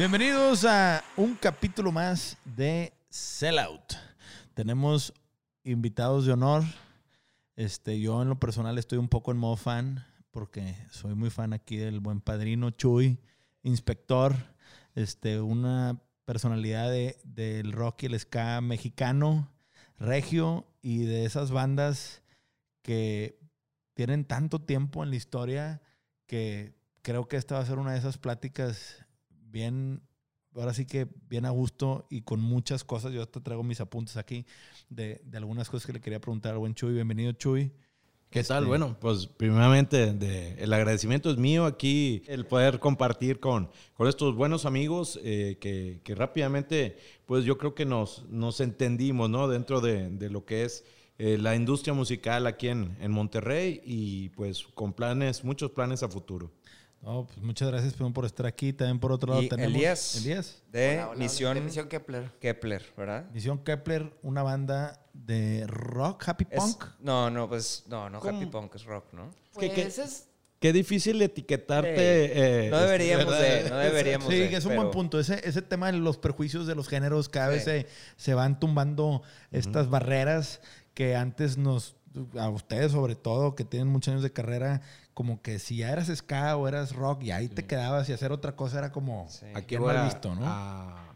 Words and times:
Bienvenidos 0.00 0.64
a 0.64 1.04
un 1.14 1.34
capítulo 1.34 1.92
más 1.92 2.38
de 2.44 2.92
Sellout. 3.10 3.92
Tenemos 4.54 5.12
invitados 5.62 6.24
de 6.24 6.32
honor. 6.32 6.64
Este, 7.54 8.00
yo 8.00 8.22
en 8.22 8.30
lo 8.30 8.40
personal 8.40 8.78
estoy 8.78 8.96
un 8.96 9.08
poco 9.08 9.30
en 9.30 9.36
modo 9.36 9.56
fan 9.56 10.02
porque 10.30 10.74
soy 10.90 11.14
muy 11.14 11.28
fan 11.28 11.52
aquí 11.52 11.76
del 11.76 12.00
buen 12.00 12.22
padrino 12.22 12.70
Chuy, 12.70 13.18
inspector, 13.62 14.34
este, 14.94 15.40
una 15.40 16.02
personalidad 16.24 16.90
de, 16.90 17.18
del 17.24 17.72
rock 17.72 18.04
y 18.04 18.06
el 18.06 18.18
ska 18.18 18.60
mexicano, 18.60 19.52
regio 19.98 20.66
y 20.82 21.04
de 21.04 21.24
esas 21.24 21.50
bandas 21.50 22.22
que 22.82 23.38
tienen 23.94 24.24
tanto 24.24 24.60
tiempo 24.60 25.02
en 25.02 25.10
la 25.10 25.16
historia 25.16 25.82
que 26.26 26.74
creo 27.02 27.28
que 27.28 27.36
esta 27.36 27.56
va 27.56 27.60
a 27.60 27.66
ser 27.66 27.78
una 27.78 27.92
de 27.92 27.98
esas 27.98 28.18
pláticas 28.18 29.04
bien, 29.28 30.02
ahora 30.54 30.72
sí 30.72 30.86
que 30.86 31.08
bien 31.28 31.44
a 31.44 31.50
gusto 31.50 32.06
y 32.08 32.22
con 32.22 32.40
muchas 32.40 32.84
cosas. 32.84 33.12
Yo 33.12 33.22
hasta 33.22 33.42
traigo 33.42 33.62
mis 33.62 33.80
apuntes 33.80 34.16
aquí 34.16 34.46
de, 34.88 35.20
de 35.24 35.38
algunas 35.38 35.68
cosas 35.68 35.86
que 35.86 35.92
le 35.92 36.00
quería 36.00 36.20
preguntar 36.20 36.52
al 36.52 36.58
buen 36.58 36.74
Chuy. 36.74 36.94
Bienvenido, 36.94 37.32
Chuy. 37.32 37.72
¿Qué 38.30 38.44
tal? 38.44 38.58
Este- 38.62 38.68
Bueno, 38.68 38.96
pues 39.00 39.26
primeramente 39.26 40.12
de- 40.12 40.54
el 40.62 40.72
agradecimiento 40.72 41.30
es 41.30 41.36
mío 41.36 41.64
aquí, 41.66 42.22
el 42.28 42.46
poder 42.46 42.78
compartir 42.78 43.40
con, 43.40 43.70
con 43.94 44.06
estos 44.06 44.36
buenos 44.36 44.66
amigos 44.66 45.18
eh, 45.24 45.56
que, 45.60 46.00
que 46.04 46.14
rápidamente, 46.14 46.96
pues 47.26 47.44
yo 47.44 47.58
creo 47.58 47.74
que 47.74 47.84
nos, 47.84 48.24
nos 48.30 48.60
entendimos, 48.60 49.28
¿no? 49.30 49.48
Dentro 49.48 49.80
de, 49.80 50.10
de 50.10 50.30
lo 50.30 50.44
que 50.44 50.62
es 50.64 50.84
eh, 51.18 51.38
la 51.38 51.56
industria 51.56 51.92
musical 51.92 52.46
aquí 52.46 52.68
en, 52.68 52.96
en 53.00 53.10
Monterrey 53.10 53.80
y 53.84 54.28
pues 54.30 54.64
con 54.74 54.92
planes, 54.92 55.42
muchos 55.44 55.72
planes 55.72 56.04
a 56.04 56.08
futuro. 56.08 56.52
No, 57.02 57.24
pues 57.26 57.38
muchas 57.38 57.68
gracias 57.70 57.94
por 57.94 58.24
estar 58.26 58.44
aquí. 58.46 58.72
También 58.72 58.98
por 58.98 59.10
otro 59.12 59.30
lado 59.30 59.42
Y 59.42 59.48
tenemos 59.48 59.74
Elías. 59.74 60.16
Elías. 60.16 60.62
De 60.70 60.96
Hola, 60.98 61.08
hola, 61.08 61.18
Misión, 61.18 61.54
de 61.54 61.60
Misión 61.62 61.88
Kepler. 61.88 62.30
Kepler, 62.40 62.84
¿verdad? 62.96 63.24
Misión 63.32 63.58
Kepler, 63.64 64.12
una 64.22 64.42
banda 64.42 65.00
de 65.14 65.64
rock, 65.66 66.28
happy 66.28 66.46
Es- 66.50 66.60
punk. 66.60 66.84
no, 67.00 67.30
no, 67.30 67.48
pues 67.48 67.84
no, 67.88 68.10
no 68.10 68.20
¿Cómo? 68.20 68.36
Happy 68.36 68.46
Punk 68.46 68.74
es 68.74 68.84
rock, 68.84 69.12
¿no? 69.12 69.30
¿Qué- 69.58 69.70
qué- 69.70 69.82
Pues 69.82 69.98
es... 69.98 70.26
Qué 70.60 70.74
difícil 70.74 71.22
etiquetarte. 71.22 71.94
Sí. 71.96 72.32
eh, 72.38 72.68
No 72.70 72.80
deberíamos 72.80 73.26
¿verdad? 73.28 73.40
de, 73.64 73.70
no 73.70 73.78
deberíamos 73.78 74.28
Sí, 74.28 74.38
de, 74.40 74.50
que 74.50 74.56
es 74.56 74.64
un 74.66 74.68
pero- 74.72 74.82
buen 74.82 74.92
punto. 74.92 75.18
Ese, 75.18 75.40
ese 75.48 75.62
tema 75.62 75.90
de 75.90 75.96
los 75.98 76.18
perjuicios 76.18 76.66
de 76.66 76.74
los 76.74 76.86
géneros, 76.86 77.30
cada 77.30 77.46
Sí. 77.48 77.54
vez 77.54 77.64
se, 77.64 77.86
se 78.16 78.34
van 78.34 78.60
tumbando 78.60 79.22
estas 79.52 79.88
barreras 79.88 80.60
que 80.92 81.16
antes 81.16 81.56
nos, 81.56 81.96
a 82.38 82.48
ustedes 82.48 82.92
sobre 82.92 83.14
todo, 83.14 83.54
que 83.54 83.64
tienen 83.64 83.88
muchos 83.88 84.12
años 84.12 84.22
de 84.22 84.32
carrera, 84.32 84.82
como 85.14 85.42
que 85.42 85.58
si 85.58 85.76
ya 85.78 85.90
eras 85.92 86.08
ska 86.14 86.56
o 86.56 86.66
eras 86.66 86.94
rock 86.94 87.22
y 87.24 87.30
ahí 87.30 87.48
te 87.48 87.66
quedabas 87.66 88.08
y 88.08 88.12
hacer 88.12 88.32
otra 88.32 88.56
cosa 88.56 88.78
era 88.78 88.90
como 88.92 89.26
Sí. 89.28 89.46
Aquí 89.54 89.78
mal 89.78 89.96
a, 89.96 90.04
visto, 90.04 90.34
¿no? 90.34 90.42
a- 90.46 91.06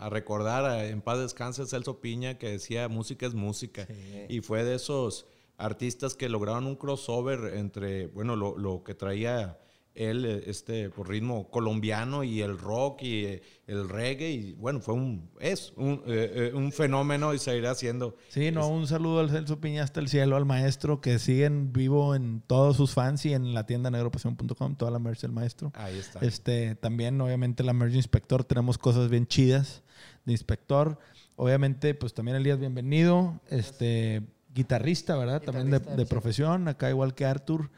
a 0.00 0.08
recordar 0.10 0.64
a- 0.64 0.86
en 0.86 1.00
paz 1.02 1.18
descanse 1.18 1.66
Celso 1.66 2.00
Piña 2.00 2.38
que 2.38 2.48
decía 2.50 2.88
música 2.88 3.26
es 3.26 3.34
música. 3.34 3.86
Y 4.28 4.40
fue 4.40 4.64
de 4.64 4.76
esos 4.76 5.26
artistas 5.58 6.14
que 6.14 6.28
lograron 6.28 6.66
un 6.66 6.76
crossover 6.76 7.54
entre, 7.56 8.06
bueno, 8.08 8.34
lo, 8.36 8.56
lo 8.58 8.82
que 8.82 8.94
traía 8.94 9.58
él, 9.94 10.24
eh, 10.24 10.44
este, 10.46 10.90
por 10.90 11.08
ritmo 11.08 11.48
colombiano 11.50 12.24
y 12.24 12.40
el 12.40 12.58
rock 12.58 13.02
y 13.02 13.24
eh, 13.26 13.42
el 13.66 13.88
reggae. 13.88 14.30
Y 14.30 14.52
bueno, 14.54 14.80
fue 14.80 14.94
un, 14.94 15.30
es 15.40 15.72
un, 15.76 16.02
eh, 16.06 16.32
eh, 16.34 16.52
un 16.54 16.72
fenómeno 16.72 17.32
y 17.34 17.38
seguirá 17.38 17.74
siendo. 17.74 18.16
Sí, 18.28 18.50
no, 18.50 18.68
un 18.68 18.86
saludo 18.86 19.20
al 19.20 19.30
Celso 19.30 19.60
Piña 19.60 19.82
hasta 19.82 20.00
el 20.00 20.08
cielo, 20.08 20.36
al 20.36 20.44
maestro, 20.44 21.00
que 21.00 21.18
siguen 21.18 21.72
vivo 21.72 22.14
en 22.14 22.42
todos 22.46 22.76
sus 22.76 22.92
fans 22.92 23.24
y 23.26 23.32
en 23.32 23.54
la 23.54 23.66
tienda 23.66 23.90
negropasión.com, 23.90 24.76
toda 24.76 24.90
la 24.90 24.98
merch 24.98 25.20
del 25.20 25.32
maestro. 25.32 25.72
Ahí 25.74 25.98
está. 25.98 26.20
Este, 26.20 26.74
también, 26.74 27.20
obviamente, 27.20 27.62
la 27.62 27.72
merch 27.72 27.94
Inspector, 27.94 28.44
tenemos 28.44 28.78
cosas 28.78 29.08
bien 29.08 29.26
chidas 29.26 29.82
de 30.24 30.32
Inspector. 30.32 30.98
Obviamente, 31.36 31.94
pues 31.94 32.14
también 32.14 32.36
Elías, 32.36 32.58
bienvenido. 32.58 33.40
Este, 33.48 34.22
guitarrista, 34.54 35.16
¿verdad? 35.16 35.42
también 35.42 35.70
de, 35.70 35.78
Guitarrista, 35.78 35.96
de 35.96 36.06
profesión, 36.06 36.68
acá 36.68 36.90
igual 36.90 37.14
que 37.14 37.24
Arthur. 37.24 37.70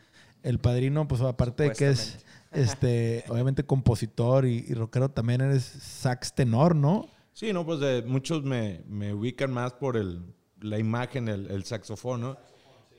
El 0.47 0.59
padrino, 0.59 1.09
pues 1.09 1.21
aparte 1.23 1.65
de 1.65 1.73
que 1.73 1.89
es, 1.91 2.19
este, 2.53 3.25
obviamente, 3.29 3.65
compositor 3.65 4.47
y, 4.47 4.65
y 4.69 4.75
rockero, 4.75 5.11
también 5.11 5.41
eres 5.41 5.65
sax 5.65 6.35
tenor, 6.35 6.75
¿no? 6.77 7.09
Sí, 7.33 7.53
no, 7.53 7.67
pues 7.67 7.81
de, 7.81 8.03
muchos 8.07 8.45
me, 8.45 8.83
me 8.89 9.13
ubican 9.13 9.53
más 9.53 9.73
por 9.75 9.97
el, 9.97 10.23
la 10.61 10.79
imagen, 10.79 11.29
el, 11.29 11.51
el 11.51 11.65
saxofón, 11.65 12.21
¿no? 12.21 12.37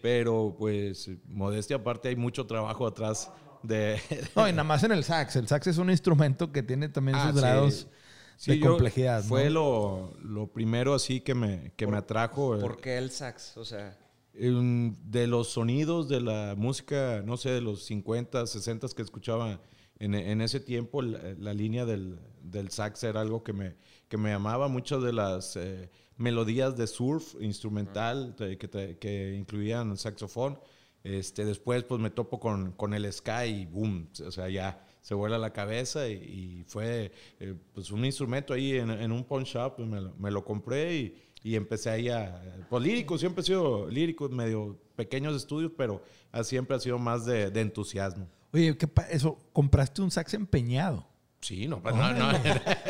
Pero 0.01 0.55
pues, 0.59 1.09
modestia 1.27 1.77
aparte, 1.77 2.09
hay 2.09 2.15
mucho 2.15 2.45
trabajo 2.45 2.85
atrás 2.85 3.31
de... 3.63 3.99
No, 4.35 4.47
y 4.47 4.51
nada 4.51 4.63
más 4.63 4.83
en 4.83 4.91
el 4.91 5.03
sax. 5.03 5.37
El 5.37 5.47
sax 5.47 5.67
es 5.67 5.77
un 5.77 5.89
instrumento 5.89 6.51
que 6.51 6.61
tiene 6.63 6.89
también 6.89 7.17
Ah, 7.17 7.27
sus 7.31 7.35
sí. 7.35 7.41
grados 7.41 7.87
Sí, 8.35 8.51
de 8.51 8.59
yo- 8.59 8.69
complejidad. 8.71 9.23
¿no? 9.23 9.29
Fue 9.29 9.49
lo, 9.49 10.13
lo 10.21 10.45
primero 10.47 10.93
así 10.93 11.21
que 11.21 11.33
me, 11.33 11.71
que 11.75 11.87
me 11.87 11.97
atrajo. 11.97 12.55
eh, 12.55 12.59
¿Por 12.59 12.79
qué 12.79 12.97
el 12.99 13.09
sax? 13.09 13.57
O 13.57 13.65
sea, 13.65 13.97
de 14.39 15.27
los 15.27 15.47
sonidos 15.49 16.07
de 16.09 16.21
la 16.21 16.55
música, 16.57 17.21
no 17.25 17.37
sé, 17.37 17.49
de 17.51 17.61
los 17.61 17.83
50, 17.85 18.45
60 18.47 18.87
que 18.95 19.01
escuchaba 19.01 19.59
en, 19.99 20.13
en 20.13 20.41
ese 20.41 20.59
tiempo, 20.59 21.01
la, 21.01 21.19
la 21.39 21.53
línea 21.53 21.85
del, 21.85 22.19
del 22.41 22.69
sax 22.69 23.03
era 23.03 23.21
algo 23.21 23.43
que 23.43 23.53
me, 23.53 23.75
que 24.07 24.17
me 24.17 24.29
llamaba. 24.29 24.67
Muchas 24.67 25.01
de 25.01 25.13
las 25.13 25.55
eh, 25.55 25.89
melodías 26.17 26.77
de 26.77 26.85
surf 26.87 27.35
instrumental 27.41 28.35
te- 28.35 28.57
que, 28.57 28.67
te- 28.67 28.97
que 28.99 29.33
incluían 29.35 29.97
saxofón. 29.97 30.59
Este, 31.03 31.45
después 31.45 31.83
pues 31.83 32.01
me 32.01 32.09
topo 32.09 32.39
con, 32.39 32.73
con 32.73 32.93
el 32.93 33.11
ska 33.13 33.45
y 33.45 33.65
boom, 33.65 34.09
o 34.27 34.31
sea, 34.31 34.49
ya 34.49 34.85
se 34.99 35.13
vuela 35.13 35.37
la 35.37 35.53
cabeza 35.53 36.09
y, 36.09 36.13
y 36.13 36.63
fue 36.67 37.11
eh, 37.39 37.55
pues 37.73 37.91
un 37.91 38.03
instrumento 38.03 38.53
ahí 38.53 38.73
en, 38.77 38.89
en 38.91 39.11
un 39.13 39.23
pawn 39.23 39.43
shop, 39.45 39.79
me 39.79 40.01
lo, 40.01 40.13
me 40.15 40.31
lo 40.31 40.43
compré 40.43 40.95
y, 40.95 41.15
y 41.47 41.55
empecé 41.55 41.89
ahí 41.89 42.09
a... 42.09 42.41
Pues 42.69 42.83
lírico, 42.83 43.17
siempre 43.17 43.41
he 43.41 43.45
sido 43.45 43.87
lírico, 43.89 44.27
medio 44.29 44.77
pequeños 44.95 45.35
estudios, 45.35 45.71
pero 45.77 46.03
ah, 46.31 46.43
siempre 46.43 46.75
ha 46.75 46.79
sido 46.79 46.97
más 46.99 47.25
de, 47.25 47.49
de 47.51 47.61
entusiasmo. 47.61 48.27
Oye, 48.53 48.77
¿qué 48.77 48.87
pa- 48.87 49.07
eso? 49.09 49.37
Compraste 49.53 50.01
un 50.01 50.11
sax 50.11 50.33
empeñado. 50.33 51.07
Sí, 51.39 51.67
no, 51.67 51.81
pues, 51.83 51.95
no, 51.95 52.11
no. 52.13 52.29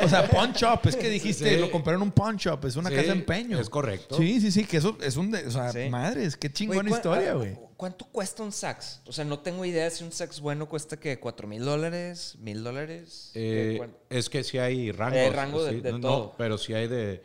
O 0.03 0.07
sea, 0.07 0.27
pawn 0.29 0.53
shop, 0.53 0.79
es 0.87 0.95
que 0.95 1.09
dijiste, 1.09 1.53
Sí. 1.55 1.59
lo 1.59 1.69
compraron 1.69 2.01
un 2.01 2.11
pawn 2.11 2.37
shop, 2.37 2.63
es 2.65 2.77
una 2.77 2.89
Sí, 2.89 2.95
casa 2.95 3.07
de 3.07 3.19
empeño. 3.19 3.59
es 3.59 3.69
correcto. 3.69 4.15
Sí, 4.17 4.39
sí, 4.39 4.51
sí, 4.51 4.63
que 4.65 4.77
eso 4.77 4.97
es 5.01 5.17
un, 5.17 5.29
de- 5.31 5.45
o 5.45 5.51
sea, 5.51 5.71
Sí. 5.73 5.89
madres, 5.89 6.37
qué 6.37 6.51
chingona 6.51 6.79
¿cuán- 6.89 6.93
historia, 6.97 7.33
güey. 7.33 7.55
¿Cuánto 7.75 8.05
cuesta 8.05 8.41
un 8.41 8.51
sax? 8.53 9.01
O 9.05 9.11
sea, 9.11 9.25
no 9.25 9.39
tengo 9.39 9.63
idea 9.65 9.87
si 9.91 10.03
un 10.03 10.11
sax 10.13 10.39
bueno 10.39 10.67
cuesta 10.67 10.97
que 10.97 11.19
cuatro 11.19 11.45
mil 11.47 11.63
dólares, 11.63 12.37
mil 12.39 12.63
dólares. 12.63 13.31
Eh, 13.35 13.71
¿Qué 13.73 13.77
cuán- 13.77 13.93
es 14.09 14.29
que 14.29 14.43
sí 14.43 14.57
hay 14.57 14.91
rangos. 14.93 15.19
Eh, 15.19 15.29
rango 15.29 15.63
de- 15.63 15.71
sí, 15.73 15.81
de 15.81 15.91
no, 15.91 15.99
todo. 15.99 16.35
pero 16.37 16.57
sí 16.57 16.73
hay 16.73 16.87
de... 16.87 17.23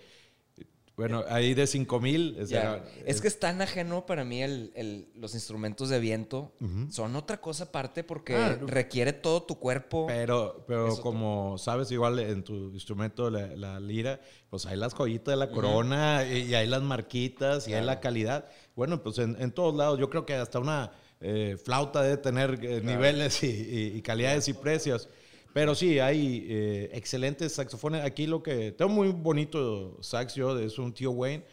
Bueno, 1.02 1.24
hay 1.28 1.54
de 1.54 1.66
5 1.66 2.00
mil. 2.00 2.36
o 2.40 2.40
Ya. 2.40 2.46
sea, 2.46 2.84
Es 3.06 3.20
que 3.20 3.28
es 3.28 3.38
tan 3.40 3.60
ajeno 3.60 4.06
para 4.06 4.24
mí 4.24 4.42
el, 4.42 4.72
el- 4.74 5.08
los 5.16 5.34
instrumentos 5.34 5.88
de 5.88 5.98
viento. 5.98 6.52
Son 6.90 7.16
otra 7.16 7.40
cosa 7.40 7.64
aparte 7.64 8.04
porque 8.04 8.36
Ah, 8.36 8.58
requiere 8.66 9.12
todo 9.12 9.42
tu 9.42 9.58
cuerpo. 9.58 10.06
Pero, 10.06 10.64
pero 10.66 10.88
Es 10.88 11.00
como 11.00 11.58
sabes, 11.58 11.90
igual 11.90 12.18
en 12.20 12.42
tu 12.44 12.70
instrumento, 12.72 13.30
la, 13.30 13.48
la 13.56 13.80
lira, 13.80 14.20
pues 14.50 14.66
hay 14.66 14.76
las 14.76 14.94
joyitas 14.94 15.32
de 15.32 15.36
la 15.36 15.50
corona 15.50 16.24
y, 16.24 16.42
y 16.50 16.54
hay 16.54 16.66
las 16.66 16.82
marquitas 16.82 17.66
y 17.68 17.74
hay 17.74 17.84
la 17.84 18.00
calidad. 18.00 18.48
Bueno, 18.76 19.02
pues 19.02 19.18
en, 19.18 19.36
en 19.40 19.50
todos 19.52 19.74
lados, 19.74 19.98
yo 19.98 20.08
creo 20.08 20.24
que 20.24 20.34
hasta 20.34 20.58
una 20.58 20.92
eh, 21.20 21.56
flauta 21.62 22.02
debe 22.02 22.16
tener 22.16 22.58
eh, 22.62 22.80
niveles 22.82 23.42
y, 23.42 23.46
y- 23.48 23.96
y 23.96 24.02
calidades 24.02 24.48
y 24.48 24.52
precios. 24.54 25.08
Pero 25.52 25.74
sí, 25.74 25.98
hay 25.98 26.46
eh, 26.48 26.90
excelentes 26.92 27.52
saxofones. 27.52 28.04
Aquí 28.04 28.26
lo 28.26 28.42
que... 28.42 28.72
Tengo 28.72 28.90
muy 28.90 29.08
bonito 29.08 29.98
sax 30.02 30.34
yo, 30.34 30.58
es 30.58 30.78
un 30.78 30.92
tío 30.94 31.10
Wayne. 31.10 31.44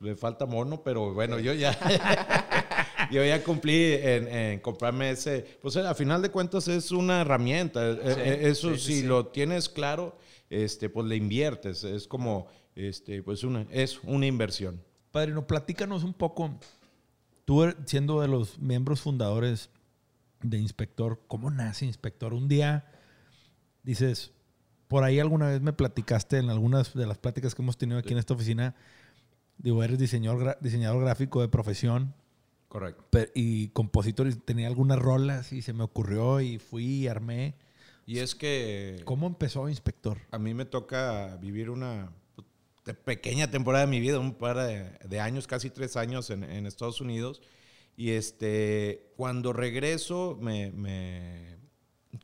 Le 0.00 0.14
falta 0.14 0.46
mono, 0.46 0.82
pero 0.82 1.12
bueno, 1.12 1.38
yo 1.40 1.52
ya... 1.52 1.76
yo 3.10 3.24
ya 3.24 3.42
cumplí 3.42 3.94
en, 3.94 4.28
en 4.28 4.60
comprarme 4.60 5.10
ese... 5.10 5.44
Pues 5.60 5.76
a 5.76 5.94
final 5.94 6.22
de 6.22 6.30
cuentas 6.30 6.68
es 6.68 6.92
una 6.92 7.22
herramienta. 7.22 7.90
Eh, 7.90 7.98
eh, 8.04 8.38
Eso 8.42 8.74
sí, 8.74 8.78
sí, 8.80 8.92
si 8.94 9.00
sí. 9.00 9.06
lo 9.06 9.26
tienes 9.26 9.68
claro, 9.68 10.16
este, 10.50 10.88
pues 10.88 11.06
le 11.06 11.16
inviertes. 11.16 11.82
Es 11.82 12.06
como, 12.06 12.46
este, 12.76 13.22
pues 13.24 13.42
una, 13.42 13.66
es 13.70 13.98
una 14.04 14.26
inversión. 14.26 14.80
Padrino, 15.10 15.46
platícanos 15.48 16.04
un 16.04 16.14
poco, 16.14 16.54
tú 17.44 17.62
er- 17.64 17.76
siendo 17.86 18.20
de 18.20 18.28
los 18.28 18.58
miembros 18.58 19.00
fundadores 19.00 19.70
de 20.42 20.58
Inspector, 20.58 21.20
¿cómo 21.26 21.50
nace 21.50 21.86
Inspector? 21.86 22.32
Un 22.34 22.46
día 22.46 22.84
dices, 23.88 24.32
por 24.86 25.04
ahí 25.04 25.18
alguna 25.18 25.48
vez 25.48 25.60
me 25.60 25.72
platicaste 25.72 26.38
en 26.38 26.50
algunas 26.50 26.94
de 26.94 27.06
las 27.06 27.18
pláticas 27.18 27.54
que 27.54 27.62
hemos 27.62 27.76
tenido 27.78 27.98
aquí 27.98 28.12
en 28.12 28.18
esta 28.18 28.34
oficina, 28.34 28.74
digo, 29.58 29.82
eres 29.82 29.98
diseñador, 29.98 30.56
diseñador 30.60 31.02
gráfico 31.02 31.40
de 31.40 31.48
profesión 31.48 32.14
Correcto. 32.68 33.04
y 33.34 33.68
compositor 33.68 34.28
y 34.28 34.34
tenía 34.34 34.66
algunas 34.68 34.98
rolas 34.98 35.52
y 35.52 35.62
se 35.62 35.72
me 35.72 35.82
ocurrió 35.84 36.40
y 36.40 36.58
fui 36.58 36.84
y 36.84 37.08
armé 37.08 37.54
Y 38.06 38.18
es 38.18 38.34
que 38.34 39.00
¿Cómo 39.04 39.26
empezó 39.26 39.68
Inspector? 39.68 40.18
a 40.30 40.38
mí 40.38 40.54
me 40.54 40.64
toca 40.64 41.36
vivir 41.40 41.70
una 41.70 42.10
pequeña 43.04 43.50
temporada 43.50 43.84
de 43.84 43.90
mi 43.90 44.00
vida, 44.00 44.18
un 44.18 44.34
par 44.34 44.56
de, 44.58 44.90
de 45.06 45.20
años, 45.20 45.46
casi 45.46 45.68
tres 45.70 45.96
años 45.96 46.30
en, 46.30 46.42
en 46.44 46.64
Estados 46.66 47.00
Unidos. 47.02 47.42
Y 47.98 48.12
este, 48.12 49.12
cuando 49.16 49.52
regreso, 49.52 50.38
me, 50.40 50.70
me- 50.72 51.57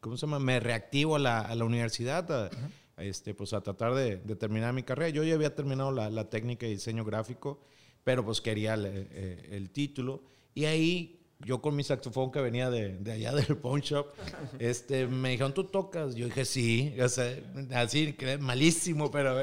¿cómo 0.00 0.16
se 0.16 0.26
llama? 0.26 0.38
Me 0.38 0.60
reactivo 0.60 1.16
a 1.16 1.18
la, 1.18 1.40
a 1.40 1.54
la 1.54 1.64
universidad, 1.64 2.30
a, 2.30 2.50
a 2.96 3.04
este, 3.04 3.34
pues 3.34 3.52
a 3.52 3.60
tratar 3.60 3.94
de, 3.94 4.16
de 4.16 4.36
terminar 4.36 4.72
mi 4.72 4.82
carrera. 4.82 5.10
Yo 5.10 5.24
ya 5.24 5.34
había 5.34 5.54
terminado 5.54 5.92
la, 5.92 6.10
la 6.10 6.28
técnica 6.30 6.66
de 6.66 6.72
diseño 6.72 7.04
gráfico, 7.04 7.60
pero 8.04 8.24
pues 8.24 8.40
quería 8.40 8.74
el, 8.74 8.86
eh, 8.86 9.48
el 9.52 9.70
título. 9.70 10.22
Y 10.54 10.66
ahí 10.66 11.20
yo 11.40 11.60
con 11.60 11.76
mi 11.76 11.82
saxofón 11.82 12.30
que 12.30 12.40
venía 12.40 12.70
de, 12.70 12.96
de 12.98 13.12
allá 13.12 13.32
del 13.34 13.56
pawn 13.56 13.80
shop, 13.80 14.08
este, 14.58 15.06
me 15.06 15.30
dijeron, 15.30 15.52
¿tú 15.54 15.64
tocas? 15.64 16.14
Yo 16.14 16.26
dije, 16.26 16.44
sí, 16.44 16.94
o 17.00 17.08
sea, 17.08 17.36
así, 17.74 18.16
malísimo, 18.40 19.10
pero 19.10 19.40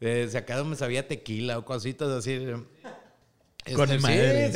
eh, 0.00 0.28
si 0.30 0.36
acaso 0.36 0.64
me 0.64 0.76
sabía 0.76 1.06
tequila 1.06 1.58
o 1.58 1.64
cositas 1.64 2.08
así. 2.08 2.38
Con 3.74 3.90
Este, 3.90 3.98
madre. 3.98 4.46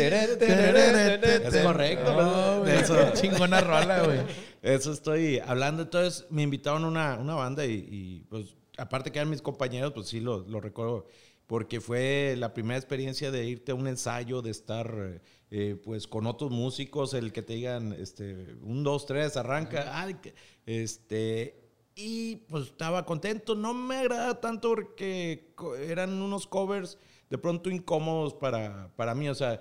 es 1.47 1.57
correcto. 1.63 2.67
Eso. 2.67 3.13
chingona 3.15 3.61
rola, 3.61 4.03
güey. 4.05 4.21
Eso 4.63 4.93
estoy 4.93 5.39
hablando. 5.41 5.83
Entonces 5.83 6.27
me 6.31 6.43
invitaron 6.43 6.85
a 6.85 6.89
una, 6.89 7.19
una 7.19 7.35
banda 7.35 7.67
y, 7.67 7.87
y, 7.91 8.21
pues 8.29 8.57
aparte 8.79 9.13
que 9.13 9.19
eran 9.19 9.31
mis 9.31 9.43
compañeros, 9.43 9.93
pues 9.93 10.09
sí 10.09 10.21
lo, 10.21 10.41
lo 10.49 10.61
recuerdo. 10.61 11.07
Porque 11.47 11.81
fue 11.81 12.35
la 12.39 12.55
primera 12.55 12.79
experiencia 12.79 13.31
de 13.31 13.45
irte 13.45 13.73
a 13.73 13.75
un 13.75 13.87
ensayo, 13.87 14.41
de 14.41 14.51
estar 14.51 15.21
eh, 15.51 15.77
pues 15.85 16.09
con 16.09 16.27
otros 16.27 16.51
músicos, 16.51 17.13
el 17.13 17.33
que 17.33 17.43
te 17.43 17.53
digan, 17.53 17.93
este, 17.93 18.57
un, 18.63 18.83
dos, 18.83 19.05
tres, 19.05 19.37
arranca. 19.37 20.01
Ay, 20.01 20.17
este, 20.65 21.63
y 21.95 22.37
pues 22.49 22.69
estaba 22.69 23.05
contento. 23.05 23.55
No 23.55 23.75
me 23.75 23.97
agrada 23.97 24.41
tanto 24.41 24.71
porque 24.71 25.53
eran 25.87 26.21
unos 26.23 26.47
covers 26.47 26.99
de 27.35 27.39
pronto 27.39 27.69
incómodos 27.69 28.33
para, 28.33 28.91
para 28.95 29.13
mí. 29.13 29.29
O 29.29 29.35
sea, 29.35 29.61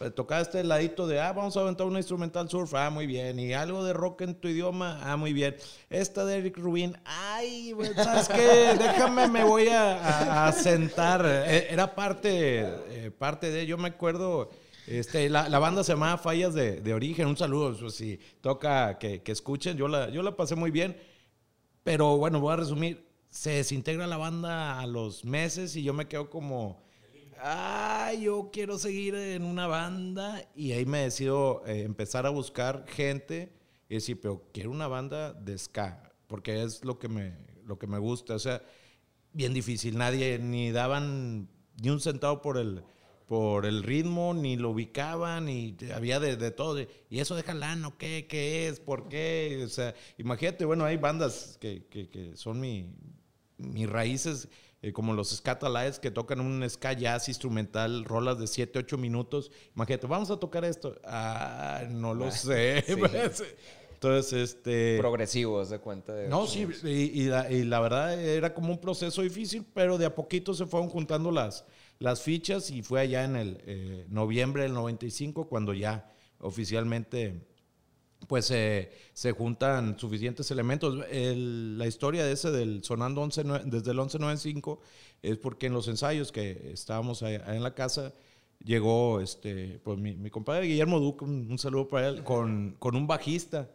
eh, 0.00 0.08
tocaba 0.08 0.40
este 0.40 0.64
ladito 0.64 1.06
de, 1.06 1.20
ah, 1.20 1.34
vamos 1.34 1.54
a 1.54 1.60
aventar 1.60 1.86
una 1.86 1.98
instrumental 1.98 2.48
surf, 2.48 2.72
ah, 2.72 2.88
muy 2.88 3.06
bien. 3.06 3.38
Y 3.38 3.52
algo 3.52 3.84
de 3.84 3.92
rock 3.92 4.22
en 4.22 4.34
tu 4.36 4.48
idioma, 4.48 4.98
ah, 5.02 5.18
muy 5.18 5.34
bien. 5.34 5.54
Esta 5.90 6.24
de 6.24 6.38
Eric 6.38 6.56
Rubin, 6.56 6.96
ay, 7.04 7.74
¿sabes 7.94 8.26
qué? 8.30 8.74
Déjame, 8.78 9.28
me 9.28 9.44
voy 9.44 9.68
a, 9.68 10.50
sentar. 10.52 11.26
Eh, 11.26 11.66
Era 11.68 11.94
parte, 11.94 12.60
eh, 12.88 13.10
parte 13.10 13.50
de, 13.50 13.66
yo 13.66 13.76
me 13.76 13.88
acuerdo, 13.88 14.48
este, 14.86 15.28
la, 15.28 15.50
la 15.50 15.58
banda 15.58 15.84
se 15.84 15.92
llamaba 15.92 16.16
Fallas 16.16 16.54
de, 16.54 16.80
de 16.80 16.94
Origen. 16.94 17.26
Un 17.26 17.36
saludo, 17.36 17.90
si 17.90 18.18
toca 18.40 18.98
que, 18.98 19.20
que 19.20 19.32
escuchen. 19.32 19.76
Yo 19.76 19.88
la, 19.88 20.08
yo 20.08 20.22
la 20.22 20.34
pasé 20.34 20.54
muy 20.56 20.70
bien. 20.70 20.96
Pero 21.84 22.16
bueno, 22.16 22.40
voy 22.40 22.54
a 22.54 22.56
resumir. 22.56 23.06
Se 23.28 23.50
desintegra 23.50 24.06
la 24.06 24.16
banda 24.16 24.80
a 24.80 24.86
los 24.86 25.24
meses 25.24 25.76
y 25.76 25.82
yo 25.82 25.92
me 25.92 26.08
quedo 26.08 26.30
como, 26.30 26.82
ah, 27.42 28.12
yo 28.20 28.50
quiero 28.52 28.78
seguir 28.78 29.14
en 29.14 29.44
una 29.44 29.66
banda. 29.66 30.42
Y 30.54 30.72
ahí 30.72 30.84
me 30.84 30.98
decido 30.98 31.62
eh, 31.66 31.82
empezar 31.82 32.26
a 32.26 32.30
buscar 32.30 32.84
gente 32.86 33.52
y 33.88 33.94
decir, 33.94 34.20
pero 34.20 34.44
quiero 34.52 34.70
una 34.70 34.88
banda 34.88 35.32
de 35.32 35.56
ska, 35.58 36.12
porque 36.26 36.62
es 36.62 36.84
lo 36.84 36.98
que 36.98 37.08
me, 37.08 37.34
lo 37.64 37.78
que 37.78 37.86
me 37.86 37.98
gusta. 37.98 38.34
O 38.34 38.38
sea, 38.38 38.62
bien 39.32 39.54
difícil. 39.54 39.96
Nadie 39.96 40.38
ni 40.38 40.70
daban 40.70 41.48
ni 41.82 41.90
un 41.90 42.00
centavo 42.00 42.42
por 42.42 42.58
el, 42.58 42.82
por 43.26 43.66
el 43.66 43.82
ritmo, 43.82 44.34
ni 44.34 44.56
lo 44.56 44.70
ubicaban, 44.70 45.48
y 45.48 45.76
había 45.94 46.20
de, 46.20 46.36
de 46.36 46.50
todo. 46.50 46.80
¿Y 47.08 47.20
eso 47.20 47.34
de 47.36 47.42
Jalano 47.42 47.96
qué? 47.96 48.26
¿Qué 48.28 48.68
es? 48.68 48.80
¿Por 48.80 49.08
qué? 49.08 49.62
O 49.64 49.68
sea, 49.68 49.94
imagínate, 50.18 50.64
bueno, 50.64 50.84
hay 50.84 50.96
bandas 50.96 51.56
que, 51.60 51.86
que, 51.86 52.08
que 52.08 52.36
son 52.36 52.60
mi, 52.60 52.86
mis 53.56 53.88
raíces, 53.88 54.48
eh, 54.82 54.92
como 54.92 55.12
los 55.12 55.30
Scatalites, 55.30 55.98
que 55.98 56.10
tocan 56.10 56.40
un 56.40 56.68
ska 56.68 56.92
jazz 56.92 57.28
instrumental, 57.28 58.04
rolas 58.04 58.38
de 58.38 58.46
7, 58.46 58.78
8 58.78 58.98
minutos. 58.98 59.50
Imagínate, 59.74 60.06
vamos 60.06 60.30
a 60.30 60.38
tocar 60.38 60.64
esto. 60.64 60.94
Ah, 61.04 61.82
no 61.90 62.14
lo 62.14 62.30
sé. 62.30 62.82
sí. 62.86 62.96
Pues, 62.96 63.44
Entonces, 63.92 64.54
este... 64.54 64.96
Progresivos, 64.98 65.68
de 65.68 65.78
cuenta. 65.78 66.14
De 66.14 66.26
No, 66.26 66.46
sí, 66.46 66.66
y, 66.84 66.88
y 67.20 67.24
la, 67.24 67.52
y 67.52 67.64
la 67.64 67.80
verdad 67.80 68.18
era 68.18 68.54
como 68.54 68.72
un 68.72 68.80
proceso 68.80 69.20
difícil, 69.20 69.66
pero 69.74 69.98
de 69.98 70.06
a 70.06 70.14
poquito 70.14 70.54
se 70.54 70.64
fueron 70.64 70.88
juntando 70.88 71.30
las, 71.30 71.66
las 71.98 72.22
fichas 72.22 72.70
y 72.70 72.82
fue 72.82 73.00
allá 73.00 73.24
en 73.24 73.36
el 73.36 73.62
eh, 73.66 74.06
noviembre 74.08 74.62
del 74.62 74.72
95 74.72 75.50
cuando 75.50 75.74
ya 75.74 76.10
oficialmente 76.38 77.46
pues 78.30 78.46
se 78.46 79.32
juntan 79.36 79.98
suficientes 79.98 80.48
elementos. 80.52 81.04
El- 81.10 81.76
la 81.76 81.88
historia 81.88 82.24
de 82.24 82.30
ese 82.30 82.52
del 82.52 82.84
sonando 82.84 83.22
11, 83.22 83.44
nue- 83.44 83.64
desde 83.64 83.90
el 83.90 83.96
1195 83.96 84.80
es 85.20 85.36
porque 85.36 85.66
en 85.66 85.72
los 85.72 85.88
ensayos 85.88 86.30
que 86.30 86.70
estábamos 86.72 87.22
en 87.22 87.60
la 87.64 87.74
casa 87.74 88.12
llegó 88.64 89.20
este 89.20 89.80
pues 89.82 89.98
mi, 89.98 90.14
mi 90.14 90.30
compadre 90.30 90.66
Guillermo 90.68 91.00
Duque, 91.00 91.24
un, 91.24 91.48
un 91.50 91.58
saludo 91.58 91.88
para 91.88 92.06
él, 92.08 92.22
con, 92.22 92.76
con 92.78 92.94
un 92.94 93.08
bajista. 93.08 93.68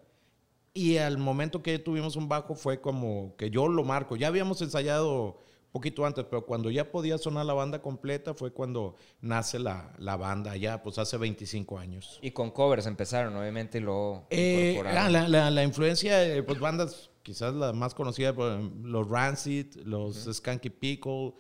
Y 0.74 0.98
al 0.98 1.18
momento 1.18 1.62
que 1.62 1.78
tuvimos 1.78 2.16
un 2.16 2.30
bajo 2.30 2.56
fue 2.56 2.80
como 2.80 3.36
que 3.38 3.50
yo 3.50 3.68
lo 3.68 3.84
marco. 3.84 4.16
Ya 4.16 4.28
habíamos 4.28 4.62
ensayado 4.62 5.38
poquito 5.76 6.06
antes, 6.06 6.24
pero 6.30 6.46
cuando 6.46 6.72
ya 6.72 6.90
podía 6.90 7.18
sonar 7.18 7.46
la 7.46 7.54
banda 7.54 7.82
completa 7.82 8.34
fue 8.34 8.52
cuando 8.54 8.96
nace 9.20 9.60
la, 9.60 9.94
la 9.98 10.16
banda, 10.16 10.56
ya 10.56 10.82
pues 10.82 10.98
hace 10.98 11.18
25 11.18 11.78
años. 11.78 12.18
Y 12.22 12.32
con 12.32 12.50
covers 12.52 12.86
empezaron, 12.86 13.36
obviamente, 13.36 13.82
luego 13.82 14.26
Eh, 14.30 14.70
incorporaron. 14.72 15.06
ah, 15.06 15.10
la, 15.10 15.28
la- 15.28 15.52
la 15.52 15.64
influencia, 15.66 16.24
eh, 16.26 16.44
pues 16.44 16.60
bandas 16.62 17.10
quizás 17.24 17.54
las 17.54 17.74
más 17.76 17.94
conocidas, 17.94 18.34
pues, 18.34 18.58
los 18.84 19.10
Rancid, 19.10 19.76
los 19.84 20.16
Skanky 20.32 20.70
Pickle. 20.70 21.34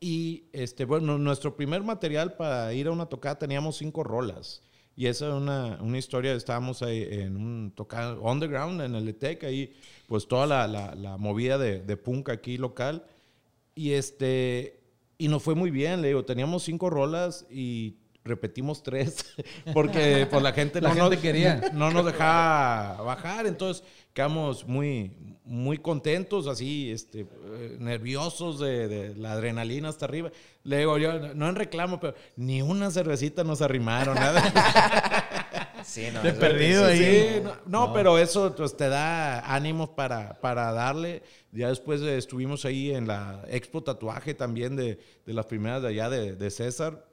Y 0.00 0.44
este, 0.52 0.84
bueno, 0.84 1.16
nuestro 1.16 1.56
primer 1.56 1.82
material 1.82 2.34
para 2.34 2.72
ir 2.74 2.88
a 2.88 2.90
una 2.90 3.06
tocada 3.06 3.38
teníamos 3.38 3.78
cinco 3.78 4.04
rolas. 4.04 4.62
Y 4.96 5.06
esa 5.06 5.28
es 5.28 5.32
una, 5.34 5.78
una 5.80 5.96
historia, 5.96 6.34
estábamos 6.34 6.82
ahí 6.82 7.06
en 7.10 7.36
un 7.36 7.72
tocado 7.74 8.20
underground, 8.20 8.82
en 8.82 8.94
el 8.96 9.08
ETEC, 9.08 9.44
ahí 9.44 9.72
pues 10.08 10.28
toda 10.28 10.46
la, 10.46 10.66
la- 10.68 10.94
la 10.94 11.16
movida 11.16 11.56
de, 11.56 11.80
de 11.80 11.96
punk 11.96 12.28
aquí 12.28 12.58
local. 12.58 13.02
Y 13.78 13.92
este, 13.92 14.80
y 15.18 15.28
nos 15.28 15.40
fue 15.40 15.54
muy 15.54 15.70
bien, 15.70 16.02
le 16.02 16.08
digo, 16.08 16.24
teníamos 16.24 16.64
cinco 16.64 16.90
rolas 16.90 17.46
y 17.48 17.94
repetimos 18.24 18.82
tres, 18.82 19.24
porque 19.72 20.26
pues 20.28 20.42
la 20.42 20.52
gente, 20.52 20.80
La 20.80 20.88
no, 20.88 20.94
gente 20.96 21.14
nos, 21.14 21.22
quería. 21.22 21.70
no 21.74 21.92
nos 21.92 22.04
dejaba 22.04 23.00
bajar, 23.02 23.46
entonces 23.46 23.84
quedamos 24.12 24.66
muy, 24.66 25.12
muy 25.44 25.78
contentos, 25.78 26.48
así, 26.48 26.90
este, 26.90 27.24
nerviosos 27.78 28.58
de, 28.58 28.88
de 28.88 29.14
la 29.14 29.34
adrenalina 29.34 29.90
hasta 29.90 30.06
arriba. 30.06 30.32
Le 30.64 30.78
digo 30.78 30.98
yo, 30.98 31.32
no 31.36 31.48
en 31.48 31.54
reclamo, 31.54 32.00
pero 32.00 32.16
ni 32.34 32.62
una 32.62 32.90
cervecita 32.90 33.44
nos 33.44 33.62
arrimaron, 33.62 34.16
nada. 34.16 35.22
Sí, 35.88 36.08
no, 36.12 36.22
De 36.22 36.32
perdido 36.34 36.84
ahí. 36.84 36.98
sí. 36.98 37.40
No, 37.42 37.56
no, 37.66 37.92
pero 37.94 38.18
eso 38.18 38.54
pues, 38.54 38.76
te 38.76 38.88
da 38.88 39.40
ánimos 39.54 39.88
para, 39.90 40.38
para 40.40 40.70
darle. 40.72 41.22
Ya 41.50 41.68
después 41.68 42.02
eh, 42.02 42.18
estuvimos 42.18 42.64
ahí 42.66 42.90
en 42.90 43.06
la 43.06 43.42
Expo 43.48 43.82
Tatuaje 43.82 44.34
también 44.34 44.76
de, 44.76 44.98
de 45.24 45.32
las 45.32 45.46
primeras 45.46 45.80
de 45.82 45.88
allá 45.88 46.10
de, 46.10 46.36
de 46.36 46.50
César. 46.50 47.06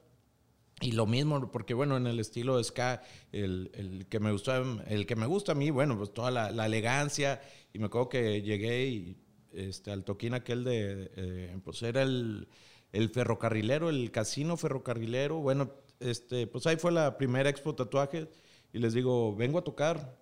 Y 0.82 0.92
lo 0.92 1.06
mismo, 1.06 1.52
porque 1.52 1.74
bueno, 1.74 1.96
en 1.96 2.06
el 2.06 2.20
estilo 2.20 2.58
de 2.58 2.66
ska, 2.66 3.02
el, 3.32 3.72
el 3.76 4.08
que 4.08 4.20
me 4.20 4.34
gusta, 4.34 4.62
el 4.88 5.06
que 5.06 5.16
me 5.16 5.26
gusta 5.26 5.54
a 5.54 5.56
mí, 5.56 5.70
bueno, 5.70 5.98
pues 5.98 6.14
toda 6.14 6.30
la, 6.32 6.52
la 6.52 6.66
elegancia. 6.66 7.42
Y 7.72 7.80
me 7.80 7.86
acuerdo 7.86 8.10
que 8.10 8.42
llegué 8.42 8.88
y, 8.88 9.18
este, 9.54 9.92
al 9.92 10.04
toquín 10.04 10.34
aquel 10.34 10.66
de, 10.66 11.12
eh, 11.16 11.58
pues 11.64 11.82
era 11.82 12.02
el, 12.02 12.50
el 12.92 13.10
ferrocarrilero, 13.10 13.90
el 13.90 14.12
casino 14.12 14.58
ferrocarrilero. 14.58 15.38
Bueno, 15.38 15.72
este, 16.02 16.46
pues 16.46 16.68
ahí 16.68 16.76
fue 16.76 16.92
la 16.92 17.18
primera 17.18 17.50
expo 17.50 17.74
tatuaje. 17.74 18.28
Y 18.74 18.80
les 18.80 18.94
digo, 18.94 19.36
vengo 19.36 19.60
a 19.60 19.64
tocar. 19.64 20.18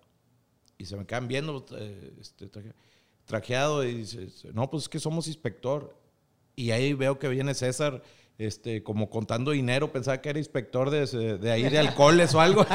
Y 0.78 0.86
se 0.86 0.96
me 0.96 1.06
quedan 1.06 1.28
viendo, 1.28 1.64
eh, 1.78 2.12
este, 2.20 2.48
traje- 2.48 2.74
trajeado. 3.24 3.84
Y 3.84 3.94
dice, 3.94 4.28
no, 4.52 4.70
pues 4.70 4.84
es 4.84 4.88
que 4.88 4.98
somos 5.00 5.26
inspector. 5.28 5.96
Y 6.56 6.70
ahí 6.70 6.92
veo 6.94 7.18
que 7.18 7.28
viene 7.28 7.54
César, 7.54 8.02
este, 8.38 8.82
como 8.82 9.10
contando 9.10 9.50
dinero. 9.52 9.90
Pensaba 9.92 10.20
que 10.20 10.28
era 10.30 10.38
inspector 10.38 10.90
de, 10.90 11.38
de 11.38 11.50
ahí 11.50 11.68
de 11.68 11.78
alcoholes 11.78 12.34
o 12.34 12.40
algo. 12.40 12.64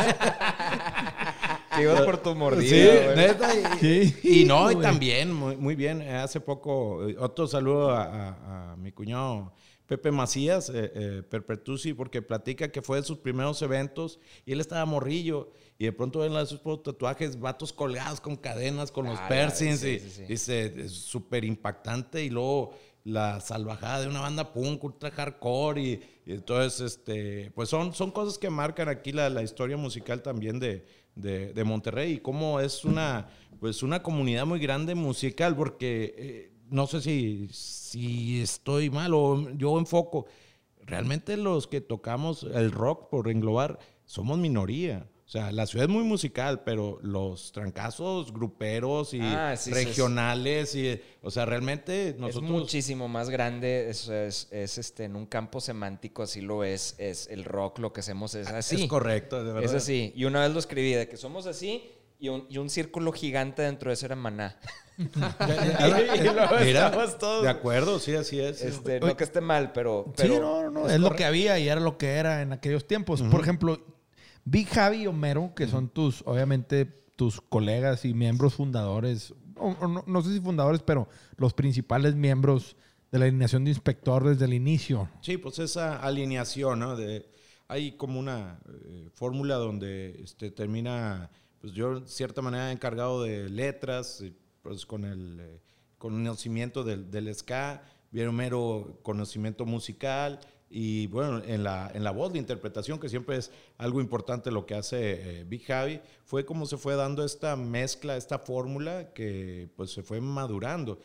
Te 1.76 1.84
ibas 1.84 2.02
por 2.02 2.18
tu 2.18 2.36
mordida, 2.36 3.14
Sí, 3.14 3.16
neta. 3.16 3.54
Y, 3.56 3.64
Sí, 3.80 4.42
y 4.42 4.46
no, 4.46 4.72
y 4.72 4.76
también, 4.82 5.32
muy, 5.34 5.56
muy 5.56 5.76
bien. 5.76 6.02
eh, 6.02 6.16
Hace 6.16 6.42
poco, 6.42 7.00
otro 7.20 7.48
saludo 7.48 7.92
a, 7.92 8.04
a- 8.04 8.72
a 8.74 8.76
mi 8.76 8.92
cuñado 8.92 9.54
Pepe 9.89 10.12
Macías, 10.12 10.69
eh, 10.69 10.91
eh, 10.93 11.24
Perpetusi, 11.27 11.93
porque 11.96 12.22
platica 12.22 12.72
que 12.72 12.84
fue 12.84 12.98
de 12.98 13.03
sus 13.03 13.17
primeros 13.17 13.60
eventos 13.63 14.19
y 14.46 14.51
él 14.51 14.62
estaba 14.62 14.86
morrillo. 14.86 15.51
Y 15.79 15.86
de 15.86 15.91
pronto 15.91 16.19
ven 16.19 16.34
esos 16.34 16.62
tatuajes, 16.84 17.39
vatos 17.39 17.74
colgados 17.74 18.22
con 18.22 18.36
cadenas, 18.36 18.91
con 18.91 19.05
los 19.08 19.17
Ah, 19.17 19.24
ya, 19.24 19.27
piercings. 19.29 19.79
sí, 19.79 19.88
y 19.96 20.00
sí, 20.12 20.24
dice, 20.25 20.74
es 20.86 20.91
súper 20.91 21.43
impactante. 21.43 22.24
Y 22.24 22.29
luego 22.29 22.72
la 23.03 23.39
salvajada 23.39 24.01
de 24.01 24.08
una 24.08 24.22
banda 24.22 24.53
punk, 24.53 24.84
ultra 24.84 25.10
hardcore. 25.10 25.81
Y, 25.81 26.01
y 26.27 26.34
entonces, 26.34 26.81
este, 26.93 27.50
pues 27.55 27.67
son, 27.69 27.93
son 27.96 28.12
cosas 28.12 28.38
que 28.38 28.51
marcan 28.51 28.89
aquí 28.89 29.12
la, 29.12 29.27
la 29.31 29.41
historia 29.41 29.75
musical 29.75 30.22
también 30.22 30.60
de, 30.60 30.86
de, 31.15 31.51
de 31.51 31.63
Monterrey 31.63 32.13
y 32.13 32.19
cómo 32.19 32.60
es 32.60 32.86
una, 32.86 33.27
pues 33.60 33.81
una 33.81 34.03
comunidad 34.03 34.46
muy 34.46 34.60
grande 34.60 34.93
musical, 34.93 35.55
porque 35.55 36.13
eh, 36.15 36.51
no 36.70 36.88
sé 36.88 37.02
si, 37.02 37.48
si 37.52 38.42
estoy 38.42 38.90
mal 38.90 39.14
o 39.14 39.50
yo 39.52 39.78
enfoco, 39.78 40.26
realmente 40.82 41.38
los 41.38 41.68
que 41.68 41.82
tocamos 41.82 42.44
el 42.44 42.72
rock, 42.72 43.10
por 43.10 43.30
englobar, 43.30 43.80
somos 44.06 44.38
minoría. 44.38 45.08
O 45.26 45.32
sea, 45.32 45.52
la 45.52 45.68
ciudad 45.68 45.86
es 45.86 45.94
muy 45.94 46.04
musical, 46.04 46.64
pero 46.64 46.98
los 47.04 47.52
trancazos 47.52 48.34
gruperos 48.34 49.14
y 49.14 49.20
Ah, 49.22 49.56
sí, 49.56 49.70
sí, 49.70 49.76
regionales, 49.76 50.74
y, 50.74 51.00
o 51.22 51.30
sea, 51.30 51.46
realmente 51.46 52.10
Es 52.10 52.18
nosotros... 52.18 52.50
muchísimo 52.50 53.08
más 53.08 53.30
grande, 53.30 53.92
es, 53.92 54.10
es, 54.10 54.48
es, 54.50 54.80
este, 54.80 55.04
en 55.04 55.16
un 55.16 55.28
campo 55.28 55.62
semántico, 55.62 56.24
así 56.24 56.42
lo 56.42 56.64
es, 56.64 56.96
es 56.98 57.28
el 57.28 57.46
rock, 57.46 57.78
lo 57.78 57.94
que 57.94 58.00
hacemos 58.00 58.34
es 58.34 58.48
así. 58.48 58.82
Es 58.82 58.88
correcto, 58.88 59.44
de 59.44 59.54
verdad. 59.54 59.70
Es 59.70 59.76
así. 59.76 60.12
Y 60.16 60.26
una 60.26 60.42
vez 60.42 60.52
lo 60.52 60.58
escribí, 60.58 60.94
de 60.94 61.08
que 61.08 61.16
somos 61.16 61.46
así 61.46 61.84
y 62.18 62.30
un, 62.30 62.48
y 62.50 62.58
un 62.58 62.72
círculo 62.72 63.12
gigante 63.12 63.62
dentro 63.62 63.92
de 63.92 63.94
eso 63.94 64.08
era 64.08 64.16
maná. 64.16 64.60
Y 66.62 66.65
Mira, 66.65 66.91
todos- 67.18 67.44
de 67.44 67.50
acuerdo, 67.50 68.00
sí, 68.00 68.15
así 68.15 68.39
es. 68.39 68.62
Este, 68.62 69.00
no 69.00 69.15
que 69.15 69.24
esté 69.24 69.41
mal, 69.41 69.72
pero... 69.72 70.12
pero 70.15 70.34
sí, 70.36 70.39
no, 70.39 70.70
no, 70.70 70.89
es, 70.89 71.00
lo 71.00 71.12
que 71.12 71.25
había 71.25 71.58
y 71.60 71.68
era 71.70 71.79
lo 71.79 71.98
que 71.98 72.12
era 72.15 72.41
en 72.41 72.51
aquellos 72.53 72.86
tiempos. 72.86 73.22
Por 73.24 73.41
ejemplo, 73.41 73.79
Big 74.44 74.68
Javi 74.68 75.03
y 75.03 75.08
Homero, 75.08 75.53
que 75.56 75.68
son 75.68 75.89
tus, 75.89 76.22
obviamente, 76.25 76.86
tus 77.15 77.39
colegas 77.41 78.03
y 78.06 78.13
miembros 78.13 78.56
fundadores, 78.56 79.34
o- 79.58 79.75
o 79.79 79.88
no, 79.88 80.03
no 80.06 80.22
sé 80.22 80.34
si 80.34 80.39
fundadores, 80.41 80.82
pero 80.82 81.08
los 81.38 81.53
principales 81.53 82.15
miembros 82.15 82.75
de 83.12 83.20
la 83.20 83.25
alineación 83.25 83.63
de 83.63 83.72
inspector 83.72 84.24
desde 84.27 84.46
el 84.46 84.53
inicio. 84.53 85.10
Sí, 85.22 85.38
pues 85.38 85.60
esa 85.60 85.98
alineación, 85.98 86.79
¿no? 86.79 86.96
De, 86.96 87.29
hay 87.68 87.94
como 87.94 88.20
una 88.20 88.60
eh, 88.86 89.10
fórmula 89.13 89.56
donde 89.56 90.20
este, 90.24 90.51
termina, 90.51 91.29
pues 91.60 91.74
yo 91.74 92.01
de 92.01 92.08
cierta 92.08 92.41
manera 92.41 92.72
encargado 92.72 93.24
de 93.24 93.50
letras, 93.50 94.22
eh, 94.22 94.34
pues 94.62 94.86
con 94.86 95.06
el 95.06 95.39
eh, 95.39 95.62
conocimiento 95.98 96.84
del, 96.84 97.10
del 97.12 97.34
ska, 97.34 97.84
bien 98.12 98.34
mero 98.36 99.00
conocimiento 99.04 99.66
musical 99.66 100.39
y 100.70 101.08
bueno, 101.08 101.42
en 101.46 101.63
la, 101.63 101.89
en 101.94 102.04
la 102.04 102.12
voz, 102.12 102.32
la 102.32 102.38
interpretación, 102.38 103.00
que 103.00 103.10
siempre 103.10 103.38
es 103.38 103.51
algo 103.78 104.01
importante 104.01 104.51
lo 104.51 104.68
que 104.68 104.75
hace 104.75 105.39
eh, 105.39 105.44
Big 105.44 105.66
Javi, 105.66 106.00
fue 106.25 106.46
como 106.46 106.68
se 106.68 106.78
fue 106.78 106.96
dando 106.96 107.24
esta 107.25 107.56
mezcla, 107.56 108.16
esta 108.16 108.38
fórmula 108.38 109.12
que 109.13 109.70
pues 109.75 109.92
se 109.92 110.04
fue 110.04 110.22
madurando. 110.22 111.00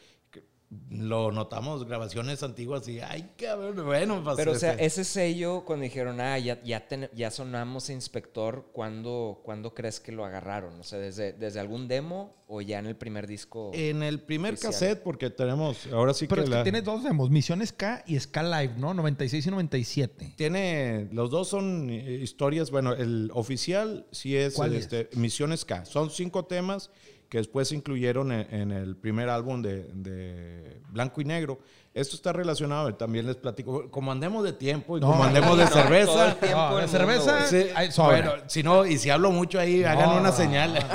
Lo 0.90 1.32
notamos, 1.32 1.84
grabaciones 1.86 2.42
antiguas 2.42 2.86
y, 2.88 3.00
ay, 3.00 3.30
cabrón, 3.36 3.84
bueno, 3.84 4.22
pues, 4.24 4.36
Pero, 4.36 4.52
o 4.52 4.54
sea, 4.54 4.72
este, 4.72 4.84
ese 4.86 5.04
sello, 5.04 5.64
cuando 5.64 5.82
dijeron, 5.84 6.20
ah, 6.20 6.38
ya, 6.38 6.62
ya, 6.62 6.86
ten- 6.86 7.10
ya 7.14 7.30
sonamos 7.30 7.88
a 7.88 7.92
inspector, 7.92 8.70
¿cuándo, 8.72 9.40
¿cuándo 9.44 9.74
crees 9.74 10.00
que 10.00 10.12
lo 10.12 10.24
agarraron? 10.24 10.78
O 10.80 10.82
sea, 10.84 10.98
¿desde, 10.98 11.32
¿desde 11.32 11.60
algún 11.60 11.88
demo 11.88 12.34
o 12.46 12.60
ya 12.60 12.78
en 12.78 12.86
el 12.86 12.96
primer 12.96 13.26
disco? 13.26 13.70
En 13.74 14.02
el 14.02 14.20
primer 14.20 14.54
Oficial. 14.54 14.72
cassette, 14.72 15.02
porque 15.02 15.30
tenemos, 15.30 15.86
ahora 15.92 16.14
sí 16.14 16.26
Pero 16.26 16.42
que, 16.42 16.44
es 16.44 16.50
que 16.50 16.56
la- 16.56 16.62
tienes 16.62 16.84
dos 16.84 17.02
demos, 17.04 17.30
Misión 17.30 17.64
Ska 17.66 18.02
y 18.06 18.18
Ska 18.18 18.42
Live, 18.42 18.74
¿no? 18.78 18.94
96 18.94 19.46
y 19.46 19.50
97. 19.50 20.34
tiene, 20.36 21.08
los 21.12 21.30
dos 21.30 21.48
son 21.48 21.90
eh, 21.90 22.18
historias, 22.22 22.70
bueno, 22.70 22.92
el 22.94 23.30
oficial 23.34 24.06
sí 24.12 24.36
es, 24.36 24.54
¿Cuál 24.54 24.74
es? 24.74 24.84
este, 24.92 25.08
Misión 25.16 25.56
Ska. 25.56 25.84
Son 25.84 26.10
cinco 26.10 26.44
temas 26.46 26.90
que 27.34 27.38
después 27.38 27.66
se 27.66 27.74
incluyeron 27.74 28.30
en, 28.30 28.46
en 28.54 28.70
el 28.70 28.94
primer 28.94 29.28
álbum 29.28 29.60
de, 29.60 29.88
de 29.92 30.80
Blanco 30.90 31.20
y 31.20 31.24
Negro. 31.24 31.58
Esto 31.92 32.14
está 32.14 32.32
relacionado, 32.32 32.94
también 32.94 33.26
les 33.26 33.34
platico, 33.34 33.90
como 33.90 34.12
andemos 34.12 34.44
de 34.44 34.52
tiempo 34.52 34.96
y 34.96 35.00
No, 35.00 35.08
como 35.10 35.24
andemos 35.24 35.58
de 35.58 35.64
no, 35.64 35.70
cerveza. 35.70 36.36
No, 36.52 36.76
de 36.76 36.86
cerveza, 36.86 37.32
mundo, 37.32 37.46
güey. 37.50 37.64
Sí, 37.64 37.70
Ay, 37.74 37.90
sobra. 37.90 38.16
bueno, 38.22 38.42
si 38.46 38.62
no, 38.62 38.86
y 38.86 38.98
si 38.98 39.10
hablo 39.10 39.32
mucho 39.32 39.58
ahí, 39.58 39.82
hagan 39.82 40.10
No, 40.10 40.20
una 40.20 40.30
no, 40.30 40.36
señal. 40.36 40.78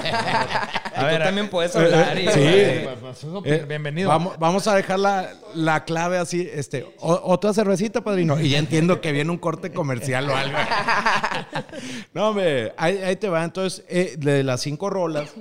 Y 0.96 1.02
tú 1.14 1.24
también 1.24 1.50
puedes 1.50 1.76
hablar. 1.76 2.18
y- 2.18 2.28
sí. 2.30 2.40
Eh, 2.42 3.66
bienvenido. 3.68 4.08
Vamos, 4.10 4.38
vamos 4.40 4.68
a 4.68 4.76
dejar 4.76 5.00
la, 5.00 5.30
la 5.56 5.84
clave 5.84 6.18
así, 6.18 6.50
este, 6.54 6.84
o- 7.00 7.22
otra 7.34 7.54
cervecita, 7.54 8.02
padrino. 8.02 8.40
Y 8.40 8.50
ya 8.50 8.60
entiendo 8.60 9.00
que 9.02 9.12
viene 9.12 9.30
un 9.30 9.38
corte 9.38 9.72
comercial 9.74 10.30
o 10.30 10.36
algo. 10.36 10.58
no, 12.14 12.30
hombre, 12.30 12.74
ahí, 12.78 12.98
ahí 12.98 13.16
te 13.18 13.28
va. 13.30 13.44
Entonces, 13.44 13.84
eh, 13.90 14.16
de 14.18 14.44
las 14.44 14.62
cinco 14.62 14.90
rolas, 14.90 15.34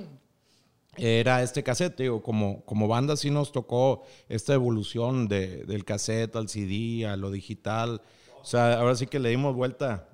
era 0.99 1.41
este 1.43 1.63
cassette, 1.63 1.97
digo, 2.01 2.21
como, 2.21 2.63
como 2.65 2.87
banda 2.87 3.15
sí 3.17 3.29
nos 3.31 3.51
tocó 3.51 4.03
esta 4.27 4.53
evolución 4.53 5.27
de- 5.27 5.65
del 5.65 5.85
cassette 5.85 6.35
al 6.35 6.49
CD, 6.49 7.05
a 7.07 7.15
lo 7.17 7.31
digital. 7.31 8.01
O 8.41 8.45
sea, 8.45 8.79
ahora 8.79 8.95
sí 8.95 9.07
que 9.07 9.19
le 9.19 9.29
dimos 9.29 9.55
vuelta 9.55 10.07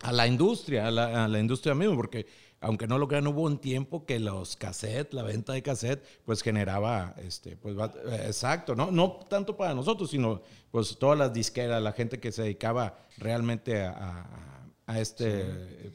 a 0.00 0.12
la 0.12 0.26
industria, 0.26 0.86
a 0.86 0.90
la, 0.90 1.24
a 1.24 1.28
la 1.28 1.38
industria 1.38 1.74
misma, 1.74 1.96
porque 1.96 2.26
aunque 2.60 2.86
no 2.86 2.98
lo 2.98 3.06
crean, 3.08 3.26
hubo 3.26 3.42
un 3.42 3.58
tiempo 3.58 4.06
que 4.06 4.18
los 4.18 4.56
cassettes, 4.56 5.12
la 5.12 5.22
venta 5.22 5.52
de 5.52 5.62
cassette, 5.62 6.02
pues 6.24 6.40
generaba, 6.42 7.14
este, 7.18 7.56
pues, 7.56 7.76
eh, 7.76 8.22
exacto, 8.26 8.74
¿no? 8.74 8.90
No 8.90 9.20
tanto 9.28 9.56
para 9.56 9.74
nosotros, 9.74 10.10
sino 10.10 10.40
pues 10.70 10.96
todas 10.98 11.18
las 11.18 11.32
disqueras, 11.32 11.82
la 11.82 11.92
gente 11.92 12.20
que 12.20 12.32
se 12.32 12.42
dedicaba 12.42 12.96
realmente 13.18 13.82
a, 13.82 13.90
a- 13.90 14.66
a 14.86 15.00
este... 15.00 15.92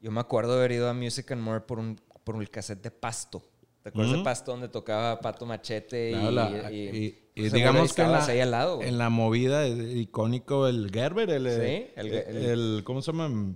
Yo 0.00 0.12
me 0.12 0.20
acuerdo 0.20 0.52
de 0.52 0.58
haber 0.60 0.72
ido 0.72 0.88
a 0.88 0.94
Music 0.94 1.32
and 1.32 1.42
More 1.42 1.60
por 1.62 1.78
un, 1.80 2.00
por 2.28 2.36
un 2.36 2.44
cassette 2.44 2.82
de 2.82 2.90
Pasto. 2.90 3.42
¿Te 3.82 3.88
acuerdas 3.88 4.18
de. 4.18 4.22
Pasto 4.22 4.50
donde 4.50 4.68
tocaba 4.68 5.18
Pato 5.18 5.46
Machete? 5.46 6.10
claro, 6.10 6.30
y, 6.30 6.34
la- 6.62 6.70
y- 6.70 6.76
y- 6.76 7.10
pues, 7.34 7.52
y 7.52 7.56
digamos 7.56 7.94
que 7.94 8.02
en 8.02 8.12
la, 8.12 8.22
ahí 8.26 8.40
al 8.40 8.50
lado. 8.50 8.82
en 8.82 8.98
la 8.98 9.08
movida 9.08 9.66
eh, 9.66 9.70
icónico 9.96 10.68
el 10.68 10.90
Gerber, 10.92 11.30
el, 11.30 11.46
eh, 11.46 11.52
Sí, 11.96 12.00
el- 12.00 12.12
el, 12.12 12.36
el- 12.76 12.84
¿cómo 12.84 13.00
se 13.00 13.12
llama? 13.12 13.54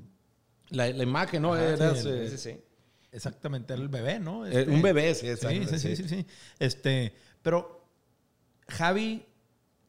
La, 0.70 0.88
la 0.88 1.02
imagen, 1.02 1.42
¿no? 1.42 1.52
Ajá, 1.52 1.68
Era 1.68 1.94
sí, 1.94 2.08
ese- 2.08 2.38
Sí. 2.38 2.60
Exactamente, 3.10 3.74
era 3.74 3.82
el 3.82 3.90
bebé, 3.90 4.18
¿no? 4.20 4.46
eh, 4.46 4.60
Este- 4.60 4.70
un 4.72 4.80
bebé, 4.80 5.14
sí, 5.14 5.26
Sí, 5.26 5.32
exacto. 5.32 5.68
sí, 5.68 5.78
sí, 5.78 5.96
sí, 5.96 6.08
sí. 6.08 6.26
Este, 6.58 7.14
pero, 7.42 7.84
Javi, 8.68 9.26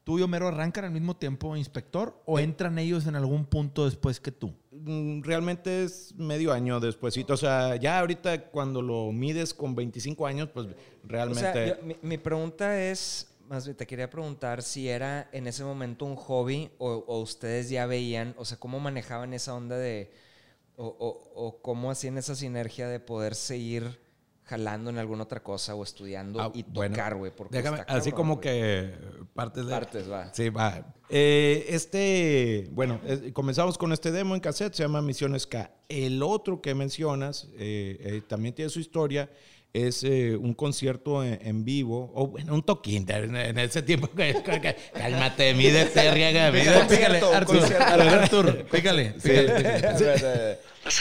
tú 0.04 0.20
y 0.20 0.24
Homero 0.24 0.50
arrancan 0.50 0.84
al 0.84 0.92
mismo 0.92 1.16
tiempo, 1.16 1.56
inspector, 1.56 2.22
o 2.26 2.38
entran 2.38 2.78
ellos 2.80 3.08
en 3.08 3.16
algún 3.16 3.46
punto 3.46 3.86
después 3.86 4.20
que 4.20 4.34
tú? 4.34 4.54
Mm, 4.74 5.22
Realmente 5.22 5.84
es 5.84 6.14
medio 6.16 6.52
año 6.52 6.80
despuesito. 6.80 7.34
O 7.34 7.38
sea, 7.38 7.76
ya 7.76 8.00
ahorita 8.00 8.46
cuando 8.50 8.82
lo 8.82 9.12
mides 9.12 9.54
con 9.54 9.76
25 9.76 10.26
años, 10.26 10.50
pues 10.54 10.68
O 10.68 10.70
realmente... 11.04 11.42
sea, 11.54 11.68
yo- 11.68 11.84
mi, 11.84 11.96
mi 12.02 12.18
pregunta 12.18 12.82
es, 12.82 13.28
más 13.48 13.66
bien 13.66 13.78
te 13.78 13.86
quería 13.86 14.10
preguntar 14.10 14.62
si 14.64 14.90
era 14.90 15.30
en 15.32 15.48
ese 15.48 15.64
momento 15.64 16.06
un 16.06 16.16
hobby 16.16 16.72
o, 16.80 16.90
o 17.08 17.20
ustedes 17.20 17.70
ya 17.70 17.86
veían, 17.86 18.34
o 18.38 18.46
sea, 18.46 18.58
cómo 18.58 18.80
manejaban 18.80 19.34
esa 19.34 19.54
onda 19.54 19.78
de, 19.78 20.12
o, 20.76 20.86
o- 20.88 21.32
o 21.48 21.62
cómo 21.62 21.92
hacían 21.92 22.18
esa 22.18 22.36
sinergia 22.36 22.88
de 22.88 23.00
poder 23.00 23.36
seguir 23.36 24.00
jalando 24.46 24.90
en 24.90 24.98
alguna 24.98 25.24
otra 25.24 25.42
cosa 25.42 25.74
o 25.76 25.84
estudiando 25.84 26.42
Ah, 26.42 26.52
y 26.54 26.64
bueno, 26.64 26.96
tocar, 26.96 27.16
güey. 27.16 27.32
déjame, 27.50 27.80
está 27.80 27.94
así 27.96 28.12
cabrón, 28.12 28.28
como 28.30 28.42
que 28.42 28.94
partes 29.34 29.66
de... 29.66 29.72
Partes, 29.72 30.12
va. 30.12 30.34
Sí, 30.34 30.50
va. 30.50 30.86
Eh, 31.10 31.66
este, 31.70 32.68
bueno, 32.72 33.00
eh, 33.06 33.32
comenzamos 33.34 33.78
con 33.78 33.94
este 33.94 34.12
demo 34.12 34.36
en 34.36 34.42
cassette, 34.42 34.74
se 34.74 34.84
llama 34.84 35.02
Misión 35.02 35.40
Ska. 35.40 35.72
El 35.88 36.22
otro 36.24 36.62
que 36.62 36.76
mencionas, 36.76 37.48
eh, 37.58 37.98
eh, 38.00 38.22
también 38.28 38.54
tiene 38.56 38.70
su 38.70 38.80
historia, 38.80 39.30
es 39.72 40.04
eh, 40.04 40.36
un 40.36 40.54
concierto 40.54 41.24
en, 41.24 41.40
en 41.42 41.64
vivo, 41.66 42.12
o 42.14 42.28
bueno, 42.28 42.54
un 42.54 42.64
toquín, 42.64 43.10
en, 43.10 43.36
en 43.36 43.58
ese 43.58 43.82
tiempo, 43.82 44.08
que- 44.16 44.44
que- 44.44 44.62
que- 44.62 44.76
cálmate, 44.94 45.54
riega, 45.54 46.52
mídete. 46.52 46.96
Pícale, 46.96 47.20
Artur. 47.20 47.64
Artur, 47.82 48.66
pícale, 48.72 49.16
pícale, 49.24 49.54
pícale. 49.56 50.60
No, 50.84 50.92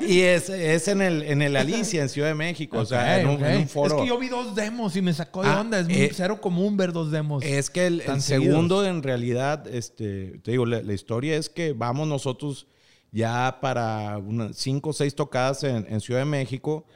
y 0.00 0.20
es, 0.20 0.48
es 0.48 0.88
en, 0.88 1.02
el, 1.02 1.22
en 1.22 1.42
el 1.42 1.56
Alicia, 1.56 2.02
en 2.02 2.08
Ciudad 2.08 2.28
de 2.28 2.34
México, 2.34 2.78
o 2.78 2.84
sea, 2.86 3.20
en 3.20 3.28
un, 3.28 3.44
en 3.44 3.58
un 3.62 3.68
foro. 3.68 3.96
Es 3.96 4.02
que 4.02 4.08
yo 4.08 4.18
vi 4.18 4.28
dos 4.28 4.54
demos 4.54 4.96
y 4.96 5.02
me 5.02 5.12
sacó 5.12 5.42
de 5.42 5.48
Ah, 5.48 5.60
onda. 5.60 5.80
Es 5.80 5.86
muy 5.86 5.96
eh, 5.96 6.10
cero 6.12 6.40
común 6.40 6.76
ver 6.76 6.92
dos 6.92 7.10
demos. 7.10 7.44
Es 7.44 7.70
que 7.70 7.86
el, 7.86 8.20
segundo, 8.20 8.84
en 8.84 9.02
realidad, 9.02 9.66
este, 9.66 10.38
te 10.42 10.52
digo, 10.52 10.66
la, 10.66 10.82
la 10.82 10.92
historia 10.92 11.36
es 11.36 11.48
que 11.48 11.72
vamos 11.72 12.08
nosotros 12.08 12.66
ya 13.12 13.58
para 13.60 14.18
unas 14.18 14.56
cinco 14.56 14.90
o 14.90 14.92
seis 14.92 15.14
tocadas 15.14 15.64
en, 15.64 15.86
en 15.88 16.00
Ciudad 16.00 16.20
de 16.20 16.26
México 16.26 16.86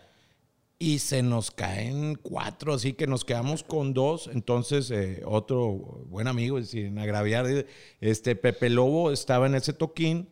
y 0.78 0.98
se 0.98 1.22
nos 1.22 1.50
caen 1.50 2.16
cuatro, 2.16 2.74
así 2.74 2.92
que 2.92 3.06
nos 3.06 3.24
quedamos 3.24 3.62
con 3.62 3.94
dos. 3.94 4.28
Entonces, 4.32 4.90
eh, 4.90 5.22
otro 5.24 5.70
buen 6.08 6.26
amigo, 6.26 6.60
sin 6.62 6.98
agraviar, 6.98 7.46
este 8.00 8.36
Pepe 8.36 8.70
Lobo 8.70 9.10
estaba 9.10 9.46
en 9.46 9.54
ese 9.54 9.72
toquín. 9.72 10.28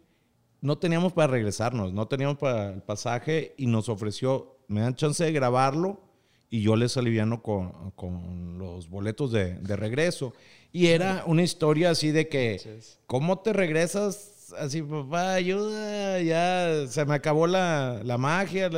No 0.62 0.78
teníamos 0.78 1.12
para 1.12 1.26
regresarnos, 1.30 1.92
no 1.92 2.06
teníamos 2.08 2.38
para 2.38 2.70
el 2.70 2.80
pasaje 2.82 3.52
y 3.58 3.66
nos 3.66 3.88
ofreció, 3.90 4.56
me 4.68 4.80
dan 4.80 4.94
chance 4.94 5.22
de 5.22 5.32
grabarlo 5.32 6.00
y 6.48 6.62
yo 6.62 6.76
les 6.76 6.96
aliviano 6.96 7.42
con, 7.42 7.90
con 7.90 8.58
los 8.58 8.88
boletos 8.88 9.32
de, 9.32 9.54
de 9.58 9.76
regreso. 9.76 10.32
Y 10.72 10.86
era 10.86 11.24
una 11.26 11.42
historia 11.42 11.90
así 11.90 12.12
de 12.12 12.28
que, 12.28 12.80
¿cómo 13.06 13.40
te 13.40 13.52
regresas? 13.52 14.54
Así, 14.58 14.82
papá, 14.82 15.34
ayuda, 15.34 16.20
ya 16.22 16.86
se 16.86 17.04
me 17.06 17.14
acabó 17.14 17.46
la, 17.46 18.00
la 18.04 18.16
magia. 18.16 18.70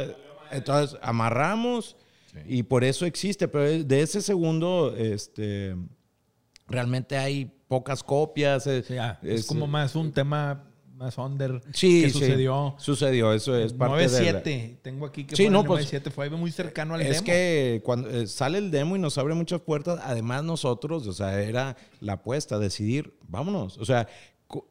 Entonces, 0.51 0.99
amarramos 1.03 1.97
y 2.47 2.63
por 2.63 2.83
eso 2.85 3.07
existe. 3.07 3.47
Pero 3.49 3.85
de 3.85 4.01
ese 4.01 4.23
segundo, 4.23 4.95
este, 4.97 5.77
realmente 6.67 7.17
hay 7.17 7.45
pocas 7.69 8.03
copias. 8.03 8.65
Sí, 8.65 8.97
ah, 8.99 9.19
es 9.23 9.41
es- 9.41 9.47
como 9.47 9.67
más 9.67 9.95
un 9.97 10.13
tema 10.13 10.65
Sonder 11.11 11.61
Sí, 11.73 12.03
que 12.03 12.11
sí. 12.11 12.19
sucedió. 12.19 12.75
Sucedió, 12.79 13.33
eso 13.33 13.57
es 13.57 13.73
parte 13.73 14.09
de... 14.09 14.33
la- 14.33 14.43
9-7. 14.43 14.77
Tengo 14.83 15.07
aquí 15.07 15.25
que 15.25 15.37
Sí, 15.37 15.49
no, 15.49 15.61
el 15.61 15.67
pues, 15.67 15.93
9-7. 15.93 16.11
Fue 16.11 16.31
muy 16.31 16.51
cercano 16.53 16.95
al 16.95 17.03
Es 17.03 17.09
demo. 17.17 17.25
que 17.27 17.83
cuando 17.85 18.11
eh, 18.11 18.27
sale 18.27 18.59
el 18.59 18.71
demo 18.71 18.97
y 18.97 18.99
nos 18.99 19.19
abre 19.19 19.35
muchas 19.35 19.61
puertas, 19.61 20.01
además 20.03 20.45
nosotros, 20.45 21.07
o 21.07 21.13
sea, 21.13 21.41
era 21.43 21.77
la 22.01 22.15
apuesta, 22.15 22.59
decidir, 22.59 23.15
vámonos. 23.29 23.79
O 23.79 23.85
sea, 23.85 24.07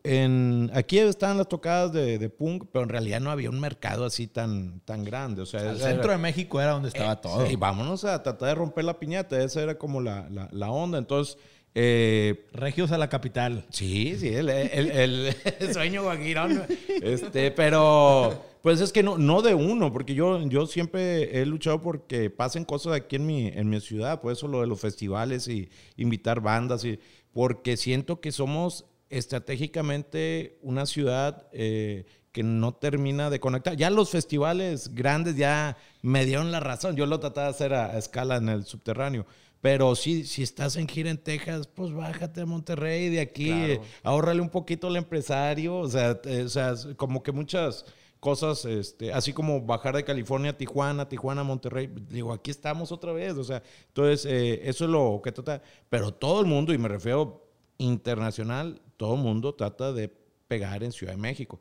en, 0.04 0.72
aquí 0.74 1.00
estaban 1.00 1.38
las 1.38 1.50
tocadas 1.50 1.92
de, 1.92 2.18
de 2.18 2.30
punk, 2.30 2.66
pero 2.72 2.84
en 2.84 2.90
realidad 2.90 3.20
no 3.20 3.32
había 3.32 3.50
un 3.50 3.60
mercado 3.60 4.06
así 4.06 4.28
tan, 4.28 4.80
tan 4.82 5.04
grande. 5.04 5.42
O 5.42 5.46
sea, 5.46 5.74
esa 5.74 5.88
centro 5.88 6.06
era- 6.06 6.14
de 6.14 6.20
México 6.20 6.62
era 6.62 6.72
donde 6.72 6.88
estaba 6.90 7.20
todo. 7.20 7.50
Y 7.50 7.56
vámonos 7.56 8.06
a 8.06 8.22
tratar 8.24 8.50
de 8.50 8.56
romper 8.56 8.86
la 8.86 9.00
piñata. 9.00 9.42
Esa 9.44 9.62
era 9.62 9.78
como 9.78 10.00
la, 10.00 10.30
la, 10.30 10.48
la 10.52 10.70
onda. 10.72 10.98
Entonces, 10.98 11.38
eh, 11.76 12.46
Regios 12.54 12.92
a 12.92 12.98
la 12.98 13.10
capital. 13.10 13.66
Sí, 13.70 14.16
sí, 14.20 14.28
el, 14.30 14.50
el- 14.50 14.92
el- 14.92 15.36
el 15.60 15.74
sueño 15.74 16.04
guajirón. 16.04 16.64
Este, 17.02 17.52
pero 17.52 18.44
pues 18.62 18.80
es 18.80 18.94
que 18.94 19.04
no, 19.04 19.18
no 19.18 19.42
de 19.42 19.54
uno, 19.56 19.92
porque 19.92 20.14
yo, 20.16 20.42
yo 20.48 20.68
siempre 20.68 21.42
he 21.42 21.46
luchado 21.46 21.82
porque 21.82 22.30
pasen 22.30 22.64
cosas 22.64 22.94
aquí 22.94 23.18
en 23.18 23.26
mi, 23.26 23.48
en 23.48 23.70
mi 23.70 23.82
ciudad, 23.82 24.22
por 24.22 24.32
eso 24.32 24.48
lo 24.48 24.62
de 24.62 24.68
los 24.68 24.80
festivales 24.80 25.48
y 25.50 25.70
invitar 25.98 26.40
bandas, 26.40 26.86
y, 26.86 26.98
porque 27.34 27.76
siento 27.76 28.22
que 28.22 28.32
somos 28.32 28.86
estratégicamente 29.10 30.58
una 30.62 30.86
ciudad 30.86 31.48
eh, 31.52 32.06
que 32.32 32.42
no 32.44 32.74
termina 32.74 33.30
de 33.30 33.40
conectar. 33.40 33.76
Ya 33.76 33.90
los 33.90 34.10
festivales 34.10 34.94
grandes 34.96 35.36
ya 35.36 35.78
me 36.02 36.26
dieron 36.26 36.52
la 36.52 36.60
razón, 36.60 36.96
yo 36.96 37.06
lo 37.06 37.20
trataba 37.20 37.48
de 37.48 37.52
hacer 37.54 37.74
a, 37.74 37.88
a 37.92 37.98
escala 37.98 38.38
en 38.38 38.50
el 38.50 38.66
subterráneo. 38.66 39.26
Pero 39.64 39.96
sí, 39.96 40.26
si 40.26 40.44
estás 40.44 40.76
en 40.76 40.90
gira 40.90 41.10
en 41.10 41.18
Texas, 41.18 41.68
pues 41.74 41.94
bájate 41.94 42.42
a 42.42 42.46
Monterrey 42.46 43.08
de 43.08 43.22
aquí, 43.22 43.46
Claro. 43.46 43.66
eh, 43.74 43.82
ahórrale 44.04 44.42
un 44.42 44.50
poquito 44.50 44.88
al 44.88 44.98
empresario, 44.98 45.78
o 45.78 45.88
sea, 45.88 46.20
eh, 46.26 46.44
o 46.46 46.50
sea, 46.50 46.74
como 46.98 47.24
que 47.24 47.32
muchas 47.32 47.86
cosas, 48.20 48.66
este, 48.66 49.14
así 49.14 49.32
como 49.32 49.62
bajar 49.62 49.96
de 49.96 50.04
California 50.04 50.52
a 50.52 50.58
Tijuana, 50.58 51.08
Tijuana 51.08 51.42
a 51.42 51.44
Monterrey, 51.46 51.90
digo, 52.10 52.34
aquí 52.34 52.52
estamos 52.52 52.92
otra 52.92 53.14
vez, 53.14 53.36
o 53.38 53.44
sea, 53.46 53.64
entonces 53.88 54.26
eh, 54.30 54.60
eso 54.66 54.84
es 54.84 54.90
lo 54.92 55.22
que 55.24 55.32
trata, 55.32 55.62
pero 55.90 56.14
todo 56.14 56.42
el 56.42 56.46
mundo, 56.46 56.74
y 56.74 56.78
me 56.78 56.90
refiero 56.90 57.48
internacional, 57.78 58.82
todo 58.98 59.16
el 59.16 59.22
mundo 59.22 59.56
trata 59.56 59.94
de 59.94 60.12
pegar 60.50 60.84
en 60.84 60.92
Ciudad 60.92 61.14
de 61.14 61.20
México. 61.22 61.58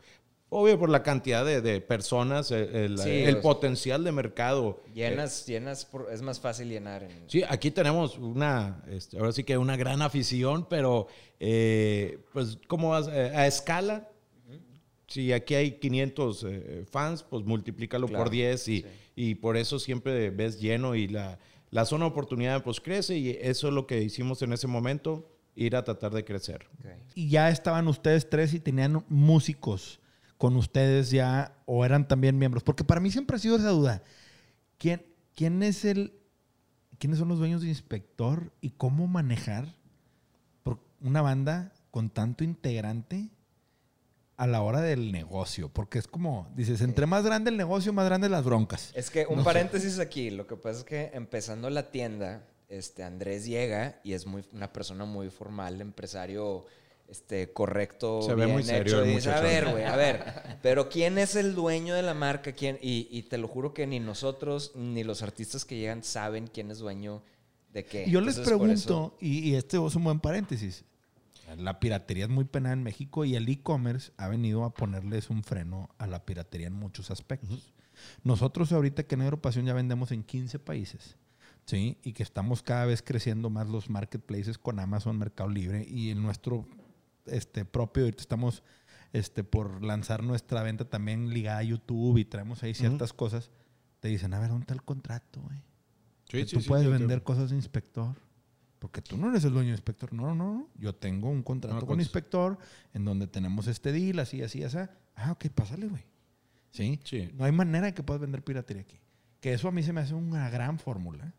Obvio 0.55 0.79
por 0.79 0.91
la 0.91 1.03
cantidad 1.03 1.45
de, 1.47 1.63
de 1.63 1.81
personas, 1.81 2.51
el, 2.51 2.99
Sí, 2.99 3.09
el 3.09 3.39
potencial 3.39 4.05
de 4.05 4.13
mercado. 4.13 4.83
Llenas, 4.95 5.47
llenas, 5.47 5.87
por- 5.87 6.09
es 6.13 6.21
más 6.21 6.39
fácil 6.41 6.69
llenar. 6.69 7.03
En, 7.05 7.11
Sí, 7.27 7.43
aquí 7.49 7.71
tenemos 7.71 8.19
una, 8.19 8.85
este, 8.91 9.19
ahora 9.19 9.33
sí 9.33 9.45
que 9.45 9.57
una 9.57 9.77
gran 9.79 10.03
afición, 10.03 10.67
pero 10.69 11.07
eh, 11.41 12.19
pues 12.35 12.59
como 12.69 12.91
vas, 12.91 13.09
eh, 13.09 13.33
a 13.35 13.47
escala, 13.47 14.11
si 15.09 15.33
aquí 15.33 15.55
hay 15.55 15.73
500 15.79 16.45
eh, 16.49 16.85
fans, 16.91 17.23
pues 17.23 17.45
multiplícalo 17.45 18.07
Claro, 18.07 18.25
por 18.25 18.31
10 18.31 18.69
y, 18.69 18.81
sí. 18.83 18.87
y 19.17 19.35
por 19.37 19.57
eso 19.57 19.79
siempre 19.79 20.29
ves 20.31 20.61
lleno 20.61 20.95
y 20.95 21.09
la, 21.09 21.39
la 21.71 21.85
zona 21.87 22.05
de 22.05 22.11
oportunidad 22.11 22.63
pues 22.63 22.79
crece 22.81 23.17
y 23.17 23.31
eso 23.41 23.69
es 23.69 23.75
lo 23.75 23.87
que 23.87 24.03
hicimos 24.03 24.43
en 24.43 24.53
ese 24.53 24.67
momento, 24.67 25.29
ir 25.55 25.77
a 25.77 25.85
tratar 25.85 26.13
de 26.13 26.25
crecer. 26.25 26.67
Ok. 26.79 26.87
Y 27.15 27.29
ya 27.31 27.49
estaban 27.51 27.89
ustedes 27.89 28.29
tres 28.29 28.53
y 28.55 28.61
tenían 28.61 29.03
músicos 29.09 29.99
con 30.43 30.57
ustedes 30.57 31.13
ya, 31.13 31.55
o 31.67 31.85
eran 31.85 32.09
también 32.09 32.37
miembros. 32.37 32.65
Porque 32.65 32.83
para 32.83 33.01
mí 33.01 33.13
siempre 33.13 33.37
ha 33.37 33.39
sido 33.39 33.55
esa 33.55 33.69
duda. 33.69 34.03
¿Quién, 34.77 35.07
quién 35.37 35.63
es 35.63 35.85
el. 35.85 36.19
¿Quiénes 36.99 37.21
son 37.21 37.29
los 37.29 37.39
dueños 37.39 37.63
de 37.63 37.69
Inspector 37.69 38.53
y 38.61 38.71
cómo 38.71 39.07
manejar 39.07 39.69
por 40.65 40.81
una 41.01 41.23
banda 41.23 41.73
con 41.93 42.11
tanto 42.11 42.43
integrante 42.43 43.31
a 44.37 44.49
la 44.49 44.63
hora 44.63 44.81
del 44.81 45.13
negocio? 45.13 45.69
Porque 45.69 46.01
es 46.01 46.09
como, 46.09 46.51
dices, 46.57 46.81
entre 46.81 47.07
más 47.07 47.23
grande 47.25 47.49
el 47.53 47.57
negocio, 47.57 47.93
más 47.93 48.07
grandes 48.07 48.33
las 48.33 48.43
broncas. 48.43 48.91
Es 48.97 49.11
que 49.11 49.27
un 49.29 49.37
No 49.37 49.43
sé. 49.43 49.45
paréntesis 49.45 50.01
aquí. 50.01 50.31
Lo 50.31 50.49
que 50.49 50.57
pasa 50.57 50.81
es 50.81 50.85
que 50.85 51.11
empezando 51.15 51.71
la 51.71 51.93
tienda, 51.93 52.49
este 52.69 53.05
Andrés 53.05 53.47
llega 53.47 54.01
y 54.03 54.15
es 54.15 54.27
muy 54.27 54.45
una 54.53 54.73
persona 54.73 55.05
muy 55.05 55.31
formal, 55.31 55.81
empresario 55.81 56.67
este 57.09 57.53
correcto, 57.53 58.23
Se 58.23 58.35
ve 58.35 58.45
bien 58.45 58.53
muy 58.57 58.63
serio 58.63 58.95
hecho. 58.95 59.05
el 59.05 59.11
Y 59.11 59.15
dice, 59.17 59.31
a 59.31 59.41
ver, 59.41 59.71
güey, 59.71 59.85
a 59.85 59.97
ver. 59.97 60.59
Pero 60.63 60.89
quién 60.89 61.19
es 61.19 61.37
el 61.37 61.55
dueño 61.55 61.95
de 61.95 62.03
la 62.03 62.15
marca, 62.15 62.53
quién 62.53 62.79
y, 62.81 63.09
y 63.11 63.25
te 63.25 63.39
lo 63.39 63.49
juro 63.49 63.75
que 63.75 63.87
ni 63.87 64.01
nosotros 64.01 64.73
ni 64.75 65.05
los 65.05 65.23
artistas 65.23 65.65
que 65.65 65.77
llegan 65.77 66.03
saben 66.03 66.47
quién 66.47 66.71
es 66.71 66.79
dueño 66.79 67.23
de 67.73 67.85
qué. 67.85 68.09
Yo 68.09 68.21
les 68.21 68.39
Entonces, 68.39 68.47
pregunto, 68.47 69.17
y, 69.21 69.51
y 69.51 69.55
este 69.57 69.85
es 69.85 69.95
un 69.95 70.05
buen 70.05 70.21
paréntesis. 70.21 70.85
La 71.59 71.81
piratería 71.81 72.25
es 72.25 72.31
muy 72.31 72.45
penada 72.45 72.73
en 72.73 72.83
México 72.83 73.25
y 73.25 73.37
el 73.37 73.49
e-commerce 73.49 74.13
ha 74.17 74.29
venido 74.29 74.65
a 74.65 74.73
ponerles 74.73 75.29
un 75.29 75.43
freno 75.43 75.91
a 75.99 76.07
la 76.07 76.25
piratería 76.25 76.69
en 76.69 76.73
muchos 76.73 77.11
aspectos. 77.11 77.75
Nosotros 78.25 78.73
ahorita 78.73 79.03
que 79.03 79.17
en 79.17 79.23
Agrupación 79.23 79.67
ya 79.67 79.75
vendemos 79.75 80.13
en 80.13 80.23
15 80.23 80.59
países, 80.59 81.17
¿sí? 81.67 81.99
Y 82.03 82.15
que 82.15 82.23
estamos 82.23 82.63
cada 82.63 82.87
vez 82.87 83.03
creciendo 83.03 83.51
más 83.51 83.69
los 83.69 83.91
marketplaces 83.91 84.57
con 84.57 84.81
Amazon, 84.81 85.19
Mercado 85.19 85.51
Libre 85.51 85.85
y 85.87 86.11
en 86.11 86.23
nuestro 86.23 86.67
este, 87.27 87.65
propio, 87.65 88.05
ahorita 88.05 88.21
estamos 88.21 88.63
este, 89.13 89.45
por 89.45 89.85
lanzar 89.85 90.23
nuestra 90.23 90.63
venta 90.63 90.85
también 90.85 91.31
ligada 91.31 91.59
a 91.59 91.63
YouTube 91.63 92.19
y 92.19 92.25
traemos 92.25 92.63
ahí 92.63 92.75
ciertas 92.75 93.13
cosas. 93.13 93.51
Te 94.01 94.09
dicen, 94.09 94.35
a 94.35 94.41
ver, 94.41 94.49
¿dónde 94.49 94.65
está 94.65 94.75
el 94.75 94.83
contrato, 94.83 95.41
güey? 95.41 95.63
que 96.27 96.47
tú 96.47 96.61
puedes 96.67 96.89
vender 96.89 97.23
cosas 97.23 97.51
de 97.51 97.57
inspector. 97.57 98.17
Porque 98.79 99.01
tú 99.01 99.17
no 99.17 99.29
eres 99.29 99.45
el 99.45 99.53
dueño 99.53 99.69
de 99.69 99.75
inspector. 99.75 100.13
No, 100.13 100.35
no, 100.35 100.35
no. 100.35 100.69
Yo 100.77 100.93
tengo 100.93 101.29
un 101.29 101.43
contrato 101.45 101.85
Ah, 101.85 101.87
con 101.87 102.01
inspector 102.01 102.59
en 102.93 103.05
donde 103.05 103.29
tenemos 103.29 103.69
este 103.69 103.93
deal, 103.93 104.19
así, 104.19 104.43
así, 104.43 104.65
así. 104.65 104.79
Ah, 105.15 105.31
ok, 105.31 105.47
pásale, 105.51 105.87
güey. 105.87 106.05
¿Sí? 106.73 106.99
Sí. 107.05 107.31
No 107.35 107.45
hay 107.45 107.53
manera 107.53 107.87
de 107.87 107.95
que 107.95 108.03
puedas 108.03 108.21
vender 108.21 108.43
piratería 108.43 108.83
aquí. 108.83 108.99
Que 109.41 109.53
eso 109.53 109.69
a 109.69 109.73
mí 109.73 109.85
se 109.85 109.93
me 109.93 110.01
hace 110.01 110.15
una 110.15 110.51
gran 110.51 110.81
fórmula. 110.81 111.33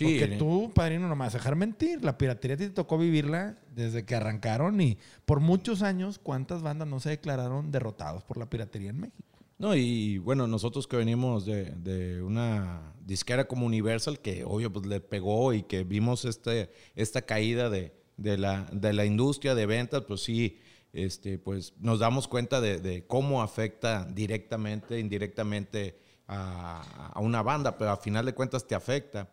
Sí, 0.00 0.18
Porque 0.18 0.34
eh. 0.34 0.38
tú, 0.38 0.72
padrino, 0.74 1.08
no 1.08 1.14
me 1.14 1.26
vas 1.26 1.34
a 1.34 1.38
dejar 1.38 1.56
mentir. 1.56 2.02
La 2.02 2.16
piratería 2.16 2.56
te 2.56 2.70
tocó 2.70 2.96
vivirla 2.96 3.58
desde 3.74 4.06
que 4.06 4.14
arrancaron 4.14 4.80
y 4.80 4.96
por 5.26 5.40
muchos 5.40 5.82
años, 5.82 6.18
¿cuántas 6.18 6.62
bandas 6.62 6.88
no 6.88 7.00
se 7.00 7.10
declararon 7.10 7.70
derrotados 7.70 8.24
por 8.24 8.38
la 8.38 8.48
piratería 8.48 8.88
en 8.88 9.00
México? 9.00 9.38
No, 9.58 9.74
y 9.74 10.16
bueno, 10.16 10.46
nosotros 10.46 10.86
que 10.86 10.96
venimos 10.96 11.44
de, 11.44 11.66
de 11.72 12.22
una 12.22 12.94
disquera 13.04 13.46
como 13.46 13.66
Universal, 13.66 14.20
que 14.20 14.42
obvio 14.42 14.72
pues 14.72 14.86
le 14.86 15.00
pegó 15.02 15.52
y 15.52 15.64
que 15.64 15.84
vimos 15.84 16.24
este, 16.24 16.70
esta 16.94 17.20
caída 17.20 17.68
de, 17.68 17.92
de 18.16 18.38
la, 18.38 18.70
de 18.72 18.94
la 18.94 19.04
industria 19.04 19.54
de 19.54 19.66
ventas, 19.66 20.04
pues 20.08 20.22
sí, 20.22 20.60
este, 20.94 21.38
pues 21.38 21.74
nos 21.78 21.98
damos 21.98 22.26
cuenta 22.26 22.62
de, 22.62 22.78
de 22.80 23.06
cómo 23.06 23.42
afecta 23.42 24.06
directamente, 24.06 24.98
indirectamente 24.98 25.98
a, 26.26 27.10
a 27.12 27.20
una 27.20 27.42
banda, 27.42 27.76
pero 27.76 27.90
a 27.90 27.98
final 27.98 28.24
de 28.24 28.32
cuentas 28.32 28.66
te 28.66 28.74
afecta. 28.74 29.28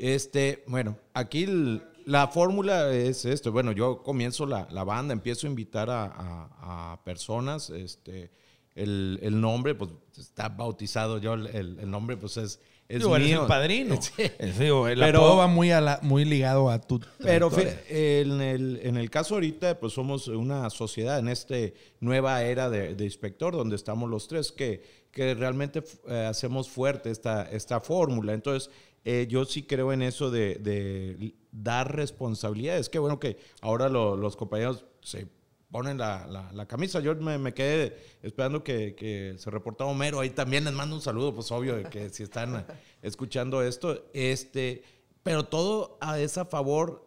Este, 0.00 0.64
bueno, 0.66 0.96
aquí 1.14 1.44
el- 1.44 1.82
la 2.06 2.26
fórmula 2.28 2.90
es 2.92 3.24
esto. 3.24 3.52
Bueno, 3.52 3.72
yo 3.72 4.02
comienzo 4.02 4.46
la, 4.46 4.66
la 4.70 4.82
banda, 4.84 5.12
empiezo 5.12 5.46
a 5.46 5.50
invitar 5.50 5.90
a, 5.90 6.04
a- 6.06 6.92
a 6.92 7.04
personas, 7.04 7.70
este, 7.70 8.30
el, 8.74 9.18
el 9.22 9.40
nombre, 9.40 9.74
pues 9.74 9.90
está 10.18 10.48
bautizado 10.48 11.18
yo, 11.18 11.34
el, 11.34 11.46
el 11.78 11.90
nombre, 11.90 12.16
pues 12.16 12.36
es, 12.38 12.60
es 12.88 13.00
Digo, 13.00 13.14
eres 13.14 13.28
mío. 13.28 13.42
el 13.42 13.46
padrino. 13.46 13.96
Sí. 14.02 14.24
Digo, 14.58 14.88
el 14.88 14.98
Pero- 14.98 15.18
apodo 15.18 15.36
va 15.36 15.46
muy, 15.46 15.70
a 15.70 15.80
la- 15.80 16.00
muy 16.02 16.24
ligado 16.24 16.70
a 16.70 16.80
tu 16.80 17.00
Pero 17.22 17.50
en 17.88 18.40
el, 18.40 18.80
en 18.82 18.96
el 18.96 19.10
caso 19.10 19.34
ahorita, 19.34 19.78
pues 19.78 19.92
somos 19.92 20.26
una 20.28 20.70
sociedad 20.70 21.18
en 21.18 21.28
esta 21.28 21.54
nueva 22.00 22.42
era 22.42 22.70
de, 22.70 22.94
de 22.94 23.04
inspector, 23.04 23.54
donde 23.54 23.76
estamos 23.76 24.08
los 24.10 24.26
tres, 24.26 24.50
que, 24.50 24.82
que 25.12 25.34
realmente 25.34 25.84
eh, 26.08 26.26
hacemos 26.28 26.68
fuerte 26.68 27.10
esta, 27.10 27.42
esta 27.50 27.78
fórmula. 27.80 28.32
Entonces, 28.32 28.70
eh, 29.04 29.26
yo 29.28 29.44
sí 29.44 29.62
creo 29.62 29.92
en 29.92 30.02
eso 30.02 30.30
de, 30.30 30.56
de 30.56 31.34
dar 31.52 31.94
responsabilidades. 31.96 32.88
Qué 32.88 32.98
bueno 32.98 33.18
que 33.18 33.38
ahora 33.60 33.88
lo- 33.88 34.16
los 34.16 34.36
compañeros 34.36 34.84
se 35.02 35.26
ponen 35.70 35.98
la, 35.98 36.26
la- 36.26 36.52
la 36.52 36.66
camisa. 36.66 37.00
Yo 37.00 37.14
me, 37.16 37.38
me 37.38 37.54
quedé 37.54 37.96
esperando 38.22 38.62
que, 38.64 38.94
que 38.94 39.34
se 39.38 39.50
reportara 39.50 39.88
Homero. 39.90 40.20
Ahí 40.20 40.30
también 40.30 40.64
les 40.64 40.72
mando 40.74 40.96
un 40.96 41.00
saludo, 41.02 41.34
pues 41.34 41.50
obvio, 41.50 41.82
que 41.90 42.10
si 42.10 42.22
están 42.24 42.66
escuchando 43.02 43.62
esto. 43.62 44.04
Este, 44.12 44.82
pero 45.22 45.44
todo 45.44 45.96
a- 46.00 46.18
es 46.20 46.36
a 46.38 46.44
favor 46.44 47.06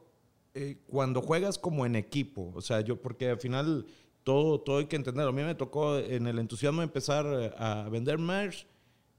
eh, 0.55 0.77
cuando 0.87 1.21
juegas 1.21 1.57
como 1.57 1.85
en 1.85 1.95
equipo. 1.95 2.51
O 2.55 2.61
sea, 2.61 2.81
yo, 2.81 3.01
porque 3.01 3.29
al 3.29 3.39
final 3.39 3.85
todo, 4.23 4.61
todo 4.61 4.77
hay 4.79 4.85
que 4.85 4.95
entenderlo. 4.95 5.29
A 5.31 5.33
mí 5.33 5.43
me 5.43 5.55
tocó 5.55 5.97
en 5.97 6.25
el 6.27 6.39
entusiasmo 6.39 6.81
empezar 6.81 7.25
eh, 7.27 7.51
a 7.57 7.87
vender 7.89 8.17
merch 8.17 8.65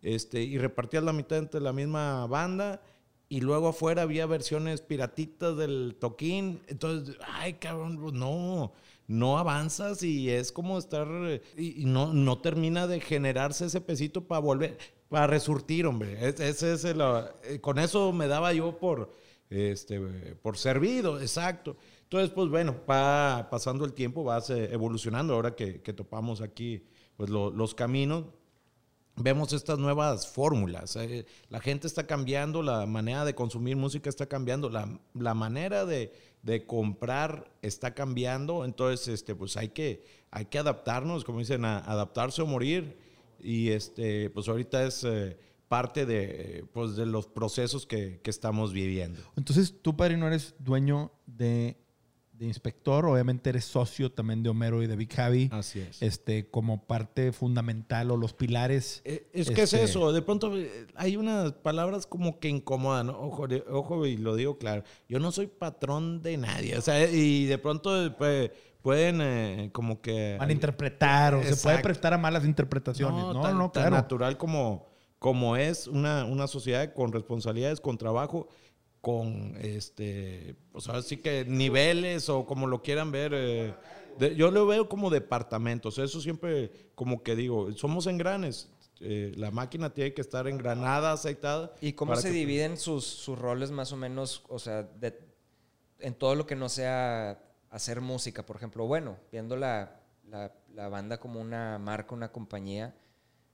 este, 0.05 0.43
y 0.43 0.59
repartías 0.59 1.03
la 1.03 1.12
mitad 1.12 1.38
entre 1.38 1.61
la 1.61 1.73
misma 1.73 2.27
banda. 2.29 2.81
Y 3.29 3.40
luego 3.40 3.69
afuera 3.69 4.03
había 4.03 4.27
versiones 4.27 4.81
piratitas 4.83 5.57
del 5.57 5.97
toquín. 5.99 6.61
Entonces, 6.69 7.17
ay, 7.27 7.55
cabrón, 7.55 7.99
pues 8.01 8.12
no, 8.12 8.73
no 9.09 9.38
avanzas 9.38 10.03
y 10.05 10.31
es 10.31 10.53
como 10.53 10.79
estar. 10.79 11.09
eh, 11.11 11.43
Y, 11.57 11.87
no, 11.87 12.12
no 12.12 12.38
termina 12.38 12.87
de 12.87 13.01
generarse 13.01 13.67
ese 13.67 13.81
pesito 13.81 14.25
para 14.29 14.40
volver, 14.40 14.79
para 15.09 15.27
resurtir, 15.27 15.87
hombre. 15.87 16.29
Es- 16.29 16.38
Ese 16.40 16.75
es 16.75 16.85
el, 16.85 17.01
eh, 17.45 17.61
con 17.61 17.79
eso 17.79 18.12
me 18.12 18.29
daba 18.29 18.53
yo 18.53 18.79
por 18.79 19.12
este, 19.51 20.01
por 20.43 20.57
servido, 20.57 21.21
exacto. 21.21 21.77
Entonces, 22.03 22.31
pues 22.31 22.49
bueno, 22.49 22.77
va 22.88 23.49
pasando 23.51 23.85
el 23.85 23.93
tiempo, 23.95 24.25
vas 24.25 24.51
eh, 24.51 24.69
evolucionando. 24.73 25.35
Ahora 25.35 25.55
que, 25.57 25.81
topamos 25.95 26.40
aquí 26.40 26.85
pues, 27.17 27.31
lo- 27.31 27.51
los 27.51 27.75
caminos, 27.75 28.25
vemos 29.16 29.53
estas 29.53 29.79
nuevas 29.79 30.27
fórmulas. 30.29 30.96
eh, 30.96 31.27
la 31.48 31.61
gente 31.61 31.87
está 31.87 32.07
cambiando, 32.07 32.62
la 32.62 32.87
manera 32.87 33.24
de 33.24 33.35
consumir 33.35 33.77
música 33.77 34.09
está 34.09 34.27
cambiando, 34.27 34.70
la, 34.70 35.00
la 35.14 35.35
manera 35.35 35.85
de, 35.85 36.12
de 36.42 36.66
comprar 36.66 37.50
está 37.62 37.94
cambiando. 37.94 38.64
Entonces, 38.64 39.09
este, 39.09 39.35
pues 39.35 39.57
hay 39.57 39.68
que, 39.68 40.05
hay 40.31 40.46
que 40.46 40.59
adaptarnos, 40.59 41.24
como 41.24 41.38
dicen, 41.38 41.64
a 41.64 41.79
adaptarse 41.79 42.42
o 42.42 42.46
morir. 42.46 42.98
Y 43.40 43.70
este, 43.70 44.31
pues 44.31 44.48
ahorita 44.48 44.85
es 44.85 45.05
eh, 45.05 45.37
parte 45.68 46.07
de, 46.07 46.64
pues, 46.72 46.96
de 46.96 47.07
los 47.07 47.27
procesos 47.27 47.87
que, 47.87 48.20
que 48.22 48.31
estamos 48.31 48.72
viviendo. 48.72 49.20
Entonces, 49.37 49.74
tú, 49.83 49.96
padrino, 49.96 50.27
eres 50.27 50.55
dueño 50.59 51.12
de, 51.27 51.77
de 52.38 52.47
Inspector. 52.47 53.07
Obviamente 53.07 53.51
eres 53.51 53.64
socio 53.64 54.11
también 54.12 54.42
de 54.42 54.49
Homero 54.51 54.83
y 54.83 54.87
de 54.87 54.97
Big 54.97 55.12
Javi. 55.14 55.49
Así 55.53 55.81
es. 55.81 56.03
Este, 56.03 56.49
como 56.51 56.85
parte 56.85 57.33
fundamental 57.33 58.11
o 58.11 58.16
los 58.16 58.33
pilares. 58.33 59.03
Eh, 59.05 59.29
Es 59.33 59.49
que 59.51 59.62
Este- 59.62 59.83
es 59.83 59.90
eso, 59.90 60.12
de 60.12 60.23
pronto 60.23 60.57
eh, 60.57 60.87
hay 60.97 61.16
unas 61.16 61.53
palabras 61.53 62.07
como 62.07 62.38
que 62.40 62.49
incomodan, 62.49 63.07
¿no? 63.09 63.18
ojo, 63.20 63.47
ojo 63.70 64.07
y 64.07 64.16
lo 64.16 64.35
digo 64.37 64.59
claro, 64.59 64.83
yo 65.09 65.18
no 65.20 65.31
soy 65.33 65.47
patrón 65.47 66.23
de 66.23 66.37
nadie, 66.37 66.77
o 66.77 66.83
sea, 66.83 67.09
y 67.09 67.47
de 67.47 67.59
pronto 67.59 68.14
pues, 68.18 68.51
pueden 68.83 69.20
eh, 69.23 69.70
como 69.73 70.01
que... 70.01 70.37
Malinterpretar 70.38 71.35
o 71.35 71.38
se 71.38 71.44
puede 71.44 71.55
Exacto. 71.55 71.83
prestar 71.83 72.14
a 72.14 72.18
malas 72.18 72.44
interpretaciones. 72.44 73.23
No, 73.23 73.33
no, 73.33 73.42
tan, 73.42 73.59
tan 73.59 73.70
claro. 73.70 73.90
natural 73.97 74.37
como, 74.37 74.87
como 75.18 75.57
es 75.57 75.87
una, 75.87 76.25
una 76.27 76.47
sociedad 76.47 76.92
con 76.92 77.12
responsabilidades, 77.12 77.81
con 77.81 77.97
trabajo, 77.97 78.49
con 79.05 79.55
este, 79.61 80.57
pues 80.73 80.88
ahora 80.88 81.03
sí 81.03 81.19
que 81.19 81.45
niveles 81.45 82.31
o 82.31 82.47
como 82.47 82.67
lo 82.67 82.81
quieran 82.83 83.12
ver. 83.12 83.33
eh, 83.35 83.75
de- 84.19 84.35
yo 84.35 84.51
lo 84.51 84.67
veo 84.67 84.88
como 84.88 85.11
departamentos. 85.11 85.99
Eso 85.99 86.21
siempre, 86.23 86.71
como 86.95 87.23
que 87.23 87.37
digo, 87.37 87.71
somos 87.75 88.07
engranes. 88.07 88.71
eh, 89.01 89.33
la 89.37 89.51
máquina 89.51 89.93
tiene 89.93 90.14
que 90.14 90.21
estar 90.23 90.47
engranada, 90.49 91.12
aceitada. 91.12 91.75
¿Y 91.83 91.93
cómo 91.93 92.14
se 92.17 92.29
que- 92.29 92.35
dividen 92.35 92.79
sus, 92.79 93.05
sus 93.05 93.37
roles 93.38 93.71
más 93.73 93.93
o 93.93 93.97
menos, 93.97 94.43
o 94.49 94.59
sea, 94.59 94.85
de- 94.85 95.19
en 95.99 96.14
todo 96.14 96.35
lo 96.37 96.47
que 96.47 96.55
no 96.57 96.69
sea 96.71 97.38
hacer 97.71 98.01
música, 98.01 98.47
por 98.47 98.57
ejemplo? 98.57 98.87
Bueno, 98.87 99.17
viendo 99.33 99.57
la, 99.57 100.01
la- 100.31 100.53
la 100.73 100.88
banda 100.88 101.19
como 101.19 101.40
una 101.40 101.77
marca, 101.79 102.14
una 102.14 102.31
compañía, 102.33 102.95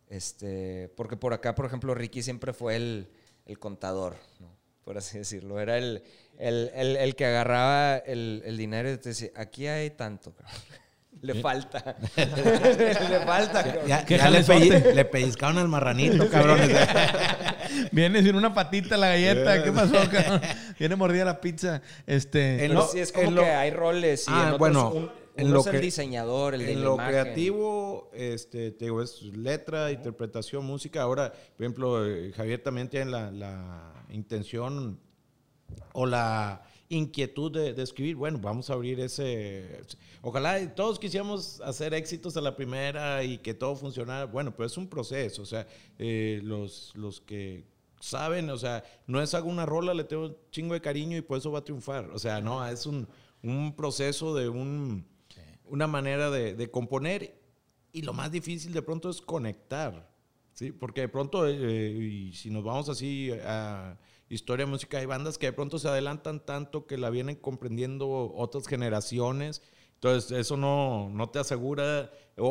este, 0.09 0.93
porque 0.97 1.17
por 1.17 1.33
acá, 1.33 1.55
por 1.55 1.65
ejemplo, 1.67 1.95
Ricky 1.95 2.23
siempre 2.23 2.53
fue 2.53 2.77
el, 2.77 3.09
el 3.47 3.59
contador, 3.59 4.17
¿no? 4.39 4.60
Por 4.91 4.99
así 4.99 5.19
decirlo. 5.19 5.61
Era 5.61 5.79
el, 5.79 6.03
el, 6.37 6.69
el- 6.75 6.97
el 6.97 7.15
que 7.15 7.25
agarraba 7.27 7.97
el, 7.99 8.43
el 8.45 8.57
dinero 8.57 8.91
y 8.91 8.97
te 8.99 9.11
decía, 9.11 9.29
aquí 9.37 9.69
hay 9.69 9.91
tanto, 9.91 10.33
cabrón. 10.35 10.53
Le 11.23 11.35
falta. 11.35 11.97
le 12.17 13.21
falta, 13.25 13.63
cabrón. 13.63 13.87
Ya, 13.87 14.05
ya 14.05 14.31
le, 14.31 14.41
pelli- 14.45 14.95
le 14.95 15.05
pellizcaron 15.05 15.59
al 15.59 15.69
marranito, 15.69 16.29
cabrones. 16.31 16.71
Viene 17.93 18.21
sin 18.25 18.35
una 18.35 18.53
patita 18.53 18.97
la 18.97 19.09
galleta. 19.11 19.63
¿Qué 19.63 19.71
pasó, 19.71 19.95
cabrón? 20.11 20.41
Viene 20.77 20.97
mordida 20.97 21.25
la 21.25 21.41
pizza. 21.41 21.83
Este. 22.05 22.65
En 22.65 22.75
lo- 22.75 22.89
sí 22.89 22.99
es 22.99 23.13
como 23.13 23.29
en 23.29 23.35
lo- 23.37 23.43
que 23.43 23.51
hay 23.51 23.71
roles 23.71 24.27
y 24.27 24.31
Ah, 24.33 24.41
en 24.41 24.45
otros 24.47 24.59
bueno, 24.59 24.91
un- 24.93 25.11
en 25.37 25.53
lo 25.53 25.61
es 25.61 25.67
el 25.67 25.73
que- 25.73 25.79
diseñador, 25.81 26.55
el 26.55 26.67
de 26.67 26.73
en 26.73 26.79
la 26.81 26.85
lo 26.85 26.95
imagen. 26.95 27.13
creativo, 27.13 28.11
este, 28.13 28.73
te 28.73 28.87
digo, 28.87 29.01
es 29.03 29.23
letra, 29.23 29.93
interpretación, 29.93 30.65
música. 30.65 31.03
Ahora, 31.03 31.31
por 31.33 31.65
ejemplo, 31.65 32.07
eh, 32.07 32.33
Javier 32.37 32.63
también 32.63 32.89
tiene 32.89 33.11
la, 33.11 33.31
la 33.31 33.93
intención 34.11 35.01
o 35.93 36.07
la 36.07 36.63
inquietud 36.89 37.53
de, 37.53 37.73
de 37.73 37.83
escribir. 37.83 38.17
Bueno, 38.17 38.39
vamos 38.39 38.69
a 38.69 38.75
abrir 38.75 39.01
ese. 39.01 39.83
Ojalá 40.23 40.75
todos 40.75 40.99
quisiéramos 40.99 41.61
hacer 41.61 41.95
éxitos 41.95 42.37
a 42.37 42.41
la 42.41 42.57
primera 42.57 43.23
y 43.25 43.39
que 43.39 43.55
todo 43.55 43.77
funcionara. 43.77 44.27
Bueno, 44.27 44.55
pero 44.55 44.67
es 44.67 44.77
un 44.77 44.89
proceso. 44.89 45.43
O 45.43 45.47
sea, 45.47 45.67
eh, 45.99 46.41
los, 46.43 46.93
los 46.97 47.21
que 47.21 47.65
saben, 48.01 48.51
o 48.51 48.59
sea, 48.59 48.83
no 49.07 49.23
es 49.23 49.35
hago 49.35 49.49
una 49.49 49.67
rola, 49.67 49.95
le 49.95 50.05
tengo 50.05 50.27
un 50.27 50.37
chingo 50.51 50.75
de 50.75 50.81
cariño 50.81 51.17
y 51.17 51.23
por 51.23 51.39
eso 51.39 51.53
va 51.53 51.61
a 51.61 51.65
triunfar. 51.65 52.11
O 52.11 52.19
sea, 52.19 52.41
no, 52.41 52.67
es 52.67 52.87
un, 52.87 53.07
un 53.43 53.77
proceso 53.77 54.35
de 54.35 54.49
un, 54.49 55.07
una 55.65 55.87
manera 55.87 56.31
de, 56.31 56.55
de 56.55 56.71
componer 56.71 57.41
y 57.93 58.03
lo 58.03 58.13
más 58.13 58.31
difícil 58.33 58.73
de 58.73 58.83
pronto 58.83 59.11
es 59.11 59.21
conectar. 59.21 60.10
Sí, 60.61 60.73
porque 60.73 61.01
de 61.01 61.09
pronto, 61.09 61.49
eh, 61.49 61.89
y 61.91 62.35
si 62.35 62.51
nos 62.51 62.63
vamos 62.63 62.91
así 62.91 63.31
a 63.47 63.97
historia, 64.29 64.67
música, 64.67 64.99
hay 64.99 65.07
bandas 65.07 65.39
que 65.39 65.47
de 65.47 65.55
pronto 65.55 65.79
se 65.79 65.89
adelantan 65.89 66.45
tanto 66.45 66.87
que 66.87 66.99
la 66.99 67.09
vienen 67.09 67.37
comprendiendo 67.37 68.07
otras 68.37 68.67
generaciones. 68.67 69.63
Entonces, 69.95 70.31
eso 70.33 70.59
no, 70.59 71.09
no 71.09 71.31
te 71.31 71.39
asegura. 71.39 72.11
O, 72.37 72.49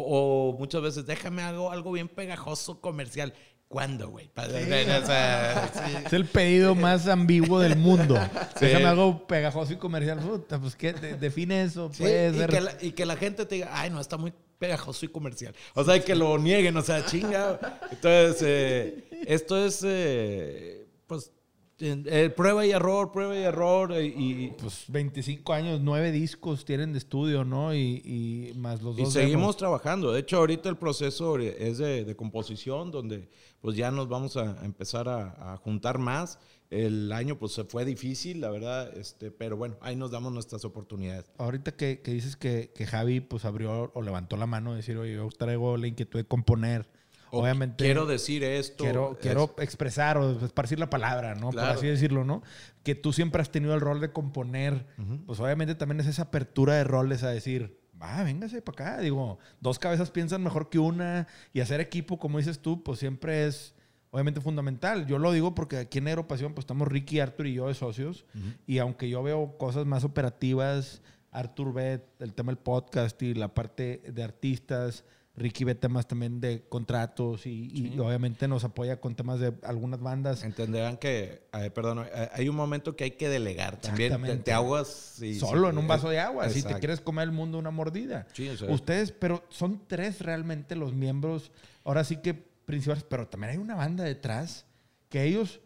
o 0.53 0.57
muchas 0.57 0.81
veces, 0.81 1.05
déjame 1.05 1.43
algo, 1.43 1.71
algo 1.71 1.91
bien 1.91 2.07
pegajoso 2.07 2.81
comercial. 2.81 3.35
¿Cuándo, 3.67 4.09
güey? 4.09 4.27
Pa- 4.29 4.47
o 4.47 5.05
sea, 5.05 5.71
sí. 5.71 5.93
Es 6.07 6.13
el 6.13 6.25
pedido 6.25 6.73
más 6.73 7.07
ambiguo 7.07 7.59
del 7.59 7.77
mundo. 7.77 8.15
Sí. 8.59 8.65
Déjame 8.65 8.85
algo 8.85 9.27
pegajoso 9.27 9.73
y 9.73 9.75
comercial. 9.75 10.17
Puta, 10.17 10.59
pues, 10.59 10.75
¿qué? 10.75 10.93
De- 10.93 11.13
define 11.15 11.61
eso. 11.61 11.91
Puede 11.95 12.35
y, 12.35 12.39
ser- 12.39 12.49
que 12.49 12.59
la, 12.61 12.71
y 12.81 12.91
que 12.93 13.05
la 13.05 13.15
gente 13.17 13.45
te 13.45 13.53
diga, 13.53 13.69
ay, 13.71 13.91
no, 13.91 14.01
está 14.01 14.17
muy 14.17 14.33
pegajoso 14.59 15.05
y 15.05 15.09
comercial. 15.09 15.55
O 15.73 15.83
sea, 15.83 16.03
que 16.03 16.13
lo 16.15 16.37
nieguen, 16.37 16.77
o 16.77 16.81
sea, 16.83 17.05
chinga. 17.05 17.79
Entonces, 17.91 18.41
eh, 18.45 19.23
esto 19.25 19.57
es, 19.65 19.81
eh, 19.85 20.85
pues, 21.07 21.31
eh, 21.79 22.29
prueba 22.35 22.65
y 22.65 22.71
error, 22.71 23.11
prueba 23.11 23.35
y 23.37 23.41
error. 23.41 23.93
Y, 23.93 24.07
y- 24.07 24.55
Pues 24.59 24.83
25 24.89 25.53
años, 25.53 25.79
9 25.81 26.11
discos 26.11 26.65
tienen 26.65 26.91
de 26.91 26.97
estudio, 26.99 27.45
¿no? 27.45 27.73
Y, 27.73 28.01
y 28.03 28.53
más 28.57 28.81
los 28.81 28.99
y 28.99 29.03
dos. 29.03 29.13
seguimos 29.13 29.41
demos. 29.41 29.57
trabajando. 29.57 30.11
De 30.11 30.19
hecho, 30.19 30.37
ahorita 30.37 30.67
el 30.67 30.75
proceso 30.77 31.39
es 31.39 31.77
de, 31.77 32.03
de 32.03 32.15
composición, 32.17 32.91
donde 32.91 33.29
pues 33.61 33.77
ya 33.77 33.91
nos 33.91 34.07
vamos 34.09 34.35
a, 34.37 34.59
a 34.61 34.65
empezar 34.65 35.07
a, 35.07 35.53
a 35.53 35.57
juntar 35.57 35.97
más. 35.99 36.37
El 36.69 37.11
año 37.13 37.39
pues 37.39 37.53
se 37.53 37.63
fue 37.63 37.83
difícil, 37.83 38.41
la 38.41 38.49
verdad, 38.51 38.95
este, 38.95 39.31
pero 39.31 39.57
bueno, 39.57 39.75
ahí 39.81 39.95
nos 39.95 40.11
damos 40.11 40.31
nuestras 40.31 40.63
oportunidades. 40.65 41.25
Ahorita 41.39 41.71
que, 41.71 42.01
que 42.01 42.11
dices 42.11 42.35
que, 42.35 42.71
que 42.75 42.85
Javi 42.85 43.21
pues 43.21 43.43
abrió 43.45 43.91
o 43.95 44.01
levantó 44.03 44.37
la 44.37 44.45
mano 44.45 44.75
decir, 44.75 44.95
oye, 44.97 45.15
yo 45.15 45.27
traigo 45.29 45.77
la 45.77 45.87
inquietud 45.87 46.19
de 46.19 46.25
componer. 46.25 46.87
O 47.31 47.41
Obviamente. 47.41 47.83
Quiero 47.83 48.05
decir 48.05 48.43
esto. 48.43 48.83
quiero, 48.83 49.11
es- 49.13 49.17
quiero 49.19 49.55
expresar 49.59 50.17
o 50.17 50.43
esparcir 50.45 50.79
la 50.79 50.89
palabra, 50.89 51.35
¿no? 51.35 51.47
Por 51.47 51.53
Claro. 51.55 51.73
así 51.77 51.87
decirlo, 51.87 52.23
¿no? 52.23 52.41
Que 52.83 52.93
tú 52.95 53.13
siempre 53.13 53.41
has 53.41 53.51
tenido 53.51 53.73
el 53.75 53.81
rol 53.81 53.99
de 54.01 54.11
componer. 54.11 54.85
Pues 55.27 55.39
obviamente 55.39 55.73
también 55.75 55.99
es 55.99 56.07
esa 56.07 56.23
apertura 56.23 56.73
de 56.75 56.83
roles 56.83 57.21
a 57.23 57.29
decir, 57.29 57.79
va, 58.01 58.23
véngase 58.23 58.61
para 58.63 58.91
acá. 58.93 59.01
Digo, 59.01 59.37
dos 59.59 59.77
cabezas 59.79 60.09
piensan 60.11 60.43
mejor 60.43 60.69
que 60.69 60.79
una 60.79 61.27
y 61.53 61.59
hacer 61.61 61.81
equipo, 61.81 62.17
como 62.17 62.37
dices 62.39 62.59
tú, 62.59 62.83
pues 62.83 62.97
siempre 62.99 63.45
es 63.45 63.75
obviamente 64.11 64.41
fundamental. 64.41 65.05
Yo 65.07 65.17
lo 65.19 65.31
digo 65.31 65.53
porque 65.55 65.77
aquí 65.77 65.99
en 65.99 66.07
Aeropasión 66.07 66.53
pues 66.53 66.63
estamos 66.63 66.87
Ricky, 66.87 67.19
Arthur 67.19 67.47
y 67.47 67.53
yo 67.53 67.67
de 67.67 67.73
socios. 67.73 68.25
Y 68.67 68.79
aunque 68.79 69.09
yo 69.09 69.21
veo 69.23 69.57
cosas 69.57 69.85
más 69.85 70.03
operativas, 70.03 71.01
Arthur 71.31 71.73
ve 71.73 72.05
el 72.19 72.33
tema 72.33 72.51
del 72.51 72.57
podcast 72.57 73.21
y 73.21 73.33
la 73.33 73.53
parte 73.53 74.01
de 74.11 74.23
artistas. 74.23 75.03
Ricky 75.35 75.63
ve 75.63 75.73
temas 75.73 76.05
también 76.05 76.41
de 76.41 76.65
contratos 76.67 77.45
y, 77.45 77.71
y 77.93 77.97
obviamente 77.99 78.45
nos 78.49 78.65
apoya 78.65 78.99
con 78.99 79.15
temas 79.15 79.39
de 79.39 79.53
algunas 79.63 80.01
bandas. 80.01 80.43
Entenderán 80.43 80.97
que, 80.97 81.47
eh, 81.53 81.69
perdón, 81.69 82.05
eh, 82.13 82.29
hay 82.33 82.49
un 82.49 82.57
momento 82.57 82.97
que 82.97 83.05
hay 83.05 83.11
que 83.11 83.29
delegar 83.29 83.79
también. 83.79 84.21
Te, 84.21 84.35
te 84.37 84.51
ahogas 84.51 85.21
y- 85.21 85.35
Solo 85.39 85.67
sí, 85.67 85.71
en 85.71 85.77
un 85.77 85.87
vaso 85.87 86.09
de 86.09 86.19
agua, 86.19 86.47
si 86.49 86.55
te 86.55 86.59
Exacto. 86.59 86.79
quieres 86.79 86.99
comer 86.99 87.23
el 87.23 87.31
mundo 87.31 87.57
una 87.57 87.71
mordida. 87.71 88.27
Sí, 88.33 88.49
Ustedes, 88.67 89.13
pero 89.13 89.41
son 89.47 89.81
tres 89.87 90.19
realmente 90.19 90.75
los 90.75 90.93
miembros, 90.93 91.53
ahora 91.85 92.03
sí 92.03 92.17
que 92.17 92.48
principales, 92.69 93.03
pero 93.03 93.27
también 93.27 93.51
hay 93.53 93.57
una 93.57 93.75
banda 93.75 94.03
detrás 94.03 94.65
que 95.09 95.23
ellos, 95.23 95.59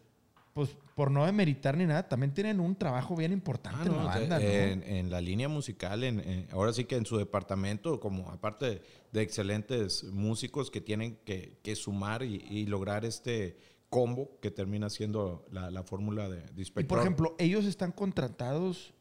pues 0.54 0.70
por 0.94 1.10
no 1.10 1.26
demeritar 1.26 1.76
ni 1.76 1.84
nada, 1.84 2.08
también 2.08 2.32
tienen 2.32 2.60
un 2.60 2.76
trabajo 2.76 3.14
bien 3.16 3.32
importante 3.32 3.80
Ah, 3.82 3.84
en 3.86 3.92
no, 3.92 3.98
la 3.98 4.04
o 4.08 4.12
sea, 4.12 4.20
banda, 4.20 4.38
¿no? 4.38 4.44
en, 4.44 4.82
en 4.84 5.10
la 5.10 5.20
línea 5.20 5.48
musical, 5.48 6.02
en, 6.04 6.20
en- 6.20 6.48
ahora 6.52 6.72
sí 6.72 6.84
que 6.84 6.96
en 6.96 7.04
su 7.04 7.18
departamento, 7.18 8.00
como 8.00 8.30
aparte 8.30 8.80
de 9.12 9.20
excelentes 9.22 10.04
músicos 10.04 10.70
que 10.70 10.80
tienen 10.80 11.16
que, 11.26 11.58
que 11.62 11.76
sumar 11.76 12.22
y, 12.22 12.36
y 12.48 12.66
lograr 12.66 13.04
este 13.04 13.58
combo 13.90 14.38
que 14.40 14.50
termina 14.50 14.88
siendo 14.88 15.44
la, 15.50 15.70
la 15.70 15.82
fórmula 15.82 16.28
de, 16.28 16.40
de 16.40 16.62
Y 16.62 16.84
por 16.84 17.00
ejemplo, 17.00 17.34
¿ellos 17.38 17.64
están 17.64 17.92
contratados 17.92 18.94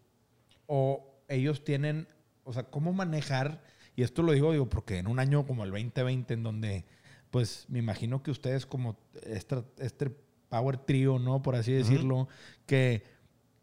o 0.68 1.22
ellos 1.30 1.64
tienen, 1.64 2.08
o 2.44 2.54
sea, 2.54 2.64
cómo 2.64 2.92
manejar? 2.94 3.64
Y 3.96 4.02
esto 4.04 4.24
lo 4.24 4.32
digo, 4.34 4.52
digo, 4.52 4.68
porque 4.70 4.98
en 4.98 5.08
un 5.08 5.20
año 5.20 5.46
como 5.46 5.64
el 5.64 5.70
2020, 5.72 6.34
en 6.34 6.44
donde, 6.44 6.86
pues, 7.34 7.66
me 7.68 7.80
imagino 7.80 8.22
que 8.22 8.30
ustedes 8.30 8.68
como 8.68 8.96
este, 9.24 9.64
este 9.80 10.16
Power 10.50 10.78
Trio, 10.78 11.18
¿no? 11.18 11.42
Por 11.42 11.56
así 11.56 11.72
decirlo, 11.72 12.28
que, 12.68 13.02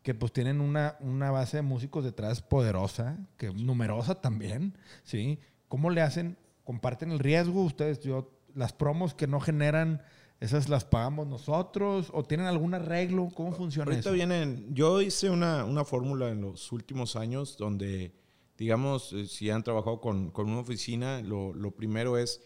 que 0.02 0.12
pues 0.12 0.32
tienen 0.32 0.60
una, 0.60 0.96
una 0.98 1.30
base 1.30 1.58
de 1.58 1.62
músicos 1.62 2.02
detrás 2.02 2.42
poderosa, 2.42 3.16
que 3.36 3.52
numerosa 3.52 4.16
también, 4.16 4.76
¿sí? 5.04 5.38
¿Cómo 5.68 5.90
le 5.90 6.00
hacen? 6.00 6.36
¿Comparten 6.64 7.12
el 7.12 7.20
riesgo 7.20 7.62
ustedes? 7.62 8.00
Yo, 8.00 8.32
las 8.56 8.72
promos 8.72 9.14
que 9.14 9.28
no 9.28 9.38
generan 9.38 10.02
¿Esas 10.40 10.68
las 10.68 10.84
pagamos 10.84 11.28
nosotros? 11.28 12.10
¿O 12.12 12.24
tienen 12.24 12.46
algún 12.46 12.74
arreglo? 12.74 13.28
¿Cómo 13.36 13.52
funciona 13.52 13.92
Ahorita 13.92 14.08
eso? 14.08 14.12
vienen, 14.12 14.74
yo 14.74 15.00
hice 15.00 15.30
una, 15.30 15.64
una 15.64 15.84
fórmula 15.84 16.30
en 16.30 16.40
los 16.40 16.72
últimos 16.72 17.14
años 17.14 17.56
donde, 17.56 18.14
digamos, 18.58 19.12
eh, 19.12 19.26
si 19.26 19.50
han 19.50 19.62
trabajado 19.62 20.00
con, 20.00 20.30
con 20.30 20.48
una 20.48 20.60
oficina, 20.60 21.20
lo, 21.20 21.52
lo 21.52 21.70
primero 21.72 22.16
es 22.16 22.40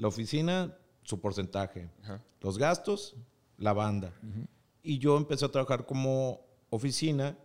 la 0.00 0.08
oficina, 0.08 0.76
su 1.02 1.20
porcentaje, 1.20 1.90
Ajá. 2.02 2.22
los 2.40 2.58
gastos, 2.58 3.14
la 3.58 3.72
banda. 3.72 4.12
Y 4.82 4.98
yo 4.98 5.16
empecé 5.16 5.44
a 5.44 5.50
trabajar 5.50 5.84
como 5.84 6.40
oficina, 6.70 7.36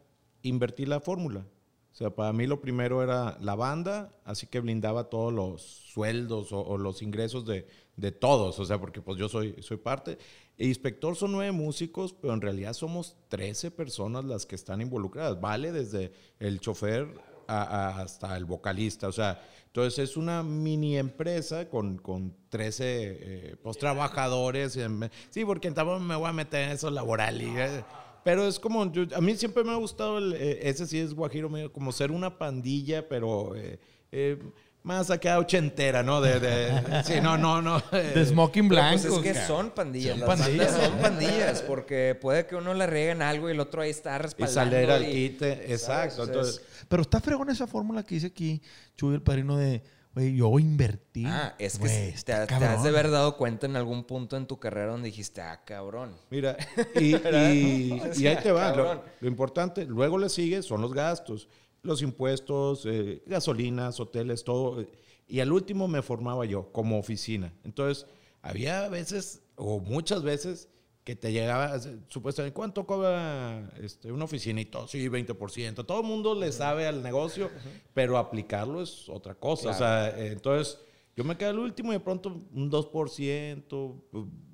invertí 0.41 0.85
la 0.85 0.99
fórmula. 1.01 1.45
O 1.91 1.97
sea, 1.97 2.09
para 2.09 2.31
mí 2.33 2.47
lo 2.47 2.59
primero 2.61 3.03
era 3.03 3.37
la 3.41 3.55
banda, 3.55 4.11
así 4.23 4.47
que 4.47 4.59
blindaba 4.59 5.09
todos 5.09 5.33
los 5.33 5.61
sueldos 5.61 6.51
o, 6.51 6.61
o 6.61 6.77
los 6.77 7.01
ingresos 7.01 7.45
de, 7.45 7.67
de 7.95 8.11
todos, 8.11 8.59
o 8.59 8.65
sea, 8.65 8.79
porque 8.79 9.01
pues 9.01 9.17
yo 9.17 9.29
soy, 9.29 9.55
soy 9.61 9.77
parte. 9.77 10.17
El 10.57 10.67
inspector 10.67 11.15
son 11.15 11.33
nueve 11.33 11.51
músicos, 11.51 12.13
pero 12.13 12.33
en 12.33 12.41
realidad 12.41 12.73
somos 12.73 13.17
13 13.29 13.71
personas 13.71 14.23
las 14.25 14.45
que 14.45 14.55
están 14.55 14.81
involucradas, 14.81 15.39
¿vale? 15.39 15.71
Desde 15.71 16.13
el 16.39 16.59
chofer 16.59 17.07
a- 17.47 17.63
a- 17.63 18.01
hasta 18.01 18.35
el 18.37 18.45
vocalista, 18.45 19.07
o 19.07 19.11
sea, 19.11 19.41
entonces 19.67 20.09
es 20.09 20.17
una 20.17 20.41
mini 20.43 20.97
empresa 20.97 21.67
con, 21.69 21.97
con 21.97 22.33
13 22.49 22.83
eh, 22.87 23.55
pues, 23.61 23.77
trabajadores. 23.77 24.77
em, 24.77 25.01
Sí, 25.29 25.43
porque 25.45 25.69
tampoco 25.71 25.99
me 25.99 26.15
voy 26.15 26.29
a 26.29 26.33
meter 26.33 26.61
en 26.63 26.71
eso 26.71 26.89
laboral. 26.89 27.41
y, 27.41 27.47
eh, 27.57 27.83
pero 28.23 28.47
es 28.47 28.59
como, 28.59 28.91
yo- 28.91 29.03
a 29.15 29.21
mí 29.21 29.35
siempre 29.35 29.63
me 29.63 29.71
ha 29.71 29.75
gustado, 29.75 30.17
el, 30.17 30.33
eh, 30.33 30.59
ese 30.69 30.87
sí 30.87 30.99
es 30.99 31.13
Guajiro, 31.13 31.49
como 31.71 31.91
ser 31.91 32.11
una 32.11 32.37
pandilla, 32.37 33.07
pero 33.07 33.53
eh, 33.55 33.79
eh, 34.11 34.39
más 34.85 35.09
acá 35.11 35.39
ochentera, 35.39 36.03
¿no? 36.03 36.21
De, 36.21 36.39
de- 36.39 37.03
sí, 37.03 37.15
no, 37.21 37.37
no, 37.37 37.61
no. 37.61 37.81
eh, 37.91 38.11
De 38.15 38.25
smoking 38.25 38.69
Pero, 38.69 38.81
blanco. 38.81 39.01
pues 39.01 39.25
es 39.25 39.33
que 39.33 39.47
son 39.47 39.71
pandillas. 39.71 40.17
Son 40.19 40.27
las 40.27 40.39
pandillas. 40.39 40.71
bandas 40.71 40.87
son 40.89 40.99
pandillas, 40.99 41.61
porque 41.63 42.17
puede 42.21 42.45
que 42.45 42.55
uno 42.55 42.73
le 42.73 42.85
riegue 42.85 43.11
en 43.11 43.21
algo 43.21 43.49
y 43.49 43.53
el 43.53 43.59
otro 43.59 43.81
ahí 43.81 43.89
está 43.89 44.15
y 44.15 44.19
respaldando. 44.19 44.71
salir 44.75 44.91
al 44.91 45.03
y- 45.03 45.11
quite, 45.29 45.73
exacto. 45.73 46.23
Entonces, 46.23 46.61
Pero 46.87 47.01
está 47.01 47.19
fregón 47.19 47.49
esa 47.49 47.67
fórmula 47.67 48.03
que 48.03 48.15
dice 48.15 48.27
aquí 48.27 48.61
Chuy, 48.95 49.15
el 49.15 49.21
padrino 49.23 49.57
de, 49.57 49.81
güey, 50.13 50.35
yo 50.35 50.57
invertí. 50.59 51.25
Ah, 51.25 51.55
es 51.57 51.79
que 51.79 52.13
te, 52.23 52.33
has 52.33 52.83
de 52.83 52.89
haber 52.89 53.09
dado 53.09 53.37
cuenta 53.37 53.65
en 53.65 53.75
algún 53.75 54.03
punto 54.03 54.37
en 54.37 54.45
tu 54.45 54.59
carrera 54.59 54.91
donde 54.91 55.07
dijiste, 55.07 55.41
ah, 55.41 55.61
cabrón. 55.65 56.15
Mira, 56.29 56.55
y, 56.95 57.15
y- 57.15 58.01
y 58.17 58.27
ahí 58.27 58.37
te 58.41 58.51
va. 58.51 59.01
Lo 59.19 59.27
importante, 59.27 59.83
luego 59.85 60.19
le 60.19 60.29
sigue, 60.29 60.61
son 60.61 60.81
los 60.81 60.93
gastos, 60.93 61.47
los 61.85 62.01
impuestos, 62.01 62.85
eh, 62.85 63.21
gasolinas, 63.25 63.99
hoteles, 63.99 64.43
todo. 64.43 64.81
eh, 64.81 64.89
Y 65.27 65.39
al 65.39 65.51
último 65.51 65.87
me 65.87 66.01
formaba 66.01 66.45
yo 66.45 66.71
como 66.71 66.99
oficina. 66.99 67.53
Entonces, 67.63 68.05
había 68.41 68.87
veces, 68.89 69.41
o 69.55 69.79
muchas 69.79 70.21
veces, 70.23 70.69
que 71.03 71.15
te 71.15 71.31
llegaba, 71.31 71.75
eh, 71.77 71.99
supuestamente, 72.07 72.53
¿cuánto 72.53 72.85
cobra 72.85 73.71
este, 73.81 74.11
una 74.11 74.25
oficina? 74.25 74.59
Y 74.61 74.65
todo, 74.65 74.87
sí, 74.87 75.07
20%. 75.07 75.85
Todo 75.85 76.01
el 76.01 76.07
mundo 76.07 76.33
le 76.35 76.51
sabe 76.51 76.87
al 76.87 77.01
negocio, 77.03 77.49
pero 77.93 78.17
aplicarlo 78.17 78.81
es 78.81 79.07
otra 79.09 79.35
cosa. 79.35 79.69
O 79.69 79.73
sea, 79.73 80.09
entonces, 80.27 80.79
yo 81.15 81.23
me 81.23 81.37
quedé 81.37 81.49
al 81.49 81.59
último 81.59 81.91
y 81.91 81.97
de 81.97 81.99
pronto 82.01 82.29
un 82.53 82.71
2%, 82.71 84.03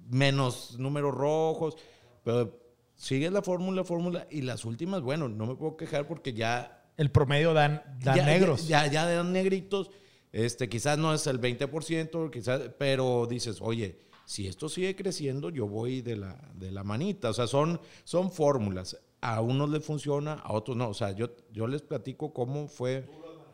menos 0.10 0.78
números 0.78 1.14
rojos, 1.16 1.78
pero 2.24 2.60
sigues 2.96 3.32
la 3.32 3.42
fórmula, 3.42 3.84
fórmula, 3.86 4.28
y 4.30 4.42
las 4.42 4.66
últimas, 4.66 5.02
bueno, 5.02 5.30
no 5.30 5.46
me 5.46 5.56
puedo 5.56 5.78
quejar 5.78 6.06
porque 6.08 6.34
ya... 6.34 6.78
El 7.02 7.10
promedio 7.12 7.54
dan, 7.54 7.82
dan 8.04 8.16
ya, 8.18 8.26
negros. 8.26 8.68
Ya, 8.68 8.86
ya, 8.86 8.92
ya 8.92 9.06
dan 9.16 9.34
negritos, 9.34 9.90
este, 10.32 10.70
quizás 10.70 10.98
no 11.00 11.14
es 11.14 11.26
el 11.28 11.42
20%, 11.42 12.30
quizás, 12.30 12.62
pero 12.78 13.26
dices, 13.28 13.58
oye, 13.60 13.98
si 14.26 14.48
esto 14.48 14.70
sigue 14.70 14.96
creciendo, 14.96 15.50
yo 15.50 15.68
voy 15.68 16.02
de 16.02 16.16
la, 16.18 16.40
de 16.54 16.72
la 16.72 16.84
manita. 16.84 17.30
O 17.32 17.34
sea, 17.34 17.48
son, 17.48 17.82
son 18.04 18.32
fórmulas. 18.32 18.98
A 19.20 19.42
unos 19.42 19.70
les 19.70 19.84
funciona, 19.84 20.34
a 20.34 20.54
otros 20.54 20.78
no. 20.78 20.90
O 20.90 20.94
sea, 20.94 21.12
yo, 21.12 21.32
yo 21.52 21.68
les 21.68 21.82
platico 21.82 22.34
cómo 22.34 22.68
fue 22.68 23.04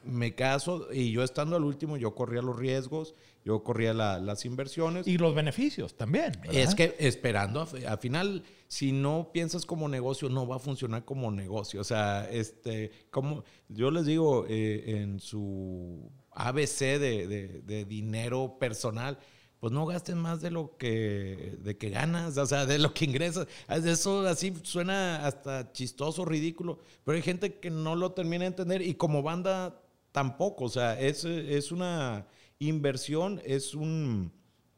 mi 0.04 0.32
caso 0.32 0.88
y 0.94 1.12
yo 1.12 1.24
estando 1.24 1.56
al 1.56 1.64
último, 1.64 1.98
yo 1.98 2.14
corría 2.16 2.42
los 2.42 2.56
riesgos, 2.58 3.16
yo 3.44 3.64
corría 3.64 3.94
la- 3.94 4.20
las 4.20 4.46
inversiones. 4.46 5.08
Y 5.08 5.18
los 5.18 5.34
beneficios 5.34 5.96
también. 5.98 6.34
¿verdad? 6.42 6.54
Es 6.56 6.76
que 6.76 6.96
esperando, 7.00 7.62
a- 7.62 7.92
al 7.92 7.98
final, 7.98 8.44
si 8.68 8.92
no 8.92 9.32
piensas 9.34 9.66
como 9.66 9.88
negocio, 9.90 10.30
no 10.30 10.48
va 10.48 10.58
a 10.58 10.60
funcionar 10.60 11.06
como 11.06 11.32
negocio. 11.32 11.82
O 11.82 11.84
sea, 11.84 12.30
este, 12.30 12.92
como 13.10 13.44
yo 13.70 13.92
les 13.92 14.06
digo, 14.06 14.46
eh, 14.50 15.02
en 15.02 15.20
su 15.20 16.12
ABC 16.32 17.00
de, 17.00 17.28
de- 17.64 17.86
dinero 17.86 18.58
personal, 18.60 19.18
pues 19.60 19.74
no 19.74 19.86
gasten 19.88 20.18
más 20.20 20.42
de 20.42 20.52
lo 20.52 20.78
que, 20.78 21.58
de 21.64 21.78
que 21.78 21.90
ganas, 21.90 22.38
o 22.38 22.46
sea, 22.46 22.66
de 22.66 22.78
lo 22.78 22.94
que 22.94 23.06
ingresas. 23.06 23.48
Eso 23.70 24.22
así 24.28 24.54
suena 24.64 25.26
hasta 25.26 25.72
chistoso, 25.74 26.26
ridículo, 26.26 26.80
pero 27.04 27.16
hay 27.16 27.22
gente 27.24 27.60
que 27.60 27.70
no 27.72 27.96
lo 27.96 28.12
termina 28.12 28.42
de 28.44 28.48
entender 28.48 28.82
y 28.82 28.94
como 28.96 29.24
banda 29.24 29.82
tampoco. 30.12 30.66
O 30.66 30.70
sea, 30.70 31.00
es, 31.00 31.26
es 31.26 31.72
una 31.72 32.28
inversión, 32.60 33.42
es 33.46 33.74
un 33.74 34.32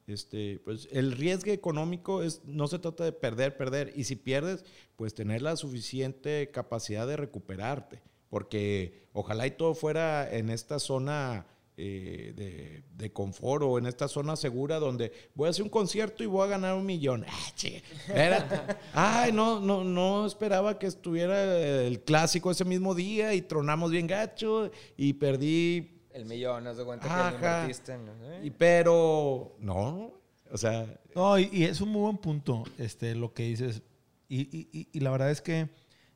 este, 0.10 0.60
pues 0.64 0.88
el 0.92 1.12
riesgo 1.14 1.52
económico 1.52 2.24
es, 2.24 2.42
no 2.46 2.68
se 2.68 2.80
trata 2.80 3.04
de 3.04 3.12
perder, 3.12 3.56
perder. 3.56 3.94
Y 3.96 4.04
si 4.06 4.16
pierdes, 4.16 4.66
pues 4.96 5.14
tener 5.14 5.42
la 5.42 5.56
suficiente 5.56 6.50
capacidad 6.52 7.08
de 7.08 7.18
recuperarte. 7.18 8.02
Porque 8.30 9.08
ojalá 9.14 9.48
y 9.48 9.52
todo 9.52 9.74
fuera 9.74 10.30
en 10.32 10.50
esta 10.50 10.80
zona 10.80 11.48
eh, 11.82 12.34
de, 12.36 12.84
de 12.98 13.14
confort 13.14 13.64
o 13.64 13.78
en 13.78 13.86
esta 13.86 14.10
zona 14.10 14.36
segura 14.36 14.80
donde 14.80 15.14
voy 15.34 15.48
a 15.48 15.52
hacer 15.52 15.64
un 15.64 15.70
concierto 15.70 16.24
y 16.24 16.26
voy 16.26 16.44
a 16.46 16.50
ganar 16.50 16.76
un 16.76 16.86
millón. 16.86 17.26
Ah, 17.26 18.78
ay, 18.94 19.32
no, 19.32 19.62
no, 19.62 19.86
no 19.86 20.26
esperaba 20.26 20.78
que 20.78 20.88
estuviera 20.88 21.58
el 21.88 22.02
clásico 22.02 22.52
ese 22.52 22.66
mismo 22.66 22.94
día 22.94 23.34
y 23.34 23.42
tronamos 23.42 23.92
bien 23.92 24.08
gacho 24.08 24.70
y 24.98 25.14
perdí 25.14 25.99
El 26.20 26.26
millón, 26.26 26.68
haz 26.68 26.78
de 26.78 26.86
cuenta 26.86 27.08
que 27.08 27.32
lo 27.32 27.36
invertiste. 27.36 27.94
¿eh? 27.96 28.42
y, 28.44 28.50
pero 28.52 29.56
no, 29.60 30.14
o 30.52 30.58
sea, 30.58 31.00
No, 31.16 31.38
y, 31.40 31.50
y 31.52 31.64
es 31.64 31.80
un 31.82 31.90
muy 31.90 32.02
buen 32.02 32.18
punto 32.18 32.64
este, 32.78 33.16
lo 33.16 33.34
que 33.34 33.44
dices. 33.44 33.82
Y, 34.28 34.42
y- 34.56 34.70
y- 34.72 34.90
y 34.92 35.00
la 35.00 35.12
verdad 35.12 35.32
es 35.32 35.42
que 35.42 35.70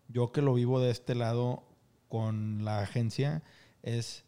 yo 0.08 0.32
que 0.32 0.42
lo 0.42 0.54
vivo 0.54 0.80
de 0.82 0.92
este 0.92 1.16
lado 1.16 1.63
con 2.10 2.63
la 2.66 2.80
agencia, 2.82 3.42
es 3.82 4.24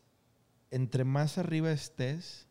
entre 0.71 1.03
más 1.03 1.37
arriba 1.37 1.71
estés 1.71 2.47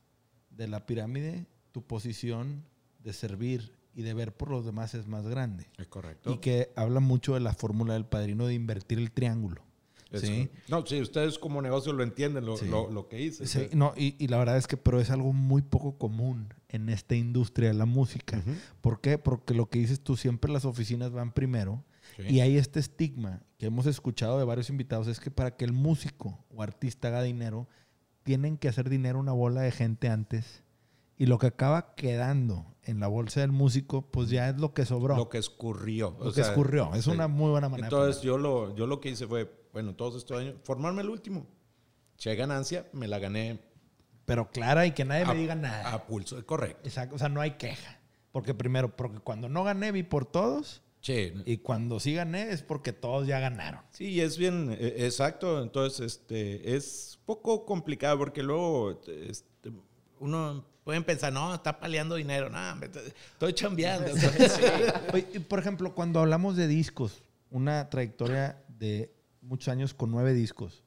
de 0.50 0.68
la 0.68 0.86
pirámide, 0.86 1.46
tu 1.72 1.82
posición 1.82 2.64
de 3.00 3.12
servir 3.12 3.72
y 3.94 4.02
de 4.02 4.14
ver 4.14 4.36
por 4.36 4.50
los 4.50 4.64
demás 4.64 4.94
es 4.94 5.06
más 5.08 5.26
grande. 5.26 5.66
es 5.78 5.88
correcto. 5.88 6.30
Y 6.32 6.38
que 6.38 6.72
habla 6.76 7.00
mucho 7.00 7.34
de 7.34 7.40
la 7.40 7.52
fórmula 7.54 7.94
del 7.94 8.06
padrino 8.06 8.46
de 8.46 8.54
invertir 8.54 8.98
el 8.98 9.10
triángulo. 9.10 9.63
¿Sí? 10.20 10.50
No, 10.68 10.84
sí, 10.86 11.00
ustedes 11.00 11.38
como 11.38 11.60
negocio 11.62 11.92
lo 11.92 12.02
entienden, 12.02 12.44
lo, 12.46 12.56
Sí. 12.56 12.66
lo- 12.66 12.90
lo 12.90 13.08
que 13.08 13.20
hice. 13.22 13.46
Sí, 13.46 13.68
no, 13.72 13.92
y, 13.96 14.16
y 14.22 14.28
la 14.28 14.38
verdad 14.38 14.56
es 14.56 14.66
que, 14.66 14.76
pero 14.76 15.00
es 15.00 15.10
algo 15.10 15.32
muy 15.32 15.62
poco 15.62 15.98
común 15.98 16.52
en 16.68 16.88
esta 16.88 17.14
industria 17.14 17.68
de 17.68 17.74
la 17.74 17.86
música. 17.86 18.38
Ujú. 18.38 18.50
¿Por 18.80 19.00
qué? 19.00 19.18
Porque 19.18 19.54
lo 19.54 19.66
que 19.70 19.78
dices 19.78 20.00
tú, 20.00 20.16
siempre 20.16 20.52
las 20.52 20.64
oficinas 20.64 21.10
van 21.12 21.32
primero. 21.32 21.84
Sí. 22.16 22.22
Y 22.34 22.40
hay 22.40 22.56
este 22.58 22.80
estigma 22.80 23.42
que 23.58 23.66
hemos 23.66 23.86
escuchado 23.86 24.38
de 24.38 24.44
varios 24.44 24.68
invitados, 24.70 25.06
es 25.06 25.20
que 25.20 25.30
para 25.30 25.56
que 25.56 25.64
el 25.64 25.72
músico 25.72 26.44
o 26.54 26.62
artista 26.62 27.08
haga 27.08 27.22
dinero, 27.22 27.66
tienen 28.22 28.56
que 28.58 28.68
hacer 28.68 28.88
dinero 28.88 29.18
una 29.18 29.32
bola 29.32 29.62
de 29.62 29.70
gente 29.72 30.08
antes. 30.08 30.62
Y 31.16 31.26
lo 31.26 31.38
que 31.38 31.46
acaba 31.46 31.94
quedando 31.94 32.66
en 32.82 32.98
la 32.98 33.06
bolsa 33.06 33.40
del 33.40 33.52
músico, 33.52 34.02
pues 34.10 34.30
ya 34.30 34.48
es 34.48 34.56
lo 34.58 34.74
que 34.74 34.84
sobró. 34.84 35.16
Lo 35.16 35.28
que 35.28 35.38
escurrió. 35.38 36.16
Lo 36.18 36.26
o 36.26 36.32
que 36.32 36.42
sea, 36.42 36.46
escurrió. 36.50 36.92
Es 36.94 37.06
una 37.06 37.28
muy 37.28 37.50
buena 37.50 37.68
manera. 37.68 37.86
Entonces 37.86 38.20
yo 38.22 38.36
lo, 38.36 38.74
yo 38.74 38.86
lo 38.88 39.00
que 39.00 39.10
hice 39.10 39.26
fue, 39.26 39.48
bueno, 39.74 39.94
todos 39.94 40.14
estos 40.14 40.40
años, 40.40 40.54
formarme 40.62 41.02
el 41.02 41.10
último. 41.10 41.46
Che 42.16 42.34
ganancia, 42.36 42.86
me 42.92 43.08
la 43.08 43.18
gané. 43.18 43.58
Pero 44.24 44.48
clara 44.50 44.86
y 44.86 44.92
que 44.92 45.04
nadie 45.04 45.24
a, 45.24 45.34
me 45.34 45.34
diga 45.34 45.56
nada. 45.56 45.92
a 45.92 46.06
pulso, 46.06 46.46
correcto. 46.46 46.88
Exacto. 46.88 47.16
O 47.16 47.18
sea, 47.18 47.28
no 47.28 47.40
hay 47.40 47.52
queja. 47.52 48.00
Porque 48.30 48.54
primero, 48.54 48.96
porque 48.96 49.18
cuando 49.18 49.48
no 49.48 49.64
gané 49.64 49.90
vi 49.90 50.04
por 50.04 50.24
todos. 50.26 50.80
Che, 51.02 51.34
Y 51.44 51.58
cuando 51.58 52.00
sí 52.00 52.14
gané 52.14 52.50
es 52.50 52.62
porque 52.62 52.92
todos 52.92 53.26
ya 53.26 53.38
ganaron. 53.40 53.82
Sí, 53.90 54.20
es 54.20 54.38
bien, 54.38 54.74
eh, 54.78 54.94
exacto. 55.00 55.60
Entonces, 55.60 56.00
este, 56.14 56.76
es 56.76 57.18
poco 57.26 57.66
complicado 57.66 58.16
porque 58.16 58.42
luego 58.42 59.02
este, 59.06 59.70
uno 60.20 60.64
pueden 60.84 61.02
pensar, 61.02 61.32
no, 61.32 61.52
está 61.52 61.78
paleando 61.80 62.14
dinero. 62.14 62.48
No, 62.48 62.58
estoy 62.80 63.52
chambeando. 63.52 64.12
Y 65.34 65.40
por 65.40 65.58
ejemplo, 65.58 65.94
cuando 65.94 66.20
hablamos 66.20 66.56
de 66.56 66.68
discos, 66.68 67.22
una 67.50 67.90
trayectoria 67.90 68.62
de 68.68 69.13
muchos 69.44 69.68
años 69.68 69.94
con 69.94 70.10
nueve 70.10 70.34
discos, 70.34 70.82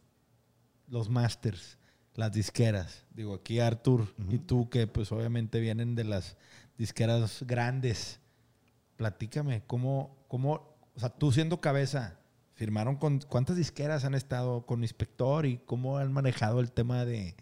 los 0.87 1.09
masters, 1.09 1.77
las 2.15 2.31
disqueras. 2.31 3.05
Digo, 3.11 3.35
aquí 3.35 3.59
Arthur 3.59 4.13
y 4.29 4.39
tú, 4.39 4.69
que 4.69 4.87
pues 4.87 5.11
obviamente 5.11 5.59
vienen 5.59 5.95
de 5.95 6.03
las 6.03 6.35
disqueras 6.77 7.43
grandes. 7.45 8.19
Platícame, 8.95 9.63
¿cómo, 9.67 10.25
cómo, 10.27 10.75
o 10.95 10.99
sea, 10.99 11.09
tú 11.09 11.31
siendo 11.31 11.61
cabeza, 11.61 12.19
firmaron 12.55 12.95
con, 12.95 13.19
¿cuántas 13.19 13.55
disqueras 13.55 14.03
han 14.05 14.15
estado 14.15 14.65
con 14.65 14.81
Inspector 14.81 15.45
y 15.45 15.59
cómo 15.59 15.97
han 15.97 16.11
manejado 16.11 16.59
el 16.59 16.71
tema 16.71 17.05
de... 17.05 17.35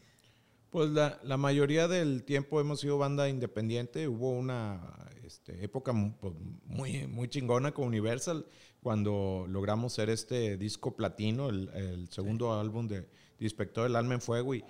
Pues 0.70 0.90
la, 0.90 1.20
la 1.24 1.38
mayoría 1.38 1.88
del 1.88 2.24
tiempo 2.26 2.60
hemos 2.60 2.82
sido 2.82 2.98
banda 2.98 3.30
independiente. 3.30 4.10
Hubo 4.10 4.32
una 4.32 5.08
este, 5.24 5.64
época 5.64 5.94
pues, 6.20 6.34
muy, 6.66 7.08
muy 7.08 7.30
chingona 7.30 7.72
con 7.72 7.88
Universal 7.88 8.46
cuando 8.86 9.48
logramos 9.50 9.94
hacer 9.94 10.12
este 10.12 10.58
disco 10.58 10.96
platino, 10.96 11.50
el, 11.50 11.70
el 11.74 12.08
segundo 12.10 12.54
álbum 12.54 12.88
de, 12.88 13.02
de 13.02 13.08
Inspector 13.40 13.88
El 13.88 13.96
Alma 13.96 14.14
en 14.14 14.22
Fuego 14.22 14.54
y 14.54 14.64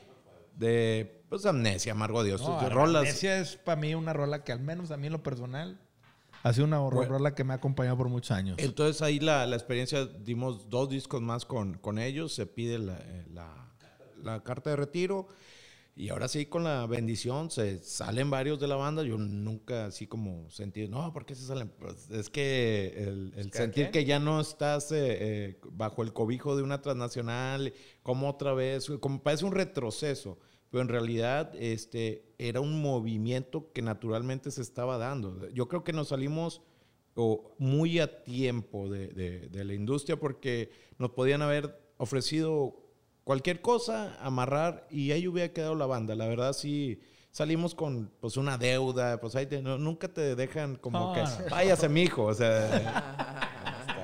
de 0.56 1.22
pues 1.28 1.46
Amnesia, 1.46 1.92
Amargo 1.92 2.24
Dios. 2.24 2.40
No, 2.40 2.62
de 2.62 2.70
rolas. 2.70 3.02
Amnesia 3.02 3.42
es 3.42 3.58
para 3.58 3.76
mí 3.76 3.94
una 3.94 4.14
rola 4.14 4.46
que 4.46 4.54
al 4.54 4.62
menos 4.62 4.92
a 4.92 4.96
mí 4.96 5.08
en 5.08 5.12
lo 5.12 5.22
personal 5.22 5.82
ha 6.44 6.54
sido 6.54 6.64
una 6.66 6.78
rola 6.90 7.36
que 7.36 7.44
me 7.44 7.52
ha 7.52 7.58
acompañado 7.58 7.98
por 7.98 8.08
muchos 8.08 8.32
años. 8.32 8.56
Entonces 8.58 9.02
ahí 9.02 9.20
la, 9.20 9.46
la 9.48 9.58
experiencia, 9.58 10.06
dimos 10.06 10.70
dos 10.70 10.90
discos 10.90 11.22
más 11.22 11.44
con, 11.44 11.74
con 11.80 12.00
ellos, 12.00 12.34
se 12.34 12.46
pide 12.46 12.80
la, 12.80 12.98
eh, 12.98 13.26
la, 13.34 13.70
la 14.24 14.44
carta 14.44 14.70
de 14.70 14.78
retiro 14.78 15.28
y 15.96 16.10
ahora 16.10 16.28
sí 16.28 16.46
con 16.48 16.66
la 16.66 16.86
bendición 16.88 17.50
se 17.50 17.82
salen 17.82 18.30
varios 18.30 18.60
de 18.60 18.68
la 18.68 18.76
banda. 18.76 19.04
Yo 19.04 19.18
nunca 19.18 19.86
así 19.86 20.08
como 20.08 20.50
sentí, 20.50 20.88
no, 20.88 21.14
¿por 21.14 21.26
qué 21.26 21.36
se 21.36 21.46
salen? 21.46 21.70
Pues 21.70 22.10
es 22.10 22.30
que 22.30 22.94
el, 22.98 23.34
el 23.38 23.54
sentir 23.54 23.92
que 23.92 24.04
ya 24.04 24.20
no 24.20 24.42
estás 24.42 24.92
eh, 24.92 24.98
eh, 25.00 25.60
bajo 25.72 26.04
el 26.04 26.12
cobijo 26.12 26.58
de 26.58 26.64
una 26.64 26.82
transnacional, 26.82 27.74
como 28.04 28.30
otra 28.30 28.54
vez, 28.54 28.92
como 29.00 29.24
parece 29.24 29.46
un 29.46 29.54
retroceso 29.54 30.38
pero 30.76 30.82
en 30.82 30.90
realidad 30.90 31.54
este, 31.56 32.34
era 32.38 32.60
un 32.60 32.82
movimiento 32.82 33.72
que 33.72 33.82
naturalmente 33.82 34.52
se 34.52 34.62
estaba 34.62 34.98
dando. 34.98 35.48
Yo 35.52 35.70
creo 35.70 35.86
que 35.86 35.94
nos 35.94 36.10
salimos 36.10 36.64
oh, 37.14 37.56
muy 37.60 38.00
a 38.00 38.26
tiempo 38.26 38.90
de, 38.90 39.08
de, 39.08 39.48
de, 39.48 39.64
la 39.64 39.74
industria 39.74 40.20
porque 40.20 40.70
nos 40.98 41.12
podían 41.12 41.42
haber 41.42 41.80
ofrecido 41.96 42.85
cualquier 43.26 43.60
cosa, 43.60 44.16
amarrar 44.22 44.88
y 44.90 45.12
ahí 45.12 45.28
hubiera 45.28 45.52
quedado 45.52 45.76
la 45.76 45.86
banda. 45.86 46.16
La 46.16 46.28
verdad 46.28 46.54
sí 46.54 47.02
salimos 47.32 47.76
con 47.76 48.10
pues 48.22 48.38
una 48.38 48.58
deuda, 48.58 49.20
pues 49.20 49.36
ahí 49.36 49.46
te, 49.46 49.62
no, 49.62 49.78
nunca 49.78 50.08
te 50.08 50.38
dejan 50.38 50.78
como 50.78 51.12
oh. 51.12 51.14
que 51.14 51.50
váyase 51.50 51.90
mijo, 51.90 52.24
o 52.24 52.34
sea... 52.34 53.52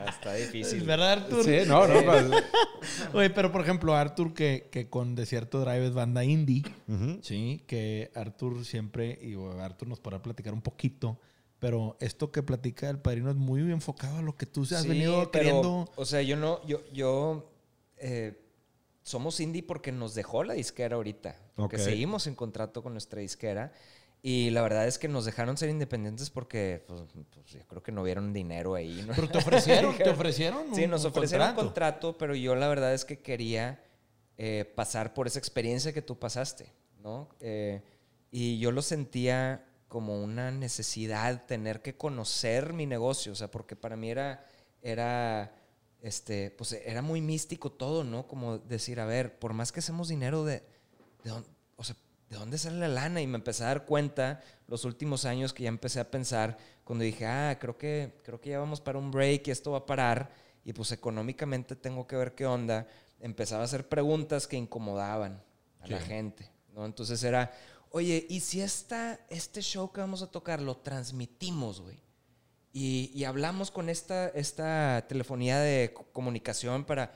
Está 0.10 0.36
difícil. 0.36 0.80
¿Es 0.80 0.86
verdad, 0.86 1.14
Arthur? 1.14 1.44
Sí, 1.44 1.58
no, 1.66 1.88
no. 1.88 2.04
Pues. 2.04 2.44
Oye, 3.14 3.30
pero 3.32 3.52
por 3.52 3.62
ejemplo, 3.62 3.96
Arthur, 3.96 4.36
que, 4.36 4.70
que 4.72 4.88
con 4.88 5.16
Desierto 5.16 5.62
Drive 5.62 5.88
es 5.88 5.94
banda 5.94 6.24
indie, 6.24 6.64
uh 6.88 6.92
-huh. 6.92 7.20
sí, 7.24 7.64
que 7.66 8.12
Arthur 8.14 8.64
siempre, 8.64 9.18
y 9.20 9.34
Arthur 9.60 9.88
nos 9.88 10.00
podrá 10.00 10.22
platicar 10.22 10.54
un 10.54 10.62
poquito, 10.62 11.20
pero 11.58 11.98
esto 12.00 12.32
que 12.32 12.44
platica 12.44 12.90
el 12.90 13.00
padrino 13.00 13.32
es 13.32 13.36
muy 13.36 13.62
enfocado 13.72 14.18
a 14.18 14.22
lo 14.22 14.36
que 14.36 14.46
tú 14.46 14.62
has 14.62 14.84
sí, 14.84 14.88
venido 14.88 15.32
pero, 15.32 15.32
queriendo. 15.32 15.92
O 15.96 16.06
sea, 16.06 16.22
yo 16.22 16.38
no, 16.38 16.64
yo, 16.68 16.82
yo, 16.94 17.52
eh, 17.98 18.40
somos 19.04 19.40
indie 19.40 19.64
porque 19.64 19.92
nos 19.92 20.16
dejó 20.16 20.44
la 20.44 20.54
disquera 20.54 20.96
ahorita, 20.96 21.36
porque 21.56 21.78
okay. 21.78 21.86
seguimos 21.86 22.28
en 22.28 22.36
contrato 22.36 22.84
con 22.84 22.94
nuestra 22.94 23.22
disquera. 23.22 23.72
Y 24.24 24.52
la 24.52 24.62
verdad 24.62 24.88
es 24.88 25.00
que 25.00 25.08
nos 25.08 25.26
dejaron 25.26 25.58
ser 25.58 25.70
independientes 25.70 26.30
porque 26.30 26.84
pues, 26.88 27.02
pues, 27.34 27.48
yo 27.48 27.66
creo 27.68 27.82
que 27.82 27.92
no 27.92 28.04
vieron 28.04 28.34
dinero 28.34 28.76
ahí. 28.76 29.04
¿no? 29.08 29.14
Pero 29.16 29.28
te 29.30 29.40
ofrecieron, 29.40 29.98
te 29.98 30.10
ofrecieron. 30.10 30.76
Sí, 30.76 30.84
un, 30.84 30.92
nos 30.92 31.06
un 31.06 31.10
ofrecieron 31.10 31.48
contrato. 31.48 31.62
un 31.62 31.68
contrato, 31.68 32.18
pero 32.20 32.36
yo 32.36 32.54
la 32.56 32.68
verdad 32.68 32.94
es 32.94 33.04
que 33.04 33.20
quería 33.20 33.84
eh, 34.38 34.72
pasar 34.76 35.14
por 35.14 35.26
esa 35.28 35.40
experiencia 35.40 35.92
que 35.92 36.02
tú 36.02 36.20
pasaste, 36.20 36.72
¿no? 37.00 37.30
Eh, 37.40 37.82
y 38.32 38.60
yo 38.60 38.72
lo 38.72 38.82
sentía 38.82 39.66
como 39.88 40.24
una 40.24 40.52
necesidad 40.52 41.46
tener 41.46 41.82
que 41.82 41.98
conocer 41.98 42.74
mi 42.74 42.86
negocio, 42.86 43.34
o 43.34 43.36
sea, 43.36 43.52
porque 43.52 43.76
para 43.76 43.98
mí 43.98 44.10
era, 44.10 44.48
era, 44.82 45.54
este, 46.02 46.52
pues 46.52 46.74
era 46.74 47.02
muy 47.02 47.22
místico 47.22 47.72
todo, 47.72 48.04
¿no? 48.04 48.28
Como 48.28 48.58
decir, 48.58 49.00
a 49.00 49.06
ver, 49.06 49.38
por 49.38 49.54
más 49.54 49.72
que 49.72 49.80
hacemos 49.80 50.08
dinero 50.08 50.44
de, 50.44 50.64
de 51.24 51.30
dónde, 51.30 51.50
o 51.76 51.84
sea, 51.84 51.96
¿de 52.30 52.38
dónde 52.38 52.58
sale 52.58 52.80
la 52.80 52.88
lana? 52.88 53.22
Y 53.22 53.28
me 53.28 53.38
empecé 53.38 53.64
a 53.64 53.68
dar 53.68 53.86
cuenta 53.86 54.42
los 54.68 54.86
últimos 54.86 55.26
años 55.26 55.54
que 55.54 55.64
ya 55.64 55.70
empecé 55.70 56.00
a 56.00 56.10
pensar 56.10 56.58
cuando 56.84 57.04
dije, 57.04 57.26
ah, 57.26 57.58
creo 57.60 57.78
que, 57.78 58.20
creo 58.24 58.42
que 58.42 58.50
ya 58.50 58.60
vamos 58.60 58.82
para 58.82 58.98
un 58.98 59.12
break 59.12 59.48
y 59.48 59.52
esto 59.52 59.72
va 59.72 59.80
a 59.80 59.86
parar 59.86 60.32
y 60.64 60.74
pues 60.74 60.92
económicamente 60.92 61.76
tengo 61.76 62.08
que 62.08 62.16
ver 62.16 62.34
qué 62.34 62.46
onda. 62.46 62.88
Empezaba 63.20 63.62
a 63.62 63.66
hacer 63.66 63.88
preguntas 63.88 64.48
que 64.48 64.58
incomodaban 64.58 65.44
a 65.82 65.86
sí. 65.86 65.92
la 65.92 66.00
gente, 66.00 66.50
¿no? 66.74 66.86
Entonces 66.86 67.24
era, 67.24 67.52
oye, 67.92 68.26
¿y 68.30 68.40
si 68.40 68.62
esta, 68.62 69.20
este 69.30 69.62
show 69.62 69.92
que 69.92 70.02
vamos 70.02 70.22
a 70.24 70.32
tocar 70.32 70.62
lo 70.62 70.78
transmitimos, 70.78 71.82
güey? 71.82 72.02
Y, 72.74 73.12
y, 73.14 73.26
hablamos 73.26 73.70
con 73.70 73.90
esta, 73.90 74.30
esta 74.30 75.06
telefonía 75.10 75.60
de 75.60 75.94
comunicación 76.14 76.86
para, 76.86 77.14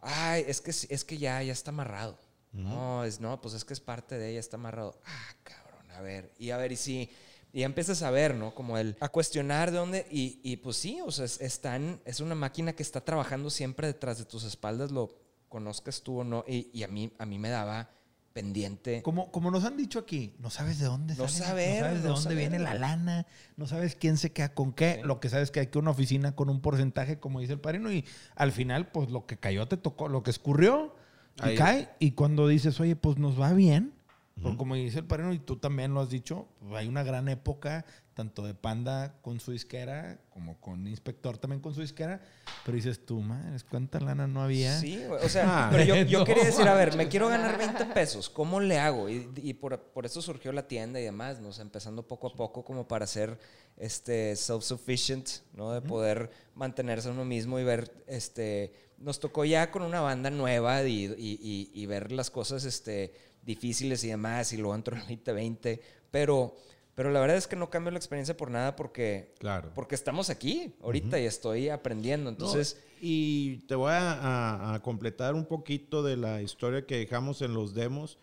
ay, 0.00 0.44
es 0.46 0.60
que, 0.60 0.70
es 0.70 1.04
que 1.04 1.18
ya, 1.18 1.42
ya 1.42 1.52
está 1.52 1.70
amarrado. 1.70 2.16
No, 2.54 3.04
es, 3.04 3.18
no, 3.18 3.40
pues 3.40 3.54
es 3.54 3.64
que 3.64 3.72
es 3.72 3.80
parte 3.80 4.16
de 4.16 4.30
ella, 4.30 4.40
está 4.40 4.56
amarrado. 4.56 4.96
Ah, 5.04 5.34
cabrón, 5.42 5.90
a 5.90 6.00
ver. 6.00 6.32
Y 6.38 6.50
a 6.50 6.56
ver, 6.56 6.70
y 6.70 6.76
si. 6.76 7.10
Y 7.52 7.60
ya 7.60 7.66
empiezas 7.66 8.02
a 8.02 8.10
ver, 8.12 8.34
¿no? 8.36 8.54
Como 8.54 8.78
el. 8.78 8.96
A 9.00 9.08
cuestionar 9.08 9.72
de 9.72 9.78
dónde. 9.78 10.06
Y, 10.10 10.38
y 10.44 10.56
pues 10.58 10.76
sí, 10.76 11.00
o 11.04 11.10
sea, 11.10 11.24
es, 11.24 11.40
están. 11.40 12.00
Es 12.04 12.20
una 12.20 12.36
máquina 12.36 12.72
que 12.72 12.84
está 12.84 13.00
trabajando 13.00 13.50
siempre 13.50 13.88
detrás 13.88 14.18
de 14.18 14.24
tus 14.24 14.44
espaldas, 14.44 14.92
lo 14.92 15.18
conozcas 15.48 16.02
tú 16.02 16.20
o 16.20 16.24
no. 16.24 16.44
Y, 16.46 16.70
y 16.72 16.84
a, 16.84 16.88
mí, 16.88 17.12
a 17.18 17.26
mí 17.26 17.40
me 17.40 17.48
daba 17.48 17.90
pendiente. 18.34 19.00
Como, 19.02 19.30
como 19.30 19.50
nos 19.50 19.64
han 19.64 19.76
dicho 19.78 20.00
aquí, 20.00 20.34
no 20.40 20.50
sabes 20.50 20.78
de 20.80 20.86
dónde 20.86 21.14
no 21.14 21.28
sale, 21.28 21.44
saber, 21.46 21.74
no 21.80 21.86
sabes 21.86 22.02
de 22.02 22.08
no 22.08 22.14
dónde 22.16 22.22
saber. 22.30 22.38
viene 22.38 22.58
la 22.58 22.74
lana, 22.74 23.26
no 23.56 23.66
sabes 23.66 23.94
quién 23.94 24.18
se 24.18 24.32
queda 24.32 24.52
con 24.52 24.72
qué. 24.74 24.96
Sí. 25.00 25.06
Lo 25.06 25.20
que 25.20 25.28
sabes 25.30 25.44
es 25.44 25.50
que 25.52 25.60
hay 25.60 25.68
que 25.68 25.78
una 25.78 25.92
oficina 25.92 26.34
con 26.34 26.50
un 26.50 26.60
porcentaje, 26.60 27.18
como 27.20 27.40
dice 27.40 27.54
el 27.54 27.60
padrino, 27.60 27.90
y 27.92 28.04
al 28.34 28.50
final, 28.52 28.88
pues 28.90 29.08
lo 29.08 29.24
que 29.24 29.38
cayó 29.38 29.66
te 29.68 29.76
tocó, 29.76 30.08
lo 30.08 30.22
que 30.24 30.30
escurrió 30.30 30.94
y 31.38 31.48
Ahí. 31.50 31.56
cae. 31.56 31.88
Y 32.00 32.10
cuando 32.10 32.48
dices, 32.48 32.78
oye, 32.80 32.96
pues 32.96 33.18
nos 33.18 33.40
va 33.40 33.52
bien, 33.52 33.94
uh 34.42 34.48
-huh. 34.48 34.56
como 34.56 34.74
dice 34.74 34.98
el 34.98 35.04
padrino, 35.06 35.32
y 35.32 35.38
tú 35.38 35.56
también 35.56 35.94
lo 35.94 36.00
has 36.00 36.10
dicho, 36.10 36.48
pues 36.58 36.74
hay 36.74 36.88
una 36.88 37.04
gran 37.04 37.28
época, 37.28 37.86
tanto 38.14 38.46
de 38.46 38.54
Panda 38.54 39.16
con 39.20 39.40
su 39.40 39.52
disquera, 39.52 40.18
como 40.30 40.60
con 40.60 40.86
Inspector 40.86 41.36
también 41.38 41.60
con 41.60 41.74
su 41.74 41.80
disquera. 41.80 42.20
Pero 42.64 42.76
dices 42.76 43.04
tú, 43.04 43.20
madre, 43.20 43.58
¿cuánta 43.68 44.00
lana 44.00 44.26
no 44.26 44.42
había? 44.42 44.78
Sí, 44.78 45.02
o 45.04 45.28
sea, 45.28 45.66
ah, 45.66 45.68
pero 45.70 45.84
yo, 45.84 45.96
yo 46.02 46.20
no. 46.20 46.24
quería 46.24 46.44
decir, 46.44 46.66
a 46.66 46.74
ver, 46.74 46.96
me 46.96 47.08
quiero 47.08 47.28
ganar 47.28 47.58
20 47.58 47.86
pesos, 47.86 48.30
¿cómo 48.30 48.60
le 48.60 48.78
hago? 48.78 49.08
Y, 49.08 49.28
y 49.36 49.54
por, 49.54 49.78
por, 49.78 50.06
eso 50.06 50.22
surgió 50.22 50.52
la 50.52 50.66
tienda 50.66 51.00
y 51.00 51.04
demás, 51.04 51.40
¿no? 51.40 51.48
O 51.48 51.52
sea, 51.52 51.62
empezando 51.62 52.06
poco 52.06 52.28
a 52.28 52.34
poco 52.34 52.64
como 52.64 52.88
para 52.88 53.06
ser 53.06 53.38
este, 53.76 54.34
self-sufficient, 54.36 55.42
¿no? 55.52 55.72
De 55.72 55.82
poder 55.82 56.30
mantenerse 56.54 57.10
uno 57.10 57.24
mismo 57.24 57.58
y 57.58 57.64
ver, 57.64 57.92
este, 58.06 58.72
nos 58.98 59.20
tocó 59.20 59.44
ya 59.44 59.70
con 59.70 59.82
una 59.82 60.00
banda 60.00 60.30
nueva 60.30 60.82
y, 60.84 61.06
y, 61.18 61.70
y 61.72 61.86
ver 61.86 62.12
las 62.12 62.30
cosas 62.30 62.64
este, 62.64 63.12
difíciles 63.44 64.02
y 64.04 64.08
demás, 64.08 64.52
y 64.52 64.56
luego 64.56 64.74
entró 64.74 64.96
el 64.96 65.02
2020, 65.02 65.80
pero, 66.10 66.56
pero 66.94 67.10
la 67.10 67.20
verdad 67.20 67.36
es 67.36 67.46
que 67.46 67.56
no 67.56 67.70
cambio 67.70 67.90
la 67.90 67.98
experiencia 67.98 68.36
por 68.36 68.50
nada 68.50 68.76
porque, 68.76 69.34
claro. 69.38 69.72
porque 69.74 69.94
estamos 69.94 70.30
aquí 70.30 70.74
ahorita 70.82 71.16
uh 71.16 71.20
-huh. 71.20 71.22
y 71.22 71.26
estoy 71.26 71.68
aprendiendo, 71.68 72.30
entonces... 72.30 72.76
No, 72.78 72.94
y 73.00 73.58
te 73.66 73.74
voy 73.74 73.92
a, 73.92 74.12
a, 74.12 74.74
a, 74.74 74.82
completar 74.82 75.34
un 75.34 75.44
poquito 75.44 76.02
de 76.02 76.16
la 76.16 76.40
historia 76.40 76.86
que 76.86 76.96
dejamos 76.96 77.42
en 77.42 77.52
los 77.52 77.74
demos. 77.74 78.18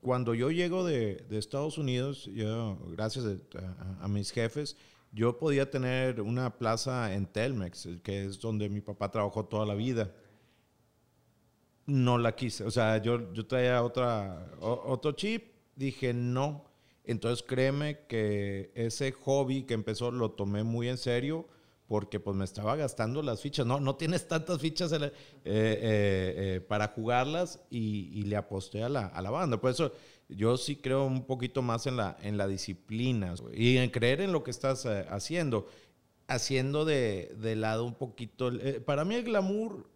Cuando 0.00 0.34
yo 0.34 0.50
llego 0.50 0.84
de, 0.84 1.16
de 1.28 1.38
Estados 1.38 1.76
Unidos, 1.76 2.30
yo, 2.32 2.78
gracias 2.92 3.24
a, 3.26 4.04
a 4.04 4.08
mis 4.08 4.30
jefes, 4.30 4.76
yo 5.14 5.38
podía 5.38 5.70
tener 5.70 6.20
una 6.20 6.58
plaza 6.58 7.14
en 7.14 7.26
Telmex, 7.26 7.88
que 8.02 8.24
es 8.24 8.40
donde 8.40 8.68
mi 8.68 8.80
papá 8.80 9.10
trabajó 9.10 9.44
toda 9.44 9.64
la 9.64 9.74
vida. 9.74 10.12
No 11.86 12.18
la 12.18 12.34
quise. 12.34 12.64
O 12.64 12.70
sea, 12.70 12.98
yo, 12.98 13.32
yo 13.32 13.46
traía 13.46 13.82
otra, 13.82 14.50
otro 14.60 15.12
chip, 15.12 15.52
dije 15.76 16.12
no. 16.12 16.64
Entonces 17.04 17.44
créeme 17.46 18.00
que 18.08 18.70
ese 18.74 19.12
hobby 19.12 19.64
que 19.64 19.74
empezó 19.74 20.10
lo 20.10 20.30
tomé 20.32 20.64
muy 20.64 20.88
en 20.88 20.98
serio 20.98 21.46
porque 21.86 22.18
pues 22.18 22.34
me 22.34 22.44
estaba 22.46 22.76
gastando 22.76 23.22
las 23.22 23.42
fichas. 23.42 23.66
No, 23.66 23.78
no 23.78 23.96
tienes 23.96 24.26
tantas 24.26 24.58
fichas 24.58 24.90
eh, 24.92 24.96
eh, 24.96 25.12
eh, 25.44 26.60
para 26.66 26.88
jugarlas 26.88 27.60
y, 27.68 28.10
y, 28.12 28.22
le 28.22 28.36
aposté 28.36 28.82
a 28.82 28.88
la, 28.88 29.06
a 29.06 29.20
la 29.20 29.30
banda. 29.30 29.60
Por 29.60 29.70
eso 29.70 29.92
yo 30.28 30.56
sí 30.56 30.76
creo 30.76 31.04
un 31.04 31.24
poquito 31.26 31.62
más 31.62 31.86
en 31.86 31.96
la, 31.96 32.16
en 32.22 32.36
la 32.36 32.46
disciplina 32.46 33.34
y 33.52 33.76
en 33.76 33.90
creer 33.90 34.20
en 34.20 34.32
lo 34.32 34.42
que 34.42 34.50
estás 34.50 34.84
eh, 34.86 35.06
haciendo. 35.10 35.66
Haciendo 36.26 36.86
de, 36.86 37.34
de, 37.38 37.54
lado 37.54 37.84
un 37.84 37.94
poquito. 37.94 38.50
Eh, 38.50 38.80
para 38.80 39.04
mí 39.04 39.14
el 39.14 39.24
glamour, 39.24 39.86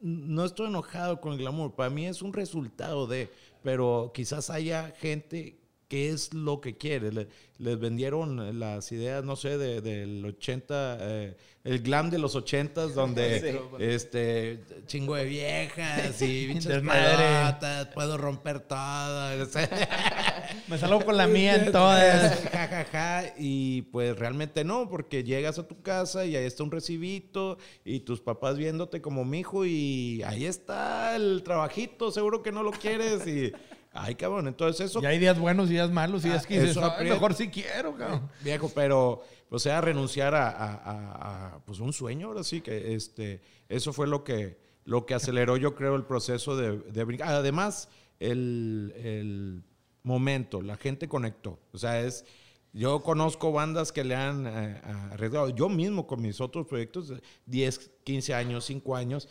no 0.00 0.46
estoy 0.46 0.68
enojado 0.68 1.20
con 1.20 1.32
el 1.34 1.38
glamour, 1.38 1.74
para 1.74 1.90
mí 1.90 2.06
es 2.06 2.22
un 2.22 2.32
resultado 2.32 3.06
de, 3.06 3.30
pero 3.62 4.12
quizás 4.14 4.48
haya 4.48 4.94
gente 4.98 5.58
que 5.92 6.08
es 6.08 6.32
lo 6.32 6.58
que 6.62 6.78
quiere. 6.78 7.12
Les, 7.12 7.26
les 7.58 7.78
vendieron 7.78 8.58
las 8.58 8.90
ideas, 8.92 9.22
no 9.24 9.36
sé, 9.36 9.58
de, 9.58 9.82
del 9.82 10.24
80, 10.24 10.96
eh, 10.98 11.36
el 11.64 11.82
glam 11.82 12.08
de 12.08 12.18
los 12.18 12.34
80 12.34 12.86
donde 12.94 13.40
sí, 13.52 13.58
este 13.78 14.64
chingo 14.86 15.16
de 15.16 15.26
viejas 15.26 16.22
y 16.22 16.46
pinches 16.48 16.80
pedotas, 16.80 17.88
puedo 17.88 18.16
romper 18.16 18.60
todo. 18.60 19.46
Me 20.68 20.78
salgo 20.78 21.04
con 21.04 21.18
la 21.18 21.26
mía 21.26 21.56
en 21.56 21.72
todas. 21.72 22.40
ja, 22.50 22.68
ja, 22.68 22.84
ja, 22.90 23.34
y 23.36 23.82
pues 23.82 24.18
realmente 24.18 24.64
no, 24.64 24.88
porque 24.88 25.24
llegas 25.24 25.58
a 25.58 25.68
tu 25.68 25.82
casa 25.82 26.24
y 26.24 26.36
ahí 26.36 26.46
está 26.46 26.62
un 26.62 26.70
recibito 26.70 27.58
y 27.84 28.00
tus 28.00 28.22
papás 28.22 28.56
viéndote 28.56 29.02
como 29.02 29.26
mi 29.26 29.40
hijo 29.40 29.66
y 29.66 30.22
ahí 30.22 30.46
está 30.46 31.16
el 31.16 31.42
trabajito, 31.44 32.10
seguro 32.10 32.42
que 32.42 32.50
no 32.50 32.62
lo 32.62 32.70
quieres 32.70 33.26
y 33.26 33.52
Ay, 33.94 34.14
cabrón, 34.14 34.48
entonces 34.48 34.90
eso... 34.90 35.02
Y 35.02 35.06
hay 35.06 35.18
días 35.18 35.38
buenos 35.38 35.68
y 35.68 35.74
días 35.74 35.90
malos 35.90 36.24
y 36.24 36.28
días 36.28 36.44
Ah, 36.44 36.48
que 36.48 36.54
dices, 36.54 36.70
eso 36.70 36.84
"Ay, 36.84 36.90
aprieta". 36.92 37.14
mejor 37.14 37.34
si 37.34 37.48
quiero, 37.48 37.94
cabrón. 37.96 38.28
Viejo, 38.42 38.70
pero, 38.74 39.22
o 39.50 39.58
sea, 39.58 39.80
renunciar 39.82 40.34
a, 40.34 40.48
a- 40.48 40.74
a- 40.74 41.46
a, 41.56 41.64
pues 41.64 41.78
un 41.78 41.92
sueño, 41.92 42.28
ahora 42.28 42.42
sí 42.42 42.60
que 42.62 42.94
este, 42.94 43.42
eso 43.68 43.92
fue 43.92 44.06
lo 44.06 44.24
que, 44.24 44.58
lo 44.84 45.04
que 45.04 45.14
aceleró, 45.14 45.56
yo 45.58 45.74
creo, 45.74 45.94
el 45.94 46.04
proceso 46.04 46.56
de, 46.56 46.78
de 46.78 47.04
brincar. 47.04 47.28
Además, 47.28 47.88
el, 48.18 48.94
el 48.96 49.62
momento, 50.02 50.62
la 50.62 50.76
gente 50.76 51.06
conectó. 51.08 51.58
O 51.72 51.78
sea, 51.78 52.00
es, 52.00 52.24
yo 52.72 53.02
conozco 53.02 53.52
bandas 53.52 53.92
que 53.92 54.04
le 54.04 54.14
han 54.14 54.46
eh, 54.46 54.80
arriesgado, 55.12 55.50
yo 55.50 55.68
mismo 55.68 56.06
con 56.06 56.22
mis 56.22 56.40
otros 56.40 56.66
proyectos, 56.66 57.08
de 57.08 57.22
10, 57.46 57.90
15 58.04 58.34
años, 58.34 58.64
5 58.64 58.96
años, 58.96 59.28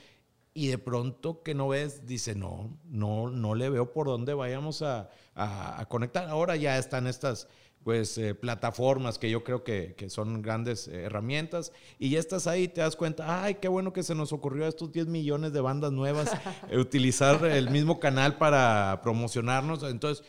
y 0.54 0.68
de 0.68 0.78
pronto 0.78 1.43
que 1.43 1.54
no 1.54 1.70
ves, 1.70 2.06
dice, 2.06 2.36
no, 2.36 2.78
no, 2.86 3.30
no 3.30 3.56
le 3.56 3.70
veo 3.70 3.93
por 3.93 4.08
dónde 4.08 4.34
vayamos 4.34 4.82
a, 4.82 5.10
a- 5.36 5.80
a 5.82 5.86
conectar. 5.88 6.28
Ahora 6.28 6.56
ya 6.56 6.78
están 6.78 7.08
estas 7.08 7.47
pues 7.84 8.16
eh, 8.20 8.36
plataformas 8.36 9.18
que 9.18 9.32
yo 9.32 9.43
creo 9.43 9.64
que, 9.64 9.95
que 9.97 10.08
son 10.10 10.43
grandes 10.43 10.88
eh, 10.88 11.04
herramientas 11.06 11.72
y 11.97 12.12
ya 12.12 12.20
estás 12.20 12.45
ahí 12.45 12.68
te 12.68 12.82
das 12.82 12.95
cuenta, 12.95 13.43
ay, 13.43 13.56
qué 13.56 13.68
bueno 13.70 13.91
que 13.91 14.04
se 14.04 14.14
nos 14.14 14.32
ocurrió 14.34 14.66
a 14.66 14.68
estos 14.68 14.91
10 14.91 15.08
millones 15.08 15.52
de 15.52 15.62
bandas 15.62 15.91
nuevas 15.91 16.32
eh, 16.70 16.78
utilizar 16.78 17.43
el 17.45 17.72
mismo 17.72 17.99
canal 17.99 18.38
para 18.38 18.99
promocionarnos. 19.02 19.82
Entonces, 19.84 20.24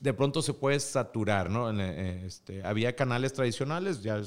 de 0.00 0.14
pronto 0.14 0.40
se 0.40 0.54
puede 0.54 0.80
saturar, 0.80 1.50
¿no? 1.50 1.70
Este, 1.80 2.62
había 2.64 2.94
canales 2.96 3.32
tradicionales, 3.34 4.02
ya 4.02 4.20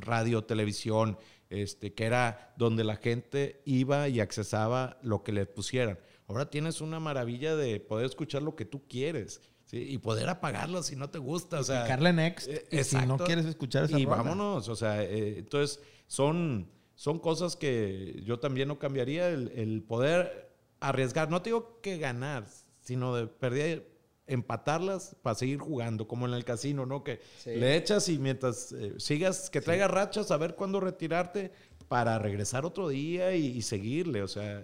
radio, 0.00 0.44
televisión, 0.44 1.18
este, 1.50 1.92
que 1.92 2.04
era 2.04 2.54
donde 2.56 2.84
la 2.84 2.96
gente 2.96 3.60
iba 3.66 4.08
y 4.08 4.20
accesaba 4.20 4.98
lo 5.02 5.22
que 5.22 5.32
le 5.32 5.46
pusieran. 5.46 5.98
Ahora 6.26 6.48
tienes 6.48 6.80
una 6.80 7.00
maravilla 7.00 7.56
de 7.56 7.80
poder 7.80 8.06
escuchar 8.06 8.42
lo 8.42 8.54
que 8.54 8.64
tú 8.64 8.86
quieres 8.88 9.42
¿sí? 9.66 9.78
y 9.78 9.98
poder 9.98 10.28
apagarlo 10.28 10.82
si 10.82 10.94
no 10.96 11.10
te 11.10 11.18
gusta. 11.18 11.58
O 11.60 11.64
sea, 11.64 11.82
Picarle 11.84 12.12
next. 12.12 12.48
eh, 12.48 12.66
y 12.70 12.84
si 12.84 12.96
no 13.04 13.18
quieres 13.18 13.46
escuchar 13.46 13.84
esa 13.84 13.98
y 13.98 14.04
rola. 14.04 14.18
vámonos, 14.18 14.68
o 14.68 14.76
sea, 14.76 15.02
eh, 15.02 15.38
entonces 15.38 15.80
son, 16.06 16.70
son 16.94 17.18
cosas 17.18 17.56
que 17.56 18.22
yo 18.24 18.38
también 18.38 18.68
no 18.68 18.78
cambiaría, 18.78 19.28
el, 19.28 19.50
el 19.56 19.82
poder 19.82 20.54
arriesgar, 20.78 21.30
no 21.30 21.42
te 21.42 21.50
digo 21.50 21.80
que 21.82 21.98
ganar, 21.98 22.46
sino 22.80 23.14
de 23.14 23.26
perder, 23.26 23.90
empatarlas 24.32 25.16
para 25.22 25.34
seguir 25.34 25.58
jugando, 25.58 26.06
como 26.08 26.26
en 26.26 26.34
el 26.34 26.44
casino, 26.44 26.86
¿no? 26.86 27.02
Que 27.04 27.20
Sí. 27.38 27.50
le 27.56 27.76
echas 27.76 28.08
y 28.08 28.18
mientras 28.18 28.72
eh, 28.72 28.94
sigas, 28.98 29.50
que 29.50 29.60
traigas 29.60 29.90
rachas, 29.90 30.30
a 30.30 30.36
ver 30.36 30.54
cuándo 30.54 30.80
retirarte 30.80 31.52
para 31.88 32.18
regresar 32.18 32.64
otro 32.64 32.88
día 32.88 33.34
y, 33.34 33.46
y 33.46 33.62
seguirle, 33.62 34.22
o 34.22 34.28
sea, 34.28 34.62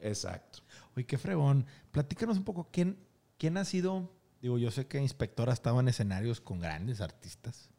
exacto. 0.00 0.60
Oye, 0.96 1.04
qué 1.06 1.18
fregón. 1.18 1.66
Platícanos 1.90 2.38
un 2.38 2.44
poco, 2.44 2.68
¿quién, 2.72 2.96
quién 3.38 3.56
ha 3.56 3.64
sido? 3.64 4.10
Digo, 4.40 4.58
yo 4.58 4.70
sé 4.70 4.86
que 4.86 4.98
Inspector 5.00 5.50
ha 5.50 5.52
estado 5.52 5.80
en 5.80 5.88
escenarios 5.88 6.40
con 6.40 6.60
grandes 6.60 7.00
artistas 7.00 7.70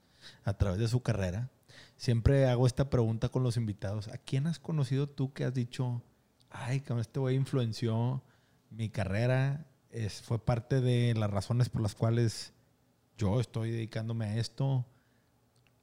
a 0.44 0.54
través 0.58 0.80
de 0.80 0.88
su 0.88 1.02
carrera. 1.02 1.50
Siempre 1.98 2.48
hago 2.48 2.68
esta 2.68 2.90
pregunta 2.90 3.30
con 3.30 3.44
los 3.44 3.58
invitados. 3.58 4.08
¿A 4.10 4.18
quién 4.18 4.46
has 4.48 4.60
conocido 4.60 5.08
tú 5.08 5.34
que 5.34 5.46
has 5.46 5.54
dicho, 5.54 6.04
ay, 6.50 6.82
cabrón, 6.82 7.00
este 7.02 7.20
güey 7.20 7.36
influenció 7.36 8.24
mi 8.70 8.90
carrera? 8.90 9.66
Es, 9.92 10.22
fue 10.22 10.39
parte 10.39 10.80
de 10.82 11.14
las 11.16 11.30
razones 11.30 11.70
por 11.70 11.82
las 11.82 11.96
cuales 11.96 12.54
yo 13.18 13.39
estoy 13.39 13.72
dedicándome 13.72 14.26
a 14.26 14.38
esto. 14.38 14.86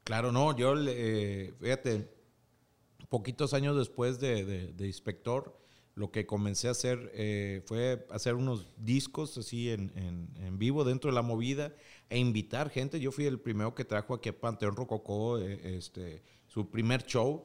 Claro, 0.04 0.32
no, 0.32 0.56
yo, 0.56 0.74
eh, 0.88 1.54
fíjate, 1.60 2.08
poquitos 3.08 3.52
años 3.54 3.76
después 3.76 4.18
de, 4.18 4.44
de- 4.44 4.72
de 4.72 4.86
Inspector, 4.86 5.56
lo 5.94 6.10
que 6.10 6.26
comencé 6.26 6.68
a 6.68 6.70
hacer 6.70 7.10
eh, 7.14 7.62
fue 7.66 8.06
hacer 8.10 8.34
unos 8.34 8.68
discos 8.78 9.36
así 9.36 9.70
en, 9.70 9.92
en- 9.96 10.30
en 10.42 10.58
vivo 10.58 10.84
dentro 10.84 11.10
de 11.10 11.14
la 11.14 11.22
movida 11.22 11.74
e 12.08 12.18
invitar 12.18 12.70
gente. 12.70 13.00
Yo 13.00 13.12
fui 13.12 13.26
el 13.26 13.38
primero 13.40 13.74
que 13.74 13.84
trajo 13.84 14.14
aquí 14.14 14.28
a 14.30 14.40
Panteón 14.40 14.76
Rococó 14.76 15.38
eh, 15.38 15.76
este, 15.76 16.22
su 16.46 16.70
primer 16.70 17.04
show, 17.04 17.44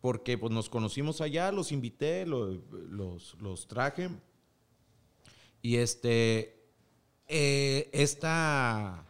porque 0.00 0.38
pues, 0.38 0.52
nos 0.52 0.70
conocimos 0.70 1.20
allá, 1.20 1.52
los 1.52 1.72
invité, 1.72 2.24
lo- 2.24 2.52
los, 2.70 3.36
los 3.40 3.66
traje. 3.68 4.08
Y 5.62 5.76
este, 5.76 6.62
eh, 7.26 7.90
esta, 7.92 9.04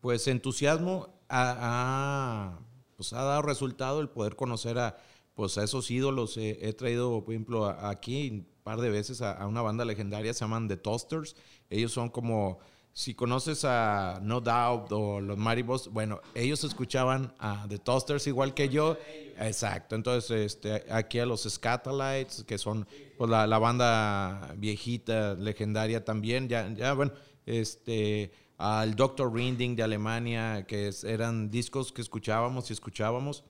pues, 0.00 0.26
entusiasmo 0.28 1.08
ha, 1.28 1.56
ha, 1.58 2.58
pues, 2.96 3.12
ha 3.12 3.22
dado 3.22 3.42
resultado 3.42 4.00
el 4.00 4.08
poder 4.08 4.36
conocer 4.36 4.78
a, 4.78 4.96
pues, 5.34 5.58
a 5.58 5.64
esos 5.64 5.90
ídolos. 5.90 6.36
Eh, 6.36 6.58
he 6.62 6.72
traído, 6.72 7.24
por 7.24 7.34
ejemplo, 7.34 7.66
a- 7.66 7.90
aquí 7.90 8.30
un 8.30 8.46
par 8.62 8.80
de 8.80 8.90
veces 8.90 9.22
a, 9.22 9.32
a 9.32 9.46
una 9.46 9.62
banda 9.62 9.84
legendaria, 9.84 10.34
se 10.34 10.40
llaman 10.44 10.68
The 10.68 10.76
Toasters. 10.76 11.36
Ellos 11.70 11.92
son 11.92 12.08
como, 12.10 12.58
si 12.92 13.14
conoces 13.14 13.64
a 13.64 14.20
No 14.22 14.40
Doubt 14.40 14.90
o 14.92 15.20
los 15.20 15.36
Maribos, 15.38 15.88
bueno, 15.92 16.20
ellos 16.34 16.62
escuchaban 16.64 17.34
a 17.38 17.66
The 17.68 17.78
Toasters 17.78 18.26
igual 18.26 18.54
que 18.54 18.68
yo. 18.68 18.96
Exacto, 19.38 19.94
entonces 19.96 20.30
este, 20.54 20.84
aquí 20.90 21.18
a 21.18 21.26
los 21.26 21.42
Scatalites, 21.42 22.44
que 22.44 22.56
son 22.58 22.86
pues, 23.16 23.30
la, 23.30 23.46
la 23.46 23.58
banda 23.58 24.54
viejita, 24.56 25.34
legendaria 25.34 26.04
también, 26.04 26.48
ya, 26.48 26.72
ya 26.74 26.92
bueno, 26.94 27.12
este, 27.46 28.32
al 28.58 28.94
Dr. 28.94 29.32
Rinding 29.32 29.76
de 29.76 29.82
Alemania, 29.82 30.66
que 30.66 30.90
eran 31.04 31.50
discos 31.50 31.92
que 31.92 32.02
escuchábamos 32.02 32.70
y 32.70 32.72
escuchábamos 32.72 33.44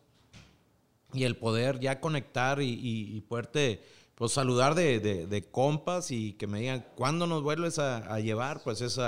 y 1.13 1.25
el 1.25 1.37
poder 1.37 1.79
ya 1.81 2.01
conectar 2.01 2.61
y, 2.61 2.69
y, 2.69 3.17
y 3.17 3.21
poderte 3.23 3.81
pues, 4.17 4.33
saludar 4.33 4.75
de, 4.75 4.99
de- 5.01 5.43
compas 5.51 6.11
y 6.11 6.33
que 6.35 6.47
me 6.47 6.61
digan, 6.61 6.85
¿cuándo 6.97 7.27
nos 7.27 7.43
vuelves 7.43 7.79
a, 7.79 8.19
llevar? 8.21 8.63
Pues 8.63 8.81
es 8.81 8.99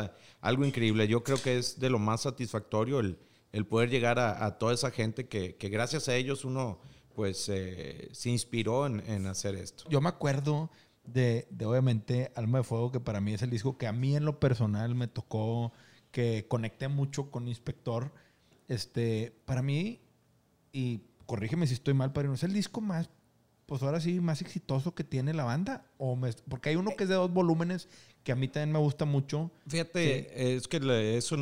algo 0.41 0.65
increíble. 0.65 1.09
Yo 1.09 1.23
creo 1.25 1.41
que 1.43 1.59
es 1.59 1.79
de 1.81 1.91
lo 1.91 1.99
más 1.99 2.23
satisfactorio 2.23 3.01
el, 3.01 3.19
el 3.53 3.67
poder 3.67 3.91
llegar 3.91 4.19
a, 4.19 4.45
a 4.45 4.59
toda 4.59 4.75
esa 4.75 4.91
gente 4.91 5.27
que, 5.29 5.57
que 5.57 5.69
gracias 5.69 6.09
a 6.09 6.15
ellos 6.15 6.45
uno 6.45 6.79
pues 7.19 7.49
eh, 7.49 8.11
se 8.13 8.31
inspiró 8.31 8.87
en, 8.87 9.03
en 9.11 9.27
hacer 9.27 9.57
esto. 9.57 9.83
Yo 9.91 10.01
me 10.01 10.09
acuerdo 10.09 10.71
de, 11.03 11.49
de, 11.51 11.67
obviamente, 11.67 12.31
Alma 12.37 12.59
de 12.59 12.65
Fuego, 12.65 12.93
que 12.93 13.01
para 13.01 13.21
mí 13.21 13.35
es 13.35 13.43
el 13.43 13.51
disco 13.51 13.77
que 13.77 13.89
a 13.89 13.93
mí 13.93 14.15
en 14.15 14.25
lo 14.25 14.39
personal 14.39 14.95
me 14.95 15.09
tocó, 15.09 15.73
que 16.13 16.47
conecté 16.47 16.87
mucho 16.87 17.33
con 17.33 17.49
Inspector. 17.49 18.13
Este, 18.69 19.37
para 19.47 19.63
mí, 19.63 20.01
y 20.71 21.01
corrígeme 21.27 21.67
si 21.67 21.75
estoy 21.75 21.93
mal, 21.93 22.13
pero 22.13 22.29
¿no 22.29 22.37
es 22.37 22.45
el 22.45 22.53
disco 22.53 22.81
más, 22.81 23.11
pues 23.69 23.83
ahora 23.83 24.01
sí, 24.01 24.19
más 24.19 24.41
exitoso 24.41 24.95
que 24.95 25.05
tiene 25.05 25.35
la 25.35 25.45
banda? 25.45 25.85
O 25.99 26.17
me- 26.17 26.33
porque 26.49 26.71
hay 26.71 26.77
uno 26.77 26.97
que 26.97 27.05
es 27.05 27.11
de 27.11 27.17
dos 27.17 27.31
volúmenes 27.31 27.87
que 28.25 28.33
a 28.33 28.35
mí 28.35 28.49
también 28.49 28.73
me 28.73 28.79
gusta 28.79 29.05
mucho. 29.05 29.51
Fíjate, 29.67 30.55
es 30.57 30.67
que 30.69 31.17
eso, 31.19 31.37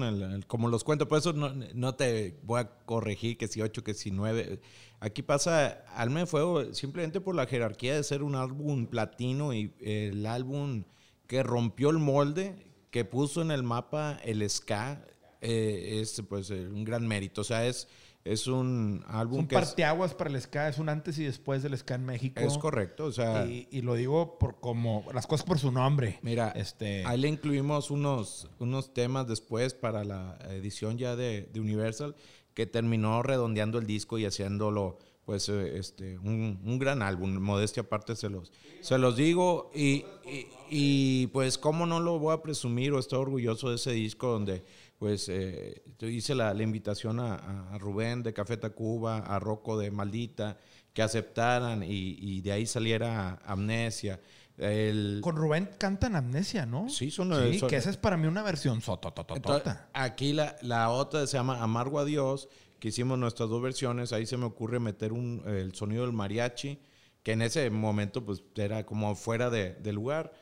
como 0.49 0.66
los 0.68 0.83
cuento, 0.83 1.07
por 1.07 1.18
eso 1.18 1.33
no, 1.33 1.55
no 1.55 1.95
te 1.95 2.37
voy 2.43 2.61
a 2.61 2.68
corregir 2.85 3.39
que 3.39 3.47
si 3.47 3.62
8, 3.62 3.85
que 3.85 3.95
si 3.95 4.11
9. 4.11 4.61
Aquí 4.99 5.22
pasa 5.22 5.85
Alma 5.95 6.20
de 6.20 6.27
Fuego 6.27 6.74
simplemente 6.74 7.20
por 7.20 7.37
la 7.37 7.47
jerarquía 7.47 7.95
de 7.95 8.03
ser 8.03 8.24
un 8.24 8.35
álbum 8.35 8.87
platino 8.87 9.55
y 9.55 9.72
el 9.81 10.27
álbum 10.27 10.83
que 11.29 11.45
rompió 11.45 11.91
el 11.91 11.99
molde, 11.99 12.57
que 12.91 13.05
puso 13.05 13.41
en 13.41 13.53
el 13.53 13.62
mapa 13.62 14.18
el 14.24 14.49
ska, 14.51 15.05
eh, 15.41 16.01
es 16.01 16.20
pues 16.29 16.51
eh, 16.51 16.66
un 16.66 16.83
gran 16.85 17.07
mérito. 17.07 17.43
O 17.43 17.45
sea, 17.45 17.66
es, 17.66 17.87
es 18.33 18.47
un 18.47 19.05
Es 19.07 19.14
álbum 19.14 19.41
un 19.41 19.47
que 19.47 19.55
es, 19.55 19.61
parteaguas 19.61 20.14
para 20.14 20.31
el 20.31 20.41
ska, 20.41 20.68
es 20.68 20.79
un 20.79 20.89
antes 20.89 21.18
y 21.18 21.24
después 21.24 21.62
del 21.62 21.77
ska 21.77 21.95
en 21.95 22.07
México. 22.07 22.41
es 22.41 22.59
correcto. 22.59 23.05
O 23.05 23.12
sea, 23.12 23.47
Y, 23.47 23.68
y 23.70 23.83
lo 23.83 23.95
digo 23.95 24.39
por 24.39 24.61
como 24.61 25.05
las 25.14 25.27
cosas 25.27 25.47
por 25.47 25.59
su 25.59 25.70
nombre. 25.72 26.18
Mira, 26.22 26.51
este, 26.51 27.05
ahí 27.07 27.18
le 27.18 27.29
incluimos 27.29 27.91
unos, 27.91 28.49
unos 28.59 28.93
temas 28.93 29.27
después 29.27 29.74
para 29.74 30.05
la 30.05 30.39
edición 30.51 30.99
ya 30.99 31.16
de, 31.16 31.49
de 31.53 31.61
Universal 31.61 32.14
que 32.55 32.66
terminó 32.66 33.22
redondeando 33.22 33.79
el 33.79 33.87
disco 33.87 34.18
y 34.18 34.24
haciéndolo 34.24 34.99
pues 35.27 35.49
eh, 35.49 35.77
este 35.77 36.18
un, 36.18 36.61
un 36.64 36.79
gran 36.79 37.03
álbum, 37.03 37.39
modestia 37.41 37.83
aparte 37.83 38.14
se 38.14 38.31
los, 38.31 38.53
se 38.81 38.97
los 38.97 39.16
digo 39.16 39.72
y, 39.74 40.05
y, 40.24 40.47
y, 40.70 41.27
pues 41.29 41.59
cómo 41.59 41.85
no 41.85 41.99
lo 41.99 42.20
voy 42.20 42.33
a 42.33 42.43
presumir 42.43 42.93
o 42.93 43.01
estoy 43.01 43.18
orgulloso 43.18 43.70
de 43.70 43.74
ese 43.74 43.91
disco 43.91 44.29
donde 44.29 44.64
pues 44.99 45.28
eh, 45.28 45.82
yo 45.99 46.09
hice 46.09 46.34
la, 46.34 46.55
la 46.55 46.62
invitación 46.62 47.20
a, 47.20 47.34
a 47.72 47.78
Rubén 47.78 48.22
de 48.22 48.32
Café 48.32 48.57
Tacuba, 48.57 49.18
a 49.18 49.38
Rocco 49.38 49.78
de 49.78 49.90
Maldita, 49.90 50.59
que 50.92 51.03
aceptaran 51.03 51.82
y, 51.82 52.16
y 52.18 52.40
de 52.40 52.53
ahí 52.53 52.66
saliera 52.66 53.38
Amnesia. 53.44 54.20
El, 54.57 55.20
con 55.22 55.36
Rubén 55.36 55.68
cantan 55.78 56.16
Amnesia, 56.16 56.64
¿no? 56.64 56.88
Sí, 56.88 57.11
son- 57.11 57.34
Sí, 57.53 57.59
son- 57.59 57.68
que 57.68 57.76
esa 57.76 57.90
es 57.90 57.99
para 57.99 58.16
mí 58.16 58.26
una 58.26 58.42
versión 58.42 58.76
entonces, 58.76 58.86
sototototota. 58.86 59.88
aquí 59.92 60.32
la, 60.32 60.57
la 60.62 60.88
otra 60.90 61.26
se 61.26 61.36
llama 61.36 61.62
Amargo 61.62 61.99
a 61.99 62.07
Dios, 62.07 62.49
que 62.78 62.88
hicimos 62.88 63.18
nuestras 63.18 63.51
dos 63.51 63.61
versiones. 63.61 64.14
Ahí 64.14 64.24
se 64.24 64.38
me 64.38 64.47
ocurre 64.47 64.80
meter 64.80 65.12
un, 65.12 65.42
el 65.47 65.74
sonido 65.74 66.05
del 66.05 66.14
mariachi, 66.14 66.78
que 67.22 67.32
en 67.32 67.42
ese 67.42 67.68
momento 67.68 68.24
pues 68.24 68.42
era 68.55 68.86
como 68.86 69.14
fuera 69.14 69.51
de, 69.51 69.74
de 69.74 69.92
lugar. 69.92 70.32